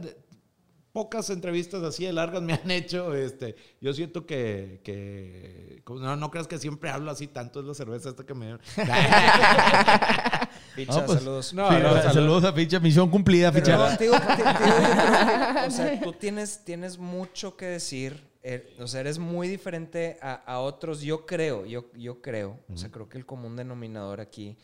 pocas 0.92 1.30
entrevistas 1.32 1.82
así 1.84 2.06
de 2.06 2.14
largas 2.14 2.42
me 2.44 2.54
han 2.54 2.70
hecho. 2.70 3.14
Este, 3.16 3.56
yo 3.82 3.94
siento 3.94 4.26
que, 4.26 4.82
que 4.84 5.82
no, 5.90 6.16
no 6.16 6.32
creas 6.32 6.48
que 6.48 6.60
siempre 6.60 6.90
hablo 6.90 7.10
así 7.12 7.28
tanto, 7.28 7.60
es 7.62 7.66
la 7.66 7.74
cerveza 7.74 8.10
esta 8.10 8.26
que 8.26 8.34
me 8.34 8.46
dieron. 8.46 8.62
Picha, 10.76 11.00
No, 11.02 11.06
pues, 11.06 11.20
saludos. 11.20 11.54
No, 11.54 11.70
Sí, 11.70 11.76
no, 11.76 11.90
saludos. 11.90 12.14
salud. 12.14 12.46
a 12.46 12.54
Ficha, 12.54 12.80
misión 12.80 13.10
cumplida, 13.10 13.52
Pero 13.52 13.66
Ficha. 13.66 13.78
no, 13.78 13.98
te 13.98 14.04
digo, 14.06 14.16
te- 14.20 14.26
te 14.28 14.36
digo, 14.36 14.48
yo 14.48 14.96
creo 14.96 15.54
que, 15.62 15.68
o 15.68 15.72
sea, 15.72 16.00
tú 16.04 16.14
tienes, 16.14 16.64
tienes 16.66 16.98
mucho 16.98 17.56
que 17.58 17.66
decir. 17.66 18.32
eh, 18.44 18.76
o 18.80 18.88
sea, 18.88 19.00
eres 19.02 19.20
muy 19.20 19.48
diferente 19.48 20.18
a, 20.22 20.34
a 20.34 20.60
otros. 20.60 21.02
Yo 21.02 21.26
creo, 21.26 21.66
yo, 21.66 21.86
yo 21.96 22.22
creo. 22.22 22.60
O 22.74 22.78
sea, 22.78 22.90
creo 22.92 23.08
que 23.08 23.18
el 23.18 23.26
común 23.26 23.56
denominador 23.56 24.20
aquí 24.20 24.58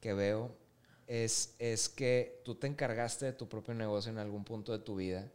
que 0.00 0.12
veo 0.14 0.56
es, 1.06 1.54
es 1.58 1.88
que 1.88 2.40
tú 2.44 2.54
te 2.54 2.66
encargaste 2.66 3.26
de 3.26 3.32
tu 3.32 3.48
propio 3.48 3.74
negocio 3.74 4.10
en 4.10 4.18
algún 4.18 4.44
punto 4.44 4.72
de 4.72 4.78
tu 4.78 4.96
vida. 4.96 5.26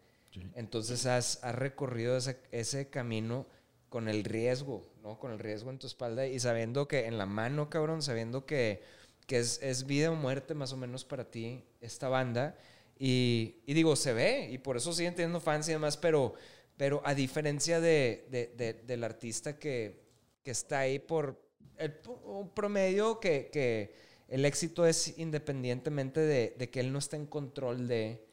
Entonces 0.56 1.06
has, 1.06 1.44
has 1.44 1.54
recorrido 1.56 2.16
ese, 2.18 2.40
ese 2.52 2.90
camino 2.90 3.46
con 3.90 4.08
el 4.08 4.24
riesgo, 4.24 4.82
¿no? 5.04 5.20
Con 5.20 5.32
el 5.34 5.40
riesgo 5.40 5.70
en 5.70 5.78
tu 5.78 5.88
espalda 5.88 6.26
y 6.26 6.40
sabiendo 6.40 6.88
que 6.88 7.06
en 7.06 7.18
la 7.18 7.26
mano, 7.26 7.70
cabrón, 7.70 8.02
sabiendo 8.02 8.46
que, 8.46 8.82
que 9.28 9.40
es, 9.40 9.60
es 9.62 9.86
vida 9.86 10.12
o 10.12 10.16
muerte 10.16 10.54
más 10.54 10.74
o 10.74 10.78
menos 10.78 11.06
para 11.06 11.30
ti 11.30 11.64
esta 11.80 12.10
banda. 12.10 12.58
Y, 13.00 13.56
y 13.66 13.74
digo, 13.74 13.96
se 13.96 14.14
ve, 14.14 14.50
y 14.52 14.58
por 14.60 14.78
eso 14.78 14.94
siguen 14.94 15.16
teniendo 15.16 15.40
fans 15.40 15.68
y 15.70 15.72
demás, 15.72 15.98
pero, 15.98 16.34
pero 16.78 17.02
a 17.04 17.16
diferencia 17.16 17.80
de, 17.82 18.28
de- 18.30 18.54
de- 18.56 18.74
del 18.74 19.04
artista 19.04 19.58
que, 19.58 20.02
que 20.44 20.52
está 20.52 20.80
ahí 20.80 21.00
por 21.00 21.42
el, 21.78 21.96
un 22.26 22.50
promedio 22.50 23.20
que, 23.20 23.50
que 23.52 23.94
el 24.28 24.46
éxito 24.46 24.86
es 24.86 25.18
independientemente 25.18 26.20
de, 26.20 26.56
de 26.58 26.70
que 26.70 26.80
él 26.80 26.92
no 26.92 27.00
está 27.00 27.16
en 27.16 27.26
control 27.26 27.88
de... 27.88 28.24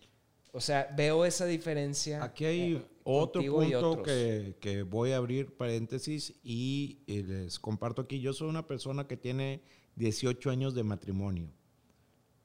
O 0.53 0.61
sea, 0.61 0.93
veo 0.97 1.25
esa 1.25 1.45
diferencia. 1.47 2.23
Aquí 2.25 2.45
hay 2.45 2.75
eh, 2.77 2.83
otro 3.05 3.43
punto 3.43 4.03
que, 4.03 4.55
que 4.61 4.83
voy 4.83 5.13
a 5.13 5.19
abrir 5.19 5.55
paréntesis 5.57 6.35
y 6.43 7.01
eh, 7.07 7.23
les 7.23 7.59
comparto 7.59 8.03
aquí. 8.03 8.21
Yo 8.21 8.33
soy 8.33 8.49
una 8.49 8.67
persona 8.67 9.07
que 9.07 9.17
tiene 9.17 9.61
18 9.99 10.51
años 10.51 10.75
de 10.75 10.85
matrimonio. 10.85 11.51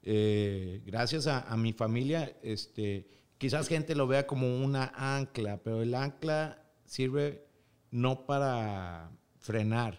Eh, 0.01 0.81
gracias 0.85 1.27
a, 1.27 1.41
a 1.41 1.55
mi 1.55 1.71
familia, 1.71 2.35
este, 2.41 3.07
quizás 3.37 3.67
gente 3.67 3.95
lo 3.95 4.07
vea 4.07 4.27
como 4.27 4.63
una 4.63 4.91
ancla, 4.95 5.57
pero 5.63 5.81
el 5.81 5.95
ancla 5.95 6.61
sirve 6.85 7.45
no 7.91 8.25
para 8.25 9.11
frenar, 9.37 9.97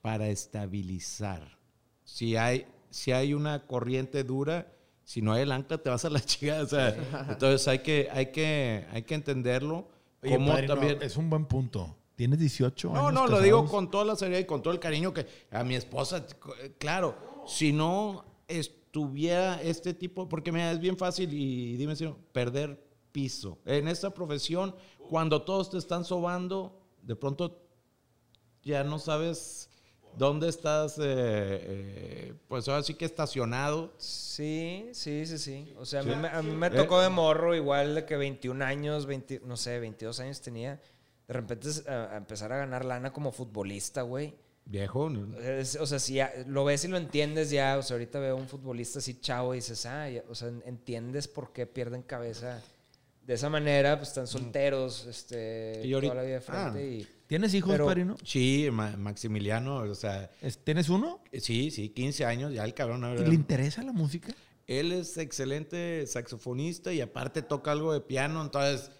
para 0.00 0.28
estabilizar. 0.28 1.58
Si 2.04 2.36
hay, 2.36 2.66
si 2.90 3.12
hay 3.12 3.34
una 3.34 3.66
corriente 3.66 4.24
dura, 4.24 4.72
si 5.04 5.22
no 5.22 5.32
hay 5.32 5.42
el 5.42 5.52
ancla, 5.52 5.78
te 5.78 5.90
vas 5.90 6.04
a 6.04 6.10
la 6.10 6.20
chica. 6.24 6.62
O 6.62 6.66
sea, 6.66 6.96
entonces 7.28 7.66
hay 7.68 7.80
que, 7.80 8.08
hay 8.12 8.26
que, 8.26 8.86
hay 8.90 9.02
que 9.02 9.14
entenderlo. 9.14 9.88
Oye, 10.22 10.38
también. 10.66 10.98
es 11.02 11.16
un 11.16 11.30
buen 11.30 11.46
punto. 11.46 11.96
¿Tienes 12.18 12.40
18 12.40 12.88
No, 12.92 12.98
años 12.98 13.12
no, 13.14 13.26
lo 13.28 13.40
digo 13.40 13.64
con 13.68 13.92
toda 13.92 14.04
la 14.04 14.16
seriedad 14.16 14.40
y 14.40 14.44
con 14.44 14.60
todo 14.60 14.74
el 14.74 14.80
cariño 14.80 15.14
que 15.14 15.24
a 15.52 15.62
mi 15.62 15.76
esposa, 15.76 16.26
eh, 16.64 16.72
claro, 16.76 17.14
si 17.46 17.72
no 17.72 18.24
estuviera 18.48 19.62
este 19.62 19.94
tipo, 19.94 20.28
porque 20.28 20.50
mira, 20.50 20.72
es 20.72 20.80
bien 20.80 20.96
fácil 20.98 21.32
y 21.32 21.76
dime 21.76 21.94
si 21.94 22.02
no, 22.02 22.18
perder 22.32 22.84
piso. 23.12 23.58
En 23.64 23.86
esta 23.86 24.10
profesión, 24.10 24.74
cuando 25.08 25.42
todos 25.42 25.70
te 25.70 25.78
están 25.78 26.04
sobando, 26.04 26.82
de 27.02 27.14
pronto 27.14 27.62
ya 28.64 28.82
no 28.82 28.98
sabes 28.98 29.70
dónde 30.16 30.48
estás, 30.48 30.98
eh, 30.98 31.02
eh, 31.06 32.34
pues 32.48 32.66
ahora 32.66 32.82
sí 32.82 32.94
que 32.94 33.04
estacionado. 33.04 33.92
Sí, 33.98 34.88
sí, 34.92 35.24
sí, 35.24 35.38
sí. 35.38 35.72
O 35.78 35.86
sea, 35.86 36.00
a 36.00 36.02
mí, 36.02 36.16
me- 36.16 36.28
a 36.28 36.42
mí 36.42 36.50
me 36.50 36.66
Eh. 36.66 36.70
tocó 36.70 37.00
de 37.00 37.10
morro 37.10 37.54
igual 37.54 37.94
de 37.94 38.04
que 38.04 38.16
21 38.16 38.60
años, 38.62 39.06
20, 39.06 39.40
no 39.44 39.56
sé, 39.56 39.78
22 39.78 40.18
años 40.18 40.40
tenía. 40.40 40.80
De 41.28 41.34
repente 41.34 41.68
es, 41.68 41.86
a, 41.86 42.14
a 42.14 42.16
empezar 42.16 42.52
a 42.52 42.56
ganar 42.56 42.84
lana 42.84 43.12
como 43.12 43.30
futbolista, 43.32 44.02
güey. 44.02 44.34
Viejo, 44.64 45.08
¿no? 45.08 45.38
Es- 45.38 45.76
o 45.76 45.86
sea, 45.86 45.98
si 45.98 46.14
ya 46.14 46.32
lo 46.46 46.64
ves 46.64 46.84
y 46.84 46.88
lo 46.88 46.96
entiendes 46.96 47.50
ya, 47.50 47.76
o 47.78 47.82
sea, 47.82 47.94
ahorita 47.96 48.18
veo 48.18 48.36
un 48.36 48.48
futbolista 48.48 48.98
así 48.98 49.20
chavo 49.20 49.54
y 49.54 49.58
dices, 49.58 49.84
ah, 49.86 50.08
ya- 50.10 50.24
o 50.28 50.34
sea, 50.34 50.48
entiendes 50.66 51.28
por 51.28 51.52
qué 51.52 51.66
pierden 51.66 52.02
cabeza 52.02 52.62
de 53.22 53.34
esa 53.34 53.50
manera, 53.50 53.96
pues 53.98 54.08
están 54.08 54.26
solteros, 54.26 55.06
este, 55.06 55.82
Y 55.84 55.92
ahorita- 55.92 56.12
toda 56.12 56.22
la 56.22 56.26
vida 56.26 56.34
de 56.36 56.40
frente 56.40 56.78
ah. 56.78 56.82
y... 56.82 57.06
¿Tienes 57.26 57.52
hijos, 57.52 57.72
Pero- 57.72 57.84
padrino? 57.84 58.16
Sí, 58.24 58.68
Ma- 58.72 58.96
Maximiliano, 58.96 59.76
o 59.80 59.94
sea, 59.94 60.30
Es- 60.40 60.56
¿Tienes 60.64 60.88
uno? 60.88 61.22
sí, 61.34 61.70
sí, 61.70 61.90
15 61.90 62.24
años, 62.24 62.54
ya 62.54 62.64
el 62.64 62.72
cabrón. 62.72 63.04
¿Y 63.18 63.26
le 63.28 63.34
interesa 63.34 63.82
la 63.82 63.92
música? 63.92 64.34
Él 64.66 64.92
es 64.92 65.16
excelente 65.18 66.06
saxofonista 66.06 66.92
y 66.92 67.00
aparte 67.02 67.40
toca 67.42 67.72
algo 67.72 67.92
de 67.92 68.00
piano, 68.00 68.42
entonces 68.42 68.90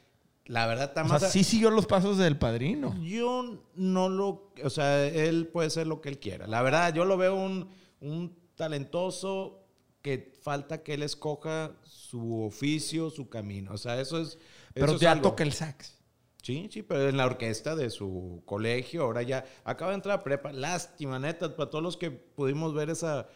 la 0.49 0.67
verdad 0.67 0.87
está 0.87 1.03
O 1.03 1.05
más... 1.05 1.21
sea, 1.21 1.31
sí 1.31 1.45
siguió 1.45 1.71
los 1.71 1.87
pasos 1.87 2.19
del 2.19 2.37
padrino. 2.37 2.97
Yo 3.03 3.63
no 3.75 4.09
lo... 4.09 4.51
O 4.65 4.71
sea, 4.71 5.07
él 5.07 5.47
puede 5.47 5.71
ser 5.71 5.87
lo 5.87 6.01
que 6.01 6.09
él 6.09 6.19
quiera. 6.19 6.47
La 6.47 6.63
verdad, 6.63 6.93
yo 6.93 7.05
lo 7.05 7.17
veo 7.17 7.35
un, 7.35 7.69
un 8.01 8.37
talentoso 8.57 9.63
que 10.03 10.33
falta 10.43 10.83
que 10.83 10.95
él 10.95 11.03
escoja 11.03 11.73
su 11.85 12.43
oficio, 12.43 13.11
su 13.11 13.29
camino. 13.29 13.73
O 13.73 13.79
sea, 13.79 14.01
eso 14.01 14.21
es... 14.21 14.39
Pero 14.73 14.87
eso 14.87 14.95
es 14.97 15.01
ya 15.01 15.21
toca 15.21 15.45
el 15.45 15.53
sax. 15.53 15.99
Sí, 16.43 16.69
sí, 16.73 16.83
pero 16.83 17.11
en 17.11 17.19
la 17.19 17.27
orquesta 17.27 17.77
de 17.77 17.91
su 17.91 18.43
colegio, 18.47 19.03
ahora 19.03 19.23
ya 19.23 19.45
acaba 19.65 19.91
de 19.91 19.97
entrar 19.97 20.19
a 20.19 20.25
prepa. 20.25 20.53
Lástima, 20.53 21.19
neta, 21.19 21.55
para 21.55 21.69
todos 21.69 21.85
los 21.85 21.99
que 21.99 22.11
pudimos 22.11 22.73
ver 22.73 22.89
esa 22.89 23.29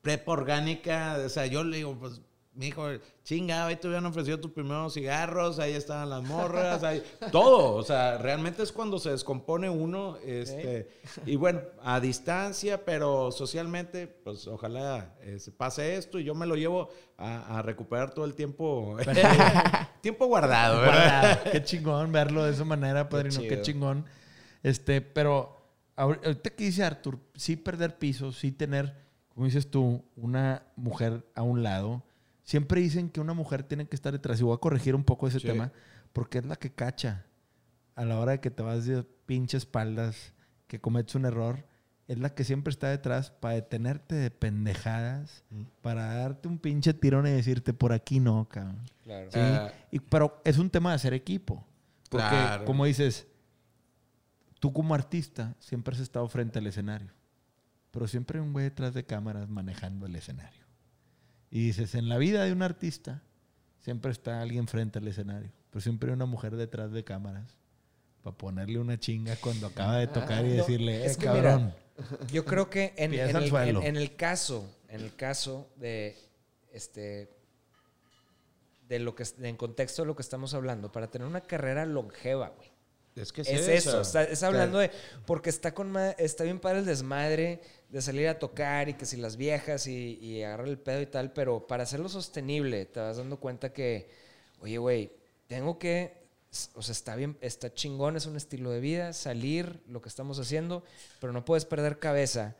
prepa 0.00 0.32
orgánica. 0.32 1.20
O 1.26 1.28
sea, 1.28 1.44
yo 1.44 1.62
le 1.62 1.78
digo, 1.78 1.98
pues, 1.98 2.22
mi 2.54 2.66
hijo, 2.68 2.84
chinga, 3.22 3.66
ahí 3.66 3.76
te 3.76 3.86
hubieran 3.86 4.06
ofrecido 4.06 4.40
tus 4.40 4.50
primeros 4.50 4.94
cigarros, 4.94 5.60
ahí 5.60 5.74
estaban 5.74 6.10
las 6.10 6.22
morras, 6.24 6.82
ahí, 6.82 7.02
todo. 7.32 7.74
O 7.76 7.82
sea, 7.84 8.18
realmente 8.18 8.62
es 8.64 8.72
cuando 8.72 8.98
se 8.98 9.10
descompone 9.10 9.70
uno. 9.70 10.16
Este, 10.24 10.88
Y 11.24 11.36
bueno, 11.36 11.60
a 11.82 12.00
distancia, 12.00 12.84
pero 12.84 13.30
socialmente, 13.30 14.08
pues 14.08 14.48
ojalá 14.48 15.14
eh, 15.20 15.38
se 15.38 15.52
pase 15.52 15.96
esto 15.96 16.18
y 16.18 16.24
yo 16.24 16.34
me 16.34 16.46
lo 16.46 16.56
llevo 16.56 16.88
a, 17.16 17.58
a 17.58 17.62
recuperar 17.62 18.10
todo 18.12 18.24
el 18.24 18.34
tiempo, 18.34 18.96
tiempo 20.00 20.26
guardado, 20.26 20.80
¿verdad? 20.80 21.22
Guardado. 21.34 21.52
Qué 21.52 21.62
chingón 21.62 22.10
verlo 22.10 22.44
de 22.44 22.52
esa 22.52 22.64
manera, 22.64 23.08
padrino. 23.08 23.40
Qué, 23.40 23.62
chingón. 23.62 24.04
Este, 24.64 25.00
pero 25.00 25.56
ahor- 25.96 26.20
ahorita 26.24 26.50
que 26.50 26.64
dice 26.64 26.82
Artur, 26.82 27.20
sí 27.36 27.54
perder 27.54 27.98
piso, 27.98 28.32
sí 28.32 28.50
tener, 28.50 28.96
como 29.32 29.46
dices 29.46 29.70
tú, 29.70 30.04
una 30.16 30.64
mujer 30.74 31.24
a 31.36 31.42
un 31.42 31.62
lado. 31.62 32.02
Siempre 32.48 32.80
dicen 32.80 33.10
que 33.10 33.20
una 33.20 33.34
mujer 33.34 33.62
tiene 33.62 33.86
que 33.86 33.94
estar 33.94 34.10
detrás. 34.10 34.40
Y 34.40 34.42
voy 34.42 34.54
a 34.54 34.58
corregir 34.58 34.94
un 34.94 35.04
poco 35.04 35.28
ese 35.28 35.38
Sí. 35.38 35.46
tema, 35.46 35.70
porque 36.14 36.38
es 36.38 36.46
la 36.46 36.56
que 36.56 36.72
cacha 36.72 37.26
a 37.94 38.06
la 38.06 38.18
hora 38.18 38.32
de 38.32 38.40
que 38.40 38.50
te 38.50 38.62
vas 38.62 38.86
de 38.86 39.02
pinche 39.26 39.58
espaldas, 39.58 40.32
que 40.66 40.80
cometes 40.80 41.14
un 41.14 41.26
error. 41.26 41.66
Es 42.06 42.18
la 42.18 42.30
que 42.34 42.44
siempre 42.44 42.70
está 42.70 42.88
detrás 42.88 43.30
para 43.30 43.56
detenerte 43.56 44.14
de 44.14 44.30
pendejadas, 44.30 45.44
Mm. 45.50 45.64
para 45.82 46.06
darte 46.14 46.48
un 46.48 46.58
pinche 46.58 46.94
tirón 46.94 47.26
y 47.26 47.32
decirte 47.32 47.74
por 47.74 47.92
aquí 47.92 48.18
no, 48.18 48.48
cabrón. 48.48 48.80
Claro. 49.04 49.30
Sí, 49.30 49.40
y, 49.90 50.00
pero 50.00 50.40
es 50.42 50.56
un 50.56 50.70
tema 50.70 50.88
de 50.88 50.96
hacer 50.96 51.12
equipo. 51.12 51.66
Porque, 52.08 52.28
Claro. 52.28 52.64
como 52.64 52.86
dices, 52.86 53.26
tú 54.58 54.72
como 54.72 54.94
artista 54.94 55.54
siempre 55.58 55.94
has 55.94 56.00
estado 56.00 56.26
frente 56.28 56.58
al 56.60 56.66
escenario. 56.66 57.10
Pero 57.90 58.08
siempre 58.08 58.38
hay 58.38 58.46
un 58.46 58.54
güey 58.54 58.64
detrás 58.64 58.94
de 58.94 59.04
cámaras 59.04 59.50
manejando 59.50 60.06
el 60.06 60.16
escenario. 60.16 60.64
Y 61.50 61.66
dices, 61.66 61.94
en 61.94 62.08
la 62.08 62.18
vida 62.18 62.44
de 62.44 62.52
un 62.52 62.62
artista 62.62 63.22
siempre 63.80 64.10
está 64.12 64.40
alguien 64.42 64.66
frente 64.68 64.98
al 64.98 65.08
escenario. 65.08 65.50
Pero 65.70 65.80
siempre 65.82 66.10
hay 66.10 66.14
una 66.14 66.26
mujer 66.26 66.56
detrás 66.56 66.92
de 66.92 67.04
cámaras 67.04 67.56
para 68.22 68.36
ponerle 68.36 68.78
una 68.78 68.98
chinga 68.98 69.36
cuando 69.36 69.66
acaba 69.68 69.96
de 69.98 70.06
tocar 70.08 70.44
y 70.44 70.48
No, 70.50 70.54
decirle, 70.56 71.02
eh, 71.02 71.06
es 71.06 71.16
que 71.16 71.24
cabrón. 71.26 71.74
Yo 72.32 72.44
creo 72.44 72.70
que 72.70 72.92
en, 72.96 73.12
en 73.14 73.36
el, 73.36 73.54
en- 73.54 73.82
en 73.82 73.96
el 73.96 74.14
caso, 74.16 74.68
en 74.88 75.00
el 75.00 75.14
caso 75.16 75.68
de 75.76 76.16
este 76.72 77.30
de 78.88 78.98
lo 78.98 79.14
que 79.14 79.24
en 79.40 79.56
contexto 79.56 80.02
de 80.02 80.06
lo 80.06 80.16
que 80.16 80.22
estamos 80.22 80.54
hablando, 80.54 80.90
para 80.90 81.10
tener 81.10 81.26
una 81.28 81.42
carrera 81.42 81.84
longeva, 81.84 82.48
güey. 82.50 82.70
Es 83.16 83.32
que 83.32 83.40
Es 83.42 83.48
eso, 83.68 84.00
está, 84.00 84.22
es 84.22 84.42
hablando 84.44 84.78
de 84.78 84.90
porque 85.26 85.50
está 85.50 85.74
con 85.74 85.94
está 86.18 86.44
bien 86.44 86.60
para 86.60 86.78
el 86.78 86.84
desmadre 86.86 87.60
de 87.88 88.02
salir 88.02 88.28
a 88.28 88.38
tocar 88.38 88.88
y 88.88 88.94
que 88.94 89.06
si 89.06 89.16
las 89.16 89.36
viejas 89.36 89.86
y, 89.86 90.18
y 90.20 90.42
agarrar 90.42 90.68
el 90.68 90.78
pedo 90.78 91.00
y 91.00 91.06
tal, 91.06 91.32
pero 91.32 91.66
para 91.66 91.84
hacerlo 91.84 92.08
sostenible 92.08 92.84
te 92.86 93.00
vas 93.00 93.16
dando 93.16 93.40
cuenta 93.40 93.72
que, 93.72 94.10
oye, 94.60 94.78
güey, 94.78 95.12
tengo 95.46 95.78
que, 95.78 96.28
o 96.74 96.82
sea, 96.82 96.92
está 96.92 97.16
bien, 97.16 97.38
está 97.40 97.72
chingón, 97.72 98.16
es 98.16 98.26
un 98.26 98.36
estilo 98.36 98.70
de 98.70 98.80
vida, 98.80 99.12
salir, 99.12 99.82
lo 99.86 100.02
que 100.02 100.08
estamos 100.08 100.38
haciendo, 100.38 100.84
pero 101.20 101.32
no 101.32 101.44
puedes 101.44 101.64
perder 101.64 101.98
cabeza, 101.98 102.56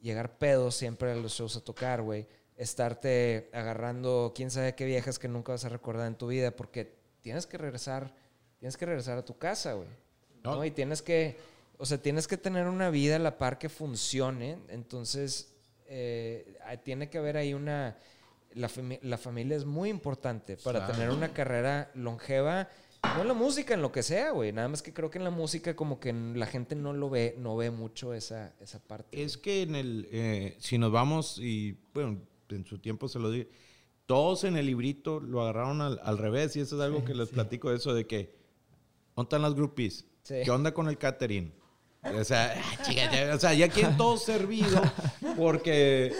llegar 0.00 0.36
pedo 0.38 0.70
siempre 0.72 1.12
a 1.12 1.14
los 1.14 1.32
shows 1.32 1.56
a 1.56 1.60
tocar, 1.60 2.02
güey, 2.02 2.26
estarte 2.56 3.48
agarrando 3.52 4.32
quién 4.34 4.50
sabe 4.50 4.74
qué 4.74 4.84
viejas 4.84 5.18
que 5.18 5.28
nunca 5.28 5.52
vas 5.52 5.64
a 5.64 5.68
recordar 5.68 6.08
en 6.08 6.16
tu 6.16 6.26
vida, 6.26 6.50
porque 6.50 6.96
tienes 7.20 7.46
que 7.46 7.56
regresar, 7.56 8.12
tienes 8.58 8.76
que 8.76 8.86
regresar 8.86 9.16
a 9.16 9.24
tu 9.24 9.38
casa, 9.38 9.74
güey. 9.74 9.88
No. 10.42 10.56
¿no? 10.56 10.64
Y 10.64 10.72
tienes 10.72 11.02
que, 11.02 11.36
o 11.82 11.86
sea, 11.86 11.98
tienes 12.00 12.28
que 12.28 12.36
tener 12.36 12.68
una 12.68 12.90
vida 12.90 13.16
a 13.16 13.18
la 13.18 13.38
par 13.38 13.58
que 13.58 13.68
funcione. 13.68 14.58
Entonces, 14.68 15.52
eh, 15.86 16.56
tiene 16.84 17.10
que 17.10 17.18
haber 17.18 17.36
ahí 17.36 17.54
una... 17.54 17.98
La, 18.54 18.68
fami- 18.68 19.00
la 19.02 19.16
familia 19.18 19.56
es 19.56 19.64
muy 19.64 19.88
importante 19.88 20.56
para 20.58 20.80
Claro. 20.80 20.92
tener 20.92 21.10
una 21.10 21.32
carrera 21.32 21.90
longeva. 21.94 22.68
No 23.16 23.22
en 23.22 23.28
la 23.28 23.34
música, 23.34 23.74
en 23.74 23.82
lo 23.82 23.90
que 23.90 24.02
sea, 24.02 24.30
güey. 24.30 24.52
Nada 24.52 24.68
más 24.68 24.80
que 24.82 24.92
creo 24.92 25.10
que 25.10 25.18
en 25.18 25.24
la 25.24 25.30
música 25.30 25.74
como 25.74 25.98
que 25.98 26.12
la 26.12 26.46
gente 26.46 26.76
no 26.76 26.92
lo 26.92 27.10
ve, 27.10 27.34
no 27.38 27.56
ve 27.56 27.70
mucho 27.70 28.14
esa, 28.14 28.54
esa 28.60 28.78
parte. 28.78 29.20
Es 29.22 29.36
que 29.36 29.62
en 29.62 29.74
el, 29.74 30.06
eh, 30.12 30.56
si 30.60 30.78
nos 30.78 30.92
vamos 30.92 31.38
y, 31.38 31.76
bueno, 31.94 32.20
en 32.50 32.64
su 32.66 32.78
tiempo 32.78 33.08
se 33.08 33.18
lo 33.18 33.30
dije, 33.30 33.48
todos 34.06 34.44
en 34.44 34.56
el 34.56 34.66
librito 34.66 35.18
lo 35.18 35.40
agarraron 35.42 35.80
al, 35.80 35.98
al 36.04 36.18
revés 36.18 36.54
y 36.54 36.60
eso 36.60 36.76
es 36.76 36.82
algo 36.82 37.04
que 37.04 37.14
les 37.14 37.30
platico 37.30 37.72
eso 37.72 37.92
de 37.94 38.06
que, 38.06 38.36
¿dónde 39.16 39.26
están 39.26 39.42
las 39.42 39.54
groupies? 39.54 40.04
Sí. 40.22 40.34
¿Qué 40.44 40.50
onda 40.52 40.72
con 40.72 40.88
el 40.88 40.96
catering? 40.98 41.52
O 42.04 42.24
sea, 42.24 42.54
ah, 42.56 42.82
chica, 42.82 43.10
ya, 43.12 43.34
o 43.34 43.38
sea, 43.38 43.54
ya 43.54 43.68
quieren 43.68 43.96
todo 43.96 44.16
servido 44.16 44.82
porque 45.36 46.12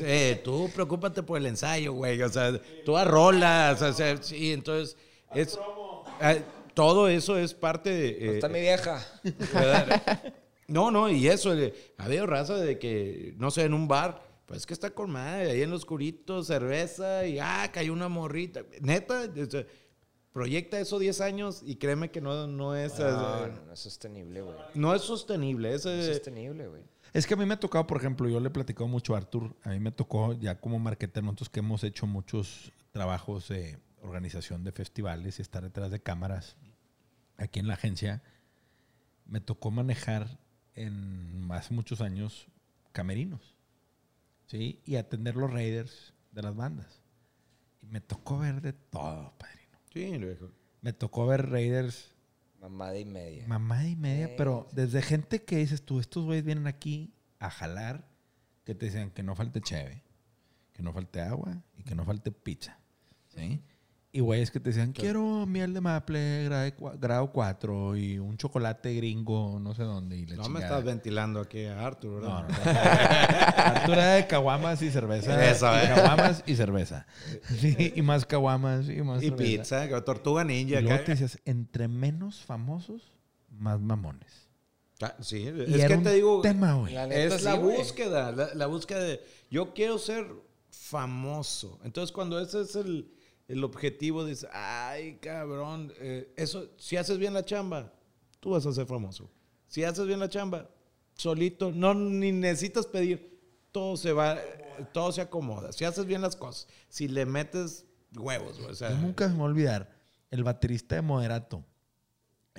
eh, 0.00 0.40
tú 0.44 0.70
preocúpate 0.72 1.22
por 1.24 1.38
el 1.38 1.46
ensayo, 1.46 1.92
güey. 1.94 2.22
O 2.22 2.28
sea, 2.28 2.60
tú 2.84 2.96
arrolas, 2.96 3.82
o 3.82 3.92
sea, 3.92 4.22
sí, 4.22 4.52
entonces 4.52 4.96
es... 5.34 5.58
eh, 6.20 6.42
todo 6.74 7.08
eso 7.08 7.36
es 7.38 7.54
parte 7.54 7.90
de... 7.90 8.08
eh, 8.10 8.34
Está 8.34 8.48
mi 8.48 8.60
vieja. 8.60 9.04
¿verdad? 9.52 10.34
No, 10.68 10.90
no, 10.90 11.08
y 11.10 11.26
eso, 11.26 11.54
eh, 11.54 11.74
ha 11.98 12.04
habido 12.04 12.26
raza 12.26 12.56
de 12.56 12.78
que, 12.78 13.34
no 13.36 13.50
sé, 13.50 13.62
en 13.62 13.74
un 13.74 13.88
bar, 13.88 14.22
pues 14.46 14.64
que 14.66 14.74
está 14.74 14.90
con 14.90 15.10
madre, 15.10 15.50
ahí 15.50 15.62
en 15.62 15.70
los 15.70 15.84
curitos, 15.84 16.46
cerveza, 16.46 17.26
y 17.26 17.38
ah, 17.40 17.68
cayó 17.72 17.92
una 17.92 18.08
morrita. 18.08 18.62
Neta, 18.80 19.28
o 19.44 19.50
sea, 19.50 19.64
proyecta 20.36 20.78
eso 20.78 20.98
10 20.98 21.22
años 21.22 21.62
y 21.64 21.76
créeme 21.76 22.10
que 22.10 22.20
no, 22.20 22.46
no 22.46 22.76
es, 22.76 22.98
No, 22.98 23.06
eh, 23.08 23.48
no, 23.48 23.64
no 23.64 23.72
es 23.72 23.80
sostenible, 23.80 24.42
güey. 24.42 24.54
no 24.74 24.94
es 24.94 25.00
sostenible. 25.00 25.72
Es, 25.72 25.86
No 25.86 25.92
es 25.92 26.06
sostenible, 26.08 26.66
güey. 26.66 26.82
Es 27.14 27.26
que 27.26 27.32
a 27.32 27.38
mí 27.38 27.46
me 27.46 27.54
ha 27.54 27.58
tocado, 27.58 27.86
por 27.86 27.96
ejemplo, 27.96 28.28
yo 28.28 28.38
le 28.38 28.48
he 28.48 28.50
platicado 28.50 28.86
mucho 28.86 29.14
a 29.14 29.16
Artur, 29.16 29.56
a 29.62 29.70
mí 29.70 29.80
me 29.80 29.92
tocó 29.92 30.34
ya 30.34 30.60
como 30.60 30.78
marketer, 30.78 31.24
nosotros 31.24 31.48
que 31.48 31.60
hemos 31.60 31.82
hecho 31.84 32.06
muchos 32.06 32.70
trabajos 32.92 33.48
de 33.48 33.78
organización 34.02 34.62
de 34.62 34.72
festivales 34.72 35.38
y 35.38 35.42
estar 35.42 35.62
detrás 35.62 35.90
de 35.90 36.02
cámaras 36.02 36.58
aquí 37.38 37.58
en 37.58 37.68
la 37.68 37.72
agencia, 37.72 38.22
me 39.24 39.40
tocó 39.40 39.70
manejar 39.70 40.38
en 40.74 41.48
hace 41.50 41.72
muchos 41.72 42.02
años 42.02 42.48
camerinos, 42.92 43.56
¿sí? 44.48 44.82
Y 44.84 44.96
atender 44.96 45.34
los 45.34 45.50
raiders 45.50 46.12
de 46.32 46.42
las 46.42 46.54
bandas. 46.54 47.00
Y 47.80 47.86
me 47.86 48.02
tocó 48.02 48.38
ver 48.38 48.60
de 48.60 48.74
todo, 48.74 49.32
padrino. 49.38 49.65
Sí. 50.00 50.46
Me 50.82 50.92
tocó 50.92 51.26
ver 51.26 51.50
raiders 51.50 52.16
Mamada 52.60 52.98
y 52.98 53.04
media. 53.04 53.46
Mamá 53.46 53.86
y 53.86 53.96
media, 53.96 54.28
Sí, 54.28 54.34
pero 54.36 54.66
desde 54.72 55.02
gente 55.02 55.44
que 55.44 55.58
dices 55.58 55.82
tú, 55.82 56.00
estos 56.00 56.24
güeyes 56.24 56.44
vienen 56.44 56.66
aquí 56.66 57.12
a 57.38 57.50
jalar, 57.50 58.08
que 58.64 58.74
te 58.74 58.86
decían 58.86 59.10
que 59.10 59.22
no 59.22 59.36
falte 59.36 59.60
cheve, 59.60 60.02
que 60.72 60.82
no 60.82 60.92
falte 60.92 61.20
agua 61.20 61.62
y 61.76 61.84
que 61.84 61.94
no 61.94 62.04
falte 62.04 62.32
pizza. 62.32 62.80
¿Sí? 63.28 63.62
Y 64.16 64.20
güeyes 64.20 64.50
que 64.50 64.60
te 64.60 64.70
decían, 64.70 64.92
quiero 64.92 65.44
miel 65.44 65.74
de 65.74 65.80
maple 65.82 66.44
grado, 66.44 66.70
cua- 66.78 66.98
grado 66.98 67.30
4 67.32 67.96
y 67.98 68.18
un 68.18 68.38
chocolate 68.38 68.94
gringo, 68.94 69.58
no 69.60 69.74
sé 69.74 69.82
dónde. 69.82 70.16
Y 70.16 70.24
la 70.24 70.36
No 70.36 70.48
me 70.48 70.60
estás 70.60 70.82
ventilando 70.84 71.38
aquí 71.40 71.66
a 71.66 71.86
Arthur, 71.86 72.22
No, 72.22 72.42
¿verdad? 72.42 72.48
no, 72.48 72.72
no. 72.72 72.80
Arturo 73.76 73.92
era 74.00 74.12
de 74.14 74.26
caguamas 74.26 74.80
y 74.80 74.90
cerveza. 74.90 75.50
Eso, 75.50 75.66
y 75.66 75.78
eh. 75.84 75.92
Caguamas 75.94 76.42
y 76.46 76.56
cerveza. 76.56 77.06
Sí, 77.60 77.92
y 77.94 78.00
más 78.00 78.24
caguamas 78.24 78.88
y 78.88 79.02
más 79.02 79.22
Y 79.22 79.28
cerveza. 79.28 79.44
pizza, 79.44 79.88
que 79.88 80.00
tortuga 80.00 80.44
ninja. 80.44 80.80
Y 80.80 80.82
luego 80.82 81.04
te 81.04 81.10
decías, 81.12 81.38
entre 81.44 81.86
menos 81.88 82.40
famosos, 82.42 83.02
más 83.50 83.80
mamones. 83.80 84.48
Ah, 85.02 85.14
Sí, 85.20 85.40
Y 85.42 85.48
es 85.48 85.68
era 85.80 85.88
que 85.88 85.94
un 85.98 86.04
te 86.04 86.14
digo, 86.14 86.40
tema, 86.40 86.72
güey. 86.72 86.94
La 86.94 87.04
es 87.04 87.42
la 87.42 87.52
sí, 87.52 87.58
búsqueda, 87.58 88.32
la, 88.32 88.54
la 88.54 88.66
búsqueda 88.66 89.00
de 89.00 89.20
yo 89.50 89.74
quiero 89.74 89.98
ser 89.98 90.26
famoso. 90.70 91.78
Entonces 91.84 92.12
cuando 92.12 92.40
ese 92.40 92.62
es 92.62 92.76
el, 92.76 93.10
el 93.48 93.62
objetivo, 93.64 94.24
dices, 94.24 94.48
ay 94.52 95.18
cabrón, 95.20 95.92
eh, 95.98 96.32
eso, 96.36 96.68
si 96.76 96.96
haces 96.96 97.18
bien 97.18 97.34
la 97.34 97.44
chamba, 97.44 97.92
tú 98.40 98.50
vas 98.50 98.66
a 98.66 98.72
ser 98.72 98.86
famoso. 98.86 99.30
Si 99.68 99.84
haces 99.84 100.06
bien 100.06 100.20
la 100.20 100.28
chamba, 100.28 100.68
solito, 101.14 101.72
no 101.72 101.94
ni 101.94 102.32
necesitas 102.32 102.86
pedir, 102.86 103.40
todo 103.72 103.96
se 103.96 104.12
va, 104.12 104.38
todo 104.92 105.12
se 105.12 105.20
acomoda. 105.20 105.72
Si 105.72 105.84
haces 105.84 106.06
bien 106.06 106.22
las 106.22 106.36
cosas, 106.36 106.68
si 106.88 107.08
le 107.08 107.26
metes 107.26 107.84
huevos, 108.16 108.58
o 108.60 108.74
sea, 108.74 108.90
Yo 108.90 108.98
nunca 108.98 109.28
se 109.28 109.34
me 109.34 109.42
a 109.42 109.44
olvidar 109.44 109.96
el 110.30 110.44
baterista 110.44 110.96
de 110.96 111.02
Moderato, 111.02 111.64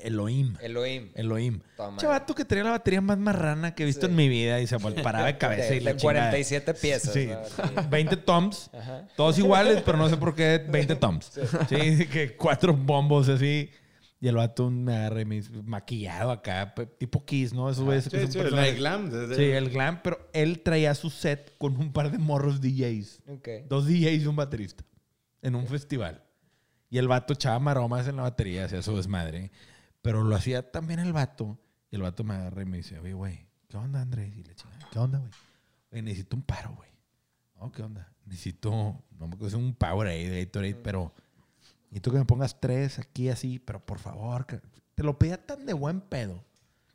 Elohim. 0.03 0.56
Elohim. 0.61 1.10
Elohim. 1.15 1.60
Chavato 1.98 2.34
que 2.36 2.45
tenía 2.45 2.64
la 2.65 2.72
batería 2.72 3.02
más 3.02 3.18
marrana 3.18 3.74
que 3.76 3.84
he 3.84 3.86
visto 3.86 4.06
Sí. 4.07 4.11
en 4.11 4.15
mi 4.15 4.30
vida 4.30 4.60
y 4.61 4.68
se 4.68 4.78
paraba 5.03 5.26
de 5.28 5.38
cabeza 5.38 5.69
De, 5.69 5.78
y 5.78 5.80
la 5.82 5.91
de 5.94 5.98
chingada. 5.98 6.19
47 6.32 6.74
piezas. 6.74 7.14
Sí, 7.14 7.28
¿no? 7.28 7.90
20 7.90 8.18
toms, 8.26 8.69
Ajá. 8.74 9.07
todos 9.15 9.38
iguales, 9.40 9.82
pero 9.86 9.98
no 9.98 10.10
sé 10.10 10.18
por 10.18 10.36
qué 10.36 10.64
20 10.69 10.95
toms. 10.95 11.32
Sí, 11.69 12.06
que 12.07 12.36
cuatro 12.36 12.74
bombos 12.74 13.30
así. 13.30 13.69
Y 14.19 14.28
el 14.28 14.36
vato 14.36 14.72
me 14.72 14.95
agarra 14.95 15.22
y 15.22 15.26
me 15.26 15.36
dice, 15.36 15.52
maquillado 15.64 16.32
acá, 16.32 16.74
tipo 16.98 17.24
Kiss, 17.24 17.53
¿no? 17.53 17.72
Sí, 17.72 17.84
sí, 18.10 18.40
el 18.40 18.76
glam, 18.78 19.11
de- 19.11 19.28
de- 19.28 19.36
Sí, 19.36 19.44
el 19.44 19.69
glam, 19.69 20.02
pero 20.02 20.28
él 20.34 20.61
traía 20.64 20.95
su 20.95 21.11
set 21.11 21.53
con 21.60 21.78
un 21.78 21.94
par 21.94 22.11
de 22.11 22.18
morros 22.18 22.60
DJs. 22.60 23.22
Ok. 23.28 23.48
Dos 23.69 23.86
DJs 23.86 24.24
y 24.24 24.26
un 24.26 24.36
baterista 24.36 24.84
en 25.44 25.53
un 25.53 25.68
festival. 25.68 26.24
Y 26.90 26.98
el 26.98 27.07
vato 27.07 27.34
echaba 27.34 27.60
maromas 27.60 28.07
en 28.07 28.15
la 28.15 28.24
batería, 28.24 28.65
hacía 28.65 28.82
su 28.82 28.98
desmadre. 28.98 29.52
Pero 30.07 30.23
lo 30.23 30.35
hacía 30.38 30.71
también 30.71 31.01
el 31.01 31.11
vato. 31.11 31.59
Y 31.91 31.97
el 31.97 32.01
vato 32.01 32.23
me 32.23 32.34
agarra 32.35 32.61
y 32.61 32.65
me 32.65 32.77
dice, 32.77 32.97
oye, 32.97 33.11
güey, 33.13 33.45
¿qué 33.67 33.75
onda, 33.75 33.99
Andrés? 34.01 34.34
Y 34.38 34.43
le 34.43 34.55
chingada, 34.55 34.88
¿qué 34.89 34.99
onda, 34.99 35.19
güey? 35.19 36.01
Necesito 36.01 36.38
un 36.38 36.43
paro, 36.43 36.73
güey. 36.75 36.89
No, 37.59 37.69
¿qué 37.73 37.81
onda? 37.84 38.09
Necesito, 38.25 38.71
no 39.19 39.27
me 39.27 39.35
acuerdo, 39.35 39.57
un 39.57 39.73
power 39.73 40.07
ahí 40.07 40.25
de 40.27 40.45
Gatorade, 40.45 40.75
pero 40.75 41.13
necesito 41.89 42.11
que 42.11 42.17
me 42.19 42.25
pongas 42.25 42.57
tres 42.61 42.99
aquí 42.99 43.27
así, 43.27 43.59
pero 43.59 43.85
por 43.85 43.99
favor, 43.99 44.45
que- 44.45 44.61
te 44.95 45.03
lo 45.03 45.19
pedía 45.19 45.45
tan 45.45 45.65
de 45.65 45.73
buen 45.73 45.99
pedo 45.99 46.41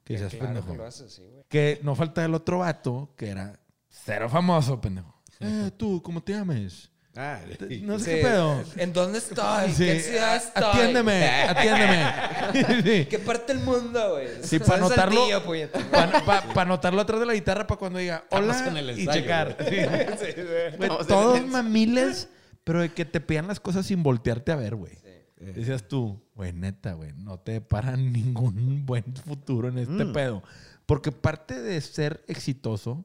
que 0.05 0.17
seas 0.17 0.31
Claro 0.33 0.47
pendejo. 0.47 0.73
que 0.73 0.79
lo 0.79 0.87
haces, 0.87 1.13
sí, 1.13 1.23
güey. 1.31 1.45
Que 1.51 1.81
no 1.83 1.95
falta 1.95 2.25
el 2.25 2.33
otro 2.35 2.61
vato 2.61 3.13
que 3.17 3.29
era 3.29 3.61
cero 3.91 4.31
famoso, 4.31 4.81
pendejo. 4.81 5.15
Eh, 5.41 5.71
tú, 5.77 6.01
¿cómo 6.03 6.23
te 6.23 6.33
llames? 6.33 6.91
Ah, 7.15 7.41
No 7.83 7.99
sé 7.99 8.05
Sí. 8.05 8.11
qué 8.11 8.23
pedo. 8.23 8.65
¿En 8.77 8.93
dónde 8.95 9.19
estoy? 9.19 9.71
Sí, 9.73 9.85
¿Qué 9.85 10.01
ciudad 10.01 10.37
estoy? 10.37 10.63
Atiéndeme, 10.65 11.25
atiéndeme. 11.43 12.13
Sí. 12.83 13.07
¿Qué 13.07 13.19
parte 13.19 13.55
del 13.55 13.63
mundo, 13.65 14.13
güey? 14.13 14.29
Sí, 14.43 14.59
para 14.59 14.77
en 14.79 14.85
anotarlo. 14.85 15.17
Saltillo, 15.17 15.45
puñeta. 15.45 15.79
Para 15.91 16.63
anotarlo 16.63 17.03
atrás 17.03 17.21
de 17.21 17.27
la 17.27 17.35
guitarra 17.35 17.67
para 17.67 17.79
cuando 17.79 17.99
diga 17.99 18.25
hola 18.31 18.67
en 18.69 18.77
el 18.79 18.87
y 18.99 19.01
ensayo, 19.03 19.13
checar. 19.21 19.57
Sí. 19.69 19.77
Güey, 19.77 20.73
Estamos 20.73 21.01
en 21.03 21.07
todos 21.07 21.47
mamiles, 21.47 22.29
pero 22.65 22.81
de 22.81 22.91
que 22.93 23.05
te 23.05 23.21
pidan 23.21 23.47
las 23.47 23.61
cosas 23.61 23.85
sin 23.87 24.03
voltearte 24.03 24.51
a 24.53 24.57
ver, 24.57 24.75
güey. 24.75 24.95
Sí. 24.97 25.45
Decías 25.45 25.87
tú, 25.89 26.23
güey, 26.35 26.53
neta, 26.53 26.95
güey, 26.95 27.13
no 27.15 27.39
te 27.39 27.61
paran 27.61 28.11
ningún 28.13 28.87
buen 28.87 29.05
futuro 29.17 29.69
en 29.69 29.79
este 29.79 30.05
Mm. 30.07 30.13
pedo. 30.15 30.43
Porque 30.87 31.13
parte 31.13 31.61
de 31.61 31.79
ser 31.81 32.25
exitoso 32.27 33.05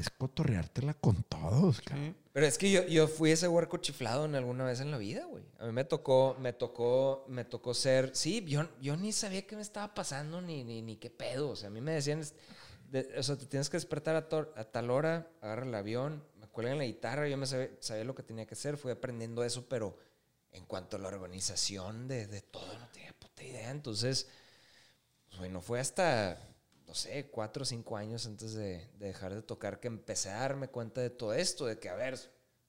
es 0.00 0.10
cotorreártela 0.10 0.94
con 0.94 1.22
todos, 1.24 1.80
cabrón. 1.80 2.16
Pero 2.32 2.46
es 2.46 2.58
que 2.58 2.70
yo, 2.70 2.86
yo 2.86 3.08
fui 3.08 3.30
ese 3.32 3.48
huerco 3.48 3.76
chiflado 3.78 4.24
en 4.24 4.34
alguna 4.34 4.64
vez 4.64 4.80
en 4.80 4.90
la 4.90 4.98
vida, 4.98 5.24
güey. 5.26 5.44
A 5.58 5.66
mí 5.66 5.72
me 5.72 5.84
tocó, 5.84 6.36
me 6.40 6.52
tocó, 6.52 7.24
me 7.28 7.44
tocó 7.44 7.74
ser. 7.74 8.14
Sí, 8.14 8.44
yo, 8.46 8.68
yo 8.80 8.96
ni 8.96 9.12
sabía 9.12 9.46
qué 9.46 9.56
me 9.56 9.62
estaba 9.62 9.94
pasando 9.94 10.40
ni, 10.40 10.62
ni, 10.64 10.80
ni 10.82 10.96
qué 10.96 11.10
pedo. 11.10 11.50
O 11.50 11.56
sea, 11.56 11.68
a 11.68 11.70
mí 11.70 11.80
me 11.80 11.92
decían, 11.92 12.22
de- 12.90 13.12
o 13.18 13.22
sea, 13.22 13.36
te 13.36 13.46
tienes 13.46 13.68
que 13.68 13.76
despertar 13.76 14.16
a, 14.16 14.28
tal 14.28 14.90
hora, 14.90 15.28
agarra 15.40 15.66
el 15.66 15.74
avión, 15.74 16.22
me 16.38 16.46
cuelgan 16.46 16.78
la 16.78 16.84
guitarra, 16.84 17.28
yo 17.28 17.36
me 17.36 17.46
sabía, 17.46 17.70
sabía 17.80 18.04
lo 18.04 18.14
que 18.14 18.22
tenía 18.22 18.46
que 18.46 18.54
hacer, 18.54 18.76
fui 18.76 18.92
aprendiendo 18.92 19.42
eso, 19.44 19.66
pero 19.68 19.96
en 20.52 20.64
cuanto 20.66 20.96
a 20.96 21.00
la 21.00 21.08
organización 21.08 22.08
de, 22.08 22.26
de 22.26 22.42
todo, 22.42 22.78
no 22.78 22.88
tenía 22.88 23.12
puta 23.12 23.42
idea. 23.44 23.70
Entonces, 23.70 24.28
pues, 25.28 25.38
güey, 25.38 25.50
no 25.50 25.60
fue 25.60 25.78
hasta, 25.80 26.38
no 26.90 26.94
sé, 26.96 27.28
cuatro 27.30 27.62
o 27.62 27.64
cinco 27.64 27.96
años 27.96 28.26
antes 28.26 28.52
de, 28.54 28.88
de 28.98 29.06
dejar 29.06 29.32
de 29.32 29.42
tocar 29.42 29.78
que 29.78 29.86
empecé 29.86 30.28
a 30.28 30.40
darme 30.40 30.66
cuenta 30.66 31.00
de 31.00 31.08
todo 31.10 31.32
esto, 31.32 31.66
de 31.66 31.78
que, 31.78 31.88
a 31.88 31.94
ver, 31.94 32.18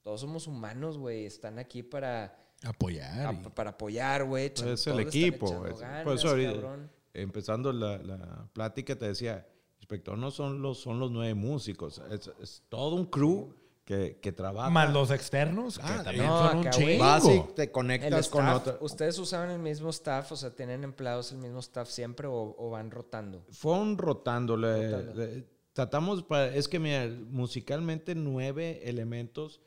todos 0.00 0.20
somos 0.20 0.46
humanos, 0.46 0.96
güey, 0.96 1.26
están 1.26 1.58
aquí 1.58 1.82
para, 1.82 2.38
Apoyar. 2.62 3.26
a- 3.26 3.32
y- 3.32 3.48
para 3.50 3.70
apoyar, 3.70 4.22
güey. 4.22 4.46
Es 4.46 4.62
echan- 4.62 4.92
el 4.94 5.00
equipo. 5.00 5.66
es- 5.66 5.80
ganas, 5.80 6.04
por 6.04 6.14
eso 6.14 6.28
ahorita, 6.28 6.78
empezando 7.14 7.72
la, 7.72 7.98
la 7.98 8.48
plática, 8.52 8.94
te 8.96 9.06
decía, 9.08 9.44
inspector, 9.80 10.16
no 10.16 10.30
son 10.30 10.62
los, 10.62 10.78
son 10.78 11.00
los 11.00 11.10
nueve 11.10 11.34
músicos, 11.34 12.00
es, 12.12 12.30
es 12.40 12.62
todo 12.68 12.94
un 12.94 13.06
crew 13.06 13.52
que, 13.92 14.18
que 14.20 14.32
trabaja. 14.32 14.70
Más 14.70 14.92
los 14.92 15.10
externos, 15.10 15.78
que 15.78 15.84
Ah, 15.86 16.02
también 16.02 16.26
no, 16.26 16.48
son 16.48 16.58
un 16.58 16.70
chingo. 16.70 16.98
Vas 17.04 17.24
y 17.26 17.44
te 17.54 17.70
conectas 17.70 18.28
con 18.28 18.44
staff, 18.46 18.56
otro. 18.60 18.78
¿Ustedes 18.80 19.18
usaban 19.18 19.50
el 19.50 19.58
mismo 19.58 19.90
staff? 19.90 20.32
O 20.32 20.36
sea, 20.36 20.50
¿tienen 20.54 20.82
empleados 20.84 21.32
el 21.32 21.38
mismo 21.38 21.60
staff 21.60 21.88
siempre 21.88 22.26
o, 22.26 22.54
o 22.58 22.70
van 22.70 22.90
rotando? 22.90 23.44
Fueron 23.50 23.98
rotando. 23.98 24.56
le- 24.56 24.90
Rotando. 24.90 25.14
le- 25.14 25.46
tratamos, 25.74 26.22
para, 26.22 26.54
es 26.54 26.68
que 26.68 26.78
mira, 26.78 27.06
musicalmente 27.30 28.14
nueve 28.14 28.80
elementos. 28.88 29.60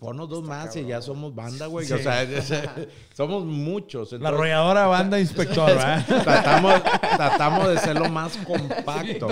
Ponos 0.00 0.30
dos 0.30 0.42
más 0.42 0.74
y 0.76 0.86
ya 0.86 1.02
somos 1.02 1.34
banda, 1.34 1.66
güey. 1.66 1.86
Sí. 1.86 1.92
O 1.92 1.98
sea, 1.98 2.26
somos 3.14 3.44
muchos. 3.44 4.12
La 4.12 4.30
arrolladora 4.30 4.86
banda 4.86 5.20
inspector, 5.20 5.66
¿verdad? 5.66 6.04
tratamos, 6.24 6.82
tratamos 7.16 7.68
de 7.68 7.78
ser 7.78 7.98
lo 7.98 8.08
más 8.08 8.36
compacto. 8.38 9.28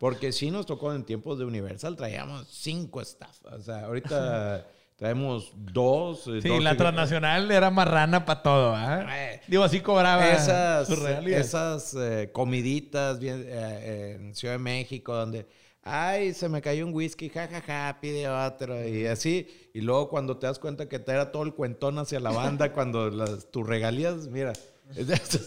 Porque 0.00 0.32
sí 0.32 0.50
nos 0.50 0.64
tocó 0.64 0.94
en 0.94 1.04
tiempos 1.04 1.38
de 1.38 1.44
Universal, 1.44 1.96
traíamos 1.96 2.46
cinco 2.48 3.02
staff. 3.02 3.36
O 3.44 3.60
sea, 3.60 3.84
ahorita 3.84 4.66
traemos 4.96 5.52
dos. 5.54 6.26
eh, 6.28 6.40
Sí, 6.42 6.48
dos 6.48 6.62
la 6.62 6.76
transnacional 6.76 7.50
era 7.50 7.70
marrana 7.70 8.24
para 8.24 8.42
todo, 8.42 8.74
¿ah? 8.74 9.06
Eh, 9.14 9.40
Digo, 9.48 9.64
así 9.64 9.80
cobraba 9.80 10.28
Esas, 10.30 10.88
esas 10.90 11.94
eh, 11.94 12.30
comiditas 12.32 13.18
bien, 13.18 13.44
eh, 13.46 14.16
en 14.18 14.34
Ciudad 14.34 14.54
de 14.54 14.58
México 14.58 15.14
donde, 15.14 15.46
ay, 15.82 16.34
se 16.34 16.48
me 16.48 16.60
cayó 16.60 16.86
un 16.86 16.94
whisky, 16.94 17.28
jajaja, 17.28 17.98
pide 18.00 18.28
otro 18.28 18.86
y 18.86 19.06
así. 19.06 19.46
Y 19.74 19.80
luego 19.80 20.08
cuando 20.08 20.36
te 20.38 20.46
das 20.46 20.58
cuenta 20.58 20.88
que 20.88 20.98
te 20.98 21.12
era 21.12 21.32
todo 21.32 21.42
el 21.42 21.54
cuentón 21.54 21.98
hacia 21.98 22.20
la 22.20 22.30
banda, 22.30 22.72
cuando 22.74 23.10
las, 23.10 23.50
tus 23.50 23.66
regalías, 23.66 24.28
mira, 24.28 24.52
es- 24.96 25.40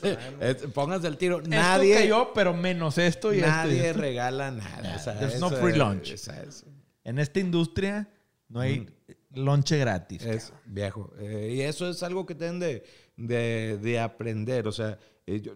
pónganse 0.73 1.07
el 1.07 1.17
tiro. 1.17 1.37
Esto 1.37 1.49
Nadie, 1.49 1.95
cayó, 1.95 2.31
pero 2.33 2.53
menos 2.53 2.97
esto 2.97 3.33
y 3.33 3.37
esto 3.39 3.47
y 3.47 3.51
nadie 3.51 3.87
esto. 3.89 4.01
regala 4.01 4.51
nada. 4.51 4.95
o 4.95 4.99
sea, 4.99 5.17
There's 5.19 5.39
no 5.39 5.49
free 5.49 5.71
es- 5.73 5.77
lunch. 5.77 6.09
esa 6.11 6.41
es- 6.43 6.65
En 7.03 7.19
esta 7.19 7.39
industria 7.39 8.09
no 8.49 8.61
hay 8.61 8.87
lonche 9.31 9.77
gratis. 9.77 10.23
Es 10.25 10.53
viejo. 10.65 11.11
Eh, 11.19 11.53
y 11.57 11.61
eso 11.61 11.89
es 11.89 12.01
algo 12.03 12.25
que 12.25 12.33
deben 12.35 12.59
de, 12.59 12.83
de, 13.17 13.77
de 13.81 13.99
aprender. 13.99 14.67
O 14.67 14.71
sea, 14.71 14.97
eh, 15.27 15.41
yo- 15.41 15.55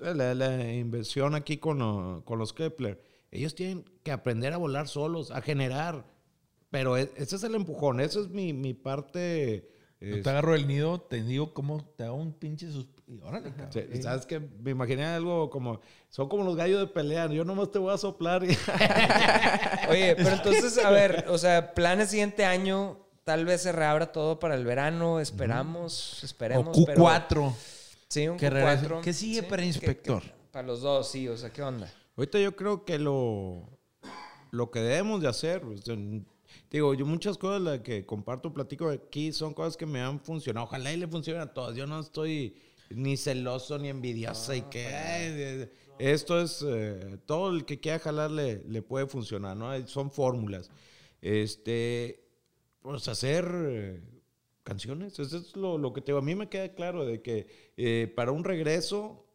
la, 0.00 0.34
la 0.34 0.72
inversión 0.72 1.34
aquí 1.34 1.56
con, 1.58 2.20
con 2.22 2.38
los 2.38 2.52
Kepler, 2.52 3.00
ellos 3.36 3.54
tienen 3.54 3.84
que 4.02 4.12
aprender 4.12 4.52
a 4.52 4.56
volar 4.56 4.88
solos, 4.88 5.30
a 5.30 5.40
generar. 5.40 6.04
Pero 6.70 6.96
e- 6.96 7.10
ese 7.16 7.36
es 7.36 7.42
el 7.44 7.54
empujón, 7.54 8.00
esa 8.00 8.20
es 8.20 8.28
mi, 8.28 8.52
mi 8.52 8.74
parte. 8.74 9.70
Yo 10.00 10.20
te 10.22 10.28
agarro 10.28 10.54
el 10.54 10.66
nido, 10.68 11.00
te 11.00 11.22
digo 11.22 11.54
cómo 11.54 11.82
te 11.96 12.04
hago 12.04 12.16
un 12.16 12.34
pinche 12.34 12.70
sus... 12.70 12.86
y 13.06 13.18
órale, 13.22 13.50
cabrón. 13.50 13.70
Sí, 13.72 14.02
¿Sabes 14.02 14.26
que 14.26 14.38
Me 14.40 14.72
imaginé 14.72 15.06
algo 15.06 15.48
como. 15.48 15.80
Son 16.10 16.28
como 16.28 16.44
los 16.44 16.54
gallos 16.54 16.80
de 16.80 16.86
pelea. 16.86 17.26
Yo 17.28 17.44
nomás 17.44 17.70
te 17.70 17.78
voy 17.78 17.94
a 17.94 17.98
soplar. 17.98 18.44
Y... 18.44 18.48
Oye, 19.88 20.14
pero 20.16 20.30
entonces, 20.30 20.78
a 20.84 20.90
ver, 20.90 21.24
o 21.28 21.38
sea, 21.38 21.72
planes 21.74 22.10
siguiente 22.10 22.44
año, 22.44 22.98
tal 23.24 23.44
vez 23.44 23.62
se 23.62 23.72
reabra 23.72 24.12
todo 24.12 24.38
para 24.38 24.54
el 24.54 24.64
verano, 24.64 25.18
esperamos, 25.20 26.22
O 26.22 26.26
esperemos. 26.26 26.76
pero- 26.86 27.02
Q4. 27.04 27.54
sí, 28.08 28.28
un 28.28 28.36
que 28.36 28.50
regrese. 28.50 28.88
Q4. 28.88 29.00
¿Qué 29.00 29.12
sigue 29.12 29.42
para 29.44 29.62
que- 29.62 29.68
inspector? 29.68 30.22
que- 30.22 30.32
para 30.50 30.66
los 30.66 30.80
dos, 30.82 31.08
sí, 31.10 31.26
o 31.28 31.36
sea, 31.36 31.50
¿qué 31.52 31.62
onda? 31.62 31.90
Ahorita 32.16 32.40
yo 32.40 32.56
creo 32.56 32.84
que 32.84 32.98
lo, 32.98 33.78
lo 34.50 34.70
que 34.70 34.80
debemos 34.80 35.20
de 35.20 35.28
hacer. 35.28 35.64
o 35.64 35.76
sea, 35.76 35.96
digo, 36.70 36.94
yo 36.94 37.06
muchas 37.06 37.38
cosas 37.38 37.60
las 37.60 37.80
que 37.80 38.06
comparto, 38.06 38.52
platico 38.52 38.88
aquí, 38.88 39.32
son 39.32 39.54
cosas 39.54 39.76
que 39.76 39.86
me 39.86 40.00
han 40.00 40.20
funcionado. 40.20 40.66
Ojalá 40.66 40.92
y 40.92 40.96
le 40.96 41.06
funcionen 41.06 41.42
a 41.42 41.52
todas. 41.52 41.76
Yo 41.76 41.86
no 41.86 42.00
estoy 42.00 42.56
ni 42.90 43.16
celoso 43.16 43.78
ni 43.78 43.88
envidioso 43.88 44.54
y 44.54 44.62
que 44.62 44.86
eh, 44.88 45.72
esto 45.98 46.40
es 46.40 46.64
eh, 46.66 47.18
todo 47.26 47.50
el 47.50 47.64
que 47.64 47.80
quiera 47.80 47.98
jalar 47.98 48.30
le, 48.30 48.62
le 48.64 48.82
puede 48.82 49.06
funcionar, 49.06 49.56
¿no? 49.56 49.86
Son 49.86 50.10
fórmulas. 50.10 50.70
Este, 51.20 52.22
pues 52.82 53.08
hacer 53.08 53.50
eh, 53.52 54.00
canciones, 54.62 55.18
eso 55.18 55.36
es 55.36 55.56
lo, 55.56 55.78
lo 55.78 55.92
que 55.92 56.00
te 56.00 56.12
digo. 56.12 56.18
A 56.18 56.22
mí 56.22 56.34
me 56.34 56.48
queda 56.48 56.74
claro 56.74 57.04
de 57.04 57.22
que 57.22 57.46
eh, 57.76 58.12
para 58.14 58.30
un 58.30 58.44
regreso, 58.44 59.25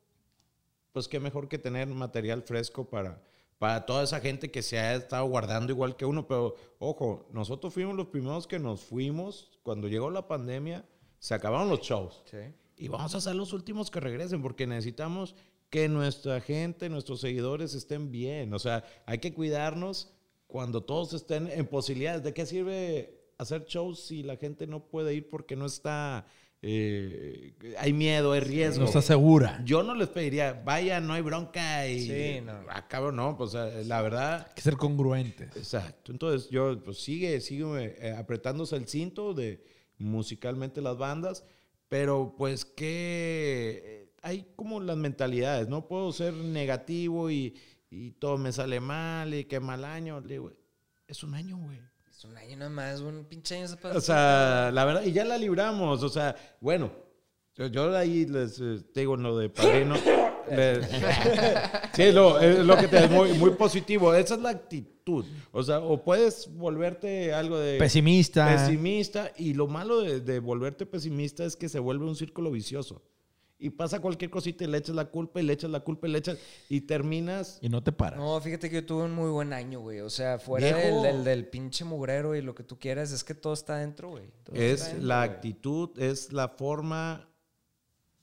pues 0.91 1.07
qué 1.07 1.19
mejor 1.19 1.47
que 1.47 1.57
tener 1.57 1.87
material 1.87 2.43
fresco 2.43 2.89
para, 2.89 3.21
para 3.57 3.85
toda 3.85 4.03
esa 4.03 4.19
gente 4.19 4.51
que 4.51 4.61
se 4.61 4.79
ha 4.79 4.95
estado 4.95 5.25
guardando 5.25 5.71
igual 5.71 5.95
que 5.95 6.05
uno. 6.05 6.27
Pero 6.27 6.55
ojo, 6.79 7.27
nosotros 7.31 7.73
fuimos 7.73 7.95
los 7.95 8.07
primeros 8.07 8.47
que 8.47 8.59
nos 8.59 8.81
fuimos 8.81 9.51
cuando 9.63 9.87
llegó 9.87 10.09
la 10.09 10.27
pandemia, 10.27 10.85
se 11.19 11.33
acabaron 11.33 11.69
los 11.69 11.81
shows. 11.81 12.23
Sí. 12.25 12.37
Y 12.77 12.87
vamos 12.87 13.13
a 13.13 13.21
ser 13.21 13.35
los 13.35 13.53
últimos 13.53 13.91
que 13.91 13.99
regresen 13.99 14.41
porque 14.41 14.65
necesitamos 14.65 15.35
que 15.69 15.87
nuestra 15.87 16.41
gente, 16.41 16.89
nuestros 16.89 17.21
seguidores 17.21 17.73
estén 17.75 18.11
bien. 18.11 18.53
O 18.53 18.59
sea, 18.59 18.83
hay 19.05 19.19
que 19.19 19.33
cuidarnos 19.33 20.11
cuando 20.47 20.83
todos 20.83 21.13
estén 21.13 21.47
en 21.47 21.65
posibilidades. 21.67 22.23
¿De 22.23 22.33
qué 22.33 22.45
sirve 22.45 23.21
hacer 23.37 23.65
shows 23.65 24.03
si 24.03 24.21
la 24.21 24.35
gente 24.35 24.67
no 24.67 24.85
puede 24.87 25.13
ir 25.13 25.29
porque 25.29 25.55
no 25.55 25.65
está... 25.65 26.25
eh, 26.63 27.53
hay 27.79 27.91
miedo, 27.91 28.33
hay 28.33 28.41
riesgo. 28.41 28.81
No 28.81 28.85
está 28.85 29.01
segura. 29.01 29.61
Yo 29.65 29.81
no 29.81 29.95
les 29.95 30.09
pediría, 30.09 30.61
vaya, 30.63 30.99
no 30.99 31.13
hay 31.13 31.21
bronca 31.21 31.87
y... 31.87 32.01
Sí, 32.01 32.41
no. 32.41 32.53
Ah, 32.69 33.11
no, 33.11 33.35
pues 33.35 33.55
eh, 33.55 33.83
la 33.85 34.01
verdad... 34.01 34.45
Hay 34.47 34.55
que 34.55 34.61
ser 34.61 34.77
congruentes. 34.77 35.55
Exacto. 35.55 36.11
Entonces 36.11 36.49
yo, 36.49 36.83
pues 36.83 37.01
sigue, 37.01 37.41
sigue 37.41 37.95
eh, 37.99 38.15
apretándose 38.15 38.75
el 38.75 38.87
cinto 38.87 39.33
de 39.33 39.63
musicalmente 39.97 40.81
las 40.81 40.97
bandas, 40.97 41.43
pero 41.89 42.35
pues 42.37 42.63
que 42.63 44.11
hay 44.21 44.47
como 44.55 44.79
las 44.79 44.97
mentalidades, 44.97 45.67
no 45.67 45.87
puedo 45.87 46.11
ser 46.11 46.33
negativo 46.33 47.31
y, 47.31 47.55
y 47.89 48.11
todo 48.11 48.37
me 48.37 48.51
sale 48.51 48.79
mal 48.79 49.33
y 49.33 49.45
qué 49.45 49.59
mal 49.59 49.83
año. 49.83 50.21
Le 50.21 50.27
digo, 50.35 50.51
es 51.07 51.23
un 51.23 51.33
año, 51.33 51.57
güey. 51.57 51.79
Es 52.21 52.25
un 52.25 52.37
año 52.37 52.55
nada 52.55 52.69
más, 52.69 53.01
un 53.01 53.25
pinche 53.25 53.57
año 53.57 53.67
se 53.67 53.77
pasa. 53.77 53.97
O 53.97 53.99
sea, 53.99 54.69
la 54.71 54.85
verdad, 54.85 55.03
y 55.03 55.11
ya 55.11 55.25
la 55.25 55.39
libramos. 55.39 56.03
O 56.03 56.09
sea, 56.09 56.35
bueno, 56.59 56.91
yo, 57.55 57.65
yo 57.65 57.97
ahí 57.97 58.27
les 58.27 58.59
eh, 58.61 58.77
digo 58.93 59.17
lo 59.17 59.39
de 59.39 59.49
padrino. 59.49 59.95
le- 60.47 60.83
sí, 61.93 62.03
es 62.03 62.13
lo, 62.13 62.39
es 62.39 62.59
lo 62.59 62.77
que 62.77 62.87
te 62.87 63.05
es 63.05 63.09
muy, 63.09 63.33
muy 63.33 63.49
positivo. 63.55 64.13
Esa 64.13 64.35
es 64.35 64.41
la 64.41 64.51
actitud. 64.51 65.25
O 65.51 65.63
sea, 65.63 65.79
o 65.79 66.03
puedes 66.03 66.47
volverte 66.53 67.33
algo 67.33 67.57
de 67.57 67.79
Pesimista. 67.79 68.45
pesimista. 68.55 69.31
Y 69.35 69.55
lo 69.55 69.65
malo 69.65 70.01
de, 70.01 70.19
de 70.21 70.37
volverte 70.39 70.85
pesimista 70.85 71.43
es 71.43 71.55
que 71.55 71.69
se 71.69 71.79
vuelve 71.79 72.05
un 72.05 72.15
círculo 72.15 72.51
vicioso. 72.51 73.01
Y 73.63 73.69
pasa 73.69 73.99
cualquier 73.99 74.31
cosita 74.31 74.63
y 74.63 74.67
le 74.67 74.79
echas 74.79 74.95
la 74.95 75.05
culpa 75.05 75.39
y 75.39 75.43
le 75.43 75.53
echas 75.53 75.69
la 75.69 75.81
culpa 75.81 76.07
y 76.07 76.11
le 76.11 76.17
echas. 76.17 76.37
Y 76.67 76.81
terminas. 76.81 77.59
y 77.61 77.69
no 77.69 77.83
te 77.83 77.91
paras. 77.91 78.19
No, 78.19 78.41
fíjate 78.41 78.69
que 78.69 78.77
yo 78.77 78.85
tuve 78.85 79.03
un 79.03 79.13
muy 79.13 79.29
buen 79.29 79.53
año, 79.53 79.79
güey. 79.81 79.99
O 80.01 80.09
sea, 80.09 80.39
fuera 80.39 80.75
del, 80.75 81.03
del, 81.03 81.23
del 81.23 81.47
pinche 81.47 81.85
mugrero 81.85 82.35
y 82.35 82.41
lo 82.41 82.55
que 82.55 82.63
tú 82.63 82.79
quieras, 82.79 83.11
es 83.11 83.23
que 83.23 83.35
todo 83.35 83.53
está 83.53 83.77
dentro, 83.77 84.09
güey. 84.09 84.31
Todo 84.43 84.55
Es 84.55 84.85
dentro, 84.87 85.05
la 85.07 85.25
güey. 85.25 85.29
actitud, 85.29 85.89
es 85.99 86.33
la 86.33 86.49
forma 86.49 87.29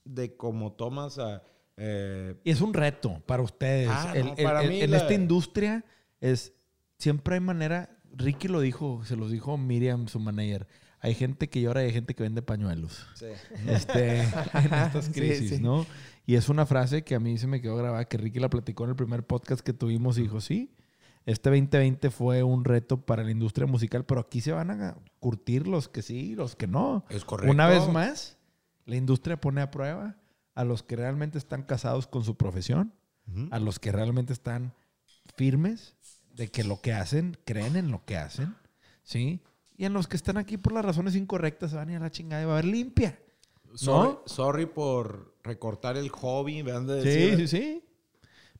de 0.03 0.35
cómo 0.35 0.73
tomas 0.73 1.17
a. 1.19 1.41
eh, 1.77 2.35
Y 2.43 2.51
es 2.51 2.61
un 2.61 2.73
reto 2.73 3.21
para 3.25 3.41
ustedes. 3.41 3.87
Ah, 3.89 4.11
El- 4.15 4.25
no, 4.25 4.35
para 4.35 4.61
el- 4.63 4.69
mí 4.69 4.81
en 4.81 4.91
la- 4.91 4.97
esta 4.97 5.13
industria 5.13 5.85
es 6.19 6.53
siempre 6.97 7.35
hay 7.35 7.41
manera. 7.41 7.95
Ricky 8.11 8.47
lo 8.47 8.59
dijo, 8.59 9.03
se 9.05 9.15
los 9.15 9.31
dijo 9.31 9.57
Miriam, 9.57 10.07
su 10.07 10.19
manager. 10.19 10.67
Hay 11.01 11.15
gente 11.15 11.49
que 11.49 11.61
llora 11.61 11.83
y 11.83 11.87
hay 11.87 11.93
gente 11.93 12.13
que 12.13 12.23
vende 12.23 12.41
pañuelos. 12.41 13.07
Sí. 13.15 13.27
Este, 13.67 14.21
en 14.53 14.73
estas 14.73 15.09
crisis, 15.09 15.49
sí. 15.51 15.59
¿no? 15.61 15.85
Y 16.25 16.35
es 16.35 16.49
una 16.49 16.65
frase 16.65 17.03
que 17.03 17.15
a 17.15 17.19
mí 17.19 17.37
se 17.37 17.47
me 17.47 17.61
quedó 17.61 17.77
grabada, 17.77 18.05
que 18.05 18.17
Ricky 18.17 18.39
la 18.39 18.49
platicó 18.49 18.83
en 18.83 18.91
el 18.91 18.95
primer 18.95 19.25
podcast 19.25 19.61
que 19.61 19.73
tuvimos 19.73 20.17
y 20.17 20.23
dijo, 20.23 20.41
sí, 20.41 20.75
este 21.25 21.49
2020 21.49 22.09
fue 22.11 22.43
un 22.43 22.65
reto 22.65 23.05
para 23.05 23.23
la 23.23 23.31
industria 23.31 23.67
musical, 23.67 24.05
pero 24.05 24.21
aquí 24.21 24.41
se 24.41 24.51
van 24.51 24.71
a 24.71 24.97
curtir 25.19 25.67
los 25.67 25.87
que 25.87 26.01
sí, 26.01 26.35
los 26.35 26.55
que 26.55 26.67
no. 26.67 27.05
Es 27.09 27.25
correcto. 27.25 27.51
Una 27.51 27.67
vez 27.67 27.87
más, 27.87 28.37
la 28.85 28.95
industria 28.95 29.39
pone 29.39 29.61
a 29.61 29.71
prueba 29.71 30.17
a 30.55 30.63
los 30.63 30.83
que 30.83 30.95
realmente 30.95 31.37
están 31.37 31.63
casados 31.63 32.07
con 32.07 32.23
su 32.23 32.35
profesión, 32.35 32.93
a 33.51 33.59
los 33.59 33.77
que 33.77 33.91
realmente 33.91 34.33
están 34.33 34.73
firmes 35.35 35.95
de 36.33 36.47
que 36.47 36.63
lo 36.63 36.81
que 36.81 36.93
hacen, 36.93 37.37
creen 37.45 37.75
en 37.75 37.91
lo 37.91 38.03
que 38.05 38.17
hacen, 38.17 38.55
¿sí? 39.03 39.41
Y 39.79 39.85
en 39.85 39.93
los 39.93 40.07
que 40.09 40.17
están 40.17 40.35
aquí 40.35 40.57
por 40.57 40.73
las 40.73 40.83
razones 40.83 41.15
incorrectas 41.15 41.71
se 41.71 41.77
van 41.77 41.87
a 41.87 41.91
ir 41.93 41.97
a 41.97 42.01
la 42.01 42.11
chingada 42.11 42.43
y 42.43 42.45
va 42.45 42.51
a 42.51 42.59
haber 42.59 42.65
limpia. 42.65 43.17
Sorry, 43.75 44.09
¿No? 44.09 44.23
sorry 44.25 44.65
por 44.65 45.33
recortar 45.41 45.95
el 45.95 46.09
hobby. 46.09 46.61
¿verdad? 46.63 46.97
De 46.97 47.01
Sí, 47.01 47.07
decir- 47.07 47.37
sí, 47.37 47.47
sí. 47.47 47.83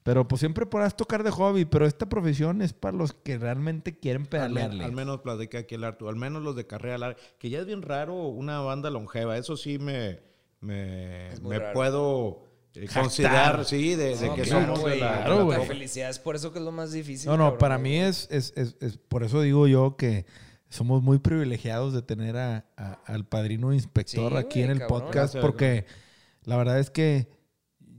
Pero 0.02 0.26
pues 0.30 0.40
siempre 0.40 0.66
podrás 0.66 0.96
tocar 0.96 1.24
de 1.24 1.30
hobby, 1.32 1.66
pero 1.66 1.86
esta 1.86 2.08
profesión 2.08 2.62
es 2.62 2.72
para 2.72 2.96
los 2.98 3.12
que 3.12 3.38
realmente 3.38 4.00
quieren 4.00 4.26
pedalearle. 4.28 4.86
al 4.86 4.94
menos 4.94 5.20
platica 5.20 5.60
aquí 5.60 5.76
el 5.76 5.84
Arturo, 5.84 6.10
al 6.10 6.16
menos 6.16 6.42
los 6.42 6.56
de 6.56 6.66
carrera 6.66 6.98
larga, 6.98 7.20
que 7.38 7.50
ya 7.50 7.60
es 7.60 7.66
bien 7.66 7.82
raro 7.82 8.16
una 8.30 8.62
banda 8.62 8.90
longeva, 8.90 9.38
eso 9.38 9.58
sí 9.58 9.78
me, 9.78 10.22
me, 10.62 11.32
me 11.44 11.60
puedo 11.74 12.44
eh, 12.76 12.88
considerar, 12.94 13.66
sí, 13.66 13.96
de, 13.96 14.14
que 14.36 14.44
claro, 14.44 14.46
somos 14.46 14.78
de 14.80 14.84
güey. 14.84 15.00
la, 15.02 15.26
claro, 15.26 15.50
de 15.52 15.58
la 15.58 15.64
felicidad 15.66 16.10
es 16.10 16.18
por 16.20 16.38
eso 16.38 16.54
que 16.54 16.60
es 16.60 16.66
lo 16.66 16.72
más 16.72 16.94
difícil. 16.94 17.30
No, 17.30 17.36
no, 17.36 17.44
cabrón, 17.44 17.60
para 17.60 17.78
mí 17.78 17.98
es, 17.98 18.30
es, 18.32 18.54
es- 18.56 18.78
es- 18.80 18.98
por 18.98 19.24
eso 19.24 19.42
digo 19.42 19.68
yo 19.68 19.98
que 19.98 20.26
somos 20.70 21.02
muy 21.04 21.20
privilegiados 21.20 21.94
de 21.94 22.02
tener 22.02 22.38
a- 22.38 22.66
a- 22.78 22.94
al 23.06 23.26
padrino 23.26 23.74
inspector 23.74 24.32
Sí, 24.32 24.38
aquí 24.38 24.60
güey, 24.60 24.64
en 24.66 24.70
el 24.72 24.80
cabrón. 24.80 25.02
podcast, 25.02 25.36
porque 25.40 25.86
la 26.44 26.58
verdad 26.58 26.80
es 26.80 26.90
que 26.90 27.28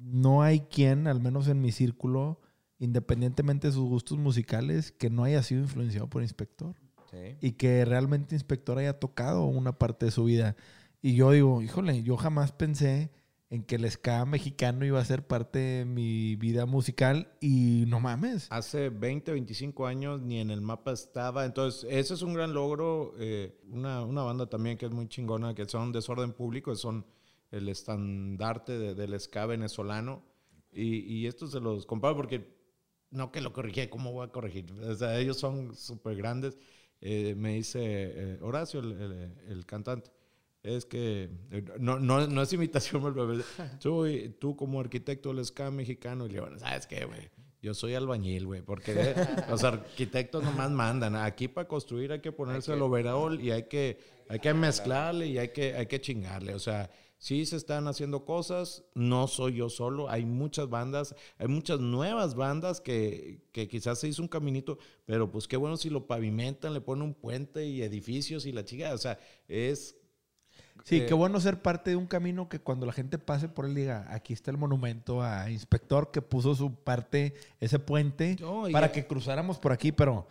no 0.02 0.42
hay 0.42 0.60
quien, 0.60 1.06
al 1.06 1.20
menos 1.20 1.48
en 1.48 1.60
mi 1.60 1.72
círculo, 1.72 2.40
independientemente 2.78 3.66
de 3.68 3.72
sus 3.74 3.88
gustos 3.88 4.18
musicales, 4.18 4.92
que 4.92 5.10
no 5.10 5.24
haya 5.24 5.42
sido 5.42 5.60
influenciado 5.62 6.09
por 6.09 6.22
inspector 6.22 6.74
Sí. 7.10 7.36
y 7.40 7.52
que 7.52 7.84
realmente 7.84 8.34
inspector 8.34 8.78
haya 8.78 8.98
tocado 8.98 9.44
una 9.44 9.78
parte 9.78 10.06
de 10.06 10.12
su 10.12 10.24
vida. 10.24 10.56
Y 11.02 11.14
yo 11.14 11.30
digo, 11.32 11.60
híjole, 11.62 12.02
yo 12.02 12.16
jamás 12.16 12.52
pensé 12.52 13.10
en 13.51 13.64
que 13.64 13.74
el 13.77 13.90
ska 13.90 14.24
mexicano 14.27 14.85
iba 14.86 15.01
a 15.01 15.05
ser 15.05 15.27
parte 15.27 15.59
de 15.59 15.85
mi 15.85 16.36
vida 16.36 16.66
musical 16.66 17.32
y 17.40 17.85
no 17.89 17.98
mames. 18.01 18.47
Hace 18.51 18.90
20, 18.90 19.32
25 19.32 19.86
años 19.86 20.22
ni 20.22 20.39
en 20.39 20.51
el 20.51 20.60
mapa 20.60 20.93
estaba. 20.93 21.44
Entonces, 21.44 21.85
ese 21.90 22.14
es 22.14 22.22
un 22.22 22.35
gran 22.35 22.55
logro. 22.55 23.12
eh, 23.18 23.59
una, 23.68 24.05
una 24.05 24.22
banda 24.22 24.47
también 24.48 24.78
que 24.78 24.86
es 24.86 24.93
muy 24.93 25.09
chingona, 25.09 25.55
que 25.55 25.66
son 25.68 25.90
Desorden 25.93 26.32
Público, 26.32 26.74
son 26.77 27.05
el 27.51 27.68
estandarte 27.68 28.78
de- 28.78 28.94
del 28.94 29.18
ska 29.18 29.47
venezolano. 29.47 30.22
Y, 30.72 30.98
y 31.01 31.27
esto 31.27 31.48
se 31.48 31.59
los 31.60 31.86
comparo 31.86 32.14
porque 32.16 32.47
no 33.10 33.32
que 33.32 33.40
lo 33.40 33.52
corrigí, 33.52 33.89
¿cómo 33.89 34.12
voy 34.12 34.27
a 34.27 34.31
corregir? 34.32 34.72
O 34.72 34.94
sea, 34.94 35.18
ellos 35.18 35.36
son 35.39 35.74
súper 35.74 36.14
grandes. 36.16 36.56
Eh, 37.01 37.35
me 37.36 37.55
dice 37.55 37.81
eh, 37.82 38.39
Horacio, 38.43 38.78
el, 38.81 38.93
el- 38.93 39.35
el 39.48 39.66
cantante. 39.66 40.10
Es 40.62 40.84
que 40.84 41.30
eh, 41.50 41.64
no, 41.78 41.98
no, 41.98 42.26
no 42.26 42.42
es 42.42 42.52
imitación, 42.52 43.02
tú, 43.80 44.06
tú 44.38 44.56
como 44.56 44.80
arquitecto 44.80 45.32
del 45.32 45.44
ska 45.44 45.70
mexicano, 45.70 46.26
y 46.26 46.30
le 46.30 46.40
bueno, 46.40 46.58
¿sabes 46.58 46.86
qué, 46.86 47.04
güey? 47.06 47.30
Yo 47.62 47.74
soy 47.74 47.94
albañil, 47.94 48.46
güey, 48.46 48.62
porque 48.62 49.14
los 49.50 49.64
arquitectos 49.64 50.42
nomás 50.42 50.70
mandan. 50.70 51.14
Aquí 51.16 51.48
para 51.48 51.68
construir 51.68 52.12
hay 52.12 52.20
que 52.20 52.32
ponerse 52.32 52.72
el 52.72 52.80
overall 52.80 53.40
y 53.40 53.50
hay 53.50 53.64
que, 53.64 53.98
hay 54.28 54.38
que 54.38 54.54
mezclarle 54.54 55.26
y 55.26 55.38
hay 55.38 55.48
que, 55.48 55.74
hay 55.74 55.86
que 55.86 56.00
chingarle. 56.00 56.54
O 56.54 56.58
sea, 56.58 56.90
sí 57.18 57.44
se 57.44 57.56
están 57.56 57.86
haciendo 57.86 58.24
cosas, 58.24 58.84
no 58.94 59.28
soy 59.28 59.56
yo 59.56 59.68
solo, 59.68 60.08
hay 60.08 60.24
muchas 60.24 60.70
bandas, 60.70 61.14
hay 61.36 61.48
muchas 61.48 61.80
nuevas 61.80 62.34
bandas 62.34 62.80
que, 62.80 63.42
que 63.52 63.68
quizás 63.68 63.98
se 63.98 64.08
hizo 64.08 64.22
un 64.22 64.28
caminito, 64.28 64.78
pero 65.04 65.30
pues 65.30 65.46
qué 65.46 65.58
bueno 65.58 65.76
si 65.76 65.90
lo 65.90 66.06
pavimentan, 66.06 66.72
le 66.72 66.80
ponen 66.80 67.02
un 67.02 67.14
puente 67.14 67.66
y 67.66 67.82
edificios 67.82 68.46
y 68.46 68.52
la 68.52 68.64
chica, 68.64 68.94
o 68.94 68.98
sea, 68.98 69.18
es 69.48 69.99
Sí, 70.85 70.98
eh, 70.98 71.07
qué 71.07 71.15
bueno 71.15 71.40
ser 71.40 71.62
parte 71.62 71.90
de 71.90 71.97
un 71.97 72.07
camino 72.07 72.48
que 72.48 72.61
cuando 72.61 72.86
la 72.86 72.93
gente 72.93 73.19
pase 73.19 73.48
por 73.48 73.66
él 73.66 73.74
diga, 73.74 74.07
aquí 74.11 74.32
está 74.32 74.51
el 74.51 74.57
monumento 74.57 75.23
a 75.23 75.51
Inspector 75.51 76.11
que 76.11 76.23
puso 76.23 76.55
su 76.55 76.74
parte, 76.74 77.35
ese 77.61 77.78
puente, 77.78 78.36
para 78.73 78.93
que 78.93 79.07
cruzáramos 79.07 79.59
por 79.59 79.73
aquí, 79.73 79.93
pero 79.93 80.27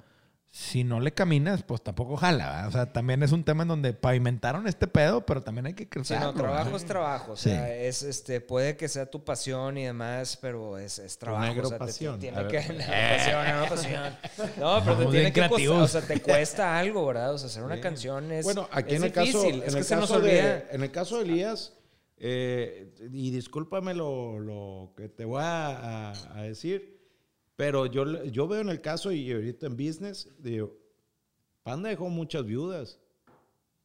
si 0.51 0.83
no 0.83 0.99
le 0.99 1.13
caminas, 1.13 1.61
pues 1.61 1.83
tampoco 1.83 2.17
jala. 2.17 2.45
¿verdad? 2.47 2.67
O 2.67 2.71
sea, 2.71 2.91
también 2.91 3.21
es 3.21 3.31
un 3.31 3.43
tema 3.43 3.61
en 3.63 3.69
donde 3.69 3.93
pavimentaron 3.93 4.67
este 4.67 4.87
pedo, 4.87 5.23
pero 5.25 5.43
también 5.43 5.67
hay 5.67 5.73
que 5.73 5.83
Sí, 5.83 5.89
cruzarlo. 5.89 6.25
no, 6.27 6.33
trabajo 6.33 6.63
¿verdad? 6.65 6.75
es 6.81 6.85
trabajo. 6.85 7.31
O 7.33 7.35
Sí. 7.35 7.49
sea, 7.51 7.75
es, 7.75 8.01
este, 8.01 8.41
puede 8.41 8.75
que 8.75 8.87
sea 8.87 9.05
tu 9.05 9.23
pasión 9.23 9.77
y 9.77 9.85
demás, 9.85 10.37
pero 10.41 10.79
es, 10.79 10.97
es 10.97 11.19
trabajo. 11.19 11.45
negro 11.45 11.67
o 11.67 11.69
sea, 11.69 11.77
te- 11.77 11.85
te 11.85 11.91
pasión. 11.91 12.19
tiene 12.19 12.47
que... 12.47 12.59
No, 12.73 12.77
pasión, 13.17 13.59
no, 13.59 13.65
pasión. 13.69 14.17
No, 14.59 14.83
pero 14.83 14.97
te 14.97 15.05
tiene 15.11 15.31
que 15.33 15.41
costar, 15.41 15.47
creativos. 15.55 15.83
o 15.83 15.87
sea, 15.87 16.01
te 16.01 16.19
cuesta 16.21 16.79
algo, 16.79 17.05
¿verdad? 17.05 17.33
O 17.33 17.37
sea, 17.37 17.47
hacer 17.47 17.63
una 17.63 17.75
Sí. 17.75 17.81
canción 17.81 18.31
es 18.31 18.43
Bueno, 18.43 18.67
aquí 18.71 18.95
es 18.95 18.97
en 19.01 19.03
el 19.03 19.11
caso, 19.13 19.41
difícil. 19.43 19.61
en 19.61 19.67
es 19.67 19.73
el 19.75 19.79
que 19.79 19.83
se 19.83 19.95
nos 19.97 20.09
caso 20.09 20.19
de- 20.19 20.29
olvida. 20.39 20.63
en 20.71 20.83
el 20.83 20.91
caso 20.91 21.17
de 21.17 21.23
Elías, 21.25 21.73
eh, 22.17 22.91
y 23.13 23.29
discúlpame 23.31 23.93
lo, 23.93 24.39
lo 24.39 24.93
que 24.97 25.07
te 25.09 25.25
voy 25.25 25.41
a, 25.41 26.09
a- 26.09 26.37
a 26.39 26.41
decir, 26.41 26.98
pero 27.59 27.87
yo, 27.87 28.23
yo 28.23 28.47
veo 28.47 28.61
en 28.61 28.69
el 28.69 28.79
caso 28.79 29.11
y 29.11 29.29
ahorita 29.33 29.67
en 29.67 29.75
business, 29.75 30.29
digo, 30.39 30.77
Panda 31.61 31.89
dejó 31.89 32.07
muchas 32.07 32.45
viudas. 32.45 33.01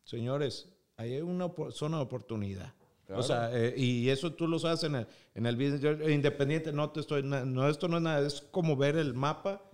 Señores, 0.04 0.68
ahí 0.96 1.14
hay 1.14 1.22
una 1.22 1.50
zona 1.72 1.96
de 1.96 2.04
oportunidad. 2.04 2.72
O 3.08 3.24
sea, 3.24 3.50
eh, 3.52 3.74
y 3.76 4.08
eso 4.10 4.32
tú 4.32 4.46
lo 4.46 4.60
sabes 4.60 4.84
en 4.84 4.94
el, 4.94 5.08
en 5.34 5.46
el 5.46 5.56
business. 5.56 5.80
Yo, 5.80 5.90
eh, 5.90 6.12
independiente, 6.12 6.72
no 6.72 6.90
te 6.90 7.00
estoy, 7.00 7.24
no, 7.24 7.68
esto 7.68 7.88
no 7.88 7.96
es 7.96 8.02
nada, 8.04 8.24
es 8.24 8.42
como 8.42 8.76
ver 8.76 8.94
el 8.94 9.12
mapa 9.12 9.68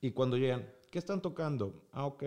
y 0.00 0.12
cuando 0.12 0.38
llegan, 0.38 0.66
¿qué 0.90 0.98
están 0.98 1.20
tocando? 1.20 1.84
Ah, 1.92 2.06
ok, 2.06 2.24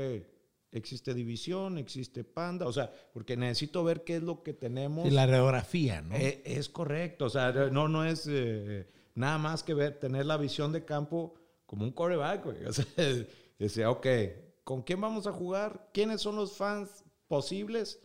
existe 0.72 1.16
división, 1.16 1.80
existe 1.80 2.26
panda, 2.26 2.68
o 2.68 2.72
sea, 2.72 2.94
porque 3.12 3.36
necesito 3.36 3.84
ver 3.84 4.04
qué 4.04 4.18
es 4.18 4.22
lo 4.22 4.44
que 4.44 4.54
tenemos. 4.54 5.08
Sí, 5.08 5.16
la 5.16 5.26
radiografía, 5.26 6.00
¿no? 6.00 6.16
Eh, 6.16 6.44
es 6.46 6.70
correcto, 6.70 7.26
o 7.26 7.30
sea, 7.32 7.52
no, 7.72 7.88
no 7.88 8.06
es 8.06 8.28
eh, 8.30 8.86
nada 9.18 9.38
más 9.38 9.64
que 9.64 9.74
ver, 9.74 10.00
tener 10.00 10.26
la 10.26 10.38
visión 10.38 10.72
de 10.72 10.86
campo 10.86 11.34
como 11.66 11.84
un 11.84 11.92
coreback, 11.92 12.44
güey. 12.46 12.66
O 12.68 12.74
sea, 12.74 12.86
decía, 13.60 13.90
ok, 13.92 14.08
¿con 14.64 14.82
quién 14.84 15.02
vamos 15.02 15.28
a 15.28 15.32
jugar? 15.32 15.90
¿Quiénes 15.94 16.22
son 16.22 16.36
los 16.36 16.56
fans 16.56 17.04
posibles 17.28 18.00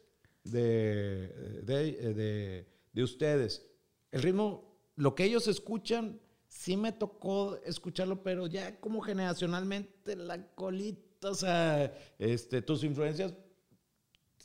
de, 0.45 1.29
de, 1.63 2.15
de- 2.15 2.69
de 2.93 3.03
ustedes? 3.03 3.67
El 4.11 4.23
ritmo, 4.23 4.79
lo 4.97 5.15
que 5.15 5.25
ellos 5.25 5.47
escuchan, 5.49 6.21
sí 6.49 6.77
me 6.77 6.93
tocó 6.93 7.57
escucharlo, 7.65 8.23
pero 8.23 8.47
ya 8.47 8.79
como 8.81 9.01
generacionalmente 9.01 10.17
la 10.17 10.47
colita, 10.55 11.31
o 11.31 11.35
sea, 11.35 11.95
este, 12.19 12.61
tus 12.63 12.85
influencias 12.85 13.33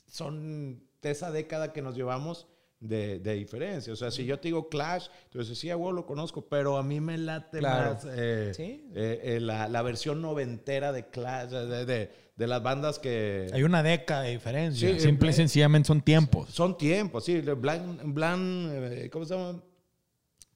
son 0.07 0.83
de 1.01 1.11
esa 1.11 1.31
década 1.31 1.73
que 1.73 1.81
nos 1.81 1.95
llevamos 1.95 2.47
de, 2.79 3.19
de 3.19 3.33
diferencia. 3.33 3.91
O 3.91 3.95
sea, 3.95 4.11
si 4.11 4.25
yo 4.25 4.39
te 4.39 4.49
digo 4.49 4.69
Clash, 4.69 5.07
entonces 5.25 5.57
sí, 5.57 5.69
a 5.69 5.77
huevo 5.77 5.91
lo 5.91 6.05
conozco, 6.05 6.47
pero 6.47 6.77
a 6.77 6.83
mí 6.83 6.99
me 7.01 7.17
late 7.17 7.57
Claro. 7.59 7.93
más 7.95 8.07
eh, 8.09 8.51
Sí. 8.55 8.87
eh, 8.95 9.19
eh, 9.23 9.39
la, 9.39 9.67
la 9.67 9.81
versión 9.81 10.21
noventera 10.21 10.91
de 10.91 11.07
Clash, 11.09 11.49
de, 11.49 11.85
de- 11.85 12.27
de 12.37 12.45
las 12.45 12.61
bandas 12.61 12.99
que... 12.99 13.49
Hay 13.51 13.63
una 13.63 13.81
década 13.81 14.21
de 14.21 14.29
diferencia. 14.31 14.93
Sí, 14.93 14.99
Simple 14.99 15.31
y 15.31 15.33
sencillamente 15.33 15.87
son 15.87 16.01
tiempos. 16.01 16.49
Son 16.51 16.77
tiempos, 16.77 17.25
sí. 17.25 17.41
Blan, 17.41 18.13
Blan, 18.13 19.09
¿cómo 19.11 19.25
se 19.25 19.33
llama? 19.35 19.59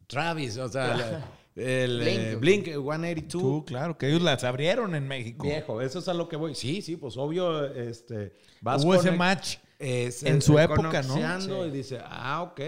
Travis, 0.07 0.57
o 0.57 0.69
sea, 0.69 0.95
la- 0.95 1.25
el 1.55 2.01
eh, 2.07 2.35
Blink, 2.35 2.65
182. 2.65 3.29
Tú, 3.29 3.65
claro, 3.65 3.97
que 3.97 4.07
ellos 4.09 4.21
las 4.21 4.43
abrieron 4.43 4.93
en 4.95 5.07
México. 5.07 5.43
Viejo, 5.45 5.81
eso 5.81 5.99
es 5.99 6.07
a 6.07 6.13
lo 6.13 6.29
que 6.29 6.35
voy. 6.35 6.53
Sí, 6.55 6.81
sí, 6.81 6.97
pues 6.97 7.17
obvio, 7.17 7.65
este... 7.73 8.33
vas 8.61 8.83
Hubo 8.85 8.93
ese 8.95 9.09
conec- 9.09 9.17
En 9.81 10.37
eh, 10.37 10.41
su 10.41 10.59
época, 10.59 11.01
¿no? 11.01 11.65
Y 11.65 11.71
dice, 11.71 11.99
ah, 12.03 12.43
ok. 12.43 12.61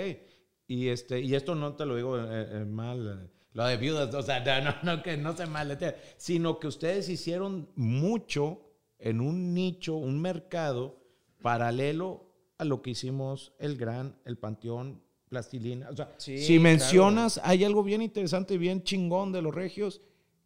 Y, 0.67 0.87
este, 0.87 1.19
y 1.21 1.35
esto 1.35 1.53
no 1.53 1.75
te 1.75 1.85
lo 1.85 1.95
digo 1.95 2.17
eh, 2.17 2.23
eh, 2.25 2.65
mal, 2.65 3.29
lo 3.53 3.65
de 3.65 3.77
viudas, 3.77 4.13
o 4.15 4.23
sea, 4.23 4.39
no, 4.83 4.95
no, 4.95 5.03
que 5.03 5.15
no 5.17 5.35
se 5.35 5.45
malete, 5.45 5.95
sino 6.17 6.59
que 6.59 6.67
ustedes 6.67 7.09
hicieron 7.09 7.69
mucho 7.75 8.61
en 8.97 9.21
un 9.21 9.53
nicho, 9.53 9.95
un 9.95 10.19
mercado 10.19 10.99
paralelo 11.41 12.31
a 12.57 12.65
lo 12.65 12.81
que 12.81 12.91
hicimos 12.91 13.53
el 13.59 13.77
Gran, 13.77 14.15
el 14.25 14.37
Panteón, 14.37 15.03
Plastilina. 15.29 15.89
O 15.89 15.95
sea, 15.95 16.13
Sí, 16.17 16.37
si 16.39 16.53
claro. 16.53 16.61
mencionas, 16.63 17.41
hay 17.43 17.63
algo 17.63 17.83
bien 17.83 18.01
interesante 18.01 18.55
y 18.55 18.57
bien 18.57 18.83
chingón 18.83 19.31
de 19.31 19.41
los 19.41 19.53
regios, 19.53 20.01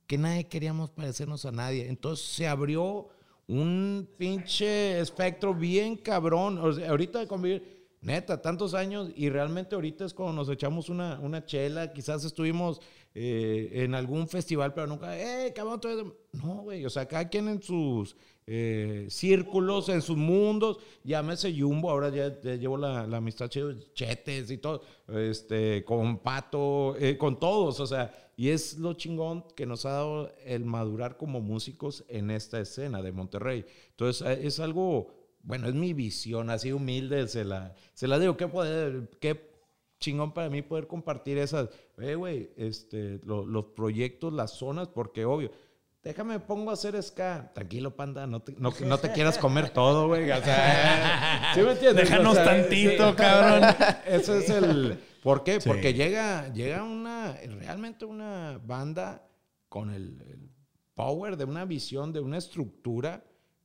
que 0.07 0.17
nadie 0.17 0.47
queríamos 0.47 0.89
parecernos 0.89 1.45
a 1.45 1.51
nadie. 1.51 1.87
Entonces 1.87 2.25
se 2.25 2.47
abrió 2.47 3.09
un 3.47 4.09
pinche 4.17 4.99
espectro 4.99 5.53
bien 5.53 5.95
cabrón. 5.95 6.57
Ahorita 6.57 7.19
de 7.19 7.27
convivir, 7.27 7.87
neta, 8.01 8.41
tantos 8.41 8.73
años 8.73 9.09
y 9.15 9.29
realmente 9.29 9.75
ahorita 9.75 10.05
es 10.05 10.13
cuando 10.13 10.33
nos 10.33 10.49
echamos 10.49 10.89
una, 10.89 11.19
una 11.19 11.45
chela, 11.45 11.93
quizás 11.93 12.23
estuvimos 12.25 12.79
eh, 13.15 13.69
en 13.83 13.95
algún 13.95 14.27
festival, 14.27 14.73
pero 14.73 14.87
nunca, 14.87 15.17
eh, 15.17 15.53
cabrón, 15.53 15.79
tú 15.79 15.87
eres-". 15.87 16.05
no, 16.33 16.63
güey, 16.63 16.85
o 16.85 16.89
sea, 16.89 17.07
cada 17.07 17.27
quien 17.29 17.47
en 17.47 17.61
sus 17.61 18.15
eh, 18.45 19.07
círculos, 19.09 19.89
en 19.89 20.01
sus 20.01 20.15
mundos, 20.15 20.79
llámese 21.03 21.53
Jumbo, 21.57 21.89
ahora 21.89 22.09
ya, 22.09 22.39
ya 22.41 22.55
llevo 22.55 22.77
la, 22.77 23.07
la 23.07 23.17
amistad 23.17 23.49
chido, 23.49 23.73
chetes 23.93 24.51
y 24.51 24.57
todo, 24.57 24.81
este, 25.07 25.83
con 25.83 26.19
Pato, 26.19 26.95
eh, 26.97 27.17
con 27.17 27.39
todos, 27.39 27.79
o 27.79 27.87
sea, 27.87 28.26
y 28.37 28.49
es 28.51 28.77
lo 28.77 28.93
chingón 28.93 29.43
que 29.55 29.65
nos 29.65 29.85
ha 29.85 29.91
dado 29.91 30.31
el 30.45 30.63
madurar 30.63 31.17
como 31.17 31.41
músicos 31.41 32.05
en 32.07 32.31
esta 32.31 32.59
escena 32.61 33.01
de 33.01 33.11
Monterrey. 33.11 33.65
Entonces, 33.89 34.25
eh, 34.25 34.39
es 34.47 34.59
algo, 34.61 35.11
bueno, 35.41 35.67
es 35.67 35.73
mi 35.73 35.91
visión, 35.93 36.49
así 36.49 36.71
humilde, 36.71 37.27
se 37.27 37.43
la, 37.43 37.73
se 37.93 38.07
la 38.07 38.19
digo, 38.19 38.37
qué 38.37 38.47
poder, 38.47 39.09
qué 39.19 39.49
chingón 39.99 40.33
para 40.33 40.49
mí 40.49 40.61
poder 40.61 40.85
compartir 40.87 41.39
esas, 41.39 41.69
eh, 41.97 42.13
güey, 42.13 42.51
este, 42.55 43.19
lo- 43.25 43.45
los 43.45 43.65
proyectos, 43.75 44.31
las 44.31 44.51
zonas, 44.51 44.87
porque 44.89 45.25
obvio, 45.25 45.49
déjame 46.03 46.39
pongo 46.39 46.69
a 46.69 46.73
hacer 46.73 47.01
ska, 47.01 47.51
tranquilo, 47.55 47.95
panda, 47.95 48.27
no 48.27 48.39
te, 48.41 48.51
no, 48.59 48.71
no 48.85 48.97
te 48.99 49.11
quieras 49.11 49.39
comer 49.39 49.71
todo, 49.71 50.07
güey, 50.07 50.29
o 50.29 50.43
sea, 50.43 51.51
¿sí 51.55 51.61
me 51.61 51.71
entiendes? 51.71 52.07
Déjanos 52.07 52.33
O 52.33 52.35
sea, 52.35 52.45
tantito, 52.45 53.09
sí. 53.09 53.15
cabrón. 53.15 53.75
Ese 54.05 54.37
es 54.37 54.49
el, 54.51 54.99
¿por 55.23 55.43
qué? 55.43 55.59
Sí. 55.59 55.67
Porque 55.67 55.93
llega, 55.93 56.51
llega 56.53 56.83
una, 56.83 57.33
realmente 57.33 58.05
una 58.05 58.59
banda 58.63 59.27
con 59.69 59.91
el, 59.91 60.21
el 60.21 60.49
power 60.95 61.37
de 61.37 61.45
una 61.45 61.65
visión, 61.65 62.11
de 62.11 62.19
una 62.19 62.37
estructura 62.37 63.23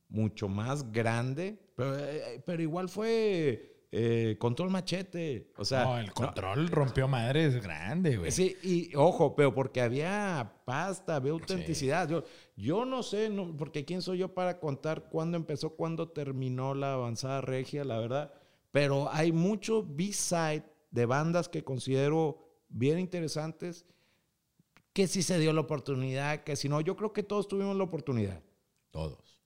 mucho 0.09 0.47
más 0.47 0.91
grande, 0.91 1.59
pero, 1.75 1.97
eh, 1.97 2.41
pero 2.45 2.61
igual 2.61 2.89
fue 2.89 3.73
eh, 3.95 4.37
control 4.39 4.71
machete. 4.71 5.51
O 5.55 5.63
sea, 5.63 5.83
no, 5.83 5.99
el 5.99 6.11
control 6.11 6.67
rompió 6.69 7.07
madres 7.07 7.61
grande, 7.61 8.17
güey. 8.17 8.31
Sí, 8.31 8.57
y 8.63 8.95
ojo, 8.95 9.35
pero 9.35 9.53
porque 9.53 9.81
había 9.81 10.51
pasta, 10.65 11.15
había 11.15 11.31
autenticidad. 11.31 12.09
Yo, 12.09 12.23
yo 12.55 12.85
no 12.85 13.03
sé, 13.03 13.29
no, 13.29 13.55
porque 13.55 13.85
quién 13.85 14.01
soy 14.01 14.17
yo 14.17 14.33
para 14.33 14.59
contar 14.59 15.09
cuándo 15.09 15.37
empezó, 15.37 15.75
cuándo 15.75 16.09
terminó 16.09 16.73
la 16.73 16.93
avanzada 16.93 17.41
regia, 17.41 17.83
la 17.83 17.99
verdad. 17.99 18.33
Pero 18.71 19.11
hay 19.11 19.31
mucho 19.31 19.85
B-side 19.87 20.63
de 20.93 21.05
bandas 21.05 21.49
que 21.49 21.63
considero 21.65 22.37
bien 22.69 22.99
interesantes, 22.99 23.85
que 24.93 25.07
si 25.07 25.23
se 25.23 25.39
dio 25.39 25.51
la 25.51 25.61
oportunidad, 25.61 26.43
que 26.43 26.55
si 26.55 26.69
no, 26.69 26.79
yo 26.79 26.95
creo 26.95 27.11
que 27.11 27.23
todos 27.23 27.47
tuvimos 27.47 27.75
la 27.75 27.83
oportunidad. 27.83 28.41
Todos. 28.91 29.41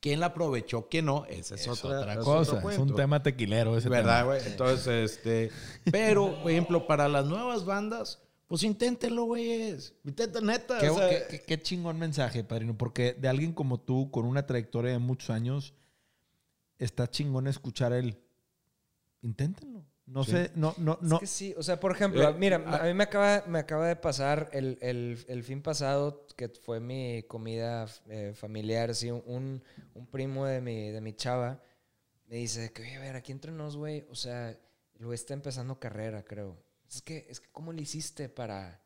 ¿Quién 0.00 0.20
la 0.20 0.26
aprovechó? 0.26 0.88
¿Quién 0.88 1.06
no? 1.06 1.24
Esa 1.26 1.56
es, 1.56 1.62
Es 1.62 1.68
otra, 1.68 1.98
otra 2.00 2.12
es 2.14 2.18
cosa. 2.20 2.40
otro 2.40 2.56
Es 2.56 2.62
cuento. 2.62 2.82
un 2.84 2.94
tema 2.94 3.20
tequilero 3.22 3.76
ese 3.76 3.88
¿Verdad, 3.88 4.24
güey? 4.26 4.40
Entonces, 4.46 5.12
este. 5.12 5.50
Pero, 5.90 6.40
por 6.42 6.50
ejemplo, 6.52 6.86
para 6.86 7.08
las 7.08 7.26
nuevas 7.26 7.64
bandas, 7.64 8.22
pues 8.46 8.62
inténtenlo, 8.62 9.24
güeyes. 9.24 9.94
Intenten, 10.04 10.46
neta. 10.46 10.78
Qué, 10.78 10.88
o 10.90 10.94
sea, 10.96 11.08
qué- 11.08 11.24
qué- 11.28 11.42
qué 11.44 11.60
chingón 11.60 11.98
mensaje, 11.98 12.44
padrino. 12.44 12.78
Porque 12.78 13.14
de 13.14 13.26
alguien 13.26 13.52
como 13.52 13.80
tú, 13.80 14.08
con 14.12 14.24
una 14.24 14.46
trayectoria 14.46 14.92
de 14.92 14.98
muchos 15.00 15.30
años, 15.30 15.74
está 16.78 17.10
chingón 17.10 17.48
escuchar 17.48 17.92
el. 17.92 18.16
Inténtenlo. 19.22 19.84
No 20.06 20.22
Sí. 20.22 20.30
sé, 20.30 20.52
no, 20.54 20.72
no, 20.78 20.94
Es 20.94 21.02
no. 21.02 21.18
que 21.18 21.26
sí, 21.26 21.52
o 21.58 21.62
sea, 21.64 21.80
por 21.80 21.90
ejemplo, 21.90 22.28
Eh, 22.30 22.34
mira, 22.38 22.62
ah. 22.66 22.76
a 22.82 22.84
mí 22.84 22.94
me 22.94 23.04
acaba, 23.04 23.42
me 23.48 23.58
acaba 23.58 23.88
de 23.88 23.96
pasar 23.96 24.48
el, 24.52 24.78
el- 24.80 25.24
el 25.28 25.42
fin 25.42 25.62
pasado, 25.62 26.26
que 26.36 26.48
fue 26.48 26.78
mi 26.78 27.24
comida 27.24 27.86
eh, 28.08 28.32
familiar, 28.34 28.94
sí, 28.94 29.10
un, 29.10 29.62
un 29.94 30.06
primo 30.06 30.46
de 30.46 30.60
mi, 30.60 30.90
de 30.90 31.00
mi 31.00 31.12
chava 31.14 31.60
me 32.28 32.36
dice 32.36 32.72
que, 32.72 32.82
oye, 32.82 32.96
a 32.96 33.00
ver, 33.00 33.16
aquí 33.16 33.32
entre 33.32 33.50
nos, 33.52 33.76
güey, 33.76 34.06
o 34.10 34.14
sea, 34.14 34.56
güey 35.00 35.14
está 35.16 35.34
empezando 35.34 35.78
carrera, 35.80 36.24
creo. 36.24 36.56
Es 36.88 37.02
que, 37.02 37.26
es 37.28 37.40
que, 37.40 37.48
¿cómo 37.50 37.72
le 37.72 37.82
hiciste 37.82 38.28
para, 38.28 38.80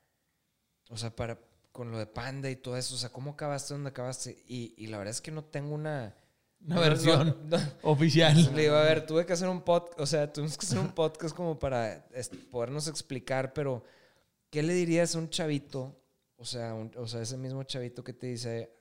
o 0.89 0.97
sea, 0.97 1.15
para, 1.15 1.39
con 1.71 1.91
lo 1.91 1.99
de 1.99 2.07
Panda 2.07 2.49
y 2.51 2.57
todo 2.57 2.77
eso, 2.79 2.95
o 2.95 2.99
sea, 2.99 3.11
¿cómo 3.11 3.33
acabaste 3.33 3.75
donde 3.75 3.91
acabaste? 3.91 4.43
Y, 4.47 4.75
y 4.79 4.87
la 4.87 4.97
verdad 4.99 5.13
es 5.13 5.21
que 5.21 5.31
no 5.33 5.45
tengo 5.45 5.75
una... 5.75 6.15
Una 6.67 6.75
no- 6.77 6.81
versión 6.83 7.37
no- 7.49 7.59
no- 7.59 7.65
oficial. 7.83 8.55
le 8.55 8.63
digo, 8.63 8.75
a 8.75 8.83
ver, 8.83 9.07
tuve 9.07 9.25
que 9.27 9.33
hacer 9.33 9.49
un 9.49 9.63
podcast, 9.63 9.99
o 10.01 10.07
sea, 10.07 10.33
tuvimos 10.33 10.59
que 10.59 10.67
hacer 10.67 10.79
un 10.79 10.93
podcast 10.93 11.35
como 11.35 11.59
para 11.59 12.07
este, 12.15 12.37
podernos 12.37 12.87
explicar, 12.89 13.53
pero 13.53 13.83
¿qué 14.51 14.63
le 14.63 14.75
dirías 14.75 15.15
a 15.15 15.19
un 15.19 15.31
chavito? 15.31 15.97
O 16.37 16.45
sea, 16.45 16.75
un- 16.75 16.93
o 16.97 17.07
sea, 17.07 17.23
ese 17.23 17.37
mismo 17.37 17.63
chavito 17.65 18.05
que 18.05 18.13
te 18.13 18.27
dice, 18.27 18.73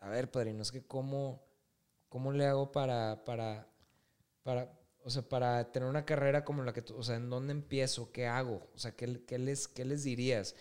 a 0.00 0.08
ver, 0.08 0.30
padrino, 0.30 0.62
es 0.62 0.72
que 0.72 0.82
cómo, 0.86 1.42
cómo 2.08 2.32
le 2.32 2.46
hago 2.46 2.72
para, 2.72 3.24
para, 3.24 3.68
para, 4.42 4.72
O 5.04 5.10
sea, 5.10 5.22
para 5.22 5.70
tener 5.70 5.88
una 5.88 6.04
carrera 6.04 6.44
como 6.44 6.64
la 6.64 6.72
que 6.72 6.82
tú, 6.82 6.96
o 6.96 7.02
sea, 7.04 7.14
¿en 7.16 7.30
dónde 7.30 7.52
empiezo? 7.52 8.10
¿Qué 8.10 8.26
hago? 8.26 8.68
O 8.74 8.78
sea, 8.78 8.90
¿qué, 8.96 9.22
qué 9.24 9.38
les, 9.38 9.68
qué 9.68 9.84
les 9.84 10.02
dirías? 10.02 10.56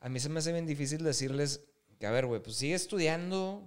A 0.00 0.08
mí 0.08 0.18
se 0.18 0.28
me 0.28 0.40
hace 0.40 0.52
bien 0.52 0.66
difícil 0.66 1.04
decirles 1.04 1.60
que, 2.00 2.06
a 2.06 2.10
ver, 2.10 2.26
güey, 2.26 2.42
pues 2.42 2.56
sigue 2.56 2.74
estudiando, 2.74 3.62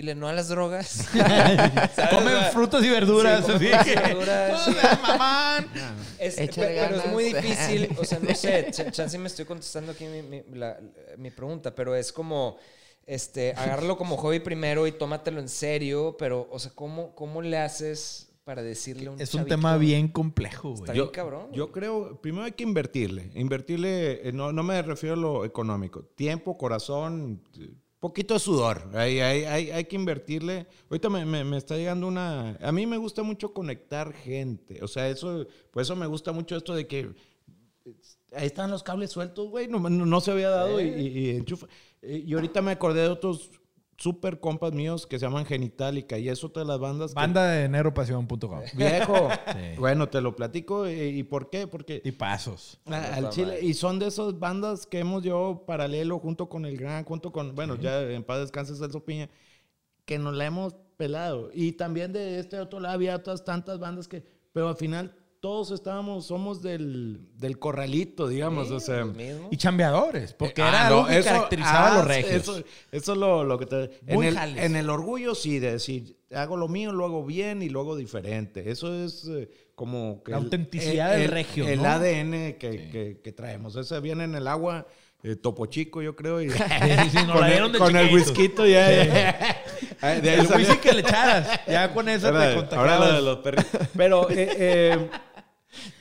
dile 0.00 0.14
no 0.14 0.28
a 0.28 0.32
las 0.32 0.48
drogas. 0.48 1.08
Comen 2.10 2.34
frutas 2.52 2.84
y 2.84 2.88
verduras. 2.88 3.44
Sí, 3.44 3.52
comen 3.52 3.74
así 3.74 3.86
frutas 3.86 3.86
y 3.86 3.90
que- 3.90 4.00
verduras, 4.00 4.64
sí. 4.64 4.72
mamán. 5.02 5.68
Es- 6.18 6.38
Échale 6.38 6.76
pero 6.80 6.96
es 6.96 7.06
muy 7.12 7.24
difícil, 7.32 7.88
o 7.98 8.04
sea, 8.04 8.18
no 8.20 8.34
sé, 8.34 8.68
ch- 8.70 8.90
chance 8.90 9.16
me 9.18 9.26
estoy 9.28 9.44
contestando 9.44 9.92
aquí 9.92 10.04
mi, 10.06 10.22
mi- 10.22 10.42
la- 10.58 10.78
mi 11.16 11.30
pregunta, 11.30 11.74
pero 11.74 11.94
es 11.94 12.12
como, 12.12 12.56
este, 13.06 13.52
agárralo 13.52 13.96
como 13.96 14.16
hobby 14.16 14.40
primero 14.40 14.86
y 14.86 14.92
tómatelo 14.92 15.40
en 15.40 15.48
serio, 15.48 16.16
pero, 16.18 16.48
o 16.50 16.58
sea, 16.58 16.72
¿cómo, 16.74 17.14
cómo 17.14 17.40
le 17.42 17.56
haces 17.58 18.30
para 18.44 18.62
decirle 18.62 19.08
a 19.08 19.10
un 19.12 19.20
Es 19.20 19.32
un 19.34 19.40
chavito? 19.40 19.56
tema 19.56 19.76
bien 19.76 20.08
complejo, 20.08 20.72
Está 20.74 20.86
güey. 20.86 20.98
bien 20.98 21.08
cabrón. 21.10 21.48
Yo 21.52 21.70
creo, 21.70 22.20
primero 22.20 22.44
hay 22.44 22.52
que 22.52 22.64
invertirle. 22.64 23.30
Invertirle, 23.34 24.28
eh, 24.28 24.32
no, 24.32 24.52
no 24.52 24.62
me 24.62 24.80
refiero 24.82 25.14
a 25.14 25.18
lo 25.18 25.44
económico. 25.44 26.02
Tiempo, 26.16 26.56
corazón, 26.58 27.42
poquito 28.00 28.34
de 28.34 28.40
sudor. 28.40 28.90
Hay, 28.94 29.20
hay, 29.20 29.44
hay, 29.44 29.70
hay 29.70 29.84
que 29.84 29.96
invertirle. 29.96 30.66
Ahorita 30.90 31.08
me, 31.10 31.24
me- 31.24 31.44
me 31.44 31.56
está 31.56 31.76
llegando 31.76 32.06
una... 32.06 32.56
A 32.60 32.72
mí 32.72 32.86
me 32.86 32.96
gusta 32.96 33.22
mucho 33.22 33.52
conectar 33.52 34.12
gente. 34.12 34.82
O 34.82 34.88
sea, 34.88 35.08
eso, 35.08 35.46
por 35.70 35.82
eso 35.82 35.96
me 35.96 36.06
gusta 36.06 36.32
mucho 36.32 36.56
esto 36.56 36.74
de 36.74 36.86
que... 36.86 37.00
eh, 37.86 37.94
Ahí 38.34 38.46
están 38.46 38.70
los 38.70 38.82
cables 38.82 39.10
sueltos, 39.10 39.48
güey. 39.48 39.68
No, 39.68 39.78
no- 39.80 40.06
no 40.06 40.20
se 40.20 40.30
había 40.30 40.50
dado 40.50 40.80
y, 40.80 40.84
y- 40.88 41.18
y 41.18 41.30
enchufa. 41.30 41.66
Eh, 42.02 42.22
Y 42.26 42.34
ahorita 42.34 42.60
me 42.62 42.72
acordé 42.72 43.02
de 43.02 43.08
otros 43.08 43.50
super 43.98 44.38
compas 44.38 44.72
míos 44.72 45.06
que 45.08 45.18
se 45.18 45.26
llaman 45.26 45.44
Genitalica 45.44 46.16
y 46.18 46.28
es 46.28 46.44
otra 46.44 46.62
de 46.62 46.68
las 46.68 46.78
bandas 46.78 47.10
que- 47.10 47.16
Banda 47.16 47.46
de 47.48 47.64
enero.pasión.com. 47.64 48.60
Viejo. 48.76 49.28
Sí. 49.52 49.76
Bueno, 49.78 50.08
te 50.08 50.20
lo 50.20 50.36
platico. 50.36 50.86
eh, 50.86 51.08
¿Y 51.08 51.24
por 51.24 51.50
qué? 51.50 51.66
Porque 51.66 52.00
Y 52.04 52.12
pasos. 52.12 52.78
Ah, 52.86 53.10
al 53.14 53.30
Chile. 53.30 53.58
Y 53.60 53.74
son 53.74 53.98
de 53.98 54.06
esas 54.06 54.38
bandas 54.38 54.86
que 54.86 55.00
hemos 55.00 55.22
llevado 55.24 55.66
paralelo 55.66 56.18
junto 56.20 56.48
con 56.48 56.64
el 56.64 56.76
Gran, 56.76 57.04
junto 57.04 57.32
con, 57.32 57.54
bueno, 57.56 57.74
ya 57.74 58.00
en 58.02 58.22
paz 58.22 58.38
descanse 58.40 58.76
Celso 58.76 59.04
Piña, 59.04 59.28
que 60.04 60.18
nos 60.18 60.34
la 60.34 60.46
hemos 60.46 60.74
pelado. 60.96 61.50
Y 61.52 61.72
también 61.72 62.12
de 62.12 62.38
este 62.38 62.58
otro 62.60 62.78
lado 62.80 62.94
había 62.94 63.16
otras 63.16 63.44
tantas 63.44 63.78
bandas 63.80 64.06
que, 64.06 64.24
pero 64.52 64.68
al 64.68 64.76
final 64.76 65.12
todos 65.40 65.70
estábamos, 65.70 66.26
somos 66.26 66.62
del, 66.62 67.20
del 67.36 67.58
corralito, 67.60 68.26
digamos, 68.26 68.70
o 68.72 68.80
sea. 68.80 69.06
Y 69.50 69.56
chambeadores, 69.56 70.32
porque 70.32 70.62
Ah, 70.62 70.68
era 70.68 70.88
no, 70.90 70.96
algo 70.96 71.06
que 71.08 71.18
eso- 71.18 71.28
caracterizaba 71.28 71.88
ah, 71.88 71.92
a 71.92 71.98
los 71.98 72.06
regios. 72.08 72.42
Eso, 72.42 72.62
eso 72.90 73.12
es 73.12 73.18
lo, 73.18 73.44
lo 73.44 73.58
que 73.58 73.66
te... 73.66 73.90
En 74.06 74.22
el, 74.24 74.36
en 74.58 74.74
el 74.76 74.90
orgullo 74.90 75.34
sí, 75.36 75.58
de 75.60 75.72
decir, 75.72 76.16
hago 76.34 76.56
lo 76.56 76.66
mío, 76.68 76.92
lo 76.92 77.04
hago 77.04 77.24
bien 77.24 77.62
y 77.62 77.68
lo 77.68 77.80
hago 77.80 77.94
diferente. 77.96 78.68
Eso 78.70 78.92
es 78.92 79.26
eh, 79.28 79.48
como 79.76 80.22
que... 80.24 80.32
La 80.32 80.38
el- 80.38 80.44
autenticidad 80.44 81.16
del 81.16 81.28
regio, 81.30 81.68
El 81.68 81.82
¿no? 81.82 81.88
ADN 81.88 82.32
que, 82.58 82.88
que- 82.90 83.20
que 83.22 83.32
traemos. 83.32 83.76
Ese 83.76 84.00
viene 84.00 84.24
en 84.24 84.34
el 84.34 84.48
agua, 84.48 84.86
eh, 85.22 85.36
Topo 85.36 85.66
Chico, 85.66 86.02
yo 86.02 86.16
creo. 86.16 86.42
Y, 86.42 86.50
sí, 86.50 86.56
con 87.26 87.40
la 87.40 87.46
el- 87.46 87.52
dieron 87.52 87.72
de 87.72 87.78
Con 87.78 87.94
el 87.96 88.08
chiquitos. 88.08 88.36
whisky 88.66 88.72
ya. 88.72 89.04
ya. 89.04 89.62
Ah, 90.00 90.10
de 90.10 90.30
ahí 90.30 90.38
El 90.38 90.46
whisky 90.46 90.76
que 90.76 90.92
le 90.92 91.00
echaras. 91.00 91.60
Ya 91.66 91.92
con 91.92 92.08
eso 92.08 92.28
Ahora- 92.28 92.68
te 92.68 92.76
ahora 92.76 92.98
la 93.00 93.12
de 93.16 93.22
los 93.22 93.38
perritos. 93.38 93.80
Pero 93.96 94.30
eh, 94.30 94.48
eh, 94.56 95.10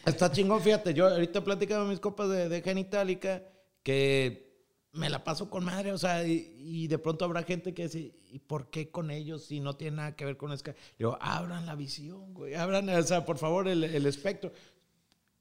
está 0.06 0.32
chingón, 0.32 0.62
fíjate. 0.62 0.94
Yo 0.94 1.08
ahorita 1.08 1.44
platicaba 1.44 1.86
mis 1.86 2.00
copas 2.00 2.30
de, 2.30 2.50
de 2.50 2.62
Genitalica 2.62 3.44
que 3.84 4.48
me 4.94 5.10
la 5.10 5.24
paso 5.24 5.50
con 5.50 5.64
madre, 5.64 5.92
o 5.92 5.98
sea, 5.98 6.26
y, 6.28 6.56
y 6.58 6.88
de 6.88 6.98
pronto 6.98 7.24
habrá 7.24 7.44
gente 7.44 7.74
que 7.74 7.84
dice, 7.84 8.16
¿y 8.32 8.40
por 8.40 8.70
qué 8.70 8.90
con 8.90 9.12
ellos 9.12 9.46
si 9.46 9.60
no 9.60 9.76
tiene 9.76 9.98
nada 9.98 10.16
que 10.16 10.26
ver 10.26 10.38
con 10.38 10.58
Ska? 10.58 10.76
Digo, 10.98 11.18
abran 11.22 11.66
la 11.66 11.76
visión, 11.76 12.34
güey, 12.34 12.56
abran, 12.56 12.90
o 12.90 13.04
sea, 13.04 13.24
por 13.24 13.38
favor, 13.38 13.68
el, 13.68 13.84
el 13.84 14.06
espectro. 14.06 14.52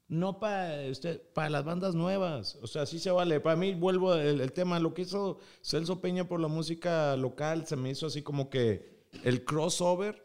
No 0.09 0.39
para 0.39 0.89
usted, 0.89 1.21
para 1.33 1.49
las 1.49 1.65
bandas 1.65 1.93
nuevas. 1.93 2.57
O 2.61 2.67
sea, 2.67 2.85
sí 2.85 2.97
se 2.97 3.11
vale. 3.11 3.41
Para 3.41 3.57
mí, 3.57 3.73
vuelvo 3.73 4.15
el, 4.15 4.39
el 4.39 4.53
tema. 4.53 4.79
Lo 4.79 4.93
que 4.93 5.01
hizo 5.01 5.39
Celso 5.61 5.99
Peña 5.99 6.29
por 6.29 6.39
la 6.39 6.47
música 6.47 7.17
local 7.17 7.67
se 7.67 7.75
me 7.75 7.89
hizo 7.89 8.07
así 8.07 8.21
como 8.21 8.49
que 8.49 9.05
el 9.25 9.43
crossover 9.43 10.23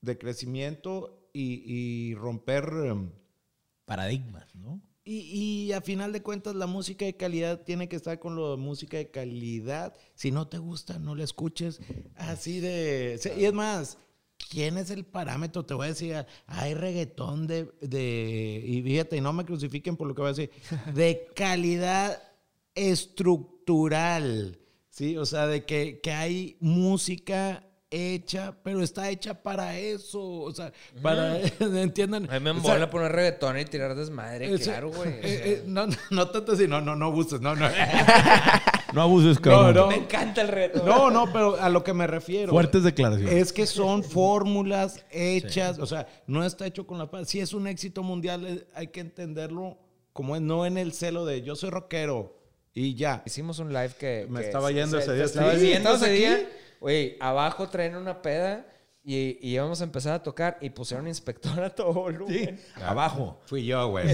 de 0.00 0.16
crecimiento 0.16 1.28
y, 1.34 1.62
y 1.66 2.14
romper. 2.14 2.72
Paradigmas, 3.90 4.54
¿no? 4.54 4.80
Y, 5.02 5.16
y 5.66 5.72
a 5.72 5.80
final 5.80 6.12
de 6.12 6.22
cuentas, 6.22 6.54
la 6.54 6.68
música 6.68 7.04
de 7.04 7.16
calidad 7.16 7.62
tiene 7.62 7.88
que 7.88 7.96
estar 7.96 8.20
con 8.20 8.36
la 8.36 8.56
música 8.56 8.98
de 8.98 9.10
calidad. 9.10 9.92
Si 10.14 10.30
no 10.30 10.46
te 10.46 10.58
gusta, 10.58 11.00
no 11.00 11.16
la 11.16 11.24
escuches. 11.24 11.80
Así 12.14 12.60
de. 12.60 13.18
Y 13.36 13.46
es 13.46 13.52
más, 13.52 13.98
¿quién 14.48 14.78
es 14.78 14.92
el 14.92 15.04
parámetro? 15.04 15.66
Te 15.66 15.74
voy 15.74 15.86
a 15.86 15.88
decir, 15.88 16.24
hay 16.46 16.74
reggaetón 16.74 17.48
de. 17.48 17.64
de 17.80 18.62
y 18.64 18.80
fíjate, 18.80 19.16
y 19.16 19.20
no 19.20 19.32
me 19.32 19.44
crucifiquen 19.44 19.96
por 19.96 20.06
lo 20.06 20.14
que 20.14 20.22
voy 20.22 20.28
a 20.28 20.34
decir. 20.34 20.50
De 20.94 21.26
calidad 21.34 22.22
estructural. 22.76 24.60
¿Sí? 24.88 25.16
O 25.16 25.26
sea, 25.26 25.48
de 25.48 25.64
que, 25.64 25.98
que 26.00 26.12
hay 26.12 26.56
música 26.60 27.69
hecha, 27.90 28.54
pero 28.62 28.82
está 28.82 29.08
hecha 29.10 29.34
para 29.42 29.78
eso. 29.78 30.20
O 30.22 30.52
sea, 30.52 30.72
para. 31.02 31.38
¿Entiendan? 31.60 32.30
A 32.30 32.38
mí 32.38 32.44
me 32.44 32.50
O 32.50 32.54
sea, 32.54 32.74
embola 32.74 32.90
poner 32.90 33.12
reggaetón 33.12 33.58
y 33.58 33.64
tirar 33.64 33.94
desmadre, 33.94 34.52
ese- 34.54 34.64
claro, 34.64 34.90
güey. 34.90 35.08
o 35.08 35.12
eh, 35.22 35.22
sea. 35.22 35.46
eh, 35.46 35.62
no, 35.66 35.86
no, 35.86 35.96
no 36.10 36.28
tanto 36.28 36.52
así, 36.52 36.66
no, 36.68 36.80
no, 36.80 36.94
no 36.96 37.10
gustes, 37.12 37.40
no, 37.40 37.54
no. 37.56 37.66
No 38.92 39.02
abuses, 39.02 39.38
cabrón. 39.38 39.74
no. 39.76 39.86
Me 39.86 39.94
encanta 39.98 40.40
el 40.42 40.48
reggaetón. 40.48 40.84
No, 40.84 41.12
no, 41.12 41.32
pero 41.32 41.54
a 41.60 41.68
lo 41.68 41.84
que 41.84 41.94
me 41.94 42.08
refiero. 42.08 42.50
Fuertes 42.50 42.82
declaraciones. 42.82 43.32
Es 43.34 43.52
que 43.52 43.64
son 43.64 44.02
fórmulas 44.02 45.04
hechas, 45.12 45.78
o 45.78 45.86
sea, 45.86 46.08
no 46.26 46.44
está 46.44 46.66
hecho 46.66 46.84
con 46.88 46.98
la 46.98 47.08
paz. 47.08 47.28
Si 47.28 47.38
es 47.38 47.52
un 47.52 47.68
éxito 47.68 48.02
mundial, 48.02 48.44
eh, 48.48 48.66
hay 48.74 48.88
que 48.88 48.98
entenderlo 48.98 49.78
como 50.12 50.34
es, 50.34 50.42
no 50.42 50.66
en 50.66 50.76
el 50.76 50.92
celo 50.92 51.24
de 51.24 51.42
yo 51.42 51.54
soy 51.54 51.70
rockero 51.70 52.36
y 52.74 52.96
ya. 52.96 53.22
Hicimos 53.26 53.60
un 53.60 53.68
live 53.72 53.92
que... 53.96 54.26
Me 54.28 54.40
que 54.40 54.46
estaba 54.46 54.72
yendo 54.72 54.96
se- 54.96 55.04
ese 55.04 55.14
día. 55.14 55.24
Estabas 55.24 55.54
Sí, 55.54 55.60
yendo 55.68 55.76
¿estabas 55.78 56.02
ese 56.02 56.10
aquí? 56.10 56.18
día. 56.18 56.50
Güey, 56.80 57.16
abajo 57.20 57.68
traen 57.68 57.94
una 57.96 58.20
peda 58.22 58.64
y, 59.04 59.38
y 59.46 59.54
íbamos 59.54 59.80
a 59.80 59.84
empezar 59.84 60.14
a 60.14 60.22
tocar 60.22 60.58
y 60.60 60.70
pusieron 60.70 61.06
inspector 61.08 61.62
a 61.62 61.70
todo 61.70 61.92
volumen. 61.92 62.58
Abajo. 62.84 63.40
Fui 63.46 63.64
yo, 63.66 63.88
güey. 63.88 64.06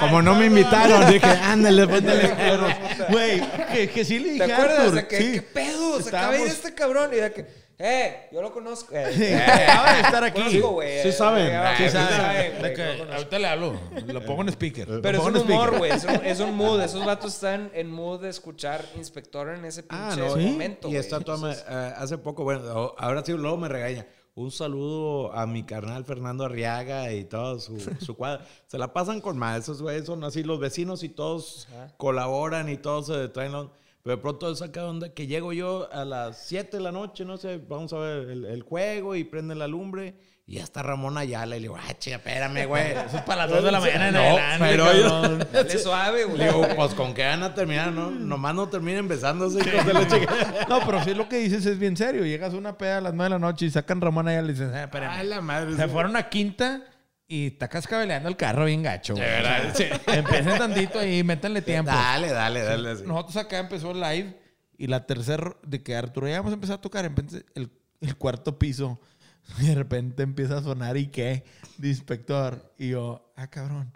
Como 0.00 0.22
no 0.22 0.34
me 0.34 0.46
invitaron, 0.46 1.10
dije, 1.10 1.26
ándale, 1.26 1.86
póntale 1.86 2.28
perros. 2.28 2.72
Güey, 3.10 3.42
que, 3.72 3.90
que 3.90 4.04
sí 4.04 4.18
le 4.18 4.32
dije 4.32 4.46
¿Te 4.46 4.52
a 4.52 4.56
acuerdas? 4.56 4.78
Arthur, 4.80 4.94
De 4.94 5.06
que, 5.08 5.18
sí. 5.18 5.32
¿Qué 5.32 5.42
pedo? 5.42 6.00
Se 6.00 6.08
acaba 6.08 6.32
de 6.32 6.38
ir 6.42 6.46
Estábamos- 6.46 6.52
este 6.52 6.74
cabrón. 6.74 7.10
Y 7.12 7.16
de 7.16 7.32
que, 7.32 7.46
eh, 7.78 8.28
yo 8.32 8.40
lo 8.42 8.52
conozco. 8.52 8.94
Eh, 8.94 9.06
Sí, 9.14 9.22
eh, 9.24 9.36
acaba 9.68 9.92
de 9.94 10.00
estar 10.00 10.24
aquí. 10.24 10.42
conozco, 10.42 10.70
güey. 10.72 11.02
Sí 11.02 11.12
saben. 11.12 11.46
eh, 11.46 11.62
Sí 11.76 11.82
sí 11.84 11.88
saben. 11.90 12.16
saben, 12.16 12.52
De 12.52 12.58
güey, 12.60 12.74
que 12.74 12.80
yo 12.80 12.86
lo 12.86 12.98
conozco. 12.98 13.14
ahorita 13.14 13.38
le 13.38 13.48
hablo. 13.48 13.80
Lo 14.06 14.24
pongo 14.24 14.42
en 14.42 14.48
speaker. 14.50 15.00
Pero 15.02 15.18
es 15.18 15.24
un 15.24 15.36
humor, 15.38 15.78
güey. 15.78 15.90
Es 15.90 16.04
un, 16.04 16.10
es 16.24 16.40
un 16.40 16.54
mood. 16.56 16.80
Esos 16.80 17.04
vatos 17.04 17.34
están 17.34 17.70
en 17.74 17.90
mood 17.90 18.20
de 18.22 18.28
escuchar 18.30 18.84
Inspector 18.96 19.48
en 19.50 19.64
ese 19.64 19.82
pinche 19.82 20.04
Ah, 20.04 20.16
no, 20.16 20.36
momento. 20.36 20.88
Y 20.88 20.96
está 20.96 21.20
toda 21.20 21.36
Entonces, 21.36 21.64
eh, 21.68 21.92
hace 21.96 22.18
poco, 22.18 22.44
bueno, 22.44 22.94
ahora 22.98 23.24
sí, 23.24 23.32
luego 23.32 23.56
me 23.56 23.68
regaña. 23.68 24.06
Un 24.36 24.50
saludo 24.50 25.32
a 25.32 25.46
mi 25.46 25.62
carnal 25.62 26.04
Fernando 26.04 26.44
Arriaga 26.44 27.12
y 27.12 27.22
todo 27.24 27.60
su, 27.60 27.78
su 28.00 28.14
cuadro. 28.16 28.44
Se 28.66 28.78
la 28.78 28.92
pasan 28.92 29.20
con 29.20 29.38
más. 29.38 29.60
Esos 29.60 29.80
güeyes 29.80 30.06
son 30.06 30.24
así, 30.24 30.42
los 30.42 30.58
vecinos 30.58 31.04
y 31.04 31.08
todos 31.08 31.68
Ajá. 31.72 31.94
colaboran 31.96 32.68
y 32.68 32.76
todos 32.76 33.06
se 33.06 33.28
traen. 33.28 33.52
los- 33.52 33.68
Pero 34.04 34.16
de 34.16 34.22
pronto 34.22 34.54
saca 34.54 34.84
onda 34.84 35.14
que 35.14 35.26
llego 35.26 35.54
yo 35.54 35.88
a 35.90 36.04
las 36.04 36.36
7 36.46 36.76
de 36.76 36.82
la 36.82 36.92
noche, 36.92 37.24
no 37.24 37.38
sé, 37.38 37.56
vamos 37.66 37.90
a 37.94 37.98
ver 37.98 38.28
el, 38.28 38.44
el 38.44 38.62
juego 38.62 39.14
y 39.16 39.24
prende 39.24 39.54
la 39.54 39.66
lumbre. 39.66 40.14
Y 40.46 40.56
ya 40.56 40.62
está 40.62 40.82
Ramón 40.82 41.16
Ayala. 41.16 41.56
Y 41.56 41.60
le 41.60 41.68
digo, 41.68 41.78
ah, 41.78 41.94
chica, 41.98 42.16
espérame, 42.16 42.66
güey. 42.66 42.92
Eso 42.92 43.16
es 43.16 43.22
para 43.22 43.46
las 43.46 43.50
2 43.56 43.64
de 43.64 43.72
la 43.72 43.80
mañana 43.80 44.08
en 44.08 44.12
No, 44.14 44.20
adelante, 44.20 44.58
pero 44.68 44.84
cabrón. 44.84 45.48
dale 45.50 45.78
suave, 45.78 46.24
güey. 46.24 46.36
Le 46.36 46.44
digo, 46.48 46.68
pues 46.76 46.92
con 46.92 47.14
qué 47.14 47.24
van 47.24 47.42
a 47.44 47.54
terminar, 47.54 47.92
¿no? 47.92 48.10
Nomás 48.10 48.54
no 48.54 48.68
terminen 48.68 49.08
besándose. 49.08 49.60
la 49.64 50.06
chica. 50.06 50.34
No, 50.68 50.80
pero 50.84 51.02
sí 51.02 51.14
lo 51.14 51.26
que 51.26 51.38
dices 51.38 51.64
es 51.64 51.78
bien 51.78 51.96
serio. 51.96 52.26
Llegas 52.26 52.52
a 52.52 52.58
una 52.58 52.76
peda 52.76 52.98
a 52.98 53.00
las 53.00 53.14
9 53.14 53.24
de 53.24 53.30
la 53.30 53.38
noche 53.38 53.64
y 53.64 53.70
sacan 53.70 54.02
Ramón 54.02 54.28
allá 54.28 54.40
y 54.40 54.46
le 54.48 54.52
dices, 54.52 54.70
eh, 54.74 54.82
espérame. 54.82 55.12
Ay, 55.14 55.26
la 55.28 55.40
madre. 55.40 55.76
Se 55.76 55.82
sí. 55.84 55.88
fueron 55.88 56.14
a 56.16 56.28
quinta 56.28 56.82
y 57.26 57.48
está 57.48 57.68
cascabeleando 57.68 58.28
el 58.28 58.36
carro 58.36 58.66
bien 58.66 58.82
gacho. 58.82 59.14
De 59.14 59.20
verdad, 59.20 59.74
sí. 59.74 59.84
Empiecen 60.06 60.58
tantito 60.58 60.98
ahí, 60.98 61.22
métanle 61.24 61.62
tiempo. 61.62 61.90
Dale, 61.90 62.30
dale, 62.30 62.62
dale. 62.62 62.90
así. 62.90 63.04
Nosotros 63.04 63.36
acá 63.36 63.58
empezó 63.58 63.92
el 63.92 64.00
live 64.00 64.38
y 64.76 64.86
la 64.86 65.06
tercera 65.06 65.56
de 65.62 65.82
que 65.82 65.96
Arturo 65.96 66.28
ya 66.28 66.38
vamos 66.38 66.52
a 66.52 66.54
empezar 66.54 66.76
a 66.76 66.80
tocar, 66.80 67.04
el, 67.04 67.70
el 68.00 68.16
cuarto 68.16 68.58
piso 68.58 69.00
y 69.58 69.66
de 69.66 69.74
repente 69.74 70.22
empieza 70.22 70.58
a 70.58 70.62
sonar 70.62 70.96
y 70.96 71.08
qué, 71.08 71.44
de 71.78 71.88
inspector. 71.88 72.72
Y 72.78 72.90
yo, 72.90 73.32
ah, 73.36 73.48
cabrón, 73.48 73.92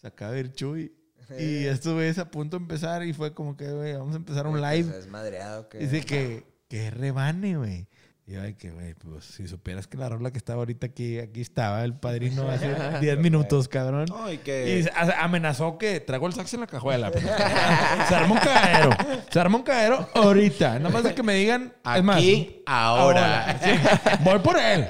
se 0.00 0.06
acaba 0.06 0.32
de 0.32 0.40
ir 0.40 0.52
Chuy. 0.52 0.92
Y 1.38 1.66
güeyes 1.66 2.18
a 2.18 2.30
punto 2.30 2.56
de 2.56 2.62
empezar 2.62 3.02
y 3.02 3.12
fue 3.12 3.34
como 3.34 3.56
que, 3.56 3.68
güey, 3.70 3.94
vamos 3.94 4.14
a 4.14 4.18
empezar 4.18 4.46
un 4.46 4.60
live. 4.60 4.96
Es 4.96 5.08
madreado. 5.08 5.68
Que... 5.68 5.78
Dice 5.78 6.02
que, 6.02 6.46
que 6.68 6.90
rebane, 6.90 7.56
güey. 7.56 7.88
Y 8.28 8.32
yo, 8.32 8.42
ay, 8.42 8.54
que, 8.54 8.70
güey, 8.72 8.94
pues 8.94 9.24
si 9.24 9.46
supieras 9.46 9.86
que 9.86 9.96
la 9.96 10.08
rola 10.08 10.32
que 10.32 10.38
estaba 10.38 10.58
ahorita 10.58 10.86
aquí, 10.86 11.18
aquí 11.20 11.40
estaba 11.40 11.84
el 11.84 11.94
padrino 11.94 12.42
hace 12.50 12.74
10 13.00 13.18
minutos, 13.18 13.68
cabrón. 13.68 14.06
No, 14.08 14.28
y 14.30 14.34
Y 14.34 14.38
que. 14.38 14.90
a- 14.92 15.22
amenazó 15.22 15.78
que 15.78 16.00
tragó 16.00 16.26
el 16.26 16.32
sax 16.32 16.52
en 16.54 16.60
la 16.60 16.66
cajuela. 16.66 17.12
se 18.08 18.14
armó 18.16 18.34
un 18.34 18.40
cagadero. 18.40 18.90
Se 19.30 19.38
armó 19.38 19.58
un 19.58 19.62
cagadero 19.62 20.08
ahorita. 20.14 20.78
Nada 20.80 20.90
más 20.90 21.04
de 21.04 21.14
que 21.14 21.22
me 21.22 21.34
digan. 21.34 21.72
es 21.94 22.02
más, 22.02 22.16
Aquí, 22.16 22.62
ahora. 22.66 23.60
Sí, 23.62 23.70
voy 24.24 24.38
por 24.40 24.58
él. 24.58 24.86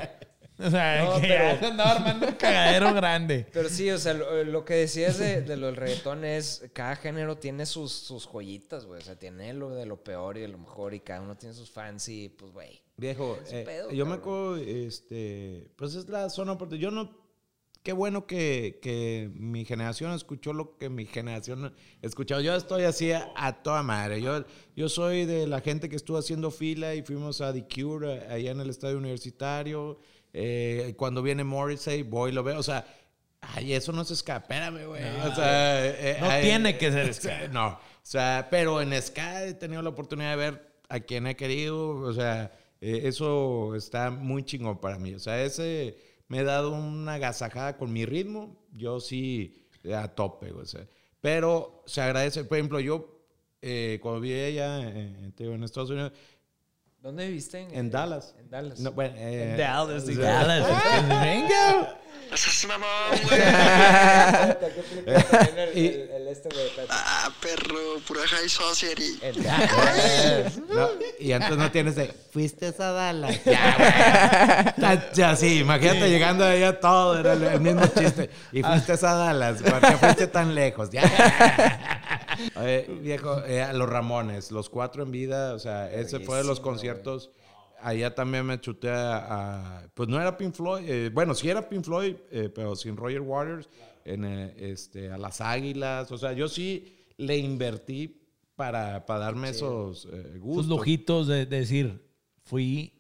O 0.59 0.71
sea, 0.71 1.05
No, 1.05 1.21
que 1.21 1.29
pero- 1.29 1.45
ya 1.53 1.59
se 1.59 1.67
andaba 1.67 1.91
armando 1.93 2.29
un 2.29 2.35
cagadero 2.37 2.95
grande. 2.95 3.47
Pero 3.53 3.69
sí, 3.69 3.91
o 3.91 3.99
sea, 3.99 4.15
lo, 4.15 4.45
lo 4.45 4.65
que 4.65 4.73
decías 4.77 5.19
de, 5.19 5.43
de 5.43 5.59
lo 5.59 5.67
del 5.67 5.77
reggaetón 5.77 6.25
es, 6.25 6.65
cada 6.73 6.97
género 6.97 7.37
tiene 7.37 7.67
sus, 7.67 7.93
sus 7.93 8.27
joyitas, 8.27 8.87
güey. 8.87 9.03
O 9.03 9.05
sea, 9.05 9.17
tiene 9.17 9.53
lo 9.53 9.75
de 9.75 9.85
lo 9.85 10.03
peor 10.03 10.39
y 10.39 10.41
de 10.41 10.49
lo 10.49 10.57
mejor 10.57 10.95
y 10.95 11.01
cada 11.01 11.21
uno 11.21 11.37
tiene 11.37 11.55
sus 11.55 11.71
fans 11.71 12.09
y 12.09 12.31
pues, 12.31 12.51
güey. 12.53 12.81
Viejo, 12.97 13.39
Es 13.45 13.53
eh, 13.53 13.63
pedo, 13.65 13.91
yo 13.91 14.07
me 14.07 14.17
cabrón. 14.17 14.19
acuerdo, 14.21 14.57
este, 14.57 15.69
pues 15.77 15.95
es 15.95 16.09
la 16.09 16.31
zona, 16.31 16.57
porque 16.57 16.79
yo 16.79 16.91
no, 16.91 17.11
qué 17.83 17.93
bueno 17.93 18.27
que, 18.27 18.79
que 18.83 19.31
mi 19.35 19.65
generación 19.65 20.13
escuchó 20.13 20.53
lo 20.53 20.77
que 20.79 20.89
mi 20.89 21.07
generación 21.07 21.73
escuchó. 22.03 22.41
Yo 22.41 22.55
estoy 22.57 22.83
así 22.85 23.13
a, 23.13 23.33
a 23.37 23.63
toda 23.63 23.83
madre. 23.83 24.21
Yo, 24.23 24.45
yo 24.75 24.89
soy 24.89 25.25
de 25.27 25.47
la 25.47 25.61
gente 25.61 25.89
que 25.89 25.97
estuvo 25.97 26.19
haciendo 26.19 26.51
fila 26.51 26.95
y 26.95 27.03
fuimos 27.03 27.41
a 27.41 27.53
The 27.53 27.67
Cure 27.69 28.15
eh, 28.15 28.27
allá 28.29 28.51
en 28.53 28.61
el 28.61 28.71
estadio 28.71 28.99
universitario. 28.99 29.99
Eh, 30.33 30.95
cuando 30.97 31.23
viene 31.23 31.45
Morrissey, 31.45 32.03
voy 32.03 32.31
y 32.31 32.35
lo 32.35 32.43
veo. 32.43 32.59
O 32.59 32.63
sea, 32.63 32.87
ay, 33.41 33.73
eso 33.75 33.93
no 33.93 34.05
se 34.05 34.17
ska. 34.17 34.37
Espérame, 34.39 34.85
güey. 34.87 35.03
o 35.03 35.35
sea, 35.35 35.87
eh, 35.87 36.17
No 36.21 36.27
ay, 36.29 36.43
tiene 36.43 36.77
que 36.79 36.91
ser 36.91 37.15
ska. 37.15 37.49
No. 37.53 37.69
O 37.69 37.79
sea, 38.09 38.49
pero 38.51 38.81
en 38.83 38.93
ska 39.01 39.45
he 39.45 39.55
tenido 39.55 39.83
la 39.83 39.91
oportunidad 39.91 40.31
de 40.31 40.37
ver 40.37 40.73
a 40.89 41.01
quien 41.01 41.27
he 41.27 41.37
querido. 41.37 41.91
O 41.91 42.13
sea, 42.13 42.53
eh, 42.81 43.03
eso 43.05 43.75
está 43.75 44.11
muy 44.11 44.45
chingón 44.45 44.81
para 44.81 44.99
mí. 44.99 45.15
O 45.15 45.19
sea, 45.19 45.43
ese 45.43 45.97
me 46.29 46.41
ha 46.41 46.45
dado 46.45 46.73
una 46.73 47.15
agasajada 47.15 47.77
con 47.77 47.93
mi 47.93 48.05
ritmo. 48.05 48.65
Yo 48.73 49.01
sí, 49.01 49.69
eh, 49.85 49.95
a 49.95 50.15
tope, 50.15 50.53
o 50.53 50.65
sea. 50.65 50.87
Pero 51.21 51.83
se 51.87 52.01
agradece. 52.01 52.45
Por 52.45 52.59
ejemplo, 52.59 52.81
yo 52.81 53.17
eh, 53.63 53.99
cuando 54.03 54.21
vi 54.21 54.33
allá 54.33 54.81
eh, 54.89 55.33
en 55.39 55.63
Estados 55.65 55.91
Unidos, 55.91 56.13
¿Dónde 57.07 57.29
viviste? 57.29 57.61
En, 57.61 57.73
en 57.73 57.91
Dallas. 57.93 58.35
En 58.37 58.51
Dallas. 58.51 58.81
No, 58.81 58.91
bueno, 58.91 59.15
eh, 59.17 59.51
En 59.53 59.57
Dallas, 59.57 60.07
digo. 60.09 60.23
Dallas, 60.23 60.67
venga. 61.09 62.01
No 62.31 62.37
seas 62.37 62.67
mamón, 62.67 62.89
güey. 63.29 63.41
Espérate, 63.41 64.73
¿qué 64.75 64.83
película 64.83 65.23
también 65.23 65.59
el, 65.59 65.79
Y- 65.79 65.87
el- 65.87 66.11
el 66.11 66.29
este, 66.29 66.49
güey? 66.49 66.67
Ah, 66.89 67.31
perro, 67.41 67.79
pura 68.07 68.21
high 68.27 68.49
society. 68.49 69.19
No, 70.69 70.89
y 71.21 71.33
antes 71.33 71.57
no 71.57 71.71
tienes 71.71 71.95
de, 71.97 72.13
fuiste 72.33 72.67
a 72.79 72.91
Dallas. 72.93 73.41
Ya, 73.45 74.75
güey. 74.77 74.99
Ya, 75.15 75.37
sí, 75.37 75.61
imagínate 75.61 76.09
llegando 76.11 76.45
allá 76.45 76.79
todo, 76.81 77.19
era 77.21 77.35
el, 77.35 77.43
el 77.45 77.61
mismo 77.61 77.87
chiste. 77.87 78.31
Y 78.53 78.63
fuiste 78.63 78.93
a 78.93 78.97
Dallas, 79.15 79.63
¿por 79.63 79.81
qué 79.81 79.97
fuiste 79.97 80.27
tan 80.27 80.55
lejos? 80.55 80.91
Ya. 80.91 81.03
Oye, 82.57 82.87
viejo, 83.01 83.43
eh, 83.47 83.67
los 83.73 83.89
Ramones, 83.89 84.51
los 84.51 84.69
cuatro 84.69 85.03
en 85.03 85.11
vida, 85.11 85.55
o 85.55 85.59
sea, 85.59 85.91
ese 85.91 86.21
fue 86.21 86.39
de 86.39 86.45
los 86.45 86.61
conciertos. 86.61 87.31
Allá 87.87 88.13
también 88.15 88.45
me 88.45 88.61
chuté 88.61 88.91
a, 88.91 89.79
a- 89.79 89.89
pues 89.95 90.09
no 90.09 90.21
era 90.21 90.37
Pink 90.37 90.53
Floyd, 90.55 90.83
eh, 90.89 91.11
bueno, 91.13 91.35
sí 91.35 91.49
era 91.49 91.69
Pink 91.69 91.85
Floyd, 91.85 92.17
eh, 92.33 92.51
pero 92.53 92.75
sin 92.75 92.97
Roger 92.97 93.21
Waters, 93.21 93.69
en, 94.05 94.25
eh, 94.25 94.55
este, 94.59 95.11
a 95.13 95.17
las 95.19 95.41
Águilas, 95.41 96.11
o 96.11 96.19
sea, 96.19 96.33
yo 96.33 96.49
sí 96.49 97.07
le 97.17 97.37
invertí 97.39 98.21
para, 98.57 99.07
para 99.07 99.21
darme 99.21 99.51
esos 99.51 100.09
eh, 100.13 100.37
gustos. 100.39 100.65
Sus 100.67 100.77
lujitos 100.77 101.27
de, 101.29 101.47
de 101.47 101.59
decir, 101.61 102.03
fui 102.43 102.93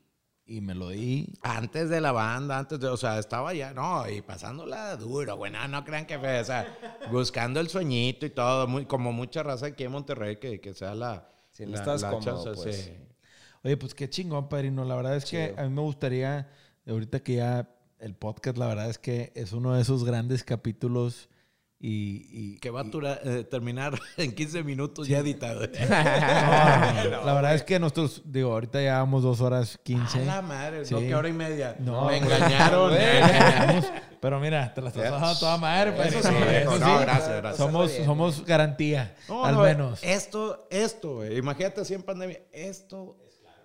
y 0.44 0.60
me 0.60 0.74
lo 0.76 0.90
di. 0.90 1.32
Antes 1.42 1.88
de 1.90 2.00
la 2.00 2.12
banda, 2.12 2.56
antes 2.58 2.78
de, 2.78 2.86
o 2.86 2.96
sea, 2.96 3.18
estaba 3.18 3.52
ya, 3.54 3.74
no, 3.74 4.08
y 4.08 4.22
pasándola 4.22 4.96
duro, 4.96 5.34
güey, 5.36 5.50
no, 5.50 5.66
no 5.66 5.84
crean 5.84 6.06
que 6.06 6.16
fue, 6.18 6.38
o 6.38 6.44
sea, 6.44 6.78
buscando 7.10 7.58
el 7.58 7.68
sueñito 7.68 8.24
y 8.24 8.30
todo, 8.30 8.68
muy, 8.68 8.84
como 8.86 9.12
mucha 9.12 9.42
raza 9.42 9.66
aquí 9.66 9.82
en 9.82 9.90
Monterrey 9.90 10.36
que, 10.36 10.60
que 10.60 10.74
sea 10.74 10.94
la... 10.94 11.28
Sí, 11.50 11.64
no 11.64 11.72
la- 11.72 11.78
estabas 11.78 12.02
la 12.02 12.10
cómodo, 12.10 12.44
chance, 12.44 12.50
pues. 12.62 12.76
sí. 12.76 12.92
Oye, 13.66 13.76
pues 13.76 13.94
qué 13.94 14.08
chingón, 14.08 14.48
padrino. 14.48 14.84
La 14.84 14.94
verdad 14.94 15.16
es 15.16 15.24
que 15.24 15.48
Chido. 15.48 15.60
a 15.60 15.64
mí 15.64 15.70
me 15.70 15.80
gustaría, 15.82 16.48
ahorita 16.88 17.18
que 17.20 17.34
ya 17.34 17.68
el 17.98 18.14
podcast, 18.14 18.56
la 18.58 18.68
verdad 18.68 18.88
es 18.88 18.98
que 18.98 19.32
es 19.34 19.52
uno 19.52 19.74
de 19.74 19.82
esos 19.82 20.04
grandes 20.04 20.44
capítulos 20.44 21.28
y... 21.80 22.28
y- 22.30 22.58
Que 22.60 22.70
va 22.70 22.82
a 22.82 22.90
tura- 22.90 23.18
eh, 23.24 23.42
terminar 23.42 23.98
en 24.18 24.34
15 24.36 24.62
minutos 24.62 25.08
ya 25.08 25.18
editado. 25.18 25.62
No, 25.78 27.10
no, 27.10 27.26
la 27.26 27.34
verdad 27.34 27.54
es 27.56 27.64
que 27.64 27.78
nosotros, 27.80 28.22
digo, 28.24 28.52
ahorita 28.52 28.80
ya 28.80 28.98
vamos 28.98 29.24
dos 29.24 29.40
horas 29.40 29.78
quince. 29.82 30.22
A 30.22 30.24
la 30.36 30.42
madre, 30.42 30.84
Sí. 30.84 30.94
no, 30.94 31.00
que 31.00 31.14
hora 31.14 31.28
y 31.28 31.32
media. 31.32 31.74
No, 31.80 32.06
me 32.06 32.18
engañaron. 32.18 32.94
Pero 34.20 34.40
mira, 34.40 34.72
te 34.74 34.80
la 34.80 34.88
estás 34.88 35.10
pasando 35.10 35.26
a 35.26 35.38
toda 35.38 35.56
madre, 35.58 35.90
Eso 36.08 36.22
sí, 36.22 36.28
Eso 36.52 36.78
no, 36.78 36.86
sí. 36.86 36.92
gracias, 37.02 37.36
gracias. 37.36 37.56
Somos, 37.56 37.90
somos 38.04 38.44
garantía, 38.44 39.14
No, 39.28 39.44
al 39.44 39.54
no, 39.56 39.62
menos. 39.62 40.02
Esto, 40.02 40.66
esto, 40.70 41.16
güey, 41.16 41.36
imagínate 41.36 41.80
así 41.82 41.94
en 41.94 42.02
pandemia, 42.02 42.40
esto 42.52 43.18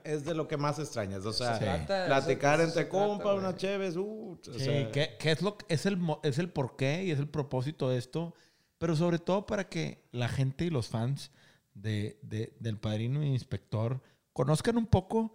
es 0.04 0.24
de 0.26 0.34
lo 0.34 0.48
que 0.48 0.58
más 0.58 0.80
extrañas. 0.80 1.26
O 1.26 1.34
sea, 1.34 1.58
se 1.58 1.66
trata, 1.66 2.06
platicar 2.08 2.60
eso- 2.60 2.70
eso 2.70 2.80
entre 2.80 2.90
compas, 2.90 3.38
unas 3.38 3.56
chéves, 3.58 3.96
uh, 3.98 4.04
o 4.04 4.40
Sí, 4.54 4.60
sea, 4.60 4.92
que, 4.92 5.16
que 5.20 5.32
es, 5.32 5.42
lo, 5.42 5.58
es, 5.70 5.86
el, 5.86 6.00
es 6.24 6.38
el 6.40 6.50
porqué 6.50 7.04
y 7.06 7.12
es 7.12 7.20
el 7.20 7.28
propósito 7.28 7.90
de 7.90 7.98
esto, 7.98 8.34
pero 8.78 8.96
sobre 8.96 9.20
todo 9.20 9.46
para 9.46 9.70
que 9.70 10.04
la 10.12 10.28
gente 10.30 10.66
y 10.66 10.70
los 10.70 10.88
fans 10.88 11.32
de, 11.74 12.20
de- 12.22 12.54
del 12.60 12.78
padrino 12.78 13.22
e 13.22 13.28
inspector 13.28 14.02
conozcan 14.34 14.78
un 14.78 14.88
poco 14.88 15.34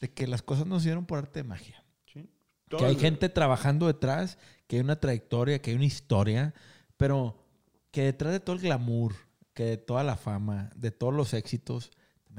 de 0.00 0.12
que 0.12 0.26
las 0.26 0.42
cosas 0.42 0.66
no 0.66 0.78
se 0.80 0.86
dieron 0.86 1.06
por 1.06 1.18
arte 1.18 1.40
de 1.40 1.44
magia. 1.48 1.84
sí. 2.12 2.28
Que 2.68 2.84
hay 2.84 2.96
gente 2.96 3.28
trabajando 3.30 3.86
detrás, 3.86 4.38
que 4.66 4.76
hay 4.76 4.80
una 4.82 5.00
trayectoria, 5.00 5.60
que 5.62 5.70
hay 5.70 5.76
una 5.76 5.86
historia, 5.86 6.54
pero 6.96 7.42
que 7.90 8.02
detrás 8.02 8.32
de 8.32 8.40
todo 8.40 8.54
el 8.56 8.62
glamour, 8.62 9.14
que 9.54 9.64
de 9.64 9.76
toda 9.78 10.04
la 10.04 10.16
fama, 10.16 10.70
de 10.76 10.90
todos 10.90 11.14
los 11.14 11.32
éxitos, 11.34 11.90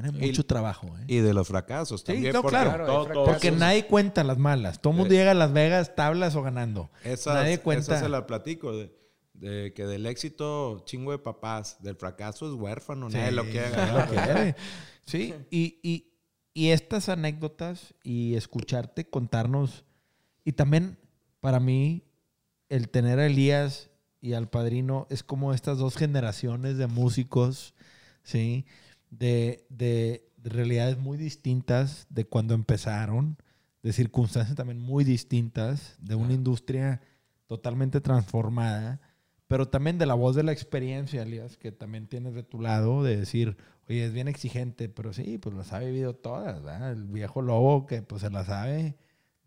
también 0.02 0.24
hay 0.24 0.30
Y- 0.30 0.32
mucho 0.32 0.46
trabajo. 0.46 0.88
¿eh? 1.00 1.04
Y 1.08 1.18
de 1.20 1.34
los 1.34 1.48
fracasos 1.48 2.02
Sí, 2.02 2.08
también. 2.08 2.34
no, 2.34 2.42
porque 2.42 2.58
claro. 2.58 2.86
Todo- 2.86 3.26
Porque 3.26 3.52
nadie 3.52 3.86
cuenta 3.86 4.24
las 4.24 4.38
malas. 4.38 4.82
Todo 4.82 4.92
el 4.94 4.98
mundo 5.00 5.14
llega 5.14 5.32
a 5.32 5.36
Las 5.36 5.54
Vegas, 5.54 5.96
tablas 5.96 6.36
o 6.36 6.42
ganando. 6.44 6.90
Esas, 7.04 7.36
nadie 7.36 7.60
cuenta. 7.60 7.94
esa 7.96 8.04
se 8.04 8.10
la 8.10 8.26
platico. 8.28 8.72
De, 8.76 8.98
de 9.34 9.74
que 9.74 9.86
del 9.86 10.06
éxito, 10.06 10.84
chingo 10.86 11.12
de 11.12 11.20
papás. 11.20 11.78
Del 11.82 11.96
fracaso 11.96 12.48
es 12.48 12.54
huérfano. 12.60 13.10
Nadie 13.10 13.32
lo 13.32 13.44
quiere 13.46 13.70
ganar. 13.70 14.10
lo 14.10 14.14
quiere. 14.24 14.56
Sí, 15.06 15.34
y, 15.50 15.80
y- 15.82 16.06
y 16.54 16.70
estas 16.72 17.08
anécdotas 17.10 17.94
y 18.04 18.36
escucharte 18.36 19.10
contarnos, 19.10 19.86
y 20.44 20.52
también 20.54 20.98
para 21.40 21.60
mí 21.62 22.04
el 22.68 22.90
tener 22.90 23.18
a 23.20 23.26
Elías 23.28 23.90
y 24.20 24.34
al 24.34 24.50
padrino 24.50 25.08
es 25.10 25.24
como 25.24 25.54
estas 25.54 25.78
dos 25.78 25.96
generaciones 25.96 26.78
de 26.78 26.88
músicos, 26.88 27.74
¿sí? 28.24 28.66
De, 29.10 29.66
de- 29.70 30.26
de 30.38 30.50
realidades 30.50 30.98
muy 30.98 31.18
distintas 31.18 32.08
de 32.10 32.26
cuando 32.26 32.54
empezaron, 32.54 33.38
de 33.84 33.92
circunstancias 33.94 34.56
también 34.56 34.80
muy 34.80 35.04
distintas, 35.04 35.98
de 36.00 36.16
una 36.16 36.34
industria 36.34 37.02
totalmente 37.48 38.00
transformada, 38.02 39.02
pero 39.48 39.68
también 39.68 39.98
de 39.98 40.06
la 40.06 40.14
voz 40.14 40.36
de 40.36 40.44
la 40.44 40.52
experiencia, 40.54 41.24
Elías, 41.24 41.58
que 41.58 41.72
también 41.72 42.08
tienes 42.08 42.36
de 42.36 42.44
tu 42.44 42.62
lado, 42.62 43.04
de 43.04 43.18
decir, 43.18 43.58
oye, 43.90 44.06
es 44.06 44.14
bien 44.14 44.28
exigente, 44.28 44.88
pero 44.90 45.12
sí, 45.12 45.38
pues 45.40 45.56
las 45.56 45.74
ha 45.74 45.80
vivido 45.80 46.14
todas, 46.16 46.62
¿verdad? 46.64 46.92
El 46.92 47.06
viejo 47.08 47.42
lobo 47.42 47.86
que 47.86 48.02
pues 48.02 48.22
se 48.22 48.30
las 48.30 48.46
sabe 48.48 48.96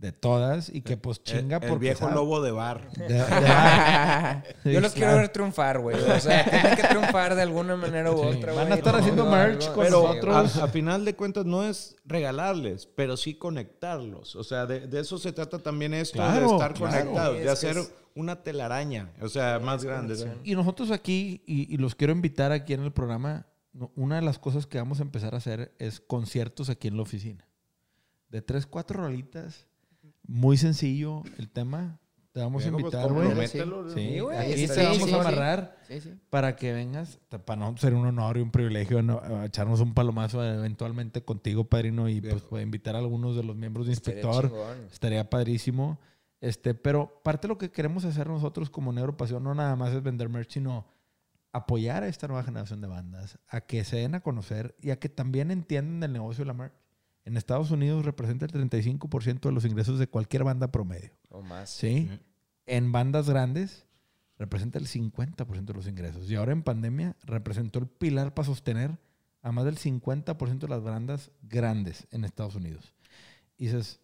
de 0.02 0.10
todas 0.10 0.68
y 0.68 0.82
que 0.82 0.96
pues 0.96 1.22
chinga 1.22 1.58
El, 1.58 1.62
el 1.62 1.68
porque 1.70 1.84
viejo 1.84 2.00
sabe. 2.00 2.14
lobo 2.16 2.42
de 2.42 2.50
bar. 2.50 2.90
De- 2.90 3.06
de- 3.06 3.20
ah, 3.20 4.42
Yo 4.64 4.80
los 4.80 4.92
quiero 4.94 5.14
ver 5.14 5.28
triunfar, 5.28 5.78
güey. 5.78 5.96
O 5.96 6.18
sea, 6.20 6.44
tienen 6.44 6.74
que 6.76 6.82
triunfar 6.82 7.36
de 7.36 7.42
alguna 7.42 7.76
manera 7.76 8.10
u 8.10 8.18
Sí. 8.20 8.36
otra, 8.36 8.52
Van 8.52 8.72
a 8.72 8.74
estar 8.74 8.96
haciendo 8.96 9.24
merch 9.26 9.68
con 9.72 9.84
Pero 9.84 10.02
nosotros. 10.02 10.56
a, 10.56 10.64
a 10.64 10.68
final 10.68 11.04
de 11.04 11.14
cuentas 11.14 11.46
no 11.46 11.62
es 11.64 11.94
regalarles, 12.04 12.86
pero 12.86 13.16
sí 13.16 13.34
conectarlos. 13.34 14.34
O 14.34 14.42
sea, 14.42 14.66
de, 14.66 14.88
de 14.88 15.00
eso 15.00 15.18
se 15.18 15.32
trata 15.32 15.60
también 15.60 15.94
esto, 15.94 16.16
Claro, 16.16 16.48
de 16.48 16.52
estar 16.52 16.74
claro. 16.74 16.96
conectados, 17.04 17.38
de 17.38 17.48
hacer 17.50 17.76
es- 17.78 17.92
una 18.16 18.42
telaraña, 18.42 19.12
o 19.22 19.28
sea, 19.28 19.60
más 19.60 19.84
grande. 19.84 20.16
Y 20.42 20.54
nosotros 20.56 20.90
aquí, 20.90 21.42
y, 21.46 21.72
y 21.72 21.76
los 21.78 21.94
quiero 21.94 22.12
invitar 22.12 22.50
aquí 22.50 22.74
en 22.74 22.82
el 22.82 22.92
programa, 22.92 23.46
una 23.94 24.16
de 24.16 24.22
las 24.22 24.38
cosas 24.40 24.66
que 24.66 24.78
vamos 24.78 24.98
a 24.98 25.02
empezar 25.02 25.32
a 25.34 25.38
hacer 25.38 25.72
es 25.78 26.00
conciertos 26.00 26.68
aquí 26.70 26.88
en 26.88 26.96
la 26.96 27.02
oficina. 27.02 27.46
De 28.28 28.42
tres, 28.42 28.66
cuatro 28.66 29.00
rolitas. 29.04 29.66
Muy 30.26 30.56
sencillo 30.56 31.22
el 31.38 31.50
tema. 31.50 31.98
Te 32.32 32.40
vamos 32.40 32.64
a 32.64 32.70
pues, 32.70 32.80
invitar, 32.80 33.12
güey. 33.12 33.26
compromételo, 33.26 33.90
Sí, 33.90 33.94
Sí, 34.12 34.20
güey, 34.20 34.38
aquí 34.38 34.66
te 34.66 34.82
vamos 34.82 34.98
chido, 35.04 35.04
a 35.04 35.08
sí. 35.08 35.28
amarrar 35.28 35.76
Sí, 35.86 36.00
sí. 36.00 36.14
para 36.30 36.56
que 36.56 36.72
vengas. 36.72 37.18
Para 37.44 37.56
nosotros 37.60 37.80
ser 37.82 37.94
un 37.94 38.06
honor 38.06 38.38
y 38.38 38.40
un 38.40 38.50
privilegio 38.50 39.02
¿no? 39.02 39.20
a 39.20 39.44
echarnos 39.44 39.80
un 39.80 39.92
palomazo 39.92 40.42
eventualmente 40.42 41.22
contigo, 41.22 41.64
padrino, 41.64 42.08
y 42.08 42.22
pues, 42.22 42.42
invitar 42.62 42.96
a 42.96 43.00
algunos 43.00 43.36
de 43.36 43.42
los 43.42 43.54
miembros 43.54 43.84
de 43.86 43.92
Inspector. 43.92 44.50
Estaría 44.90 45.28
padrísimo. 45.28 46.00
Este, 46.40 46.74
pero 46.74 47.20
parte 47.22 47.46
de 47.46 47.54
lo 47.54 47.58
que 47.58 47.70
queremos 47.70 48.04
hacer 48.06 48.26
nosotros 48.28 48.70
como 48.70 48.92
Negro 48.92 49.16
Pasión 49.16 49.44
no 49.44 49.54
nada 49.54 49.76
más 49.76 49.92
es 49.92 50.02
vender 50.02 50.28
merch, 50.30 50.52
sino 50.54 50.86
apoyar 51.52 52.02
a 52.02 52.08
esta 52.08 52.26
nueva 52.28 52.42
generación 52.42 52.80
de 52.80 52.88
bandas, 52.88 53.38
a 53.46 53.60
que 53.60 53.84
se 53.84 53.96
den 53.96 54.14
a 54.14 54.20
conocer 54.20 54.74
y 54.80 54.90
a 54.90 54.98
que 54.98 55.10
también 55.10 55.50
entiendan 55.50 56.02
el 56.02 56.12
negocio 56.14 56.42
de 56.42 56.46
la 56.46 56.54
merch. 56.54 56.72
En 57.24 57.36
Estados 57.36 57.70
Unidos 57.70 58.04
representa 58.04 58.46
el 58.46 58.52
35% 58.52 59.40
de 59.40 59.52
los 59.52 59.64
ingresos 59.64 59.98
de 59.98 60.08
cualquier 60.08 60.44
banda 60.44 60.72
promedio. 60.72 61.10
O 61.30 61.40
más. 61.42 61.70
¿sí? 61.70 62.08
En 62.66 62.90
bandas 62.92 63.28
grandes 63.30 63.86
representa 64.38 64.78
el 64.78 64.86
50% 64.88 65.64
de 65.66 65.74
los 65.74 65.86
ingresos. 65.86 66.28
Y 66.30 66.34
ahora 66.34 66.52
en 66.52 66.62
pandemia 66.62 67.16
representó 67.22 67.78
el 67.78 67.86
pilar 67.86 68.34
para 68.34 68.46
sostener 68.46 68.98
a 69.40 69.52
más 69.52 69.64
del 69.64 69.76
50% 69.78 70.58
de 70.58 70.68
las 70.68 70.82
bandas 70.82 71.30
grandes 71.42 72.06
en 72.10 72.24
Estados 72.24 72.56
Unidos. 72.56 72.92
Y 73.56 73.66
dices, 73.66 74.00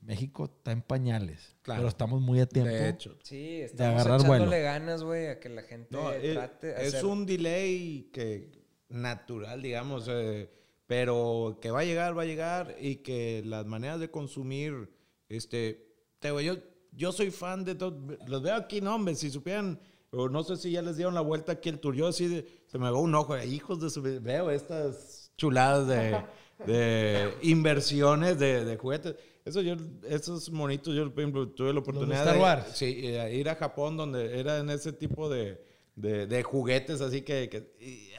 México 0.00 0.44
está 0.44 0.70
en 0.72 0.82
pañales. 0.82 1.56
Claro. 1.62 1.80
Pero 1.80 1.88
estamos 1.88 2.20
muy 2.20 2.38
a 2.40 2.46
tiempo. 2.46 2.70
De 2.70 2.88
hecho. 2.88 3.16
Sí, 3.24 3.60
estamos 3.62 3.94
agarrar 4.02 4.20
echándole 4.20 4.46
vuelo. 4.48 4.62
ganas, 4.62 5.02
güey, 5.02 5.26
a 5.28 5.40
que 5.40 5.48
la 5.48 5.62
gente 5.62 5.88
No, 5.90 6.12
es, 6.12 6.34
trate 6.34 6.66
de 6.68 6.82
es 6.86 6.94
hacer- 6.94 7.04
un 7.06 7.26
delay 7.26 8.10
que 8.12 8.52
natural, 8.88 9.62
digamos, 9.62 10.06
eh, 10.08 10.50
pero 10.86 11.58
que 11.62 11.70
va 11.70 11.80
a 11.80 11.84
llegar, 11.84 12.16
va 12.16 12.22
a 12.22 12.26
llegar 12.26 12.76
y 12.80 12.96
que 12.96 13.42
las 13.44 13.66
maneras 13.66 14.00
de 14.00 14.10
consumir, 14.10 14.90
este, 15.28 15.86
te 16.18 16.28
digo, 16.28 16.40
yo, 16.40 16.56
yo 16.92 17.12
soy 17.12 17.30
fan 17.30 17.64
de 17.64 17.74
todo, 17.74 17.98
los 18.26 18.42
veo 18.42 18.54
aquí, 18.54 18.80
no, 18.80 18.94
hombre, 18.94 19.14
si 19.14 19.30
supieran, 19.30 19.80
o 20.10 20.28
no 20.28 20.42
sé 20.44 20.56
si 20.56 20.70
ya 20.70 20.82
les 20.82 20.96
dieron 20.96 21.14
la 21.14 21.20
vuelta 21.22 21.52
aquí 21.52 21.68
el 21.70 21.80
tour, 21.80 21.94
yo 21.94 22.06
así 22.08 22.44
se 22.66 22.78
me 22.78 22.90
va 22.90 22.98
un 22.98 23.14
ojo, 23.14 23.36
hijos 23.42 23.80
de 23.80 23.90
su, 23.90 24.02
veo 24.02 24.50
estas 24.50 25.32
chuladas 25.36 25.88
de, 25.88 26.22
de 26.72 27.32
inversiones 27.42 28.38
de, 28.38 28.64
de 28.64 28.76
juguetes. 28.76 29.16
Eso 29.44 29.60
yo, 29.60 29.74
esos 30.08 30.50
monitos, 30.50 30.94
yo 30.94 31.10
por 31.12 31.20
ejemplo, 31.20 31.48
tuve 31.48 31.72
la 31.72 31.80
oportunidad 31.80 32.24
de 32.32 32.38
Wars. 32.40 32.66
sí, 32.74 33.00
eh, 33.02 33.34
ir 33.36 33.48
a 33.48 33.56
Japón 33.56 33.96
donde 33.96 34.38
eran 34.40 34.70
ese 34.70 34.92
tipo 34.92 35.28
de, 35.28 35.60
de, 35.96 36.26
de 36.26 36.42
juguetes 36.42 37.00
así 37.00 37.22
que... 37.22 37.48
que- 37.48 37.72
y- 37.80 38.10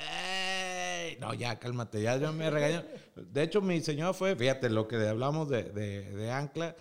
no, 1.20 1.34
ya, 1.34 1.58
cálmate, 1.60 2.02
ya, 2.02 2.18
ya 2.18 2.32
me 2.32 2.50
regañó. 2.50 2.84
De 3.16 3.44
hecho, 3.44 3.62
mi 3.62 3.82
señora 3.82 4.14
fue, 4.14 4.36
fíjate, 4.36 4.70
lo 4.70 4.88
que 4.88 4.96
hablamos 5.08 5.50
de, 5.50 5.64
de, 5.64 6.12
de 6.12 6.32
Ancla, 6.32 6.76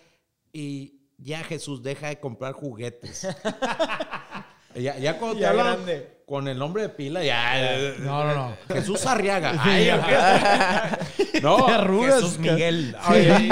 y 0.52 1.01
ya 1.19 1.43
Jesús 1.44 1.82
deja 1.82 2.09
de 2.09 2.20
comprar 2.20 2.52
juguetes. 2.52 3.27
ya, 4.74 4.98
ya 4.98 5.19
cuando 5.19 5.39
te 5.39 5.47
hablan 5.47 5.85
grande. 5.85 6.23
con 6.27 6.48
el 6.48 6.59
nombre 6.59 6.82
de 6.82 6.89
pila, 6.90 7.24
ya... 7.24 7.94
No, 7.98 8.24
no, 8.24 8.35
no. 8.35 8.56
Jesús 8.69 9.05
Arriaga. 9.06 9.55
Ay. 9.59 9.90
no, 11.43 11.66
arrugas, 11.69 12.15
Jesús 12.16 12.39
Miguel. 12.39 12.97
Ay, 13.01 13.48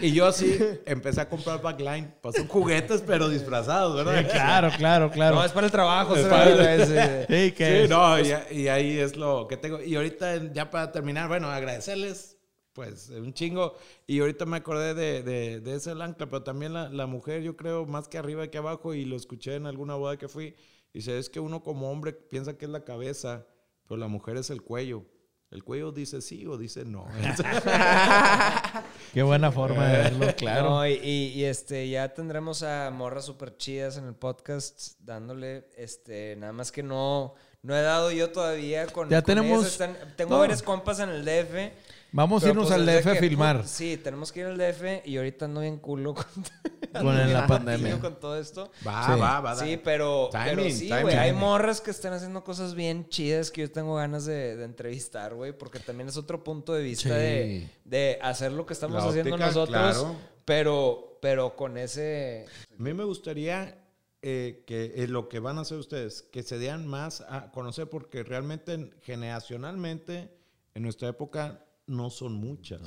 y 0.00 0.12
yo 0.12 0.26
así 0.26 0.58
empecé 0.86 1.20
a 1.20 1.28
comprar 1.28 1.60
backline. 1.62 2.14
Pues 2.20 2.36
son 2.36 2.48
juguetes, 2.48 3.02
pero 3.06 3.28
disfrazados, 3.28 3.96
¿verdad? 3.96 4.20
Sí, 4.22 4.28
claro, 4.32 4.70
claro, 4.76 5.10
claro. 5.10 5.36
No, 5.36 5.44
es 5.44 5.52
para 5.52 5.66
el 5.66 5.72
trabajo. 5.72 6.14
Es 6.16 6.26
para 6.26 6.50
el- 6.74 6.86
sí. 6.86 6.92
Sí, 7.28 7.52
que 7.52 7.82
Sí, 7.82 7.88
no, 7.88 8.18
y, 8.20 8.34
y 8.50 8.68
ahí 8.68 8.98
es 8.98 9.16
lo 9.16 9.46
que 9.48 9.56
tengo. 9.56 9.80
Y 9.82 9.94
ahorita, 9.96 10.52
ya 10.52 10.70
para 10.70 10.92
terminar, 10.92 11.28
bueno, 11.28 11.48
agradecerles, 11.50 12.36
pues, 12.72 13.10
un 13.10 13.32
chingo. 13.32 13.76
Y 14.06 14.20
ahorita 14.20 14.44
me 14.46 14.56
acordé 14.58 14.94
de, 14.94 15.22
de, 15.22 15.60
de 15.60 15.74
ese 15.74 15.90
ancla, 15.92 16.26
pero 16.26 16.42
también 16.42 16.72
la, 16.72 16.88
la 16.88 17.06
mujer, 17.06 17.42
yo 17.42 17.56
creo, 17.56 17.86
más 17.86 18.08
que 18.08 18.18
arriba 18.18 18.46
que 18.48 18.58
abajo, 18.58 18.94
y 18.94 19.04
lo 19.04 19.16
escuché 19.16 19.54
en 19.56 19.66
alguna 19.66 19.94
boda 19.94 20.16
que 20.16 20.28
fui, 20.28 20.54
dice, 20.92 21.18
es 21.18 21.28
que 21.30 21.40
uno 21.40 21.62
como 21.62 21.90
hombre 21.90 22.12
piensa 22.12 22.56
que 22.56 22.64
es 22.66 22.70
la 22.70 22.84
cabeza, 22.84 23.46
pero 23.88 23.98
la 23.98 24.08
mujer 24.08 24.36
es 24.36 24.50
el 24.50 24.62
cuello. 24.62 25.04
El 25.52 25.62
cuello 25.62 25.92
dice 25.92 26.20
sí 26.22 26.46
o 26.46 26.56
dice 26.56 26.84
no. 26.84 27.06
Qué 29.12 29.22
buena 29.22 29.52
forma 29.52 29.86
de 29.86 29.98
verlo, 29.98 30.26
claro. 30.36 30.70
No, 30.70 30.86
y, 30.86 31.44
este, 31.44 31.88
ya 31.88 32.12
tendremos 32.14 32.62
a 32.62 32.90
morras 32.90 33.26
super 33.26 33.56
chidas 33.56 33.98
en 33.98 34.06
el 34.06 34.14
podcast 34.14 34.92
dándole, 35.00 35.68
este, 35.76 36.36
nada 36.36 36.52
más 36.54 36.72
que 36.72 36.82
no, 36.82 37.34
no 37.62 37.76
he 37.76 37.82
dado 37.82 38.10
yo 38.10 38.30
todavía 38.30 38.86
con. 38.86 39.10
Ya 39.10 39.20
con 39.22 39.26
tenemos- 39.26 39.60
ellas, 39.60 39.72
están- 39.72 39.96
tengo 40.16 40.30
no. 40.32 40.38
varios 40.40 40.62
compas 40.62 40.98
en 41.00 41.10
el 41.10 41.24
DF. 41.24 41.72
Vamos 42.14 42.44
a 42.44 42.48
irnos 42.50 42.68
pues, 42.68 42.78
al 42.78 42.84
DF 42.86 43.06
a 43.06 43.14
filmar 43.14 43.66
Sí, 43.66 43.96
tenemos 43.96 44.30
que 44.32 44.40
ir 44.40 44.46
al 44.46 44.58
DF 44.58 45.06
y 45.06 45.16
ahorita 45.16 45.46
ando 45.46 45.60
bien 45.62 45.78
culo 45.78 46.14
con, 46.14 46.24
con 47.02 47.32
la 47.32 47.46
pandemia. 47.46 47.98
con 48.00 48.20
todo 48.20 48.38
esto. 48.38 48.70
Va, 48.86 49.06
Sí. 49.14 49.20
va, 49.20 49.40
va. 49.40 49.56
Sí, 49.56 49.80
pero, 49.82 50.28
Timing, 50.30 50.46
pero 50.56 50.70
sí, 50.70 50.88
güey. 51.02 51.16
Hay 51.16 51.32
morras 51.32 51.80
que 51.80 51.90
están 51.90 52.12
haciendo 52.12 52.44
cosas 52.44 52.74
bien 52.74 53.08
chidas 53.08 53.50
que 53.50 53.62
yo 53.62 53.72
tengo 53.72 53.94
ganas 53.96 54.26
de, 54.26 54.56
de 54.56 54.64
entrevistar, 54.64 55.34
güey. 55.34 55.56
Porque 55.56 55.78
también 55.78 56.08
es 56.08 56.16
otro 56.18 56.44
punto 56.44 56.74
de 56.74 56.82
vista 56.82 57.08
Sí. 57.08 57.14
de, 57.14 57.70
de 57.84 58.18
hacer 58.20 58.52
lo 58.52 58.66
que 58.66 58.74
estamos 58.74 59.02
haciendo 59.02 59.36
nosotros. 59.38 59.68
claro. 59.68 60.16
Pero, 60.44 61.18
pero 61.22 61.56
con 61.56 61.78
ese. 61.78 62.44
A 62.78 62.82
mí 62.82 62.92
me 62.92 63.04
gustaría 63.04 63.78
eh, 64.20 64.64
que 64.66 64.92
eh, 64.96 65.08
lo 65.08 65.28
que 65.28 65.38
van 65.38 65.56
a 65.56 65.62
hacer 65.62 65.78
ustedes, 65.78 66.22
que 66.22 66.42
se 66.42 66.58
den 66.58 66.86
más 66.86 67.22
a 67.22 67.50
conocer, 67.52 67.88
porque 67.88 68.22
realmente 68.22 68.90
generacionalmente 69.02 70.30
en 70.74 70.82
nuestra 70.82 71.08
época 71.08 71.64
no 71.86 72.10
son 72.10 72.34
muchas. 72.34 72.80